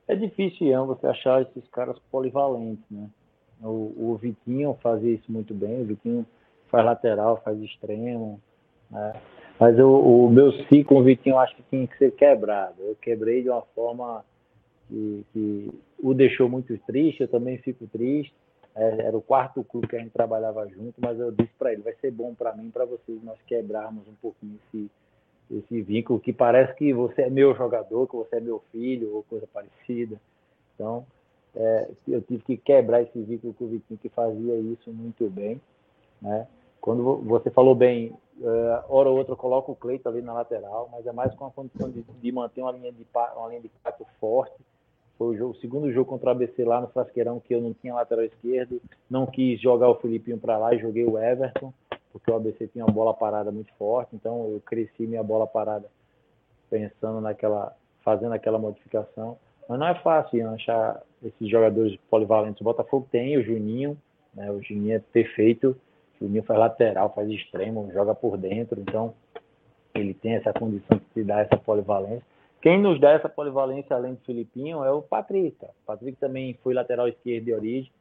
é 0.09 0.16
difícil 0.16 0.66
Ian, 0.66 0.85
você 0.85 1.07
achar 1.07 1.43
esses 1.43 1.69
caras 1.70 1.97
polivalentes 2.11 2.85
né 2.90 3.09
o, 3.62 4.12
o 4.12 4.19
Vitinho 4.20 4.77
fazia 4.82 5.15
isso 5.15 5.31
muito 5.31 5.55
bem 5.55 5.82
o 5.82 5.85
Vitinho 5.85 6.27
faz 6.70 6.85
lateral 6.85 7.40
faz 7.44 7.61
extremo 7.61 8.40
né? 8.90 9.12
Mas 9.59 9.78
o, 9.78 10.27
o 10.27 10.31
meu 10.31 10.52
ciclo 10.69 10.98
o 10.98 11.02
Vitinho 11.02 11.39
acho 11.39 11.55
que 11.55 11.62
tinha 11.65 11.86
que 11.86 11.97
ser 11.98 12.12
quebrado. 12.12 12.77
Eu 12.81 12.97
quebrei 12.97 13.43
de 13.43 13.51
uma 13.51 13.62
forma 13.74 14.24
que, 14.90 15.24
que 15.32 15.70
o 16.02 16.12
deixou 16.12 16.48
muito 16.48 16.76
triste, 16.78 17.22
eu 17.22 17.28
também 17.28 17.58
fico 17.58 17.86
triste. 17.86 18.34
É, 18.74 19.06
era 19.06 19.16
o 19.16 19.22
quarto 19.22 19.64
clube 19.64 19.88
que 19.88 19.96
a 19.96 19.98
gente 19.98 20.12
trabalhava 20.12 20.66
junto, 20.68 20.94
mas 21.00 21.18
eu 21.18 21.32
disse 21.32 21.52
para 21.58 21.72
ele, 21.72 21.82
vai 21.82 21.94
ser 21.94 22.10
bom 22.12 22.34
para 22.34 22.54
mim, 22.54 22.70
para 22.70 22.84
vocês, 22.84 23.22
nós 23.24 23.38
quebrarmos 23.46 24.06
um 24.06 24.14
pouquinho 24.22 24.58
esse, 24.68 24.90
esse 25.50 25.82
vínculo 25.82 26.20
que 26.20 26.32
parece 26.32 26.74
que 26.76 26.92
você 26.92 27.22
é 27.22 27.30
meu 27.30 27.54
jogador, 27.54 28.06
que 28.06 28.14
você 28.14 28.36
é 28.36 28.40
meu 28.40 28.62
filho 28.70 29.14
ou 29.14 29.24
coisa 29.24 29.46
parecida. 29.52 30.20
Então, 30.74 31.04
é, 31.54 31.90
eu 32.06 32.22
tive 32.22 32.44
que 32.44 32.56
quebrar 32.56 33.02
esse 33.02 33.20
vínculo 33.20 33.52
com 33.54 33.64
o 33.64 33.68
Vitinho 33.68 33.98
que 33.98 34.08
fazia 34.08 34.56
isso 34.56 34.90
muito 34.92 35.28
bem, 35.28 35.60
né? 36.22 36.46
Quando 36.80 37.16
você 37.18 37.50
falou 37.50 37.74
bem, 37.74 38.16
uh, 38.38 38.84
hora 38.88 39.10
ou 39.10 39.18
outra 39.18 39.36
coloca 39.36 39.70
o 39.70 39.76
Cleiton 39.76 40.08
ali 40.08 40.22
na 40.22 40.32
lateral, 40.32 40.88
mas 40.90 41.06
é 41.06 41.12
mais 41.12 41.34
com 41.34 41.44
a 41.44 41.50
condição 41.50 41.90
de, 41.90 42.02
de 42.02 42.32
manter 42.32 42.62
uma 42.62 42.72
linha 42.72 42.90
de 42.90 43.06
uma 43.36 43.48
linha 43.48 43.60
de 43.60 43.68
quatro 43.82 44.06
forte. 44.18 44.54
Foi 45.20 45.34
o, 45.34 45.36
jogo, 45.36 45.52
o, 45.52 45.60
segundo 45.60 45.92
jogo 45.92 46.09
contra 46.09 46.30
o 46.30 46.32
ABC 46.32 46.64
lá 46.64 46.80
no 46.80 46.88
Frasqueirão 46.88 47.38
que 47.38 47.55
eu 47.55 47.60
não 47.60 47.74
tinha 47.74 47.94
lateral 47.94 48.24
esquerdo, 48.24 48.80
não 49.10 49.26
quis 49.26 49.60
jogar 49.60 49.90
o 49.90 49.97
Filipinho 49.97 50.38
para 50.38 50.56
lá 50.56 50.74
e 50.74 50.78
joguei 50.78 51.05
o 51.05 51.18
Everton, 51.18 51.74
porque 52.10 52.30
o 52.30 52.36
ABC 52.36 52.68
tinha 52.68 52.86
uma 52.86 52.92
bola 52.92 53.12
parada 53.12 53.52
muito 53.52 53.70
forte, 53.74 54.16
então 54.16 54.48
eu 54.51 54.62
cresci 54.64 55.06
minha 55.06 55.22
bola 55.22 55.47
parada 55.47 55.86
pensando 56.70 57.20
naquela, 57.20 57.76
fazendo 58.02 58.32
aquela 58.32 58.59
modificação. 58.59 59.36
Mas 59.68 59.78
não 59.78 59.88
é 59.88 59.94
fácil 59.97 60.48
achar 60.48 61.02
esses 61.22 61.51
jogadores 61.51 61.98
polivalentes. 62.09 62.62
O 62.62 62.64
Botafogo 62.64 63.06
tem 63.12 63.36
o 63.36 63.44
Juninho, 63.44 63.98
né? 64.34 64.51
O 64.51 64.62
Juninho 64.62 64.97
é 64.97 65.01
perfeito 65.01 65.76
o 66.20 66.26
Juninho 66.26 66.42
faz 66.44 66.59
lateral, 66.59 67.12
faz 67.14 67.28
extremo, 67.30 67.90
joga 67.92 68.14
por 68.14 68.36
dentro, 68.36 68.80
então 68.80 69.14
ele 69.94 70.14
tem 70.14 70.34
essa 70.34 70.52
condição 70.52 70.98
de 70.98 71.05
te 71.14 71.24
dar 71.24 71.40
essa 71.40 71.56
polivalência. 71.56 72.30
Quem 72.60 72.80
nos 72.80 73.00
dá 73.00 73.10
essa 73.10 73.28
polivalência 73.28 73.96
além 73.96 74.14
do 74.14 74.20
Filipinho 74.20 74.84
é 74.84 74.90
o 74.90 75.00
Patrick. 75.00 75.56
O 75.64 75.86
Patrick 75.86 76.18
também 76.18 76.58
foi 76.62 76.74
lateral 76.74 77.08
esquerdo 77.08 77.44
de 77.44 77.54
origem. 77.54 77.92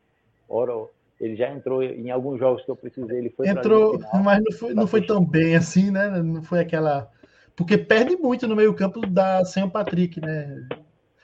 Ora, 0.47 0.73
ele 1.19 1.35
já 1.35 1.49
entrou 1.49 1.83
em 1.83 2.11
alguns 2.11 2.39
jogos 2.39 2.63
que 2.63 2.71
eu 2.71 2.75
precisei, 2.75 3.17
ele 3.17 3.29
foi 3.29 3.47
Entrou, 3.47 3.99
mas 4.23 4.43
não 4.43 4.51
foi, 4.51 4.73
não 4.73 4.87
foi 4.87 5.05
tão 5.05 5.23
bem 5.23 5.55
assim, 5.55 5.91
né? 5.91 6.09
Não 6.21 6.41
foi 6.41 6.59
aquela. 6.59 7.09
Porque 7.55 7.77
perde 7.77 8.15
muito 8.15 8.47
no 8.47 8.55
meio-campo 8.55 9.05
da 9.05 9.43
sem 9.45 9.63
o 9.63 9.69
Patrick, 9.69 10.19
né? 10.19 10.67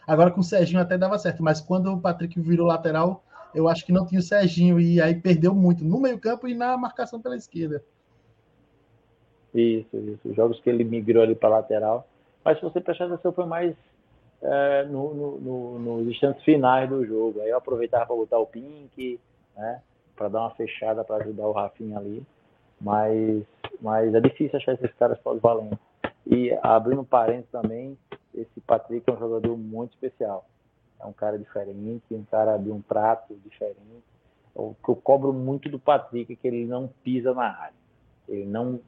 Agora 0.07 0.31
com 0.31 0.41
o 0.41 0.43
Serginho 0.43 0.81
até 0.81 0.97
dava 0.97 1.17
certo, 1.17 1.41
mas 1.41 1.59
quando 1.59 1.91
o 1.91 1.99
Patrick 1.99 2.39
virou 2.39 2.67
lateral, 2.67 3.23
eu 3.53 3.67
acho 3.67 3.85
que 3.85 3.91
não 3.91 4.05
tinha 4.05 4.19
o 4.19 4.23
Serginho 4.23 4.79
e 4.79 5.01
aí 5.01 5.15
perdeu 5.15 5.55
muito 5.55 5.83
no 5.83 5.99
meio-campo 5.99 6.47
e 6.47 6.53
na 6.53 6.77
marcação 6.77 7.21
pela 7.21 7.35
esquerda. 7.35 7.83
Isso, 9.53 9.97
isso. 9.97 10.33
Jogos 10.33 10.59
que 10.59 10.69
ele 10.69 10.83
migrou 10.83 11.23
ali 11.23 11.33
para 11.33 11.49
lateral. 11.49 12.05
Mas 12.45 12.59
se 12.59 12.63
você 12.63 12.79
prestar 12.79 13.05
atenção, 13.05 13.33
foi 13.33 13.45
mais 13.45 13.75
é, 14.41 14.83
no, 14.83 15.13
no, 15.15 15.39
no, 15.39 15.79
nos 15.79 16.07
instantes 16.07 16.43
finais 16.43 16.87
do 16.87 17.03
jogo. 17.03 17.41
Aí 17.41 17.49
eu 17.49 17.57
aproveitava 17.57 18.05
para 18.05 18.15
botar 18.15 18.37
o 18.37 18.45
Pink, 18.45 19.19
né? 19.57 19.81
Para 20.15 20.29
dar 20.29 20.41
uma 20.41 20.51
fechada 20.51 21.03
para 21.03 21.23
ajudar 21.23 21.47
o 21.47 21.51
Rafinha 21.51 21.97
ali. 21.97 22.23
Mas, 22.79 23.43
mas 23.81 24.13
é 24.13 24.21
difícil 24.21 24.57
achar 24.57 24.73
esses 24.73 24.93
caras 24.93 25.17
polivalentes. 25.19 25.79
E 26.27 26.55
abrindo 26.61 27.03
parênteses 27.03 27.49
também, 27.49 27.97
esse 28.33 28.61
Patrick 28.61 29.09
é 29.09 29.13
um 29.13 29.19
jogador 29.19 29.57
muito 29.57 29.93
especial. 29.93 30.45
É 30.99 31.05
um 31.05 31.13
cara 31.13 31.39
diferente, 31.39 32.03
um 32.11 32.23
cara 32.25 32.57
de 32.57 32.71
um 32.71 32.81
trato 32.81 33.35
diferente. 33.43 34.03
O 34.53 34.75
que 34.83 34.89
eu 34.89 34.95
cobro 34.95 35.33
muito 35.33 35.67
do 35.67 35.79
Patrick 35.79 36.31
é 36.31 36.35
que 36.35 36.47
ele 36.47 36.65
não 36.65 36.89
pisa 37.03 37.33
na 37.33 37.59
área. 37.59 37.75
Ele 38.27 38.45
não 38.45 38.79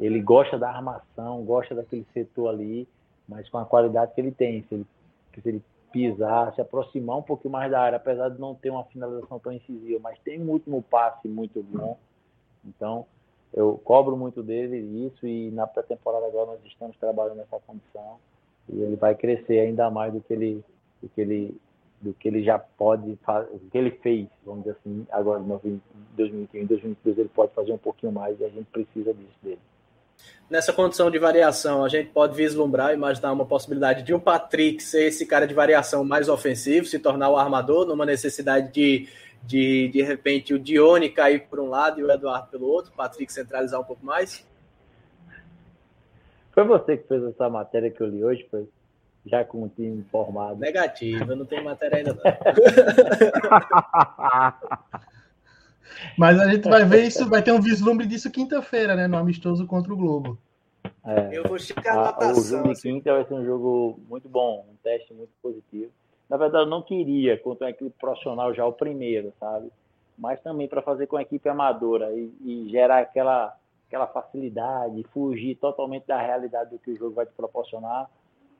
ele 0.00 0.20
gosta 0.20 0.58
da 0.58 0.70
armação, 0.70 1.44
gosta 1.44 1.74
daquele 1.74 2.06
setor 2.14 2.48
ali, 2.48 2.88
mas 3.28 3.48
com 3.48 3.58
a 3.58 3.66
qualidade 3.66 4.14
que 4.14 4.20
ele 4.20 4.32
tem. 4.32 4.64
Se 4.68 4.74
ele, 4.74 4.86
se 5.34 5.48
ele 5.48 5.62
pisar, 5.92 6.54
se 6.54 6.60
aproximar 6.60 7.18
um 7.18 7.22
pouquinho 7.22 7.52
mais 7.52 7.70
da 7.70 7.80
área, 7.80 7.96
apesar 7.96 8.30
de 8.30 8.40
não 8.40 8.54
ter 8.54 8.70
uma 8.70 8.84
finalização 8.84 9.38
tão 9.38 9.52
incisiva, 9.52 10.00
mas 10.02 10.18
tem 10.20 10.40
um 10.40 10.48
último 10.50 10.82
passe 10.82 11.28
muito 11.28 11.62
bom. 11.62 11.98
Então, 12.64 13.06
eu 13.52 13.80
cobro 13.84 14.16
muito 14.16 14.42
dele 14.42 14.78
isso 15.06 15.26
e 15.26 15.50
na 15.50 15.66
pré-temporada 15.66 16.26
agora 16.26 16.52
nós 16.52 16.64
estamos 16.64 16.96
trabalhando 16.96 17.38
nessa 17.38 17.58
condição 17.60 18.18
e 18.68 18.80
ele 18.80 18.96
vai 18.96 19.14
crescer 19.14 19.58
ainda 19.58 19.90
mais 19.90 20.12
do 20.12 20.20
que 20.20 20.32
ele 20.32 20.64
do 21.02 21.08
que 21.08 21.20
ele 21.20 21.60
do 22.00 22.14
que 22.14 22.28
ele 22.28 22.42
já 22.42 22.58
pode 22.58 23.16
fazer, 23.16 23.50
do 23.50 23.70
que 23.70 23.76
ele 23.76 23.90
fez, 23.90 24.26
vamos 24.44 24.64
dizer 24.64 24.76
assim, 24.80 25.06
agora 25.10 25.42
em 25.42 25.80
2021, 26.16 26.66
2022 26.66 27.18
ele 27.18 27.28
pode 27.28 27.52
fazer 27.52 27.72
um 27.72 27.78
pouquinho 27.78 28.12
mais 28.12 28.40
e 28.40 28.44
a 28.44 28.48
gente 28.48 28.66
precisa 28.66 29.12
disso 29.12 29.36
dele. 29.42 29.60
Nessa 30.50 30.72
condição 30.72 31.10
de 31.12 31.18
variação, 31.18 31.84
a 31.84 31.88
gente 31.88 32.10
pode 32.10 32.34
vislumbrar, 32.34 32.92
imaginar 32.92 33.32
uma 33.32 33.46
possibilidade 33.46 34.02
de 34.02 34.12
um 34.12 34.18
Patrick 34.18 34.82
ser 34.82 35.04
esse 35.04 35.24
cara 35.24 35.46
de 35.46 35.54
variação 35.54 36.04
mais 36.04 36.28
ofensivo, 36.28 36.86
se 36.86 36.98
tornar 36.98 37.30
o 37.30 37.36
armador, 37.36 37.86
numa 37.86 38.04
necessidade 38.04 38.72
de, 38.72 39.08
de, 39.44 39.86
de 39.88 40.02
repente, 40.02 40.52
o 40.52 40.58
Dione 40.58 41.08
cair 41.08 41.46
por 41.48 41.60
um 41.60 41.68
lado 41.68 42.00
e 42.00 42.02
o 42.02 42.10
Eduardo 42.10 42.48
pelo 42.48 42.66
outro, 42.66 42.90
o 42.90 42.94
Patrick 42.96 43.32
centralizar 43.32 43.80
um 43.80 43.84
pouco 43.84 44.04
mais? 44.04 44.44
Foi 46.50 46.64
você 46.64 46.96
que 46.96 47.06
fez 47.06 47.22
essa 47.22 47.48
matéria 47.48 47.88
que 47.88 48.00
eu 48.00 48.08
li 48.08 48.24
hoje, 48.24 48.44
foi? 48.50 48.68
Já 49.24 49.44
com 49.44 49.62
o 49.62 49.68
time 49.68 50.04
formado. 50.10 50.58
Negativo, 50.58 51.30
eu 51.30 51.36
não 51.36 51.44
tenho 51.44 51.62
matéria 51.62 51.98
ainda 51.98 52.14
não. 52.14 52.22
Mas 56.16 56.38
a 56.38 56.50
gente 56.50 56.68
vai 56.68 56.84
ver 56.84 57.04
isso, 57.04 57.28
vai 57.28 57.42
ter 57.42 57.52
um 57.52 57.60
vislumbre 57.60 58.06
disso 58.06 58.30
quinta-feira, 58.30 58.94
né? 58.94 59.06
No 59.06 59.16
amistoso 59.16 59.66
contra 59.66 59.92
o 59.92 59.96
Globo. 59.96 60.38
É, 61.04 61.30
eu 61.32 61.44
vou 61.44 61.58
chegar 61.58 61.92
a 61.92 62.04
natação. 62.04 62.42
O 62.42 62.44
jogo 62.44 62.74
de 62.74 62.80
quinta 62.80 63.12
vai 63.12 63.24
ser 63.24 63.34
um 63.34 63.44
jogo 63.44 64.00
muito 64.08 64.28
bom, 64.28 64.66
um 64.70 64.76
teste 64.82 65.12
muito 65.12 65.30
positivo. 65.42 65.90
Na 66.28 66.36
verdade, 66.36 66.64
eu 66.64 66.68
não 66.68 66.82
queria 66.82 67.36
contra 67.38 67.66
uma 67.66 67.70
equipe 67.70 67.94
profissional 67.98 68.54
já 68.54 68.64
o 68.64 68.72
primeiro, 68.72 69.32
sabe? 69.40 69.70
Mas 70.16 70.40
também 70.40 70.68
para 70.68 70.82
fazer 70.82 71.06
com 71.06 71.16
a 71.16 71.22
equipe 71.22 71.48
amadora 71.48 72.12
e, 72.12 72.32
e, 72.44 72.68
gerar 72.70 72.98
aquela, 72.98 73.56
aquela 73.88 74.06
facilidade, 74.06 75.04
fugir 75.12 75.56
totalmente 75.56 76.06
da 76.06 76.20
realidade 76.20 76.70
do 76.70 76.78
que 76.78 76.92
o 76.92 76.96
jogo 76.96 77.14
vai 77.14 77.26
te 77.26 77.32
proporcionar. 77.32 78.08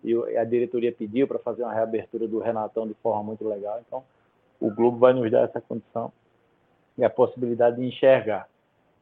E 0.02 0.14
a 0.36 0.44
diretoria 0.44 0.90
pediu 0.90 1.28
para 1.28 1.38
fazer 1.38 1.62
uma 1.62 1.74
reabertura 1.74 2.26
do 2.26 2.38
Renatão 2.38 2.88
de 2.88 2.94
forma 2.94 3.22
muito 3.22 3.46
legal. 3.46 3.80
Então, 3.86 4.02
o 4.58 4.70
Globo 4.70 4.96
vai 4.96 5.12
nos 5.12 5.30
dar 5.30 5.44
essa 5.44 5.60
condição 5.60 6.10
e 7.00 7.04
a 7.04 7.10
possibilidade 7.10 7.76
de 7.76 7.86
enxergar. 7.86 8.46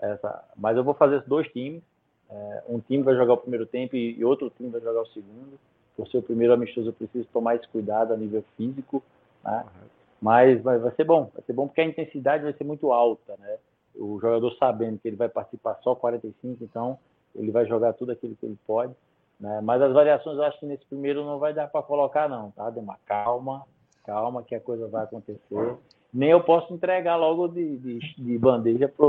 Essa. 0.00 0.44
Mas 0.56 0.76
eu 0.76 0.84
vou 0.84 0.94
fazer 0.94 1.22
dois 1.26 1.48
times. 1.48 1.82
É, 2.30 2.62
um 2.68 2.78
time 2.78 3.02
vai 3.02 3.14
jogar 3.16 3.34
o 3.34 3.38
primeiro 3.38 3.66
tempo 3.66 3.96
e, 3.96 4.24
outro 4.24 4.50
time 4.50 4.70
vai 4.70 4.80
jogar 4.80 5.02
o 5.02 5.06
segundo. 5.06 5.58
Por 5.96 6.06
ser 6.08 6.18
o 6.18 6.22
primeiro 6.22 6.54
amistoso, 6.54 6.90
eu 6.90 6.92
preciso 6.92 7.26
tomar 7.32 7.56
esse 7.56 7.66
cuidado 7.68 8.14
a 8.14 8.16
nível 8.16 8.44
físico. 8.56 9.02
Né? 9.44 9.64
Mas 10.22 10.62
vai, 10.62 10.78
vai 10.78 10.94
ser 10.94 11.04
bom. 11.04 11.30
Vai 11.34 11.42
ser 11.44 11.52
bom 11.52 11.66
porque 11.66 11.80
a 11.80 11.84
intensidade 11.84 12.44
vai 12.44 12.52
ser 12.52 12.64
muito 12.64 12.92
alta. 12.92 13.34
Né? 13.38 13.58
O 13.96 14.20
jogador 14.20 14.52
sabendo 14.52 14.98
que 14.98 15.08
ele 15.08 15.16
vai 15.16 15.28
participar 15.28 15.76
só 15.82 15.96
45, 15.96 16.62
então 16.62 16.98
ele 17.34 17.50
vai 17.50 17.66
jogar 17.66 17.94
tudo 17.94 18.12
aquilo 18.12 18.36
que 18.36 18.46
ele 18.46 18.58
pode. 18.64 18.94
Né? 19.40 19.60
Mas 19.60 19.82
as 19.82 19.92
variações 19.92 20.36
eu 20.36 20.44
acho 20.44 20.60
que 20.60 20.66
nesse 20.66 20.84
primeiro 20.86 21.24
não 21.24 21.40
vai 21.40 21.52
dar 21.52 21.66
para 21.66 21.82
colocar, 21.82 22.28
não. 22.28 22.52
Tá? 22.52 22.70
Dê 22.70 22.78
uma 22.78 22.98
calma, 23.04 23.64
calma 24.04 24.44
que 24.44 24.54
a 24.54 24.60
coisa 24.60 24.86
vai 24.86 25.02
acontecer 25.02 25.76
nem 26.12 26.30
eu 26.30 26.42
posso 26.42 26.72
entregar 26.72 27.16
logo 27.16 27.48
de, 27.48 27.76
de, 27.78 27.98
de 28.16 28.38
bandeja 28.38 28.88
para 28.88 29.06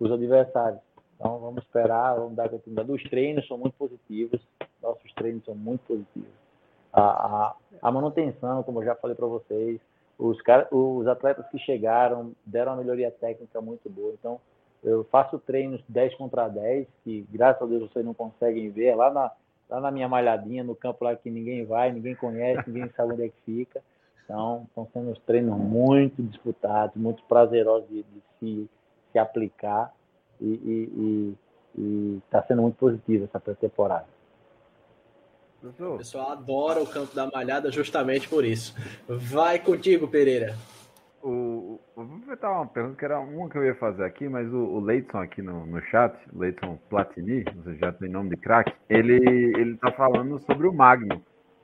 os 0.00 0.12
adversários. 0.12 0.80
Então 1.16 1.38
vamos 1.38 1.62
esperar, 1.62 2.14
vamos 2.14 2.34
dar 2.34 2.48
continuidade. 2.48 2.90
Os 2.90 3.02
treinos 3.04 3.46
são 3.46 3.58
muito 3.58 3.74
positivos, 3.74 4.40
nossos 4.82 5.12
treinos 5.14 5.44
são 5.44 5.54
muito 5.54 5.82
positivos. 5.86 6.30
A, 6.92 7.02
a, 7.02 7.54
a 7.82 7.92
manutenção, 7.92 8.62
como 8.62 8.80
eu 8.80 8.86
já 8.86 8.94
falei 8.94 9.14
para 9.14 9.26
vocês, 9.26 9.80
os, 10.18 10.38
os 10.70 11.06
atletas 11.06 11.46
que 11.48 11.58
chegaram 11.58 12.32
deram 12.44 12.72
uma 12.72 12.82
melhoria 12.82 13.10
técnica 13.10 13.60
muito 13.60 13.88
boa. 13.88 14.14
Então 14.18 14.40
eu 14.82 15.04
faço 15.04 15.38
treinos 15.38 15.82
10 15.88 16.14
contra 16.16 16.48
10, 16.48 16.86
que 17.04 17.26
graças 17.30 17.62
a 17.62 17.66
Deus 17.66 17.90
vocês 17.90 18.04
não 18.04 18.14
conseguem 18.14 18.70
ver, 18.70 18.94
lá 18.94 19.10
na, 19.10 19.30
lá 19.68 19.80
na 19.80 19.90
minha 19.90 20.08
malhadinha, 20.08 20.64
no 20.64 20.74
campo 20.74 21.04
lá 21.04 21.14
que 21.14 21.30
ninguém 21.30 21.64
vai, 21.64 21.92
ninguém 21.92 22.14
conhece, 22.14 22.68
ninguém 22.68 22.90
sabe 22.96 23.12
onde 23.12 23.24
é 23.24 23.28
que 23.28 23.40
fica. 23.44 23.82
Então, 24.30 24.64
estão 24.68 24.88
sendo 24.92 25.12
treinos 25.26 25.58
muito 25.58 26.22
disputados, 26.22 26.94
muito 26.94 27.20
prazerosos 27.24 27.88
de, 27.88 28.04
de 28.04 28.22
se, 28.38 28.70
se 29.10 29.18
aplicar 29.18 29.92
e 30.40 31.34
está 32.24 32.40
sendo 32.44 32.62
muito 32.62 32.76
positivo 32.76 33.24
essa 33.24 33.40
pré-temporada. 33.40 34.06
O 35.64 35.98
pessoal 35.98 36.30
adora 36.30 36.80
o 36.80 36.86
campo 36.86 37.12
da 37.12 37.26
malhada 37.26 37.72
justamente 37.72 38.28
por 38.28 38.44
isso. 38.44 38.72
Vai 39.08 39.58
contigo, 39.58 40.06
Pereira. 40.06 40.54
O, 41.20 41.80
vou 41.96 42.04
aproveitar 42.04 42.52
uma 42.52 42.66
pergunta 42.66 42.96
que 42.96 43.04
era 43.04 43.18
uma 43.18 43.50
que 43.50 43.58
eu 43.58 43.64
ia 43.64 43.74
fazer 43.74 44.04
aqui, 44.04 44.28
mas 44.28 44.46
o, 44.52 44.58
o 44.58 44.80
Leidson 44.80 45.18
aqui 45.18 45.42
no, 45.42 45.66
no 45.66 45.82
chat, 45.86 46.16
Leidson 46.32 46.78
Platini, 46.88 47.42
você 47.56 47.74
já 47.74 47.92
tem 47.92 48.08
nome 48.08 48.30
de 48.30 48.36
craque, 48.36 48.72
ele, 48.88 49.16
ele 49.58 49.76
tá 49.76 49.90
falando 49.90 50.38
sobre 50.38 50.68
o 50.68 50.72
Magno 50.72 51.20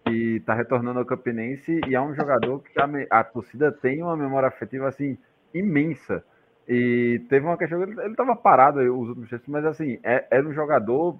que 0.06 0.36
está 0.36 0.54
retornando 0.54 1.00
ao 1.00 1.04
Campinense 1.04 1.80
e 1.86 1.94
é 1.94 2.00
um 2.00 2.14
jogador 2.14 2.60
que 2.60 2.80
a, 2.80 3.20
a, 3.20 3.24
torcida 3.24 3.72
tem 3.72 4.02
uma 4.02 4.16
memória 4.16 4.48
afetiva 4.48 4.88
assim 4.88 5.18
imensa. 5.52 6.24
E 6.68 7.22
teve 7.28 7.44
uma 7.44 7.56
questão, 7.56 7.82
ele 7.82 8.00
estava 8.10 8.34
parado 8.36 8.80
os 8.80 9.08
últimos 9.08 9.28
tempos, 9.28 9.48
mas 9.48 9.64
assim, 9.64 9.98
é, 10.02 10.26
era 10.30 10.46
um 10.46 10.52
jogador 10.52 11.18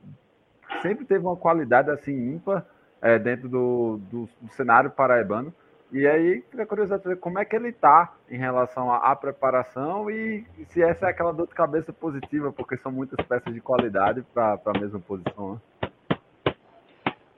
que 0.68 0.82
sempre 0.82 1.04
teve 1.04 1.24
uma 1.24 1.36
qualidade 1.36 1.90
assim 1.90 2.12
ímpar 2.12 2.64
é, 3.00 3.18
dentro 3.18 3.48
do, 3.48 4.00
do, 4.10 4.28
do, 4.40 4.52
cenário 4.52 4.90
paraibano. 4.90 5.52
E 5.92 6.04
aí, 6.06 6.42
fica 6.50 6.66
curioso 6.66 6.98
saber 7.00 7.16
como 7.16 7.38
é 7.38 7.44
que 7.44 7.54
ele 7.54 7.68
está 7.68 8.12
em 8.28 8.36
relação 8.36 8.90
à, 8.90 9.12
à 9.12 9.16
preparação 9.16 10.10
e, 10.10 10.44
e, 10.58 10.64
se 10.64 10.82
essa 10.82 11.06
é 11.06 11.10
aquela 11.10 11.32
dor 11.32 11.46
de 11.46 11.54
cabeça 11.54 11.92
positiva, 11.92 12.52
porque 12.52 12.76
são 12.76 12.90
muitas 12.90 13.24
peças 13.24 13.54
de 13.54 13.60
qualidade 13.60 14.24
para 14.34 14.58
a 14.64 14.78
mesma 14.78 14.98
posição. 14.98 15.54
Né? 15.54 15.60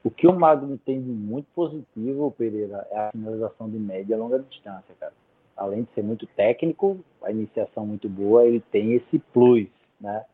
O 0.05 0.11
que 0.11 0.27
o 0.27 0.33
Magno 0.33 0.79
tem 0.79 1.03
de 1.03 1.11
muito 1.11 1.47
positivo, 1.55 2.31
Pereira, 2.37 2.87
é 2.91 2.99
a 2.99 3.11
finalização 3.11 3.69
de 3.69 3.79
média 3.79 4.15
e 4.15 4.19
longa 4.19 4.39
distância, 4.39 4.95
cara. 4.99 5.13
Além 5.57 5.83
de 5.83 5.93
ser 5.93 6.03
muito 6.03 6.27
técnico, 6.27 6.99
a 7.23 7.33
iniciação 7.33 7.85
muito 7.85 8.09
boa, 8.09 8.45
ele 8.45 8.61
tem 8.61 8.95
esse 8.95 9.19
plus, 9.19 9.69
né? 10.01 10.25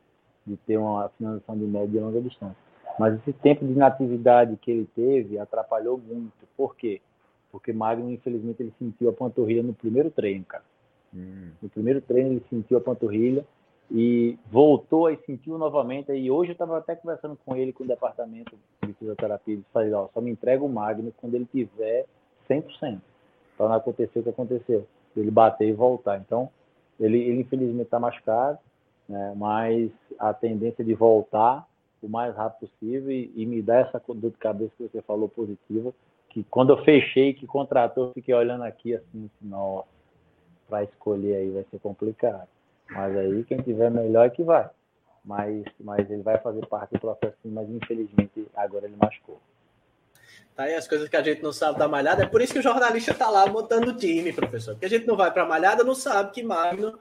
De 0.46 0.56
ter 0.58 0.76
uma 0.76 1.08
finalização 1.10 1.56
de 1.56 1.64
média 1.64 1.98
e 1.98 2.00
longa 2.00 2.20
distância. 2.20 2.56
Mas 2.98 3.14
esse 3.20 3.32
tempo 3.32 3.64
de 3.64 3.72
inatividade 3.72 4.56
que 4.58 4.70
ele 4.70 4.88
teve 4.94 5.38
atrapalhou 5.38 5.98
muito. 5.98 6.32
Por 6.56 6.76
quê? 6.76 7.00
Porque 7.50 7.72
Magno, 7.72 8.10
infelizmente, 8.10 8.62
ele 8.62 8.74
sentiu 8.78 9.08
a 9.08 9.12
panturrilha 9.12 9.62
no 9.62 9.72
primeiro 9.72 10.10
treino, 10.10 10.44
cara. 10.44 10.64
Hum. 11.14 11.50
No 11.62 11.68
primeiro 11.70 12.00
treino 12.00 12.32
ele 12.32 12.44
sentiu 12.50 12.76
a 12.76 12.80
panturrilha 12.80 13.44
e 13.90 14.38
voltou 14.50 15.10
e 15.10 15.16
sentiu 15.24 15.58
novamente. 15.58 16.12
E 16.12 16.30
hoje 16.30 16.50
eu 16.50 16.54
estava 16.54 16.78
até 16.78 16.94
conversando 16.94 17.38
com 17.44 17.56
ele, 17.56 17.72
com 17.72 17.84
o 17.84 17.86
departamento 17.86 18.56
de 18.82 18.92
fisioterapia, 18.94 19.54
e 19.54 19.64
falei, 19.72 19.92
ó, 19.92 20.08
só 20.12 20.20
me 20.20 20.30
entrega 20.30 20.64
o 20.64 20.68
Magno 20.68 21.12
quando 21.16 21.34
ele 21.34 21.46
tiver 21.46 22.06
100%, 22.48 23.00
para 23.56 23.68
não 23.68 23.76
acontecer 23.76 24.18
o 24.18 24.22
que 24.22 24.28
aconteceu, 24.28 24.86
ele 25.16 25.30
bater 25.30 25.68
e 25.68 25.72
voltar. 25.72 26.18
Então, 26.18 26.50
ele, 26.98 27.18
ele 27.18 27.40
infelizmente 27.40 27.86
está 27.86 27.98
machucado, 27.98 28.58
né, 29.08 29.34
mas 29.36 29.90
a 30.18 30.32
tendência 30.32 30.84
de 30.84 30.94
voltar 30.94 31.66
o 32.02 32.08
mais 32.08 32.34
rápido 32.34 32.68
possível 32.68 33.10
e, 33.10 33.32
e 33.34 33.46
me 33.46 33.62
dá 33.62 33.76
essa 33.76 34.00
dor 34.08 34.30
de 34.30 34.36
cabeça 34.36 34.72
que 34.76 34.88
você 34.88 35.02
falou 35.02 35.28
positiva, 35.28 35.92
que 36.28 36.42
quando 36.44 36.70
eu 36.70 36.84
fechei, 36.84 37.32
que 37.32 37.46
contratou, 37.46 38.08
eu 38.08 38.12
fiquei 38.12 38.34
olhando 38.34 38.64
aqui 38.64 38.94
assim, 38.94 39.30
nossa, 39.40 39.88
para 40.68 40.84
escolher 40.84 41.36
aí 41.36 41.50
vai 41.50 41.64
ser 41.70 41.78
complicado. 41.78 42.48
Mas 42.94 43.16
aí 43.16 43.44
quem 43.44 43.58
tiver 43.58 43.90
melhor 43.90 44.26
é 44.26 44.30
que 44.30 44.42
vai. 44.42 44.68
Mas, 45.24 45.64
mas 45.80 46.10
ele 46.10 46.22
vai 46.22 46.38
fazer 46.38 46.64
parte 46.66 46.92
do 46.92 47.00
processo, 47.00 47.36
mas 47.44 47.68
infelizmente 47.68 48.46
agora 48.54 48.86
ele 48.86 48.96
machucou. 49.00 49.40
Tá 50.54 50.64
aí 50.64 50.74
as 50.74 50.86
coisas 50.86 51.08
que 51.08 51.16
a 51.16 51.22
gente 51.22 51.42
não 51.42 51.52
sabe 51.52 51.78
da 51.78 51.88
malhada. 51.88 52.22
É 52.22 52.26
por 52.26 52.40
isso 52.40 52.52
que 52.52 52.60
o 52.60 52.62
jornalista 52.62 53.12
tá 53.12 53.28
lá 53.28 53.46
montando 53.46 53.90
o 53.90 53.96
time, 53.96 54.32
professor. 54.32 54.74
Porque 54.74 54.86
a 54.86 54.90
gente 54.90 55.06
não 55.06 55.16
vai 55.16 55.32
para 55.32 55.44
malhada, 55.44 55.82
não 55.82 55.94
sabe 55.94 56.30
que 56.30 56.42
Magno 56.44 56.96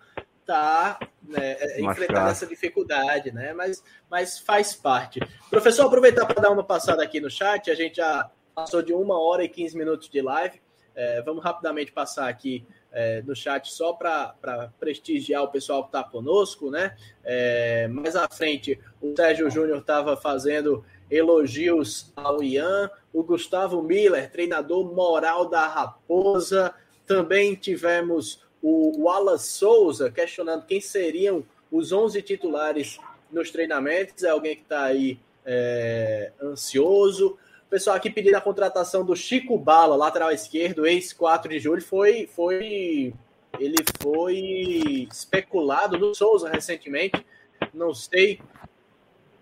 tá 0.45 0.97
né, 1.21 1.55
é, 1.59 1.81
enfrentando 1.81 2.29
essa 2.29 2.47
dificuldade, 2.47 3.31
né? 3.31 3.53
Mas, 3.53 3.83
mas 4.09 4.39
faz 4.39 4.73
parte. 4.73 5.19
Professor, 5.49 5.85
aproveitar 5.85 6.25
para 6.25 6.41
dar 6.41 6.49
uma 6.49 6.63
passada 6.63 7.03
aqui 7.03 7.19
no 7.19 7.29
chat. 7.29 7.69
A 7.69 7.75
gente 7.75 7.97
já 7.97 8.29
passou 8.55 8.81
de 8.81 8.93
uma 8.93 9.19
hora 9.19 9.43
e 9.43 9.49
15 9.49 9.77
minutos 9.77 10.09
de 10.09 10.21
live. 10.21 10.59
É, 10.95 11.21
vamos 11.21 11.43
rapidamente 11.43 11.91
passar 11.91 12.29
aqui 12.29 12.65
é, 12.93 13.23
no 13.23 13.35
chat 13.35 13.71
só 13.71 13.91
para 13.93 14.71
prestigiar 14.79 15.43
o 15.43 15.47
pessoal 15.47 15.81
que 15.81 15.89
está 15.89 16.03
conosco, 16.03 16.69
né? 16.69 16.95
É, 17.23 17.87
mais 17.87 18.15
à 18.15 18.27
frente, 18.29 18.79
o 19.01 19.15
Sérgio 19.15 19.49
Júnior 19.49 19.79
estava 19.79 20.15
fazendo 20.15 20.85
elogios 21.09 22.11
ao 22.15 22.43
Ian, 22.43 22.89
o 23.11 23.23
Gustavo 23.23 23.81
Miller, 23.81 24.31
treinador 24.31 24.93
moral 24.93 25.49
da 25.49 25.67
Raposa. 25.67 26.73
Também 27.05 27.55
tivemos 27.55 28.41
o 28.61 29.03
Wallace 29.03 29.51
Souza 29.53 30.09
questionando 30.09 30.65
quem 30.65 30.79
seriam 30.79 31.43
os 31.71 31.91
11 31.91 32.21
titulares 32.21 32.97
nos 33.31 33.51
treinamentos. 33.51 34.23
É 34.23 34.29
alguém 34.29 34.55
que 34.55 34.61
está 34.61 34.83
aí 34.83 35.19
é, 35.45 36.31
ansioso. 36.41 37.37
Pessoal 37.73 37.95
aqui 37.95 38.07
pedindo 38.07 38.35
a 38.35 38.39
contratação 38.39 39.03
do 39.03 39.15
Chico 39.15 39.57
Bala, 39.57 39.95
lateral 39.95 40.31
esquerdo, 40.31 40.85
ex-4 40.85 41.47
de 41.47 41.57
julho, 41.57 41.81
foi, 41.81 42.27
foi, 42.27 43.15
ele 43.57 43.77
foi 43.99 45.07
especulado 45.11 45.97
no 45.97 46.13
Souza 46.13 46.47
recentemente. 46.47 47.25
Não 47.73 47.91
sei 47.91 48.39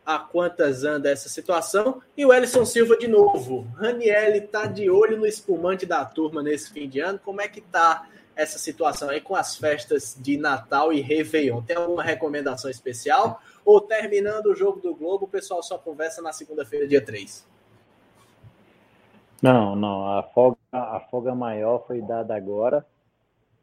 a 0.06 0.18
quantas 0.18 0.86
anda 0.86 1.10
essa 1.10 1.28
situação. 1.28 2.02
E 2.16 2.26
o 2.26 2.32
Ellison 2.32 2.64
Silva 2.64 2.96
de 2.96 3.06
novo. 3.06 3.68
Raniel 3.76 4.38
está 4.38 4.66
de 4.66 4.90
olho 4.90 5.18
no 5.18 5.26
espumante 5.26 5.86
da 5.86 6.06
turma 6.06 6.42
nesse 6.42 6.72
fim 6.72 6.88
de 6.88 7.02
ano. 7.02 7.20
Como 7.20 7.42
é 7.42 7.50
que 7.50 7.60
tá 7.60 8.08
essa 8.34 8.58
situação 8.58 9.10
aí 9.10 9.20
com 9.20 9.36
as 9.36 9.58
festas 9.58 10.16
de 10.18 10.38
Natal 10.38 10.94
e 10.94 11.02
Réveillon? 11.02 11.64
Tem 11.64 11.76
alguma 11.76 12.02
recomendação 12.02 12.72
especial? 12.72 13.42
Ou 13.66 13.82
terminando 13.82 14.46
o 14.46 14.56
jogo 14.56 14.80
do 14.80 14.96
Globo, 14.96 15.26
o 15.26 15.28
pessoal 15.28 15.62
só 15.62 15.78
conversa 15.78 16.22
na 16.22 16.32
segunda-feira, 16.32 16.88
dia 16.88 17.02
3? 17.02 17.52
Não, 19.42 19.76
não. 19.76 20.08
A 20.20 20.24
folga, 20.24 20.58
a 20.72 21.00
folga 21.10 21.34
maior 21.34 21.86
foi 21.88 22.02
dada 22.02 22.36
agora, 22.36 22.86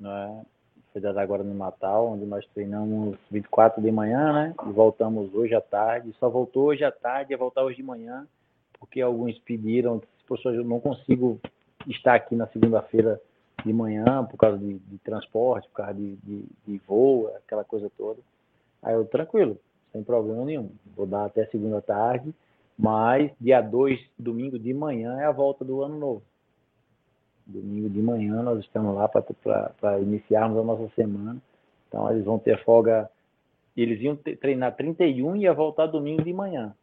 né? 0.00 0.44
Foi 0.92 1.00
dada 1.00 1.20
agora 1.20 1.44
no 1.44 1.54
Natal, 1.54 2.08
onde 2.08 2.24
nós 2.24 2.44
treinamos 2.52 3.16
24 3.30 3.80
de 3.80 3.92
manhã, 3.92 4.32
né? 4.32 4.54
E 4.66 4.72
voltamos 4.72 5.32
hoje 5.34 5.54
à 5.54 5.60
tarde. 5.60 6.12
Só 6.18 6.28
voltou 6.28 6.66
hoje 6.66 6.82
à 6.82 6.90
tarde, 6.90 7.32
ia 7.32 7.38
voltar 7.38 7.62
hoje 7.62 7.76
de 7.76 7.82
manhã, 7.82 8.26
porque 8.80 9.00
alguns 9.00 9.38
pediram, 9.38 10.02
professor, 10.26 10.54
eu 10.54 10.64
não 10.64 10.80
consigo 10.80 11.38
estar 11.86 12.14
aqui 12.14 12.34
na 12.34 12.48
segunda-feira 12.48 13.20
de 13.64 13.72
manhã 13.72 14.24
por 14.24 14.36
causa 14.36 14.58
de, 14.58 14.78
de 14.78 14.98
transporte, 14.98 15.68
por 15.68 15.76
causa 15.76 15.94
de, 15.94 16.16
de, 16.16 16.44
de, 16.66 16.78
voo, 16.86 17.28
aquela 17.36 17.64
coisa 17.64 17.90
toda. 17.96 18.18
Aí 18.82 18.94
eu, 18.94 19.04
tranquilo, 19.04 19.58
sem 19.92 20.02
problema 20.02 20.44
nenhum. 20.44 20.70
Vou 20.96 21.06
dar 21.06 21.26
até 21.26 21.46
segunda 21.46 21.80
tarde, 21.80 22.34
mas 22.78 23.32
dia 23.40 23.60
2, 23.60 23.98
domingo 24.16 24.58
de 24.58 24.72
manhã, 24.72 25.18
é 25.20 25.24
a 25.24 25.32
volta 25.32 25.64
do 25.64 25.82
ano 25.82 25.98
novo. 25.98 26.22
Domingo 27.44 27.90
de 27.90 28.00
manhã 28.00 28.42
nós 28.42 28.60
estamos 28.60 28.94
lá 28.94 29.08
para 29.08 29.98
iniciarmos 30.00 30.58
a 30.58 30.62
nossa 30.62 30.88
semana. 30.94 31.38
Então 31.88 32.08
eles 32.10 32.24
vão 32.24 32.38
ter 32.38 32.62
folga. 32.62 33.10
Eles 33.76 34.00
iam 34.00 34.14
treinar 34.16 34.76
31 34.76 35.36
e 35.36 35.40
ia 35.40 35.52
voltar 35.52 35.86
domingo 35.86 36.22
de 36.22 36.32
manhã. 36.32 36.74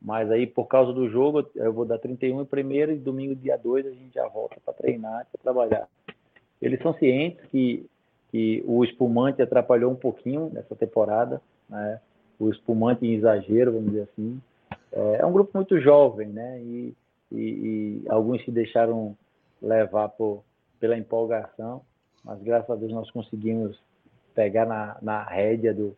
Mas 0.00 0.30
aí, 0.30 0.46
por 0.46 0.66
causa 0.66 0.92
do 0.92 1.08
jogo, 1.08 1.48
eu 1.54 1.72
vou 1.72 1.84
dar 1.84 1.98
31 1.98 2.44
primeiro 2.44 2.92
e 2.92 2.96
domingo, 2.96 3.34
dia 3.34 3.56
2, 3.56 3.86
a 3.86 3.90
gente 3.90 4.14
já 4.14 4.28
volta 4.28 4.56
para 4.64 4.74
treinar, 4.74 5.26
para 5.32 5.42
trabalhar. 5.42 5.88
Eles 6.60 6.80
são 6.82 6.94
cientes 6.94 7.44
que, 7.50 7.86
que 8.30 8.62
o 8.66 8.84
espumante 8.84 9.42
atrapalhou 9.42 9.90
um 9.90 9.96
pouquinho 9.96 10.50
nessa 10.52 10.76
temporada, 10.76 11.40
né? 11.68 12.00
o 12.38 12.50
espumante 12.50 13.06
em 13.06 13.14
exagero, 13.14 13.72
vamos 13.72 13.90
dizer 13.90 14.02
assim. 14.02 14.40
É, 14.92 15.16
é 15.20 15.26
um 15.26 15.32
grupo 15.32 15.50
muito 15.54 15.80
jovem, 15.80 16.28
né? 16.28 16.60
E, 16.62 16.94
e, 17.32 17.38
e 17.38 18.04
alguns 18.08 18.44
se 18.44 18.50
deixaram 18.50 19.16
levar 19.60 20.08
por, 20.10 20.42
pela 20.78 20.96
empolgação, 20.96 21.82
mas 22.24 22.40
graças 22.42 22.70
a 22.70 22.76
Deus 22.76 22.92
nós 22.92 23.10
conseguimos 23.10 23.78
pegar 24.34 24.66
na, 24.66 24.96
na 25.00 25.22
rédea 25.22 25.72
do, 25.72 25.96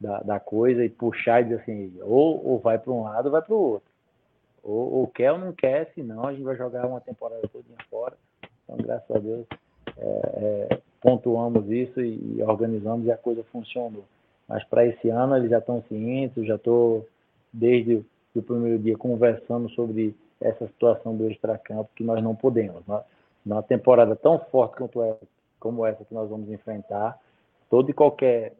da, 0.00 0.20
da 0.20 0.40
coisa 0.40 0.84
e 0.84 0.88
puxar 0.88 1.40
e 1.40 1.44
dizer 1.44 1.60
assim, 1.60 1.92
ou, 2.02 2.46
ou 2.46 2.58
vai 2.58 2.78
para 2.78 2.92
um 2.92 3.02
lado 3.02 3.26
ou 3.26 3.32
vai 3.32 3.42
para 3.42 3.54
o 3.54 3.58
outro. 3.58 3.88
Ou, 4.62 4.92
ou, 4.94 5.06
quer 5.06 5.32
ou 5.32 5.38
não 5.38 5.52
quer, 5.52 5.90
senão 5.94 6.26
a 6.26 6.32
gente 6.32 6.42
vai 6.42 6.56
jogar 6.56 6.86
uma 6.86 7.00
temporada 7.00 7.48
toda 7.48 7.64
fora. 7.88 8.14
Então, 8.64 8.76
graças 8.76 9.10
a 9.10 9.18
Deus, 9.18 9.46
é, 9.96 10.68
é, 10.70 10.80
pontuamos 11.00 11.70
isso 11.70 12.00
e, 12.00 12.36
e, 12.36 12.42
organizamos 12.42 13.06
e 13.06 13.10
a 13.10 13.16
coisa 13.16 13.42
funcionou. 13.44 14.04
Mas 14.46 14.64
para 14.64 14.86
esse 14.86 15.08
ano 15.08 15.36
eles 15.36 15.50
já 15.50 15.58
estão 15.58 15.82
cientes, 15.88 16.46
já 16.46 16.56
estou 16.56 17.06
desde 17.52 18.04
o 18.38 18.42
primeiro 18.42 18.78
dia 18.78 18.96
conversando 18.96 19.68
sobre 19.70 20.14
essa 20.40 20.66
situação 20.66 21.16
do 21.16 21.30
extracampo 21.30 21.90
que 21.94 22.04
nós 22.04 22.22
não 22.22 22.34
podemos. 22.34 22.82
Numa 23.44 23.62
temporada 23.62 24.14
tão 24.14 24.38
forte 24.38 24.76
quanto 24.76 25.02
essa, 25.02 25.26
como 25.58 25.84
essa 25.84 26.04
que 26.04 26.14
nós 26.14 26.28
vamos 26.28 26.50
enfrentar, 26.50 27.18
todo 27.70 27.90
e 27.90 27.94
qualquer 27.94 28.54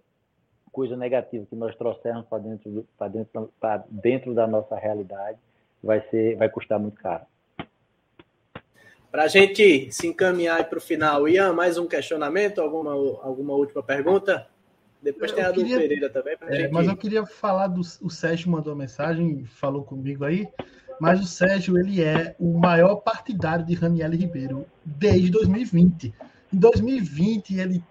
coisa 0.73 0.97
negativa 0.97 1.47
que 1.49 1.57
nós 1.57 1.75
trouxermos 1.77 2.27
para 2.27 2.39
dentro, 2.39 2.87
dentro, 3.11 3.53
dentro 3.89 4.35
da 4.35 4.47
nossa 4.47 4.77
realidade 4.77 5.39
vai 5.83 6.01
ser, 6.11 6.37
vai 6.37 6.49
custar 6.49 6.79
muito 6.79 7.01
caro. 7.01 7.25
Para 9.11 9.25
a 9.25 9.29
gente 9.29 9.91
se 9.91 10.07
encaminhar 10.07 10.69
para 10.69 10.79
o 10.79 10.81
final, 10.83 11.27
Ian, 11.27 11.53
mais 11.53 11.79
um 11.79 11.87
questionamento, 11.87 12.61
alguma, 12.61 12.93
alguma 12.93 13.55
última 13.55 13.83
pergunta? 13.83 14.47
Depois 15.03 15.33
tem 15.33 15.45
a 15.45 15.51
do 15.51 15.65
Pereira 15.65 16.11
também. 16.11 16.37
É, 16.43 16.63
gente... 16.63 16.73
Mas 16.73 16.87
eu 16.87 16.97
queria 16.97 17.25
falar 17.25 17.69
do. 17.69 17.81
O 18.01 18.11
Sérgio 18.11 18.51
mandou 18.51 18.73
uma 18.73 18.81
mensagem, 18.81 19.45
falou 19.45 19.85
comigo 19.85 20.25
aí. 20.25 20.49
Mas 21.01 21.21
o 21.21 21.27
Sérgio, 21.27 21.79
ele 21.79 22.03
é 22.03 22.35
o 22.39 22.59
maior 22.59 22.97
partidário 22.97 23.65
de 23.65 23.75
Raniel 23.75 24.11
Ribeiro 24.11 24.67
desde 24.85 25.31
2020. 25.31 26.13
Em 26.53 26.59
2020, 26.59 27.57
ele 27.57 27.85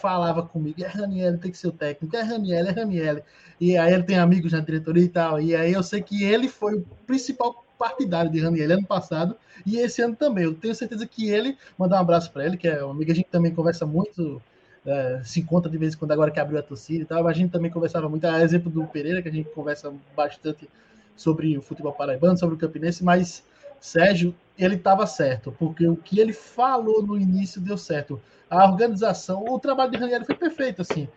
falava 0.00 0.42
comigo, 0.42 0.82
é 0.82 0.86
Raniel, 0.86 1.38
tem 1.38 1.50
que 1.50 1.58
ser 1.58 1.68
o 1.68 1.72
técnico, 1.72 2.16
é 2.16 2.22
Raniel, 2.22 2.66
é 2.66 2.70
Raniel. 2.70 3.24
E 3.60 3.76
aí 3.76 3.92
ele 3.92 4.04
tem 4.04 4.18
amigos 4.18 4.52
na 4.52 4.60
diretoria 4.60 5.04
e 5.04 5.08
tal. 5.08 5.40
E 5.40 5.56
aí 5.56 5.72
eu 5.72 5.82
sei 5.82 6.00
que 6.02 6.22
ele 6.22 6.48
foi 6.48 6.74
o 6.76 6.86
principal 7.06 7.64
partidário 7.78 8.30
de 8.30 8.40
Raniel 8.40 8.72
ano 8.72 8.86
passado 8.86 9.36
e 9.66 9.78
esse 9.78 10.00
ano 10.02 10.14
também. 10.14 10.44
Eu 10.44 10.54
tenho 10.54 10.74
certeza 10.74 11.06
que 11.06 11.28
ele, 11.28 11.56
mandar 11.76 11.96
um 11.96 12.00
abraço 12.00 12.32
para 12.32 12.46
ele, 12.46 12.56
que 12.56 12.68
é 12.68 12.84
um 12.84 12.90
amigo, 12.90 13.10
a 13.10 13.14
gente 13.14 13.28
também 13.28 13.54
conversa 13.54 13.84
muito, 13.84 14.40
é, 14.84 15.20
se 15.24 15.40
encontra 15.40 15.70
de 15.70 15.78
vez 15.78 15.94
em 15.94 15.98
quando 15.98 16.12
agora 16.12 16.30
que 16.30 16.40
abriu 16.40 16.58
a 16.58 16.62
torcida 16.62 17.02
e 17.02 17.06
tal. 17.06 17.26
A 17.26 17.32
gente 17.32 17.50
também 17.50 17.70
conversava 17.70 18.08
muito, 18.08 18.26
a 18.26 18.42
exemplo 18.42 18.70
do 18.70 18.84
Pereira, 18.86 19.22
que 19.22 19.28
a 19.28 19.32
gente 19.32 19.48
conversa 19.50 19.92
bastante 20.16 20.68
sobre 21.16 21.56
o 21.56 21.62
futebol 21.62 21.92
paraibano, 21.92 22.38
sobre 22.38 22.54
o 22.54 22.58
Campinense, 22.58 23.04
mas 23.04 23.44
Sérgio, 23.80 24.34
ele 24.56 24.76
estava 24.76 25.06
certo, 25.06 25.52
porque 25.58 25.86
o 25.88 25.96
que 25.96 26.20
ele 26.20 26.32
falou 26.32 27.02
no 27.02 27.18
início 27.18 27.60
deu 27.60 27.76
certo. 27.76 28.20
A 28.48 28.64
organização, 28.64 29.44
o 29.44 29.58
trabalho 29.58 29.90
de 29.90 29.96
Ranieri 29.96 30.24
foi 30.24 30.36
perfeito, 30.36 30.82
assim. 30.82 31.08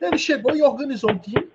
Ele 0.00 0.18
chegou 0.18 0.54
e 0.54 0.62
organizou 0.62 1.12
o 1.12 1.18
time, 1.18 1.48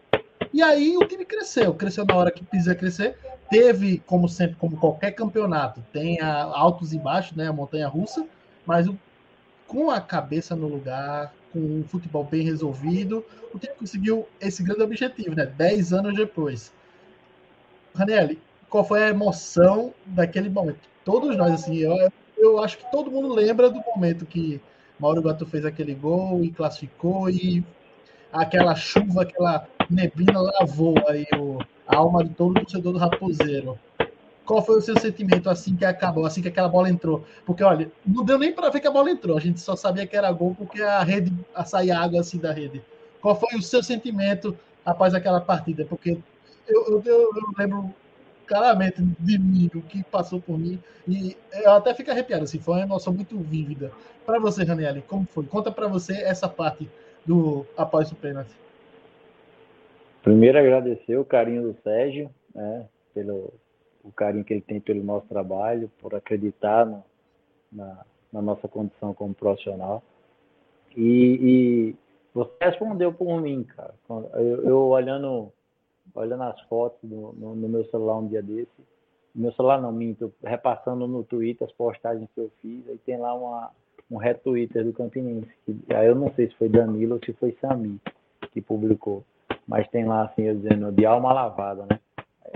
e 0.51 0.63
aí 0.63 0.95
o 0.97 1.05
time 1.07 1.25
cresceu, 1.25 1.73
cresceu 1.73 2.05
na 2.05 2.15
hora 2.15 2.31
que 2.31 2.43
precisa 2.43 2.73
crescer. 2.73 3.17
Teve, 3.49 3.99
como 4.07 4.27
sempre, 4.27 4.55
como 4.55 4.77
qualquer 4.77 5.11
campeonato, 5.11 5.83
tem 5.93 6.19
altos 6.19 6.93
e 6.93 6.97
baixos, 6.97 7.37
né, 7.37 7.47
a 7.47 7.53
montanha 7.53 7.87
russa, 7.87 8.25
mas 8.65 8.87
o, 8.87 8.97
com 9.67 9.91
a 9.91 10.01
cabeça 10.01 10.55
no 10.55 10.67
lugar, 10.67 11.31
com 11.55 11.79
um 11.79 11.83
futebol 11.87 12.25
bem 12.25 12.41
resolvido, 12.41 13.23
o 13.53 13.57
time 13.57 13.73
conseguiu 13.75 14.27
esse 14.41 14.61
grande 14.61 14.81
objetivo, 14.81 15.33
né? 15.33 15.45
Dez 15.45 15.93
anos 15.93 16.13
depois. 16.13 16.73
Raniel, 17.95 18.35
qual 18.69 18.83
foi 18.83 19.01
a 19.01 19.07
emoção 19.07 19.93
daquele 20.05 20.49
momento? 20.49 20.81
Todos 21.05 21.37
nós, 21.37 21.53
assim, 21.53 21.77
eu, 21.77 22.11
eu 22.37 22.61
acho 22.61 22.77
que 22.77 22.91
todo 22.91 23.09
mundo 23.09 23.33
lembra 23.33 23.69
do 23.69 23.81
momento 23.95 24.25
que 24.25 24.59
Mauro 24.99 25.21
Gato 25.21 25.45
fez 25.45 25.65
aquele 25.65 25.95
gol 25.95 26.43
e 26.43 26.51
classificou 26.51 27.29
e 27.29 27.63
aquela 28.33 28.75
chuva, 28.75 29.21
aquela 29.21 29.65
neblina 29.89 30.41
lavou 30.41 30.95
aí 31.07 31.25
o, 31.39 31.59
a 31.87 31.95
alma 31.95 32.21
de 32.21 32.31
todo 32.31 32.53
torcedor 32.55 32.91
do 32.91 32.99
Raposeiro. 32.99 33.79
Qual 34.45 34.63
foi 34.63 34.77
o 34.77 34.81
seu 34.81 34.97
sentimento 34.99 35.49
assim 35.49 35.75
que 35.75 35.83
acabou, 35.83 36.25
assim 36.25 36.41
que 36.41 36.47
aquela 36.47 36.69
bola 36.69 36.89
entrou? 36.89 37.25
Porque, 37.45 37.63
olha, 37.63 37.91
não 38.05 38.23
deu 38.23 38.37
nem 38.37 38.53
para 38.53 38.69
ver 38.69 38.79
que 38.79 38.87
a 38.87 38.91
bola 38.91 39.09
entrou, 39.09 39.37
a 39.37 39.41
gente 39.41 39.59
só 39.59 39.75
sabia 39.75 40.05
que 40.05 40.15
era 40.15 40.31
gol 40.31 40.55
porque 40.55 40.81
a 40.81 41.03
rede, 41.03 41.33
a 41.53 41.65
sair 41.65 41.91
água 41.91 42.19
assim 42.19 42.37
da 42.37 42.51
rede. 42.53 42.81
Qual 43.21 43.35
foi 43.35 43.57
o 43.57 43.61
seu 43.61 43.81
sentimento 43.81 44.55
após 44.85 45.15
aquela 45.15 45.41
partida? 45.41 45.83
Porque 45.85 46.17
eu, 46.67 46.85
eu, 46.87 47.03
eu, 47.03 47.29
lembro 47.57 47.93
claramente 48.45 49.01
de 49.01 49.39
mim, 49.39 49.69
o 49.73 49.81
que 49.81 50.03
passou 50.03 50.39
por 50.39 50.59
mim, 50.59 50.79
e 51.07 51.35
eu 51.51 51.71
até 51.71 51.95
fico 51.95 52.11
arrepiado, 52.11 52.43
assim, 52.43 52.59
foi 52.59 52.75
uma 52.75 52.83
emoção 52.83 53.11
muito 53.11 53.35
vívida. 53.39 53.91
Para 54.23 54.39
você, 54.39 54.63
Raniel, 54.63 55.01
como 55.07 55.25
foi? 55.25 55.45
Conta 55.45 55.71
para 55.71 55.87
você 55.87 56.13
essa 56.21 56.47
parte 56.47 56.87
do 57.25 57.65
após 57.75 58.11
o 58.11 58.15
pênalti. 58.15 58.51
Primeiro, 60.21 60.59
agradecer 60.59 61.17
o 61.17 61.25
carinho 61.25 61.63
do 61.63 61.81
Sérgio, 61.81 62.29
né, 62.53 62.85
pelo 63.13 63.51
o 64.05 64.11
carinho 64.11 64.45
que 64.45 64.53
ele 64.53 64.61
tem 64.61 64.79
pelo 64.79 65.03
nosso 65.03 65.27
trabalho, 65.27 65.91
por 65.99 66.13
acreditar 66.13 66.85
no, 66.85 67.03
na, 67.71 68.05
na, 68.31 68.41
nossa 68.41 68.67
condição 68.67 69.13
como 69.13 69.33
profissional. 69.33 70.03
E, 70.95 71.39
e, 71.41 71.95
você 72.33 72.51
respondeu 72.61 73.11
por 73.11 73.41
mim, 73.41 73.63
cara. 73.63 73.93
Eu, 74.35 74.63
eu 74.63 74.77
olhando 74.87 75.51
olhando 76.13 76.43
as 76.43 76.61
fotos 76.61 76.99
do, 77.03 77.33
no, 77.33 77.55
no, 77.55 77.67
meu 77.67 77.85
celular 77.89 78.17
um 78.17 78.27
dia 78.27 78.41
desse. 78.41 78.69
Meu 79.33 79.51
celular 79.53 79.81
não, 79.81 79.91
minto, 79.91 80.31
repassando 80.43 81.07
no 81.07 81.23
Twitter 81.23 81.67
as 81.67 81.73
postagens 81.73 82.29
que 82.33 82.39
eu 82.39 82.51
fiz, 82.61 82.87
aí 82.87 82.97
tem 82.99 83.17
lá 83.17 83.33
uma, 83.33 83.71
um 84.09 84.17
retweeter 84.17 84.85
do 84.85 84.93
Campinense. 84.93 85.51
Que, 85.65 85.77
aí 85.93 86.07
eu 86.07 86.15
não 86.15 86.31
sei 86.35 86.47
se 86.47 86.55
foi 86.55 86.69
Danilo 86.69 87.15
ou 87.15 87.25
se 87.25 87.33
foi 87.33 87.57
Sami 87.59 87.99
que 88.51 88.61
publicou. 88.61 89.23
Mas 89.67 89.87
tem 89.89 90.05
lá 90.05 90.25
assim, 90.25 90.43
eu 90.43 90.55
dizendo, 90.55 90.91
de 90.91 91.05
alma 91.05 91.33
lavada, 91.33 91.85
né? 91.89 91.99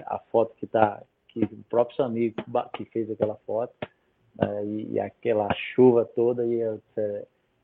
A 0.06 0.20
foto 0.32 0.54
que 0.56 0.68
tá, 0.68 1.02
que 1.48 1.56
o 1.56 1.64
próprio 1.70 1.98
Sami 1.98 2.34
que 2.74 2.86
fez 2.86 3.10
aquela 3.10 3.36
foto, 3.45 3.74
né? 4.36 4.66
e, 4.66 4.94
e, 4.94 4.99
aquela 4.99 5.53
chuva 5.74 6.06
toda, 6.06 6.45
e 6.45 6.60
eu, 6.60 6.82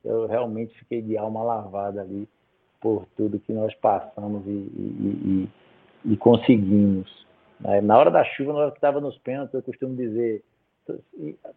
eu 0.04 0.28
realmente 0.28 0.78
fiquei 0.80 1.02
de 1.02 1.18
alma 1.18 1.44
lavada 1.44 2.02
ali 2.02 2.28
por 2.80 3.08
tudo 3.18 3.40
que 3.40 3.54
nós 3.54 3.74
passamos 3.76 4.46
e, 4.46 4.50
e, 4.50 5.50
e 6.06 6.18
conseguimos. 6.18 7.26
Né? 7.60 7.82
Na 7.82 7.98
hora 7.98 8.12
da 8.12 8.24
chuva, 8.24 8.54
na 8.54 8.60
hora 8.60 8.72
que 8.72 8.78
estava 8.78 9.02
nos 9.02 9.18
pênaltis, 9.20 9.54
eu 9.54 9.64
costumo 9.64 9.96
dizer, 9.96 10.44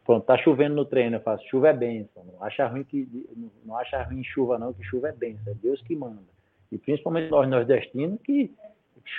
pronto, 0.04 0.24
tá 0.24 0.38
chovendo 0.38 0.76
no 0.76 0.84
treino, 0.84 1.16
eu 1.16 1.20
faço, 1.20 1.46
chuva 1.48 1.68
é 1.68 1.72
bênção, 1.72 2.24
não 2.24 2.42
acha 2.42 2.66
ruim 2.66 2.84
que 2.84 3.06
não 3.64 3.76
acha 3.76 4.02
ruim 4.02 4.24
chuva 4.24 4.58
não, 4.58 4.72
que 4.72 4.82
chuva 4.84 5.08
é 5.08 5.12
bênção, 5.12 5.52
é 5.52 5.54
Deus 5.54 5.82
que 5.82 5.94
manda. 5.94 6.22
E 6.72 6.78
principalmente 6.78 7.30
nós 7.30 7.48
nordestinos, 7.48 8.20
que 8.22 8.50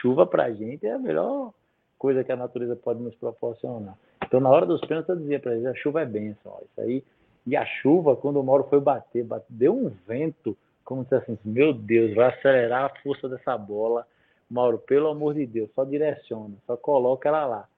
chuva 0.02 0.26
para 0.26 0.46
a 0.46 0.52
gente 0.52 0.86
é 0.86 0.94
a 0.94 1.00
melhor 1.00 1.54
coisa 2.00 2.24
que 2.24 2.32
a 2.32 2.36
natureza 2.36 2.76
pode 2.78 3.02
nos 3.02 3.14
proporcionar. 3.16 3.96
Então, 4.26 4.40
na 4.40 4.50
hora 4.50 4.66
dos 4.66 4.82
pênaltis, 4.82 5.10
eu 5.10 5.18
dizia 5.18 5.40
para 5.40 5.54
eles, 5.54 5.66
a 5.66 5.76
chuva 5.76 6.02
é 6.02 6.06
bênção, 6.06 6.54
ó, 6.54 6.60
isso 6.62 6.82
aí. 6.82 7.04
E 7.46 7.56
a 7.56 7.66
chuva, 7.66 8.16
quando 8.16 8.40
o 8.40 8.44
Mauro 8.44 8.66
foi 8.70 8.80
bater, 8.80 9.24
bate, 9.24 9.46
deu 9.50 9.76
um 9.76 9.90
vento, 10.08 10.58
como 10.86 11.06
se 11.06 11.14
assim, 11.14 11.38
meu 11.44 11.74
Deus, 11.74 12.16
vai 12.16 12.30
acelerar 12.30 12.86
a 12.86 13.02
força 13.02 13.28
dessa 13.28 13.58
bola, 13.58 14.08
Mauro, 14.50 14.80
pelo 14.80 15.10
amor 15.10 15.36
de 15.36 15.46
Deus, 15.46 15.70
só 15.76 15.84
direciona, 15.84 16.56
só 16.66 16.76
coloca 16.78 17.30
ela 17.30 17.46
lá. 17.46 17.70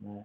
Né? 0.00 0.24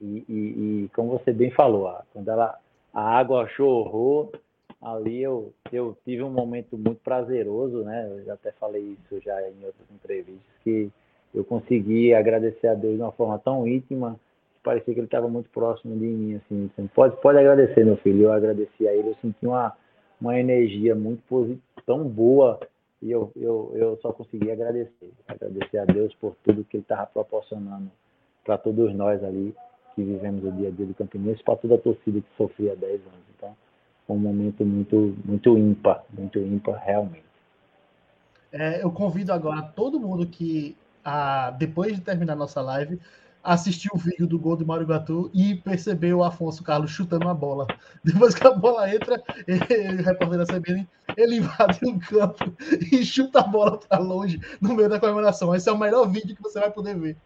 E, 0.00 0.24
e, 0.28 0.84
e 0.84 0.88
como 0.94 1.10
você 1.10 1.32
bem 1.32 1.50
falou, 1.50 1.92
quando 2.12 2.28
ela, 2.28 2.58
a 2.92 3.02
água 3.02 3.48
chorrou, 3.48 4.32
ali 4.80 5.22
eu, 5.22 5.52
eu 5.72 5.96
tive 6.04 6.22
um 6.22 6.30
momento 6.30 6.76
muito 6.76 7.00
prazeroso, 7.02 7.82
né? 7.82 8.06
Eu 8.10 8.24
já 8.24 8.34
até 8.34 8.52
falei 8.52 8.96
isso 9.04 9.20
já 9.20 9.40
em 9.48 9.64
outras 9.64 9.90
entrevistas, 9.90 10.46
que 10.62 10.90
eu 11.34 11.44
consegui 11.44 12.14
agradecer 12.14 12.68
a 12.68 12.74
Deus 12.74 12.96
de 12.96 13.02
uma 13.02 13.12
forma 13.12 13.38
tão 13.38 13.66
íntima 13.66 14.18
que 14.54 14.60
parecia 14.62 14.94
que 14.94 15.00
ele 15.00 15.06
estava 15.06 15.28
muito 15.28 15.48
próximo 15.50 15.96
de 15.96 16.04
mim, 16.04 16.34
assim. 16.36 16.70
Pode, 16.94 17.16
pode 17.20 17.38
agradecer, 17.38 17.84
meu 17.84 17.96
filho. 17.98 18.24
Eu 18.24 18.32
agradeci 18.32 18.88
a 18.88 18.94
ele, 18.94 19.08
eu 19.08 19.16
senti 19.20 19.46
uma, 19.46 19.76
uma 20.20 20.38
energia 20.38 20.94
muito 20.94 21.22
positiva, 21.28 21.62
tão 21.86 22.04
boa 22.04 22.58
e 23.00 23.10
eu, 23.10 23.30
eu, 23.36 23.72
eu 23.74 23.98
só 24.02 24.12
consegui 24.12 24.50
agradecer. 24.50 25.12
Agradecer 25.26 25.78
a 25.78 25.84
Deus 25.84 26.14
por 26.14 26.34
tudo 26.44 26.64
que 26.64 26.76
Ele 26.76 26.82
estava 26.82 27.06
proporcionando 27.06 27.90
para 28.44 28.58
todos 28.58 28.94
nós 28.94 29.22
ali 29.22 29.54
que 29.94 30.02
vivemos 30.02 30.44
o 30.44 30.52
dia 30.52 30.68
a 30.68 30.70
dia 30.70 30.86
do 30.86 30.94
Campinense, 30.94 31.42
para 31.42 31.56
toda 31.56 31.74
a 31.74 31.78
torcida 31.78 32.20
que 32.20 32.36
sofria 32.36 32.72
há 32.72 32.76
10 32.76 32.92
anos. 32.92 33.26
Então, 33.36 33.56
foi 34.06 34.16
um 34.16 34.20
momento 34.20 34.64
muito, 34.64 35.16
muito 35.24 35.58
ímpar, 35.58 36.04
muito 36.16 36.38
ímpar 36.38 36.80
realmente. 36.84 37.24
É, 38.52 38.82
eu 38.82 38.92
convido 38.92 39.32
agora 39.32 39.62
todo 39.62 39.98
mundo 39.98 40.26
que, 40.26 40.76
ah, 41.04 41.50
depois 41.58 41.94
de 41.94 42.00
terminar 42.00 42.36
nossa 42.36 42.60
live, 42.60 43.00
assistiu 43.42 43.92
o 43.94 43.98
vídeo 43.98 44.26
do 44.26 44.38
gol 44.38 44.56
do 44.56 44.66
Mário 44.66 44.86
Gatu 44.86 45.30
e 45.32 45.54
percebeu 45.54 46.18
o 46.18 46.24
Afonso 46.24 46.62
Carlos 46.62 46.90
chutando 46.90 47.28
a 47.28 47.34
bola. 47.34 47.66
Depois 48.04 48.34
que 48.34 48.46
a 48.46 48.50
bola 48.50 48.92
entra, 48.94 49.22
ele, 49.46 50.02
o 50.02 50.04
repórter 50.04 50.38
da 50.38 50.46
CBN, 50.46 50.88
ele 51.16 51.36
invade 51.36 51.78
o 51.84 51.98
campo 51.98 52.52
e 52.92 53.04
chuta 53.04 53.40
a 53.40 53.44
bola 53.44 53.78
para 53.78 53.98
longe 53.98 54.40
no 54.60 54.74
meio 54.74 54.88
da 54.88 55.00
comemoração. 55.00 55.54
Esse 55.54 55.68
é 55.68 55.72
o 55.72 55.78
melhor 55.78 56.08
vídeo 56.10 56.36
que 56.36 56.42
você 56.42 56.60
vai 56.60 56.70
poder 56.70 56.96
ver 56.98 57.16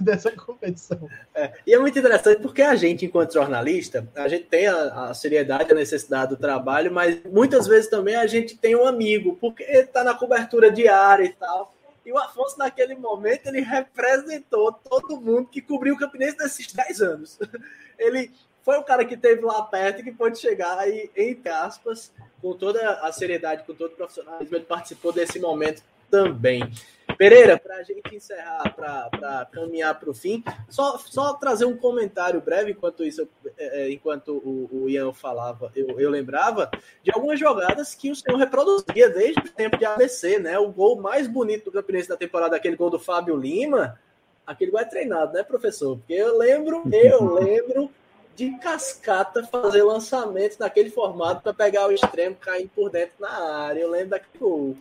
dessa 0.00 0.30
competição. 0.32 1.08
É, 1.34 1.52
e 1.66 1.74
é 1.74 1.78
muito 1.78 1.98
interessante 1.98 2.40
porque 2.40 2.62
a 2.62 2.74
gente, 2.74 3.04
enquanto 3.04 3.34
jornalista, 3.34 4.06
a 4.14 4.28
gente 4.28 4.44
tem 4.44 4.66
a, 4.66 5.08
a, 5.08 5.14
seriedade, 5.14 5.72
a 5.72 5.74
necessidade 5.74 6.30
do 6.30 6.36
trabalho, 6.36 6.92
mas 6.92 7.20
muitas 7.24 7.66
vezes 7.66 7.88
também 7.88 8.14
a 8.14 8.26
gente 8.26 8.56
tem 8.56 8.76
um 8.76 8.86
amigo, 8.86 9.36
porque 9.40 9.62
ele 9.64 9.80
está 9.80 10.04
na 10.04 10.14
cobertura 10.14 10.70
diária 10.70 11.24
e 11.24 11.32
tal. 11.32 11.74
E 12.04 12.12
o 12.12 12.18
Afonso, 12.18 12.58
naquele 12.58 12.94
momento, 12.94 13.46
ele 13.46 13.60
representou 13.60 14.72
todo 14.72 15.20
mundo 15.20 15.48
que 15.48 15.60
cobriu 15.60 15.94
o 15.94 15.98
Campinense 15.98 16.36
nesses 16.38 16.72
10 16.72 17.00
anos. 17.00 17.38
Ele 17.96 18.32
foi 18.64 18.76
o 18.78 18.82
cara 18.82 19.04
que 19.04 19.16
teve 19.16 19.42
lá 19.42 19.62
perto 19.62 20.00
e 20.00 20.04
que 20.04 20.12
pôde 20.12 20.38
chegar 20.38 20.88
e, 20.88 21.10
entre 21.16 21.48
aspas, 21.50 22.12
com 22.40 22.52
toda 22.54 22.80
a 23.00 23.12
seriedade, 23.12 23.64
com 23.64 23.74
todo 23.74 23.92
o 23.92 23.96
profissionalismo, 23.96 24.56
ele 24.56 24.64
participou 24.64 25.12
desse 25.12 25.38
momento 25.38 25.82
também. 26.10 26.70
Pereira, 27.16 27.58
para 27.58 27.76
a 27.76 27.82
gente 27.82 28.14
encerrar, 28.14 28.74
para 28.74 29.46
caminhar 29.52 29.98
para 29.98 30.10
o 30.10 30.14
fim, 30.14 30.42
só, 30.68 30.98
só 30.98 31.34
trazer 31.34 31.64
um 31.64 31.76
comentário 31.76 32.40
breve, 32.40 32.72
enquanto 32.72 33.04
isso, 33.04 33.28
é, 33.56 33.82
é, 33.82 33.92
enquanto 33.92 34.32
o, 34.32 34.68
o, 34.72 34.88
Ian 34.88 35.12
falava, 35.12 35.70
eu, 35.74 35.98
eu 36.00 36.10
lembrava 36.10 36.70
de 37.02 37.10
algumas 37.12 37.38
jogadas 37.38 37.94
que 37.94 38.10
o 38.10 38.16
senhor 38.16 38.36
reproduzia 38.36 39.08
desde 39.10 39.40
o 39.40 39.52
tempo 39.52 39.76
de 39.76 39.84
ABC, 39.84 40.38
né? 40.38 40.58
O 40.58 40.70
gol 40.70 40.96
mais 40.96 41.26
bonito 41.26 41.64
do 41.64 41.72
Campinense 41.72 42.08
da 42.08 42.16
temporada, 42.16 42.56
aquele 42.56 42.76
gol 42.76 42.90
do 42.90 42.98
Fábio 42.98 43.36
Lima, 43.36 43.98
aquele 44.46 44.70
gol 44.70 44.80
é 44.80 44.84
treinado, 44.84 45.32
né, 45.32 45.42
professor? 45.42 45.96
Porque 45.96 46.14
eu 46.14 46.36
lembro, 46.38 46.82
eu 46.92 47.24
lembro 47.34 47.90
de 48.34 48.50
cascata 48.58 49.44
fazer 49.44 49.82
lançamentos 49.82 50.58
naquele 50.58 50.90
formato 50.90 51.42
para 51.42 51.52
pegar 51.52 51.86
o 51.86 51.92
extremo, 51.92 52.36
cair 52.36 52.68
por 52.74 52.90
dentro 52.90 53.14
na 53.20 53.30
área. 53.66 53.80
Eu 53.80 53.90
lembro 53.90 54.10
daquele 54.10 54.38
gol. 54.38 54.76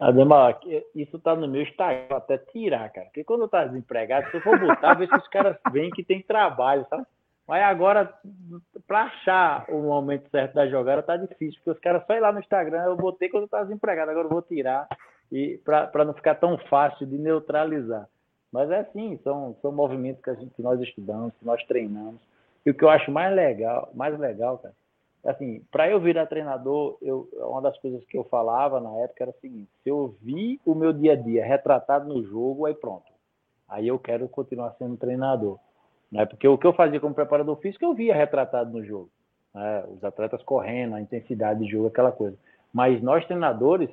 Ademar, 0.00 0.60
isso 0.94 1.18
tá 1.18 1.34
no 1.34 1.48
meu 1.48 1.62
Instagram, 1.62 2.16
até 2.16 2.38
tirar, 2.38 2.88
cara. 2.90 3.06
Porque 3.06 3.24
quando 3.24 3.42
eu 3.42 3.48
tá 3.48 3.64
desempregado, 3.64 4.30
se 4.30 4.36
eu 4.36 4.40
for 4.40 4.58
botar, 4.58 4.94
ver 4.94 5.08
se 5.08 5.16
os 5.16 5.28
caras 5.28 5.56
veem 5.72 5.90
que 5.90 6.04
tem 6.04 6.22
trabalho, 6.22 6.86
sabe? 6.88 7.04
Mas 7.48 7.62
agora, 7.64 8.12
para 8.86 9.04
achar 9.04 9.64
o 9.70 9.80
momento 9.80 10.28
certo 10.30 10.54
da 10.54 10.68
jogada, 10.68 11.02
tá 11.02 11.16
difícil, 11.16 11.58
porque 11.64 11.70
os 11.70 11.78
caras 11.80 12.06
só 12.06 12.14
ir 12.14 12.20
lá 12.20 12.30
no 12.30 12.40
Instagram, 12.40 12.84
eu 12.84 12.96
botei 12.96 13.28
quando 13.28 13.44
eu 13.44 13.48
tava 13.48 13.64
desempregado, 13.64 14.10
agora 14.10 14.26
eu 14.26 14.30
vou 14.30 14.42
tirar 14.42 14.86
e 15.32 15.58
para 15.64 16.04
não 16.04 16.14
ficar 16.14 16.34
tão 16.36 16.58
fácil 16.68 17.06
de 17.06 17.16
neutralizar. 17.18 18.06
Mas 18.52 18.70
é 18.70 18.80
assim, 18.80 19.18
são, 19.24 19.56
são 19.60 19.72
movimentos 19.72 20.22
que, 20.22 20.30
a 20.30 20.34
gente, 20.34 20.54
que 20.54 20.62
nós 20.62 20.80
estudamos, 20.80 21.34
que 21.38 21.44
nós 21.44 21.62
treinamos. 21.64 22.20
E 22.64 22.70
o 22.70 22.74
que 22.74 22.84
eu 22.84 22.90
acho 22.90 23.10
mais 23.10 23.34
legal, 23.34 23.90
mais 23.94 24.18
legal, 24.18 24.58
cara, 24.58 24.74
assim, 25.24 25.62
para 25.70 25.88
eu 25.90 26.00
virar 26.00 26.26
treinador, 26.26 26.96
eu, 27.02 27.28
uma 27.34 27.60
das 27.60 27.78
coisas 27.78 28.04
que 28.06 28.16
eu 28.16 28.24
falava 28.24 28.80
na 28.80 28.92
época 29.00 29.24
era 29.24 29.30
o 29.30 29.40
seguinte: 29.40 29.70
se 29.82 29.88
eu 29.88 30.14
vi 30.22 30.60
o 30.64 30.74
meu 30.74 30.92
dia 30.92 31.12
a 31.12 31.16
dia 31.16 31.44
retratado 31.44 32.08
no 32.08 32.22
jogo, 32.22 32.66
aí 32.66 32.74
pronto. 32.74 33.06
Aí 33.68 33.86
eu 33.86 33.98
quero 33.98 34.28
continuar 34.28 34.74
sendo 34.78 34.96
treinador. 34.96 35.58
Né? 36.10 36.24
Porque 36.24 36.48
o 36.48 36.56
que 36.56 36.66
eu 36.66 36.72
fazia 36.72 37.00
como 37.00 37.14
preparador 37.14 37.56
físico, 37.56 37.84
eu 37.84 37.94
via 37.94 38.14
retratado 38.14 38.70
no 38.70 38.84
jogo. 38.84 39.10
Né? 39.54 39.84
Os 39.88 40.02
atletas 40.02 40.42
correndo, 40.42 40.94
a 40.94 41.00
intensidade 41.00 41.60
de 41.60 41.70
jogo, 41.70 41.88
aquela 41.88 42.10
coisa. 42.10 42.36
Mas 42.72 43.02
nós, 43.02 43.26
treinadores, 43.26 43.90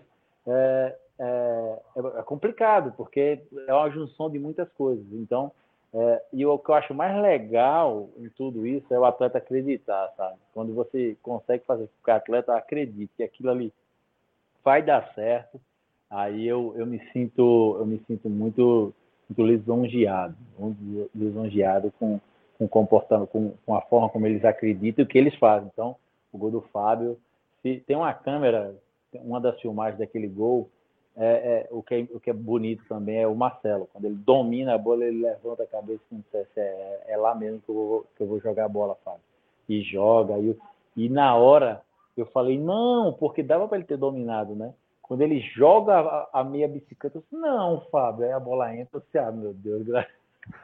é, 0.47 0.95
é, 1.19 1.80
é 2.19 2.23
complicado, 2.23 2.93
porque 2.95 3.41
é 3.68 3.73
uma 3.73 3.89
junção 3.89 4.30
de 4.30 4.39
muitas 4.39 4.72
coisas. 4.73 5.06
Então, 5.14 5.52
é, 5.97 6.22
e 6.34 6.45
o 6.45 6.59
que 6.59 6.69
eu 6.69 6.76
acho 6.76 6.93
mais 6.93 7.15
legal 7.22 8.09
em 8.17 8.27
tudo 8.27 8.67
isso 8.67 8.93
é 8.93 8.99
o 8.99 9.05
atleta 9.05 9.38
acreditar, 9.38 10.11
sabe? 10.17 10.35
Quando 10.53 10.73
você 10.73 11.15
consegue 11.23 11.63
fazer 11.65 11.88
com 11.88 12.03
que 12.03 12.11
o 12.11 12.13
atleta 12.13 12.53
acredite 12.53 13.13
que 13.15 13.23
aquilo 13.23 13.49
ali 13.49 13.72
vai 14.61 14.84
dar 14.84 15.13
certo, 15.13 15.57
aí 16.09 16.45
eu, 16.45 16.73
eu 16.76 16.85
me 16.85 16.99
sinto 17.13 17.77
eu 17.80 17.85
me 17.85 17.97
sinto 18.07 18.30
muito, 18.30 18.93
muito 19.30 19.49
lisonjeado, 19.49 20.35
lisonjeado 21.15 21.93
com, 21.97 22.19
com 22.57 22.67
comportando, 22.67 23.26
com, 23.26 23.53
com 23.65 23.73
a 23.73 23.81
forma 23.84 24.09
como 24.09 24.27
eles 24.27 24.43
acreditam 24.43 25.01
e 25.01 25.05
o 25.05 25.07
que 25.07 25.17
eles 25.17 25.35
fazem. 25.35 25.69
Então, 25.72 25.95
o 26.30 26.38
gol 26.38 26.51
do 26.51 26.61
Fábio, 26.73 27.17
se 27.61 27.81
tem 27.88 27.95
uma 27.95 28.13
câmera, 28.13 28.76
uma 29.13 29.39
das 29.39 29.61
filmagens 29.61 29.99
daquele 29.99 30.27
gol, 30.27 30.69
é, 31.18 31.28
é, 31.28 31.68
o, 31.72 31.82
que 31.82 31.96
é, 31.96 32.08
o 32.12 32.20
que 32.20 32.30
é 32.30 32.34
bonito 32.34 32.84
também 32.88 33.18
é 33.22 33.28
o 33.28 33.36
Marcelo. 33.36 33.88
Quando 33.92 34.06
ele 34.06 34.16
domina 34.16 34.76
a 34.76 34.78
bola, 34.78 35.06
ele 35.06 35.22
levanta 35.22 35.64
a 35.64 35.68
cabeça 35.68 36.02
e 36.12 36.16
diz, 36.16 36.48
é, 36.58 37.04
é 37.08 37.18
lá 37.18 37.34
mesmo 37.34 37.62
que 37.62 37.70
eu, 37.70 37.76
vou, 37.76 38.06
que 38.16 38.24
eu 38.24 38.28
vou 38.28 38.40
jogar 38.40 38.66
a 38.66 38.70
bola, 38.70 38.96
Fábio. 39.04 39.22
E 39.68 39.82
joga. 39.82 40.38
E, 40.38 40.58
e 40.96 41.10
na 41.10 41.36
hora 41.36 41.82
eu 42.18 42.26
falei, 42.28 42.60
não, 42.60 43.14
porque 43.14 43.44
dava 43.44 43.68
para 43.68 43.78
ele 43.78 43.88
ter 43.88 43.98
dominado, 43.98 44.56
né? 44.56 44.74
quando 45.08 45.22
ele 45.22 45.40
joga 45.40 46.00
a, 46.00 46.30
a 46.34 46.44
meia 46.44 46.68
bicicleta, 46.68 47.18
eu 47.18 47.22
disse, 47.22 47.36
não, 47.36 47.82
Fábio, 47.92 48.26
aí 48.26 48.32
a 48.32 48.40
bola 48.40 48.76
entra, 48.76 49.00
disse, 49.00 49.20
ah, 49.20 49.32
meu 49.32 49.54
Deus, 49.54 49.84
graças 49.86 50.10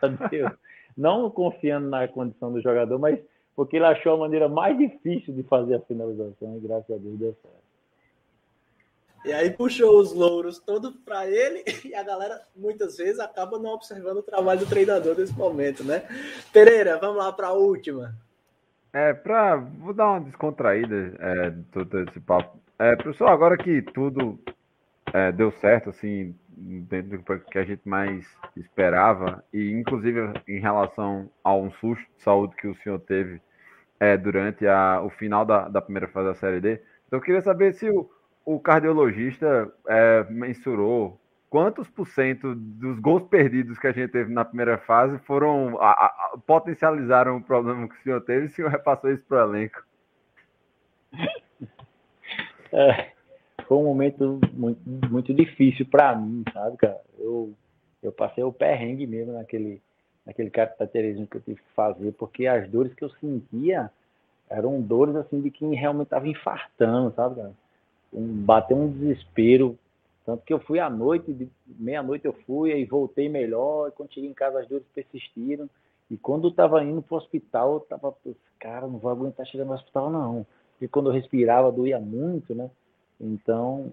a 0.02 0.28
Deus. 0.28 0.52
Não 0.98 1.30
confiando 1.30 1.88
na 1.88 2.08
condição 2.08 2.52
do 2.52 2.60
jogador, 2.60 2.98
mas 2.98 3.20
porque 3.56 3.76
ele 3.76 3.86
achou 3.86 4.14
a 4.14 4.18
maneira 4.18 4.50
mais 4.50 4.76
difícil 4.76 5.34
de 5.36 5.44
fazer 5.44 5.76
a 5.76 5.80
finalização 5.82 6.58
e 6.58 6.60
graças 6.60 6.90
a 6.90 6.98
Deus 6.98 7.20
deu 7.20 7.36
certo. 7.40 7.71
E 9.24 9.32
aí 9.32 9.52
puxou 9.52 10.00
os 10.00 10.14
louros 10.14 10.60
todo 10.60 10.94
para 11.06 11.28
ele 11.28 11.64
e 11.86 11.94
a 11.94 12.04
galera 12.04 12.42
muitas 12.56 12.98
vezes 12.98 13.20
acaba 13.20 13.60
não 13.60 13.72
observando 13.72 14.18
o 14.18 14.24
trabalho 14.24 14.62
do 14.62 14.66
treinador 14.66 15.16
nesse 15.18 15.34
momento, 15.38 15.84
né? 15.84 16.04
Pereira, 16.52 16.98
vamos 16.98 17.18
lá 17.18 17.32
para 17.32 17.48
a 17.48 17.54
última. 17.54 18.16
É, 18.94 19.14
para 19.14 19.56
vou 19.56 19.94
dar 19.94 20.12
uma 20.12 20.22
descontraída 20.22 21.14
é, 21.20 21.54
todo 21.72 22.00
esse 22.02 22.20
papo. 22.20 22.60
É, 22.80 22.96
professor, 22.96 23.28
agora 23.28 23.56
que 23.56 23.82
tudo 23.82 24.40
é, 25.14 25.32
deu 25.32 25.52
certo, 25.52 25.92
assim, 25.92 26.36
dentro 26.50 27.20
do 27.20 27.40
que 27.46 27.58
a 27.60 27.64
gente 27.64 27.88
mais 27.88 28.26
esperava, 28.58 29.44
e 29.54 29.72
inclusive 29.72 30.34
em 30.48 30.60
relação 30.60 31.30
a 31.44 31.54
um 31.56 31.72
susto 31.74 32.04
de 32.18 32.24
saúde 32.24 32.56
que 32.56 32.68
o 32.68 32.76
senhor 32.78 33.00
teve 33.00 33.40
é, 34.00 34.18
durante 34.18 34.68
a, 34.68 35.02
o 35.02 35.10
final 35.10 35.46
da, 35.46 35.70
da 35.70 35.82
primeira 35.82 36.08
fase 36.08 36.28
da 36.28 36.36
Série 36.36 36.60
D, 36.60 36.82
então 37.08 37.20
eu 37.20 37.24
queria 37.24 37.42
saber 37.42 37.74
se 37.74 37.90
o, 37.90 38.10
o 38.46 38.60
cardiologista 38.60 39.72
é, 39.88 40.26
mensurou 40.30 41.20
quantos 41.50 41.90
por 41.90 42.08
cento 42.08 42.56
dos 42.56 42.98
gols 43.00 43.24
perdidos 43.24 43.78
que 43.78 43.88
a 43.88 43.92
gente 43.92 44.12
teve 44.12 44.34
na 44.34 44.46
primeira 44.46 44.78
fase 44.78 45.18
foram 45.20 45.78
a, 45.82 45.92
a, 45.92 46.38
potencializaram 46.48 47.38
o 47.38 47.44
problema 47.44 47.88
que 47.90 47.96
o 47.96 48.04
senhor 48.04 48.22
teve 48.22 48.46
e 48.46 48.48
o 48.48 48.52
senhor 48.52 48.72
repassou 48.72 49.12
isso 49.12 49.24
para 49.28 49.46
o 49.46 49.50
elenco? 49.50 49.84
É, 52.74 53.12
foi 53.68 53.78
um 53.78 53.84
momento 53.84 54.40
muito, 54.54 54.80
muito 55.10 55.34
difícil 55.34 55.86
para 55.86 56.16
mim, 56.16 56.42
sabe, 56.54 56.78
cara? 56.78 57.02
Eu, 57.20 57.54
eu 58.02 58.14
passei 58.14 58.42
o 58.46 58.54
perrengue 58.54 59.06
mesmo 59.06 59.34
naquele, 59.34 59.82
naquele 60.26 60.50
cateterismo 60.50 61.28
que 61.28 61.36
eu 61.36 61.42
tive 61.42 61.58
que 61.58 61.74
fazer, 61.76 62.14
porque 62.14 62.48
as 62.48 62.70
dores 62.70 62.94
que 62.94 63.04
eu 63.04 63.10
sentia 63.10 63.92
eram 64.50 64.82
dores 64.82 65.18
assim 65.18 65.42
de 65.42 65.52
quem 65.52 65.76
realmente 65.76 66.08
estava 66.08 66.30
infartando, 66.30 67.14
sabe, 67.14 67.36
cara? 67.36 67.52
Um, 68.14 68.44
bateu 68.44 68.78
um 68.78 68.92
desespero 68.92 69.78
tanto 70.26 70.44
que 70.44 70.54
eu 70.54 70.60
fui 70.60 70.80
à 70.80 70.90
noite, 70.90 71.50
meia-noite 71.68 72.26
eu 72.26 72.34
fui, 72.46 72.72
aí 72.72 72.86
voltei 72.86 73.28
melhor, 73.28 73.90
e 73.90 73.92
quando 73.92 74.14
cheguei 74.14 74.30
em 74.30 74.34
casa 74.34 74.60
as 74.60 74.68
dores 74.68 74.86
persistiram. 74.94 75.70
E 76.10 76.18
quando 76.18 76.48
eu 76.48 76.52
estava 76.52 76.84
indo 76.84 77.02
para 77.02 77.16
o 77.16 77.18
hospital, 77.18 77.74
eu 77.74 77.78
estava, 77.80 78.16
cara, 78.60 78.88
não 78.88 79.00
vou 79.00 79.10
aguentar 79.10 79.46
chegar 79.48 79.66
no 79.66 79.74
hospital, 79.74 80.10
não. 80.10 80.46
Porque 80.74 80.88
quando 80.88 81.10
eu 81.10 81.14
respirava 81.14 81.72
doía 81.72 82.00
muito, 82.00 82.54
né? 82.54 82.70
Então, 83.20 83.92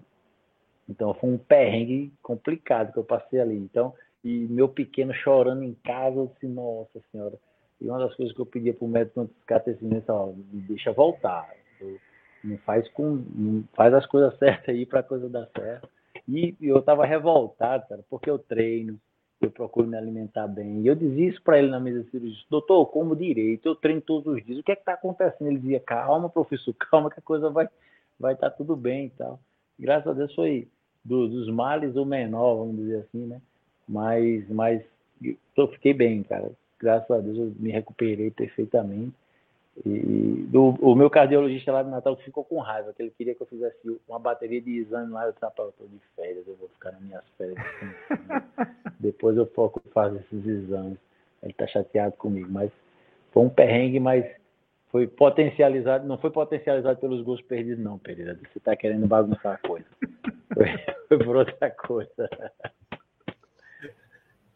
então 0.87 1.13
foi 1.15 1.29
um 1.29 1.37
perrengue 1.37 2.11
complicado 2.21 2.91
que 2.91 2.99
eu 2.99 3.03
passei 3.03 3.39
ali. 3.39 3.57
Então, 3.57 3.93
e 4.23 4.47
meu 4.49 4.67
pequeno 4.67 5.13
chorando 5.13 5.63
em 5.63 5.73
casa, 5.83 6.17
eu 6.17 6.27
disse, 6.33 6.47
nossa 6.47 6.99
senhora. 7.11 7.37
E 7.81 7.87
uma 7.87 7.99
das 7.99 8.13
coisas 8.15 8.35
que 8.35 8.41
eu 8.41 8.45
pedia 8.45 8.73
para 8.73 8.85
o 8.85 8.89
médico 8.89 9.21
antes 9.21 9.35
de 9.35 9.45
catecismo, 9.45 10.03
ó, 10.09 10.27
me 10.27 10.61
deixa 10.61 10.91
voltar. 10.91 11.49
Eu, 11.79 11.97
não 12.43 12.57
faz 12.59 12.87
com, 12.89 13.23
não 13.33 13.63
faz 13.73 13.93
as 13.93 14.05
coisas 14.05 14.37
certas 14.39 14.73
aí 14.73 14.85
para 14.85 15.01
a 15.01 15.03
coisa 15.03 15.29
dar 15.29 15.47
certo. 15.55 15.89
E 16.27 16.55
eu 16.61 16.79
estava 16.79 17.05
revoltado, 17.05 17.87
cara, 17.87 18.03
porque 18.09 18.29
eu 18.29 18.37
treino, 18.37 18.99
eu 19.41 19.49
procuro 19.49 19.87
me 19.87 19.97
alimentar 19.97 20.47
bem. 20.47 20.81
E 20.81 20.87
eu 20.87 20.95
dizia 20.95 21.29
isso 21.29 21.41
para 21.41 21.57
ele 21.57 21.69
na 21.69 21.79
mesa 21.79 22.03
de 22.03 22.11
cirurgia: 22.11 22.45
doutor, 22.49 22.85
como 22.87 23.15
direito, 23.15 23.67
eu 23.67 23.75
treino 23.75 24.01
todos 24.01 24.33
os 24.33 24.45
dias, 24.45 24.59
o 24.59 24.63
que 24.63 24.71
é 24.71 24.75
que 24.75 24.81
está 24.81 24.93
acontecendo? 24.93 25.47
Ele 25.47 25.59
dizia: 25.59 25.79
calma, 25.79 26.29
professor, 26.29 26.73
calma, 26.89 27.09
que 27.09 27.19
a 27.19 27.23
coisa 27.23 27.49
vai 27.49 27.67
vai 28.19 28.33
estar 28.33 28.49
tá 28.49 28.55
tudo 28.55 28.75
bem 28.75 29.05
e 29.05 29.09
tal. 29.11 29.39
Graças 29.79 30.07
a 30.07 30.13
Deus 30.13 30.35
foi 30.35 30.67
do, 31.03 31.27
dos 31.27 31.49
males 31.49 31.95
o 31.95 32.05
menor, 32.05 32.57
vamos 32.57 32.75
dizer 32.77 32.97
assim, 32.97 33.25
né? 33.25 33.41
Mas, 33.87 34.47
mas 34.49 34.83
eu 35.55 35.67
fiquei 35.69 35.93
bem, 35.93 36.21
cara. 36.23 36.51
Graças 36.77 37.09
a 37.09 37.19
Deus 37.19 37.37
eu 37.37 37.53
me 37.57 37.71
recuperei 37.71 38.29
perfeitamente. 38.29 39.13
E 39.85 40.45
do, 40.49 40.69
o 40.81 40.95
meu 40.95 41.09
cardiologista 41.09 41.71
lá 41.71 41.83
de 41.83 41.89
Natal 41.89 42.15
ficou 42.17 42.43
com 42.43 42.59
raiva, 42.59 42.93
que 42.93 43.01
ele 43.01 43.13
queria 43.17 43.33
que 43.33 43.41
eu 43.41 43.47
fizesse 43.47 43.77
uma 44.07 44.19
bateria 44.19 44.61
de 44.61 44.77
exame 44.77 45.11
lá. 45.11 45.25
Eu 45.25 45.31
disse, 45.31 45.45
eu 45.45 45.51
tô 45.51 45.85
de 45.85 45.99
férias, 46.15 46.47
eu 46.47 46.55
vou 46.55 46.67
ficar 46.69 46.91
nas 46.91 47.01
minhas 47.01 47.23
férias. 47.37 47.57
Depois 48.99 49.37
eu 49.37 49.45
foco 49.47 49.81
em 49.85 49.91
fazer 49.91 50.19
esses 50.19 50.45
exames. 50.45 50.97
Ele 51.41 51.53
tá 51.53 51.65
chateado 51.67 52.15
comigo, 52.17 52.49
mas 52.51 52.71
foi 53.31 53.43
um 53.43 53.49
perrengue, 53.49 53.99
mas 53.99 54.25
foi 54.89 55.07
potencializado, 55.07 56.05
não 56.05 56.17
foi 56.17 56.31
potencializado 56.31 56.99
pelos 56.99 57.21
gols 57.21 57.41
perdidos, 57.41 57.83
não, 57.83 57.97
Pereira. 57.97 58.37
Você 58.51 58.59
tá 58.59 58.75
querendo 58.75 59.07
bagunçar 59.07 59.53
a 59.53 59.67
coisa. 59.67 59.85
Foi, 60.53 60.65
foi 61.07 61.23
por 61.23 61.35
outra 61.37 61.71
coisa. 61.71 62.29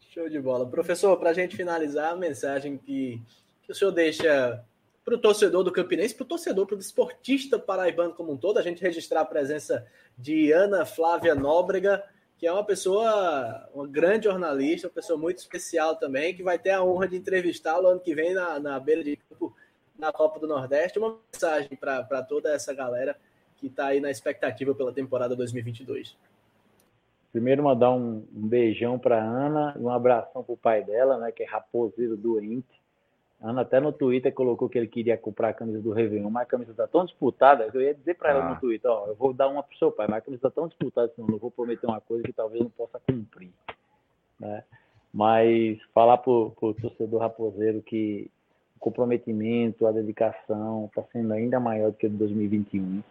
Show 0.09 0.27
de 0.27 0.39
bola. 0.39 0.69
Professor, 0.69 1.17
para 1.17 1.29
a 1.29 1.33
gente 1.33 1.55
finalizar, 1.55 2.11
a 2.11 2.15
mensagem 2.15 2.77
que, 2.77 3.21
que 3.61 3.71
o 3.71 3.75
senhor 3.75 3.91
deixa 3.91 4.63
para 5.03 5.15
o 5.15 5.17
torcedor 5.17 5.63
do 5.63 5.71
Campinense, 5.71 6.15
para 6.15 6.23
o 6.23 6.27
torcedor, 6.27 6.65
para 6.65 6.75
o 6.75 6.77
desportista 6.77 7.59
paraibano 7.59 8.13
como 8.13 8.31
um 8.31 8.37
todo, 8.37 8.57
a 8.57 8.61
gente 8.61 8.81
registrar 8.81 9.21
a 9.21 9.25
presença 9.25 9.85
de 10.17 10.51
Ana 10.51 10.85
Flávia 10.85 11.35
Nóbrega, 11.35 12.03
que 12.37 12.47
é 12.47 12.51
uma 12.51 12.63
pessoa, 12.63 13.69
uma 13.73 13.87
grande 13.87 14.25
jornalista, 14.25 14.87
uma 14.87 14.93
pessoa 14.93 15.19
muito 15.19 15.39
especial 15.39 15.95
também, 15.95 16.33
que 16.33 16.43
vai 16.43 16.57
ter 16.57 16.71
a 16.71 16.83
honra 16.83 17.07
de 17.07 17.17
entrevistá-lo 17.17 17.87
ano 17.87 17.99
que 17.99 18.15
vem 18.15 18.33
na, 18.33 18.59
na 18.59 18.79
beira 18.79 19.03
de 19.03 19.17
campo 19.17 19.53
na 19.97 20.11
Copa 20.11 20.39
do 20.39 20.47
Nordeste. 20.47 20.99
Uma 20.99 21.17
mensagem 21.33 21.77
para 21.77 22.23
toda 22.23 22.53
essa 22.53 22.73
galera 22.73 23.17
que 23.57 23.67
está 23.67 23.87
aí 23.87 23.99
na 23.99 24.11
expectativa 24.11 24.73
pela 24.73 24.91
temporada 24.91 25.35
2022. 25.35 26.17
Primeiro 27.31 27.63
mandar 27.63 27.91
um, 27.91 28.25
um 28.33 28.47
beijão 28.47 28.99
para 28.99 29.21
Ana, 29.21 29.75
um 29.77 29.89
abração 29.89 30.43
para 30.43 30.53
o 30.53 30.57
pai 30.57 30.83
dela, 30.83 31.17
né, 31.17 31.31
que 31.31 31.43
é 31.43 31.45
raposeiro 31.45 32.15
doente 32.15 32.82
Ana 33.43 33.63
até 33.63 33.77
no 33.77 33.91
Twitter 33.91 34.33
colocou 34.33 34.69
que 34.69 34.77
ele 34.77 34.87
queria 34.87 35.17
comprar 35.17 35.49
a 35.49 35.53
camisa 35.53 35.81
do 35.81 35.91
Réveillon, 35.91 36.29
mas 36.29 36.43
a 36.43 36.45
camisa 36.45 36.71
está 36.71 36.87
tão 36.87 37.03
disputada 37.03 37.69
eu 37.73 37.81
ia 37.81 37.93
dizer 37.93 38.15
para 38.15 38.29
ela 38.29 38.45
no 38.45 38.53
ah. 38.53 38.55
Twitter, 38.55 38.89
ó, 38.89 39.07
eu 39.07 39.15
vou 39.15 39.33
dar 39.33 39.49
uma 39.49 39.61
pro 39.61 39.77
seu 39.77 39.91
pai, 39.91 40.07
mas 40.07 40.19
a 40.19 40.21
camisa 40.21 40.47
está 40.47 40.49
tão 40.49 40.69
disputada 40.69 41.09
que 41.09 41.19
eu 41.19 41.37
vou 41.37 41.51
prometer 41.51 41.85
uma 41.85 41.99
coisa 41.99 42.23
que 42.23 42.31
talvez 42.31 42.63
não 42.63 42.69
possa 42.69 43.01
cumprir. 43.01 43.51
Né? 44.39 44.63
Mas 45.13 45.77
falar 45.93 46.19
para 46.19 46.31
o 46.31 46.51
torcedor 46.81 47.19
raposeiro 47.19 47.81
que 47.81 48.31
o 48.77 48.79
comprometimento, 48.79 49.85
a 49.87 49.91
dedicação 49.91 50.85
está 50.85 51.03
sendo 51.11 51.33
ainda 51.33 51.59
maior 51.59 51.91
do 51.91 51.97
que 51.97 52.07
o 52.07 52.09
de 52.09 52.15
2021. 52.15 53.03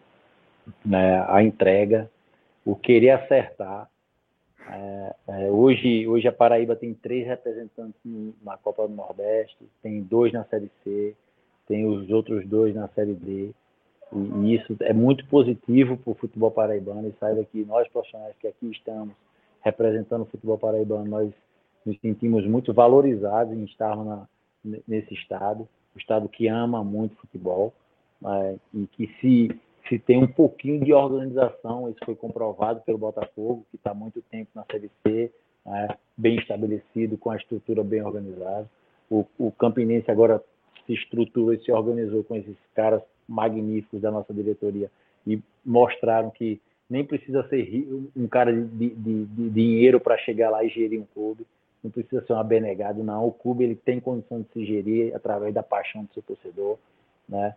Né? 0.83 1.27
A 1.29 1.43
entrega, 1.43 2.11
o 2.65 2.75
querer 2.75 3.11
acertar, 3.11 3.87
é, 4.69 5.15
é, 5.29 5.51
hoje, 5.51 6.07
hoje 6.07 6.29
a 6.29 6.33
Paraíba 6.33 6.77
tem 6.77 6.95
três 6.95 7.27
representantes 7.27 8.01
na 8.43 8.57
Copa 8.57 8.87
do 8.87 8.95
Nordeste, 8.95 9.59
tem 9.83 10.03
dois 10.03 10.33
na 10.33 10.45
Série 10.45 10.71
C, 10.83 11.15
tem 11.67 11.87
os 11.87 12.11
outros 12.11 12.47
dois 12.47 12.75
na 12.75 12.89
Série 12.89 13.15
D. 13.15 13.51
E, 14.13 14.17
e 14.17 14.55
isso 14.55 14.77
é 14.81 14.93
muito 14.93 15.27
positivo 15.27 15.97
para 15.97 16.11
o 16.11 16.15
futebol 16.15 16.51
paraibano. 16.51 17.09
E 17.09 17.15
saiba 17.19 17.45
que 17.45 17.65
nós, 17.65 17.89
profissionais 17.89 18.37
que 18.39 18.47
aqui 18.47 18.71
estamos 18.71 19.15
representando 19.63 20.23
o 20.23 20.27
futebol 20.27 20.59
paraibano, 20.59 21.07
nós 21.07 21.33
nos 21.85 21.99
sentimos 22.01 22.47
muito 22.47 22.73
valorizados 22.73 23.53
em 23.53 23.65
estarmos 23.65 24.07
na, 24.07 24.27
nesse 24.87 25.15
estado, 25.15 25.69
o 25.95 25.99
estado 25.99 26.29
que 26.29 26.49
ama 26.49 26.85
muito 26.85 27.17
futebol 27.17 27.73
é, 28.25 28.57
e 28.73 28.87
que 28.87 29.09
se 29.21 29.61
se 29.89 29.99
tem 29.99 30.23
um 30.23 30.27
pouquinho 30.27 30.85
de 30.85 30.93
organização, 30.93 31.89
isso 31.91 31.99
foi 32.05 32.15
comprovado 32.15 32.81
pelo 32.83 32.99
Botafogo, 32.99 33.67
que 33.71 33.77
está 33.77 33.91
há 33.91 33.95
muito 33.95 34.23
tempo 34.23 34.51
na 34.55 34.65
Série 34.71 34.91
C, 35.03 35.31
né, 35.65 35.89
bem 36.17 36.37
estabelecido, 36.37 37.19
com 37.19 37.31
a 37.31 37.37
estrutura 37.37 37.83
bem 37.83 38.03
organizada. 38.03 38.69
O, 39.11 39.27
o 39.39 39.51
Campinense 39.53 40.11
agora 40.11 40.43
se 40.87 40.95
estruturou 40.95 41.53
e 41.53 41.63
se 41.63 41.71
organizou 41.71 42.25
com 42.25 42.37
esses 42.37 42.57
caras 42.75 43.03
magníficos 43.29 44.01
da 44.01 44.11
nossa 44.11 44.33
diretoria 44.33 44.91
e 45.27 45.41
mostraram 45.65 46.31
que 46.31 46.61
nem 46.89 47.05
precisa 47.05 47.47
ser 47.49 47.89
um 48.17 48.27
cara 48.27 48.53
de, 48.53 48.91
de, 48.91 49.25
de 49.25 49.51
dinheiro 49.51 50.01
para 50.01 50.19
chegar 50.19 50.51
lá 50.51 50.63
e 50.65 50.69
gerir 50.69 51.01
um 51.01 51.07
clube, 51.15 51.47
não 51.83 51.91
precisa 51.91 52.25
ser 52.27 52.33
um 52.33 52.39
abnegado, 52.39 53.03
não. 53.03 53.27
O 53.27 53.33
clube 53.33 53.65
ele 53.65 53.75
tem 53.75 53.99
condição 53.99 54.41
de 54.43 54.49
se 54.53 54.65
gerir 54.65 55.15
através 55.15 55.53
da 55.53 55.63
paixão 55.63 56.05
do 56.05 56.13
seu 56.13 56.23
torcedor, 56.23 56.79
né? 57.29 57.55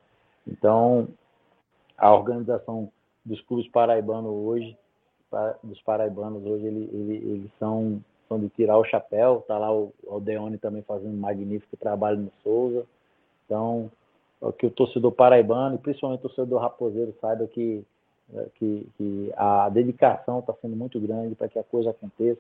Então, 0.48 1.08
a 1.98 2.14
organização 2.14 2.92
dos 3.24 3.42
clubes 3.42 3.68
paraibanos 3.70 4.32
hoje, 4.32 4.78
dos 5.64 5.82
paraibanos 5.82 6.46
hoje, 6.46 6.66
eles, 6.66 6.94
eles, 6.94 7.52
são, 7.60 8.02
são 8.28 8.40
de 8.40 8.50
tirar 8.50 8.78
o 8.78 8.86
chapéu. 8.86 9.40
Está 9.40 9.58
lá 9.58 9.74
o 9.74 9.92
Aldeone 10.08 10.58
também 10.58 10.82
fazendo 10.84 11.14
um 11.14 11.20
magnífico 11.20 11.76
trabalho 11.78 12.18
no 12.18 12.32
Souza. 12.44 12.86
Então, 13.46 13.92
que 14.58 14.66
o 14.66 14.72
torcedor 14.72 15.12
paraibano, 15.12 15.76
e 15.76 15.80
principalmente 15.80 16.20
o 16.20 16.30
torcedor 16.30 16.62
raposeiro, 16.62 17.14
saiba 17.20 17.48
que, 17.48 17.84
é, 18.34 18.48
que, 18.56 18.88
que 18.98 19.34
a 19.36 19.70
dedicação 19.70 20.40
está 20.40 20.54
sendo 20.62 20.76
muito 20.76 21.00
grande 21.00 21.36
para 21.36 21.50
que 21.50 21.60
a 21.60 21.64
coisa 21.64 21.90
aconteça 21.90 22.40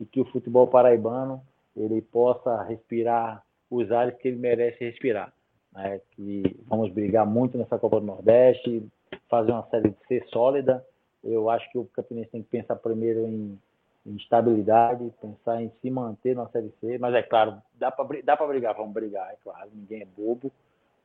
e 0.00 0.04
que 0.04 0.20
o 0.20 0.24
futebol 0.26 0.66
paraibano 0.66 1.40
ele 1.76 2.02
possa 2.02 2.62
respirar 2.62 3.42
os 3.70 3.90
ares 3.90 4.16
que 4.18 4.28
ele 4.28 4.36
merece 4.36 4.84
respirar 4.84 5.32
né, 5.74 6.00
que 6.12 6.56
vamos 6.68 6.90
brigar 6.92 7.26
muito 7.26 7.58
nessa 7.58 7.78
Copa 7.78 8.00
do 8.00 8.06
Nordeste, 8.06 8.86
fazer 9.28 9.52
uma 9.52 9.66
série 9.68 9.90
de 9.90 10.06
ser 10.06 10.24
sólida 10.28 10.84
Eu 11.22 11.50
acho 11.50 11.70
que 11.70 11.78
o 11.78 11.86
Campinense 11.86 12.30
tem 12.30 12.42
que 12.42 12.48
pensar 12.48 12.76
primeiro 12.76 13.26
em, 13.26 13.58
em 14.06 14.16
estabilidade, 14.16 15.12
pensar 15.20 15.62
em 15.62 15.70
se 15.80 15.90
manter 15.90 16.36
na 16.36 16.46
Série 16.48 16.72
C. 16.80 16.98
Mas 16.98 17.14
é 17.14 17.22
claro, 17.22 17.60
dá 17.74 17.90
para 17.90 18.22
dá 18.22 18.36
brigar, 18.46 18.74
vamos 18.74 18.92
brigar, 18.92 19.32
é 19.32 19.36
claro, 19.42 19.70
ninguém 19.74 20.02
é 20.02 20.06
bobo, 20.06 20.50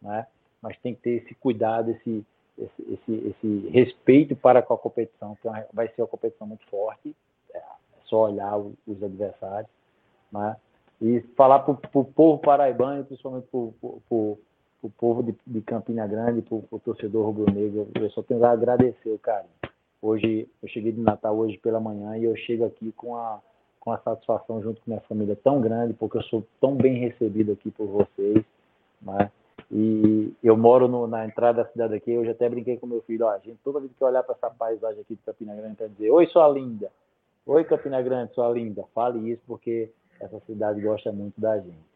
né? 0.02 0.28
mas 0.62 0.78
tem 0.80 0.94
que 0.94 1.02
ter 1.02 1.24
esse 1.24 1.34
cuidado, 1.36 1.92
esse, 1.92 2.26
esse, 2.58 2.94
esse, 2.94 3.28
esse 3.30 3.70
respeito 3.70 4.36
para 4.36 4.62
com 4.62 4.74
a 4.74 4.78
competição, 4.78 5.38
que 5.42 5.48
é 5.48 5.68
vai 5.74 5.88
ser 5.90 6.02
uma 6.02 6.08
competição 6.08 6.46
muito 6.46 6.66
forte, 6.68 7.16
é 7.54 7.62
só 8.06 8.30
olhar 8.30 8.58
os 8.58 9.04
adversários. 9.04 9.72
Né? 10.32 10.56
E 11.02 11.22
falar 11.38 11.60
para 11.60 11.72
o 11.94 12.06
povo 12.06 12.40
paraibano, 12.40 13.06
principalmente 13.06 13.48
para 13.48 13.60
o 14.82 14.90
povo 14.90 15.24
de, 15.24 15.36
de, 15.46 15.62
Campina 15.62 16.08
Grande, 16.08 16.42
para 16.42 16.56
o 16.56 16.80
torcedor 16.80 17.26
rubro-negro, 17.26 17.88
eu 17.96 18.10
só 18.12 18.22
tenho 18.24 18.44
a 18.46 18.52
agradecer 18.52 19.18
carinho. 19.20 19.50
Hoje, 20.02 20.48
eu 20.64 20.70
cheguei 20.70 20.92
de 20.92 21.02
Natal 21.02 21.38
hoje 21.38 21.58
pela 21.58 21.80
manhã 21.80 22.18
e 22.18 22.24
eu 22.24 22.36
chego 22.38 22.66
aqui 22.66 22.92
com 22.94 23.16
a, 23.18 23.42
com 23.80 23.92
a 23.92 23.98
satisfação 24.00 24.62
junto 24.62 24.82
com 24.82 24.92
minha 24.92 25.02
família 25.02 25.36
tão 25.36 25.60
grande, 25.60 25.94
porque 25.94 26.18
eu 26.18 26.24
sou 26.24 26.44
tão 26.62 26.76
bem 26.76 26.98
recebido 27.00 27.52
aqui 27.52 27.70
por 27.72 27.88
vocês, 27.88 28.44
né? 29.02 29.30
E 29.72 30.34
eu 30.44 30.58
moro 30.58 30.88
no, 30.88 31.06
na 31.06 31.26
entrada 31.26 31.64
da 31.64 31.70
cidade 31.70 31.94
aqui, 31.94 32.24
já 32.26 32.32
até 32.32 32.50
brinquei 32.50 32.78
com 32.78 32.88
meu 32.88 33.02
filho, 33.02 33.26
ó, 33.26 33.38
gente, 33.40 33.60
toda 33.64 33.80
vez 33.80 33.92
que 33.96 34.04
olhar 34.04 34.24
para 34.24 34.36
essa 34.36 34.50
paisagem 34.50 35.02
aqui 35.02 35.16
de 35.16 35.22
Campina 35.22 35.56
Grande, 35.56 35.76
para 35.76 35.88
dizer, 35.88 36.10
oi, 36.10 36.26
sua 36.28 36.48
linda, 36.48 36.90
oi, 37.46 37.64
Campina 37.66 38.02
Grande, 38.02 38.34
sua 38.34 38.50
linda, 38.50 38.84
fale 38.96 39.32
isso, 39.32 39.42
porque 39.46 39.92
essa 40.20 40.40
cidade 40.48 40.82
gosta 40.82 41.12
muito 41.12 41.40
da 41.40 41.58
gente. 41.60 41.89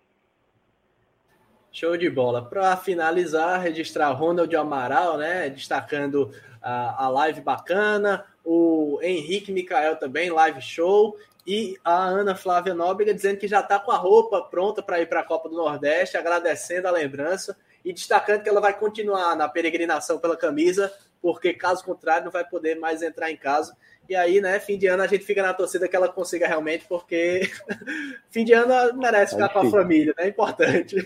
Show 1.74 1.98
de 1.98 2.08
bola. 2.08 2.46
Para 2.46 2.78
finalizar, 2.78 3.60
registrar 3.60 4.12
Ronald 4.12 4.56
Amaral, 4.56 5.18
né? 5.18 5.50
Destacando 5.50 6.32
a, 6.62 7.06
a 7.06 7.10
live 7.10 7.42
bacana. 7.42 8.24
O 8.46 9.00
Henrique 9.02 9.52
Micael 9.52 9.96
também, 9.96 10.30
live 10.30 10.62
show. 10.62 11.18
E 11.48 11.76
a 11.84 12.06
Ana 12.06 12.36
Flávia 12.36 12.76
Nóbrega 12.76 13.12
dizendo 13.12 13.38
que 13.38 13.48
já 13.48 13.60
está 13.60 13.80
com 13.80 13.92
a 13.92 13.98
roupa 13.98 14.40
pronta 14.44 14.84
para 14.84 15.02
ir 15.02 15.08
para 15.08 15.22
a 15.22 15.26
Copa 15.26 15.50
do 15.50 15.56
Nordeste, 15.56 16.16
agradecendo 16.16 16.88
a 16.88 16.92
lembrança 16.92 17.58
e 17.84 17.92
destacando 17.92 18.44
que 18.44 18.50
ela 18.50 18.62
vai 18.62 18.78
continuar 18.78 19.36
na 19.36 19.50
peregrinação 19.50 20.20
pela 20.20 20.38
camisa, 20.38 20.94
porque 21.24 21.54
caso 21.54 21.86
contrário 21.86 22.26
não 22.26 22.32
vai 22.34 22.46
poder 22.46 22.78
mais 22.78 23.02
entrar 23.02 23.32
em 23.32 23.38
casa. 23.38 23.74
E 24.10 24.14
aí, 24.14 24.42
né, 24.42 24.60
fim 24.60 24.78
de 24.78 24.88
ano 24.88 25.04
a 25.04 25.08
gente 25.08 25.24
fica 25.24 25.42
na 25.42 25.54
torcida 25.54 25.88
que 25.88 25.96
ela 25.96 26.10
consiga 26.10 26.46
realmente, 26.46 26.86
porque 26.86 27.50
fim 28.30 28.44
de 28.44 28.52
ano 28.52 28.98
merece 28.98 29.34
ficar 29.34 29.48
com 29.48 29.60
a 29.60 29.72
família, 29.72 30.14
né? 30.18 30.26
É 30.26 30.28
importante. 30.28 30.98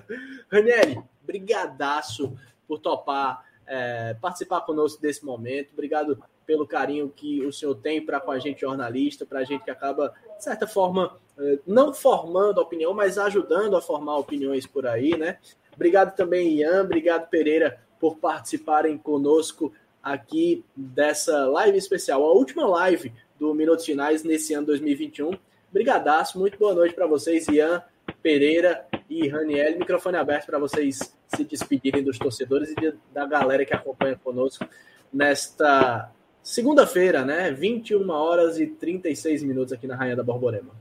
Ranieri, 0.50 0.98
brigadaço 1.22 2.34
por 2.66 2.78
topar 2.78 3.44
é, 3.66 4.14
participar 4.14 4.62
conosco 4.62 5.02
desse 5.02 5.22
momento. 5.22 5.74
Obrigado 5.74 6.18
pelo 6.46 6.66
carinho 6.66 7.12
que 7.14 7.44
o 7.44 7.52
senhor 7.52 7.74
tem 7.74 8.02
para 8.02 8.18
com 8.18 8.30
a 8.30 8.38
gente 8.38 8.62
jornalista, 8.62 9.26
para 9.26 9.40
a 9.40 9.44
gente 9.44 9.62
que 9.64 9.70
acaba, 9.70 10.14
de 10.38 10.42
certa 10.42 10.66
forma, 10.66 11.14
é, 11.38 11.58
não 11.66 11.92
formando 11.92 12.58
opinião, 12.58 12.94
mas 12.94 13.18
ajudando 13.18 13.76
a 13.76 13.82
formar 13.82 14.16
opiniões 14.16 14.66
por 14.66 14.86
aí, 14.86 15.14
né? 15.14 15.36
Obrigado 15.74 16.16
também, 16.16 16.54
Ian, 16.54 16.84
obrigado, 16.84 17.28
Pereira, 17.28 17.78
por 18.00 18.18
participarem 18.18 18.96
conosco 18.96 19.72
aqui 20.02 20.64
dessa 20.76 21.46
live 21.46 21.76
especial, 21.76 22.24
a 22.24 22.32
última 22.32 22.66
live 22.66 23.12
do 23.38 23.54
Minutos 23.54 23.84
Finais 23.84 24.22
nesse 24.22 24.54
ano 24.54 24.66
2021. 24.66 25.32
Brigadaço, 25.72 26.38
muito 26.38 26.58
boa 26.58 26.74
noite 26.74 26.94
para 26.94 27.06
vocês, 27.06 27.46
Ian, 27.48 27.82
Pereira 28.22 28.86
e 29.08 29.28
Raniel. 29.28 29.78
Microfone 29.78 30.16
aberto 30.16 30.46
para 30.46 30.58
vocês 30.58 31.14
se 31.28 31.44
despedirem 31.44 32.02
dos 32.02 32.18
torcedores 32.18 32.70
e 32.70 32.94
da 33.12 33.26
galera 33.26 33.64
que 33.64 33.74
acompanha 33.74 34.16
conosco 34.16 34.66
nesta 35.12 36.10
segunda-feira, 36.42 37.24
né? 37.24 37.52
21 37.52 38.08
horas 38.10 38.58
e 38.58 38.66
36 38.66 39.42
minutos 39.42 39.72
aqui 39.72 39.86
na 39.86 39.94
Rainha 39.94 40.16
da 40.16 40.22
Borborema. 40.22 40.74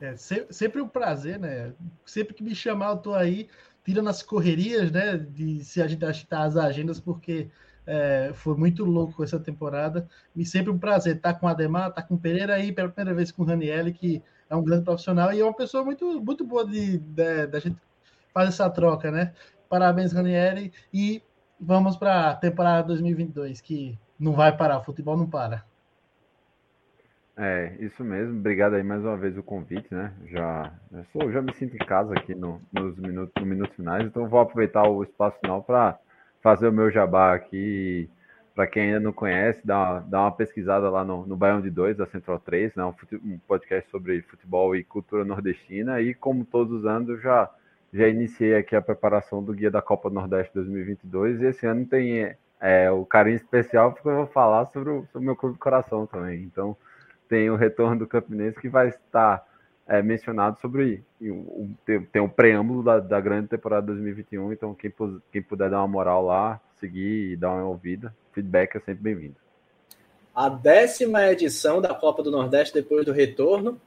É 0.00 0.14
sempre 0.16 0.82
um 0.82 0.88
prazer, 0.88 1.38
né? 1.38 1.72
Sempre 2.04 2.34
que 2.34 2.42
me 2.42 2.54
chamar, 2.54 2.90
eu 2.90 2.96
tô 2.98 3.14
aí 3.14 3.48
tirando 3.84 4.08
as 4.08 4.22
correrias, 4.22 4.90
né? 4.90 5.16
De 5.16 5.64
se 5.64 5.82
agitar 5.82 6.42
as 6.42 6.56
agendas, 6.56 7.00
porque 7.00 7.48
é, 7.86 8.30
foi 8.34 8.56
muito 8.56 8.84
louco 8.84 9.22
essa 9.22 9.38
temporada. 9.38 10.08
E 10.34 10.44
sempre 10.44 10.70
um 10.70 10.78
prazer 10.78 11.16
estar 11.16 11.34
com 11.34 11.46
o 11.46 11.48
Ademar, 11.48 11.88
estar 11.88 12.02
com 12.02 12.14
o 12.14 12.18
Pereira 12.18 12.54
aí 12.54 12.72
pela 12.72 12.88
primeira 12.88 13.16
vez 13.16 13.30
com 13.32 13.42
o 13.42 13.46
Raniel, 13.46 13.92
que 13.92 14.22
é 14.48 14.56
um 14.56 14.62
grande 14.62 14.84
profissional 14.84 15.32
e 15.32 15.40
é 15.40 15.44
uma 15.44 15.54
pessoa 15.54 15.84
muito, 15.84 16.20
muito 16.20 16.44
boa 16.44 16.66
de, 16.66 16.98
de, 16.98 17.46
de 17.46 17.60
gente 17.60 17.76
fazer 18.32 18.48
essa 18.48 18.68
troca, 18.70 19.10
né? 19.10 19.32
Parabéns, 19.68 20.12
Ranieri, 20.12 20.72
e 20.92 21.22
vamos 21.58 21.96
para 21.96 22.30
a 22.30 22.34
temporada 22.34 22.88
2022, 22.88 23.60
que 23.60 23.98
não 24.18 24.32
vai 24.32 24.54
parar, 24.54 24.78
o 24.78 24.84
futebol 24.84 25.16
não 25.16 25.26
para. 25.26 25.64
É, 27.36 27.74
isso 27.80 28.04
mesmo. 28.04 28.38
Obrigado 28.38 28.74
aí 28.74 28.82
mais 28.82 29.02
uma 29.02 29.16
vez 29.16 29.36
o 29.38 29.42
convite, 29.42 29.92
né? 29.92 30.12
Já, 30.26 30.72
já, 30.92 31.04
sou, 31.12 31.32
já 31.32 31.40
me 31.40 31.52
sinto 31.54 31.74
em 31.74 31.86
casa 31.86 32.12
aqui 32.12 32.34
no, 32.34 32.60
nos 32.72 32.96
minutos, 32.98 33.32
no 33.40 33.46
minutos 33.46 33.74
finais, 33.74 34.04
então 34.06 34.28
vou 34.28 34.40
aproveitar 34.40 34.86
o 34.86 35.02
espaço 35.02 35.38
final 35.40 35.62
para 35.62 35.98
fazer 36.42 36.68
o 36.68 36.72
meu 36.72 36.90
jabá 36.90 37.34
aqui. 37.34 38.08
Para 38.54 38.66
quem 38.66 38.82
ainda 38.82 39.00
não 39.00 39.14
conhece, 39.14 39.66
dá 39.66 39.78
uma, 39.78 40.00
dá 40.00 40.20
uma 40.20 40.32
pesquisada 40.32 40.90
lá 40.90 41.02
no, 41.02 41.26
no 41.26 41.34
Baião 41.36 41.62
de 41.62 41.70
Dois, 41.70 41.96
da 41.96 42.06
Central 42.06 42.38
3, 42.38 42.74
né? 42.74 42.84
um, 42.84 42.94
um 43.24 43.38
podcast 43.48 43.90
sobre 43.90 44.20
futebol 44.22 44.76
e 44.76 44.84
cultura 44.84 45.24
nordestina. 45.24 46.02
E 46.02 46.12
como 46.12 46.44
todos 46.44 46.80
os 46.80 46.84
anos, 46.84 47.22
já, 47.22 47.48
já 47.94 48.08
iniciei 48.08 48.54
aqui 48.54 48.76
a 48.76 48.82
preparação 48.82 49.42
do 49.42 49.54
Guia 49.54 49.70
da 49.70 49.80
Copa 49.80 50.10
Nordeste 50.10 50.52
2022. 50.54 51.40
E 51.40 51.46
esse 51.46 51.66
ano 51.66 51.86
tem 51.86 52.36
é, 52.60 52.90
o 52.90 53.06
carinho 53.06 53.36
especial, 53.36 53.92
porque 53.92 54.08
eu 54.08 54.16
vou 54.16 54.26
falar 54.26 54.66
sobre 54.66 54.90
o, 54.90 55.06
sobre 55.06 55.20
o 55.20 55.22
meu 55.22 55.36
clube 55.36 55.54
de 55.54 55.58
coração 55.60 56.06
também. 56.06 56.42
Então, 56.42 56.76
tem 57.32 57.48
o 57.48 57.56
retorno 57.56 58.00
do 58.00 58.06
Campinense 58.06 58.60
que 58.60 58.68
vai 58.68 58.90
estar 58.90 59.42
é, 59.88 60.02
mencionado 60.02 60.60
sobre 60.60 61.02
o, 61.18 61.66
tem, 61.86 62.04
tem 62.04 62.20
um 62.20 62.28
preâmbulo 62.28 62.82
da, 62.82 63.00
da, 63.00 63.18
grande 63.22 63.48
temporada 63.48 63.86
2021, 63.86 64.52
então 64.52 64.74
quem, 64.74 64.92
quem 65.32 65.42
puder 65.42 65.70
dar 65.70 65.78
uma 65.78 65.88
moral 65.88 66.26
lá, 66.26 66.60
seguir 66.78 67.32
e 67.32 67.36
dar 67.36 67.52
uma 67.52 67.64
ouvida, 67.64 68.14
feedback 68.34 68.76
é 68.76 68.80
sempre 68.80 69.02
bem-vindo. 69.02 69.36
A 70.34 70.50
décima 70.50 71.26
edição 71.32 71.80
da 71.80 71.94
Copa 71.94 72.22
do 72.22 72.30
Nordeste 72.30 72.74
depois 72.74 73.06
do 73.06 73.12
retorno, 73.12 73.80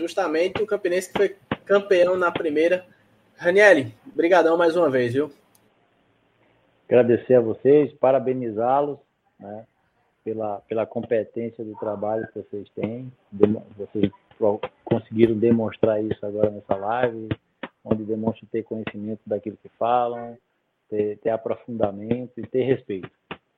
justamente 0.00 0.60
o 0.60 0.66
Campinense 0.66 1.12
que 1.12 1.18
foi 1.18 1.36
campeão 1.64 2.16
na 2.16 2.32
primeira. 2.32 2.84
Ranielli, 3.36 3.94
brigadão 4.06 4.56
mais 4.56 4.76
uma 4.76 4.90
vez, 4.90 5.12
viu? 5.12 5.30
Agradecer 6.88 7.34
a 7.34 7.40
vocês, 7.40 7.92
parabenizá-los, 7.92 8.98
né? 9.38 9.64
Pela, 10.30 10.60
pela 10.68 10.86
competência 10.86 11.64
do 11.64 11.74
trabalho 11.74 12.26
que 12.28 12.40
vocês 12.40 12.68
têm. 12.70 13.12
Vocês 13.76 14.10
conseguiram 14.84 15.36
demonstrar 15.36 16.02
isso 16.02 16.24
agora 16.24 16.50
nessa 16.50 16.76
live, 16.76 17.28
onde 17.84 18.04
demonstram 18.04 18.48
ter 18.50 18.62
conhecimento 18.62 19.20
daquilo 19.26 19.56
que 19.56 19.68
falam, 19.70 20.38
ter, 20.88 21.18
ter 21.18 21.30
aprofundamento 21.30 22.38
e 22.38 22.46
ter 22.46 22.62
respeito. 22.62 23.10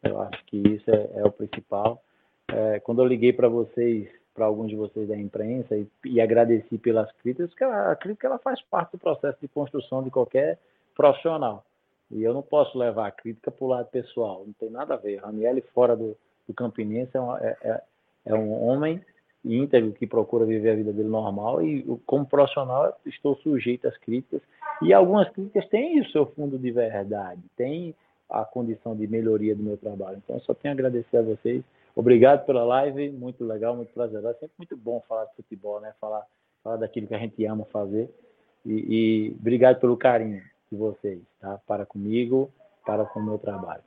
Eu 0.03 0.21
acho 0.23 0.45
que 0.47 0.57
isso 0.57 0.91
é, 0.91 1.11
é 1.17 1.25
o 1.25 1.31
principal. 1.31 2.03
É, 2.49 2.81
quando 2.81 3.03
eu 3.03 3.07
liguei 3.07 3.33
para 3.33 3.49
vocês, 3.49 4.09
para 4.35 4.47
alguns 4.47 4.69
de 4.69 4.77
vocês 4.77 5.07
da 5.09 5.17
imprensa, 5.17 5.77
e, 5.77 5.87
e 6.07 6.21
agradeci 6.21 6.79
pelas 6.79 7.13
críticas, 7.13 7.55
que 7.55 7.63
ela, 7.63 7.93
a 7.93 7.97
crítica 7.97 8.27
ela 8.27 8.39
faz 8.39 8.61
parte 8.63 8.93
do 8.93 8.99
processo 8.99 9.39
de 9.41 9.49
construção 9.49 10.03
de 10.03 10.11
qualquer 10.11 10.59
profissional. 10.97 11.65
E 12.11 12.23
eu 12.23 12.35
não 12.35 12.43
posso 12.43 12.77
levar 12.79 13.09
a 13.09 13.13
crítica 13.13 13.51
para 13.51 13.65
o 13.65 13.69
lado 13.69 13.87
pessoal, 13.91 14.45
não 14.47 14.53
tem 14.55 14.71
nada 14.71 14.95
a 14.95 14.99
ver. 14.99 15.19
Raniel 15.19 15.63
fora 15.73 15.97
do, 15.97 16.17
do 16.47 16.55
Campinense 16.55 17.17
é, 17.17 17.21
uma, 17.21 17.39
é, 17.41 17.57
é, 17.63 17.83
é 18.27 18.35
um 18.35 18.53
homem 18.69 19.01
íntegro 19.45 19.93
que 19.93 20.07
procura 20.07 20.45
viver 20.45 20.71
a 20.71 20.77
vida 20.77 20.93
dele 20.93 21.09
normal 21.09 21.63
e 21.63 21.83
como 22.07 22.27
profissional 22.27 22.97
estou 23.05 23.37
sujeito 23.37 23.89
às 23.89 23.97
críticas 23.99 24.41
e 24.81 24.93
algumas 24.93 25.29
críticas 25.31 25.69
têm 25.69 26.01
o 26.01 26.11
seu 26.11 26.27
fundo 26.27 26.59
de 26.59 26.71
verdade, 26.71 27.41
tem 27.57 27.95
a 28.29 28.45
condição 28.45 28.97
de 28.97 29.07
melhoria 29.07 29.55
do 29.55 29.63
meu 29.63 29.77
trabalho. 29.77 30.21
Então 30.25 30.41
só 30.41 30.55
tenho 30.55 30.73
a 30.73 30.75
agradecer 30.75 31.19
a 31.19 31.23
vocês. 31.23 31.63
Obrigado 31.95 32.47
pela 32.47 32.65
live, 32.65 33.11
muito 33.11 33.45
legal, 33.45 33.77
muito 33.77 33.93
prazeroso. 33.93 34.29
É 34.29 34.35
sempre 34.35 34.55
muito 34.57 34.77
bom 34.77 35.03
falar 35.07 35.27
de 35.27 35.37
futebol, 35.37 35.81
né? 35.81 35.93
Falar, 36.01 36.27
falar 36.65 36.77
daquilo 36.77 37.07
que 37.07 37.15
a 37.15 37.19
gente 37.19 37.45
ama 37.45 37.67
fazer. 37.67 38.09
E, 38.65 38.73
e 38.73 39.37
obrigado 39.39 39.79
pelo 39.79 39.97
carinho 39.97 40.43
de 40.71 40.79
vocês, 40.79 41.21
tá? 41.39 41.61
Para 41.67 41.85
comigo, 41.85 42.51
para 42.87 43.05
com 43.05 43.21
o 43.21 43.23
meu 43.23 43.39
trabalho. 43.39 43.83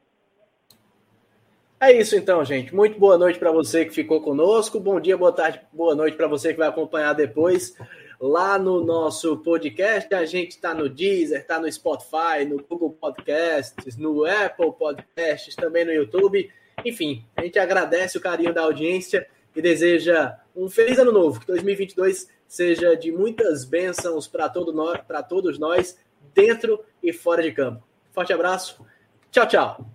É 1.86 1.92
isso 1.92 2.16
então, 2.16 2.44
gente. 2.44 2.74
Muito 2.74 2.98
boa 2.98 3.16
noite 3.16 3.38
para 3.38 3.52
você 3.52 3.86
que 3.86 3.94
ficou 3.94 4.20
conosco. 4.20 4.80
Bom 4.80 5.00
dia, 5.00 5.16
boa 5.16 5.32
tarde, 5.32 5.62
boa 5.72 5.94
noite 5.94 6.18
para 6.18 6.26
você 6.26 6.52
que 6.52 6.58
vai 6.58 6.68
acompanhar 6.68 7.14
depois 7.14 7.76
lá 8.20 8.58
no 8.58 8.84
nosso 8.84 9.38
podcast. 9.38 10.12
A 10.16 10.26
gente 10.26 10.54
está 10.54 10.74
no 10.74 10.90
Deezer, 10.90 11.42
está 11.42 11.60
no 11.60 11.72
Spotify, 11.72 12.44
no 12.50 12.58
Google 12.68 12.90
Podcasts, 13.00 13.96
no 13.98 14.26
Apple 14.26 14.74
Podcasts, 14.80 15.56
também 15.56 15.86
no 15.86 15.92
YouTube. 15.92 16.52
Enfim, 16.84 17.24
a 17.36 17.44
gente 17.44 17.60
agradece 17.60 18.18
o 18.18 18.22
carinho 18.22 18.52
da 18.52 18.64
audiência 18.64 19.28
e 19.56 19.62
deseja 19.62 20.40
um 20.56 20.68
feliz 20.68 20.98
ano 20.98 21.12
novo. 21.12 21.40
Que 21.40 21.46
2022 21.46 22.28
seja 22.48 22.96
de 22.96 23.12
muitas 23.12 23.64
bênçãos 23.64 24.28
para 24.28 24.50
todo 24.50 24.74
nós, 24.74 25.00
todos 25.30 25.60
nós, 25.60 26.00
dentro 26.34 26.84
e 27.04 27.14
fora 27.14 27.44
de 27.44 27.52
campo. 27.52 27.88
Forte 28.12 28.34
abraço. 28.34 28.84
Tchau, 29.30 29.48
tchau. 29.48 29.95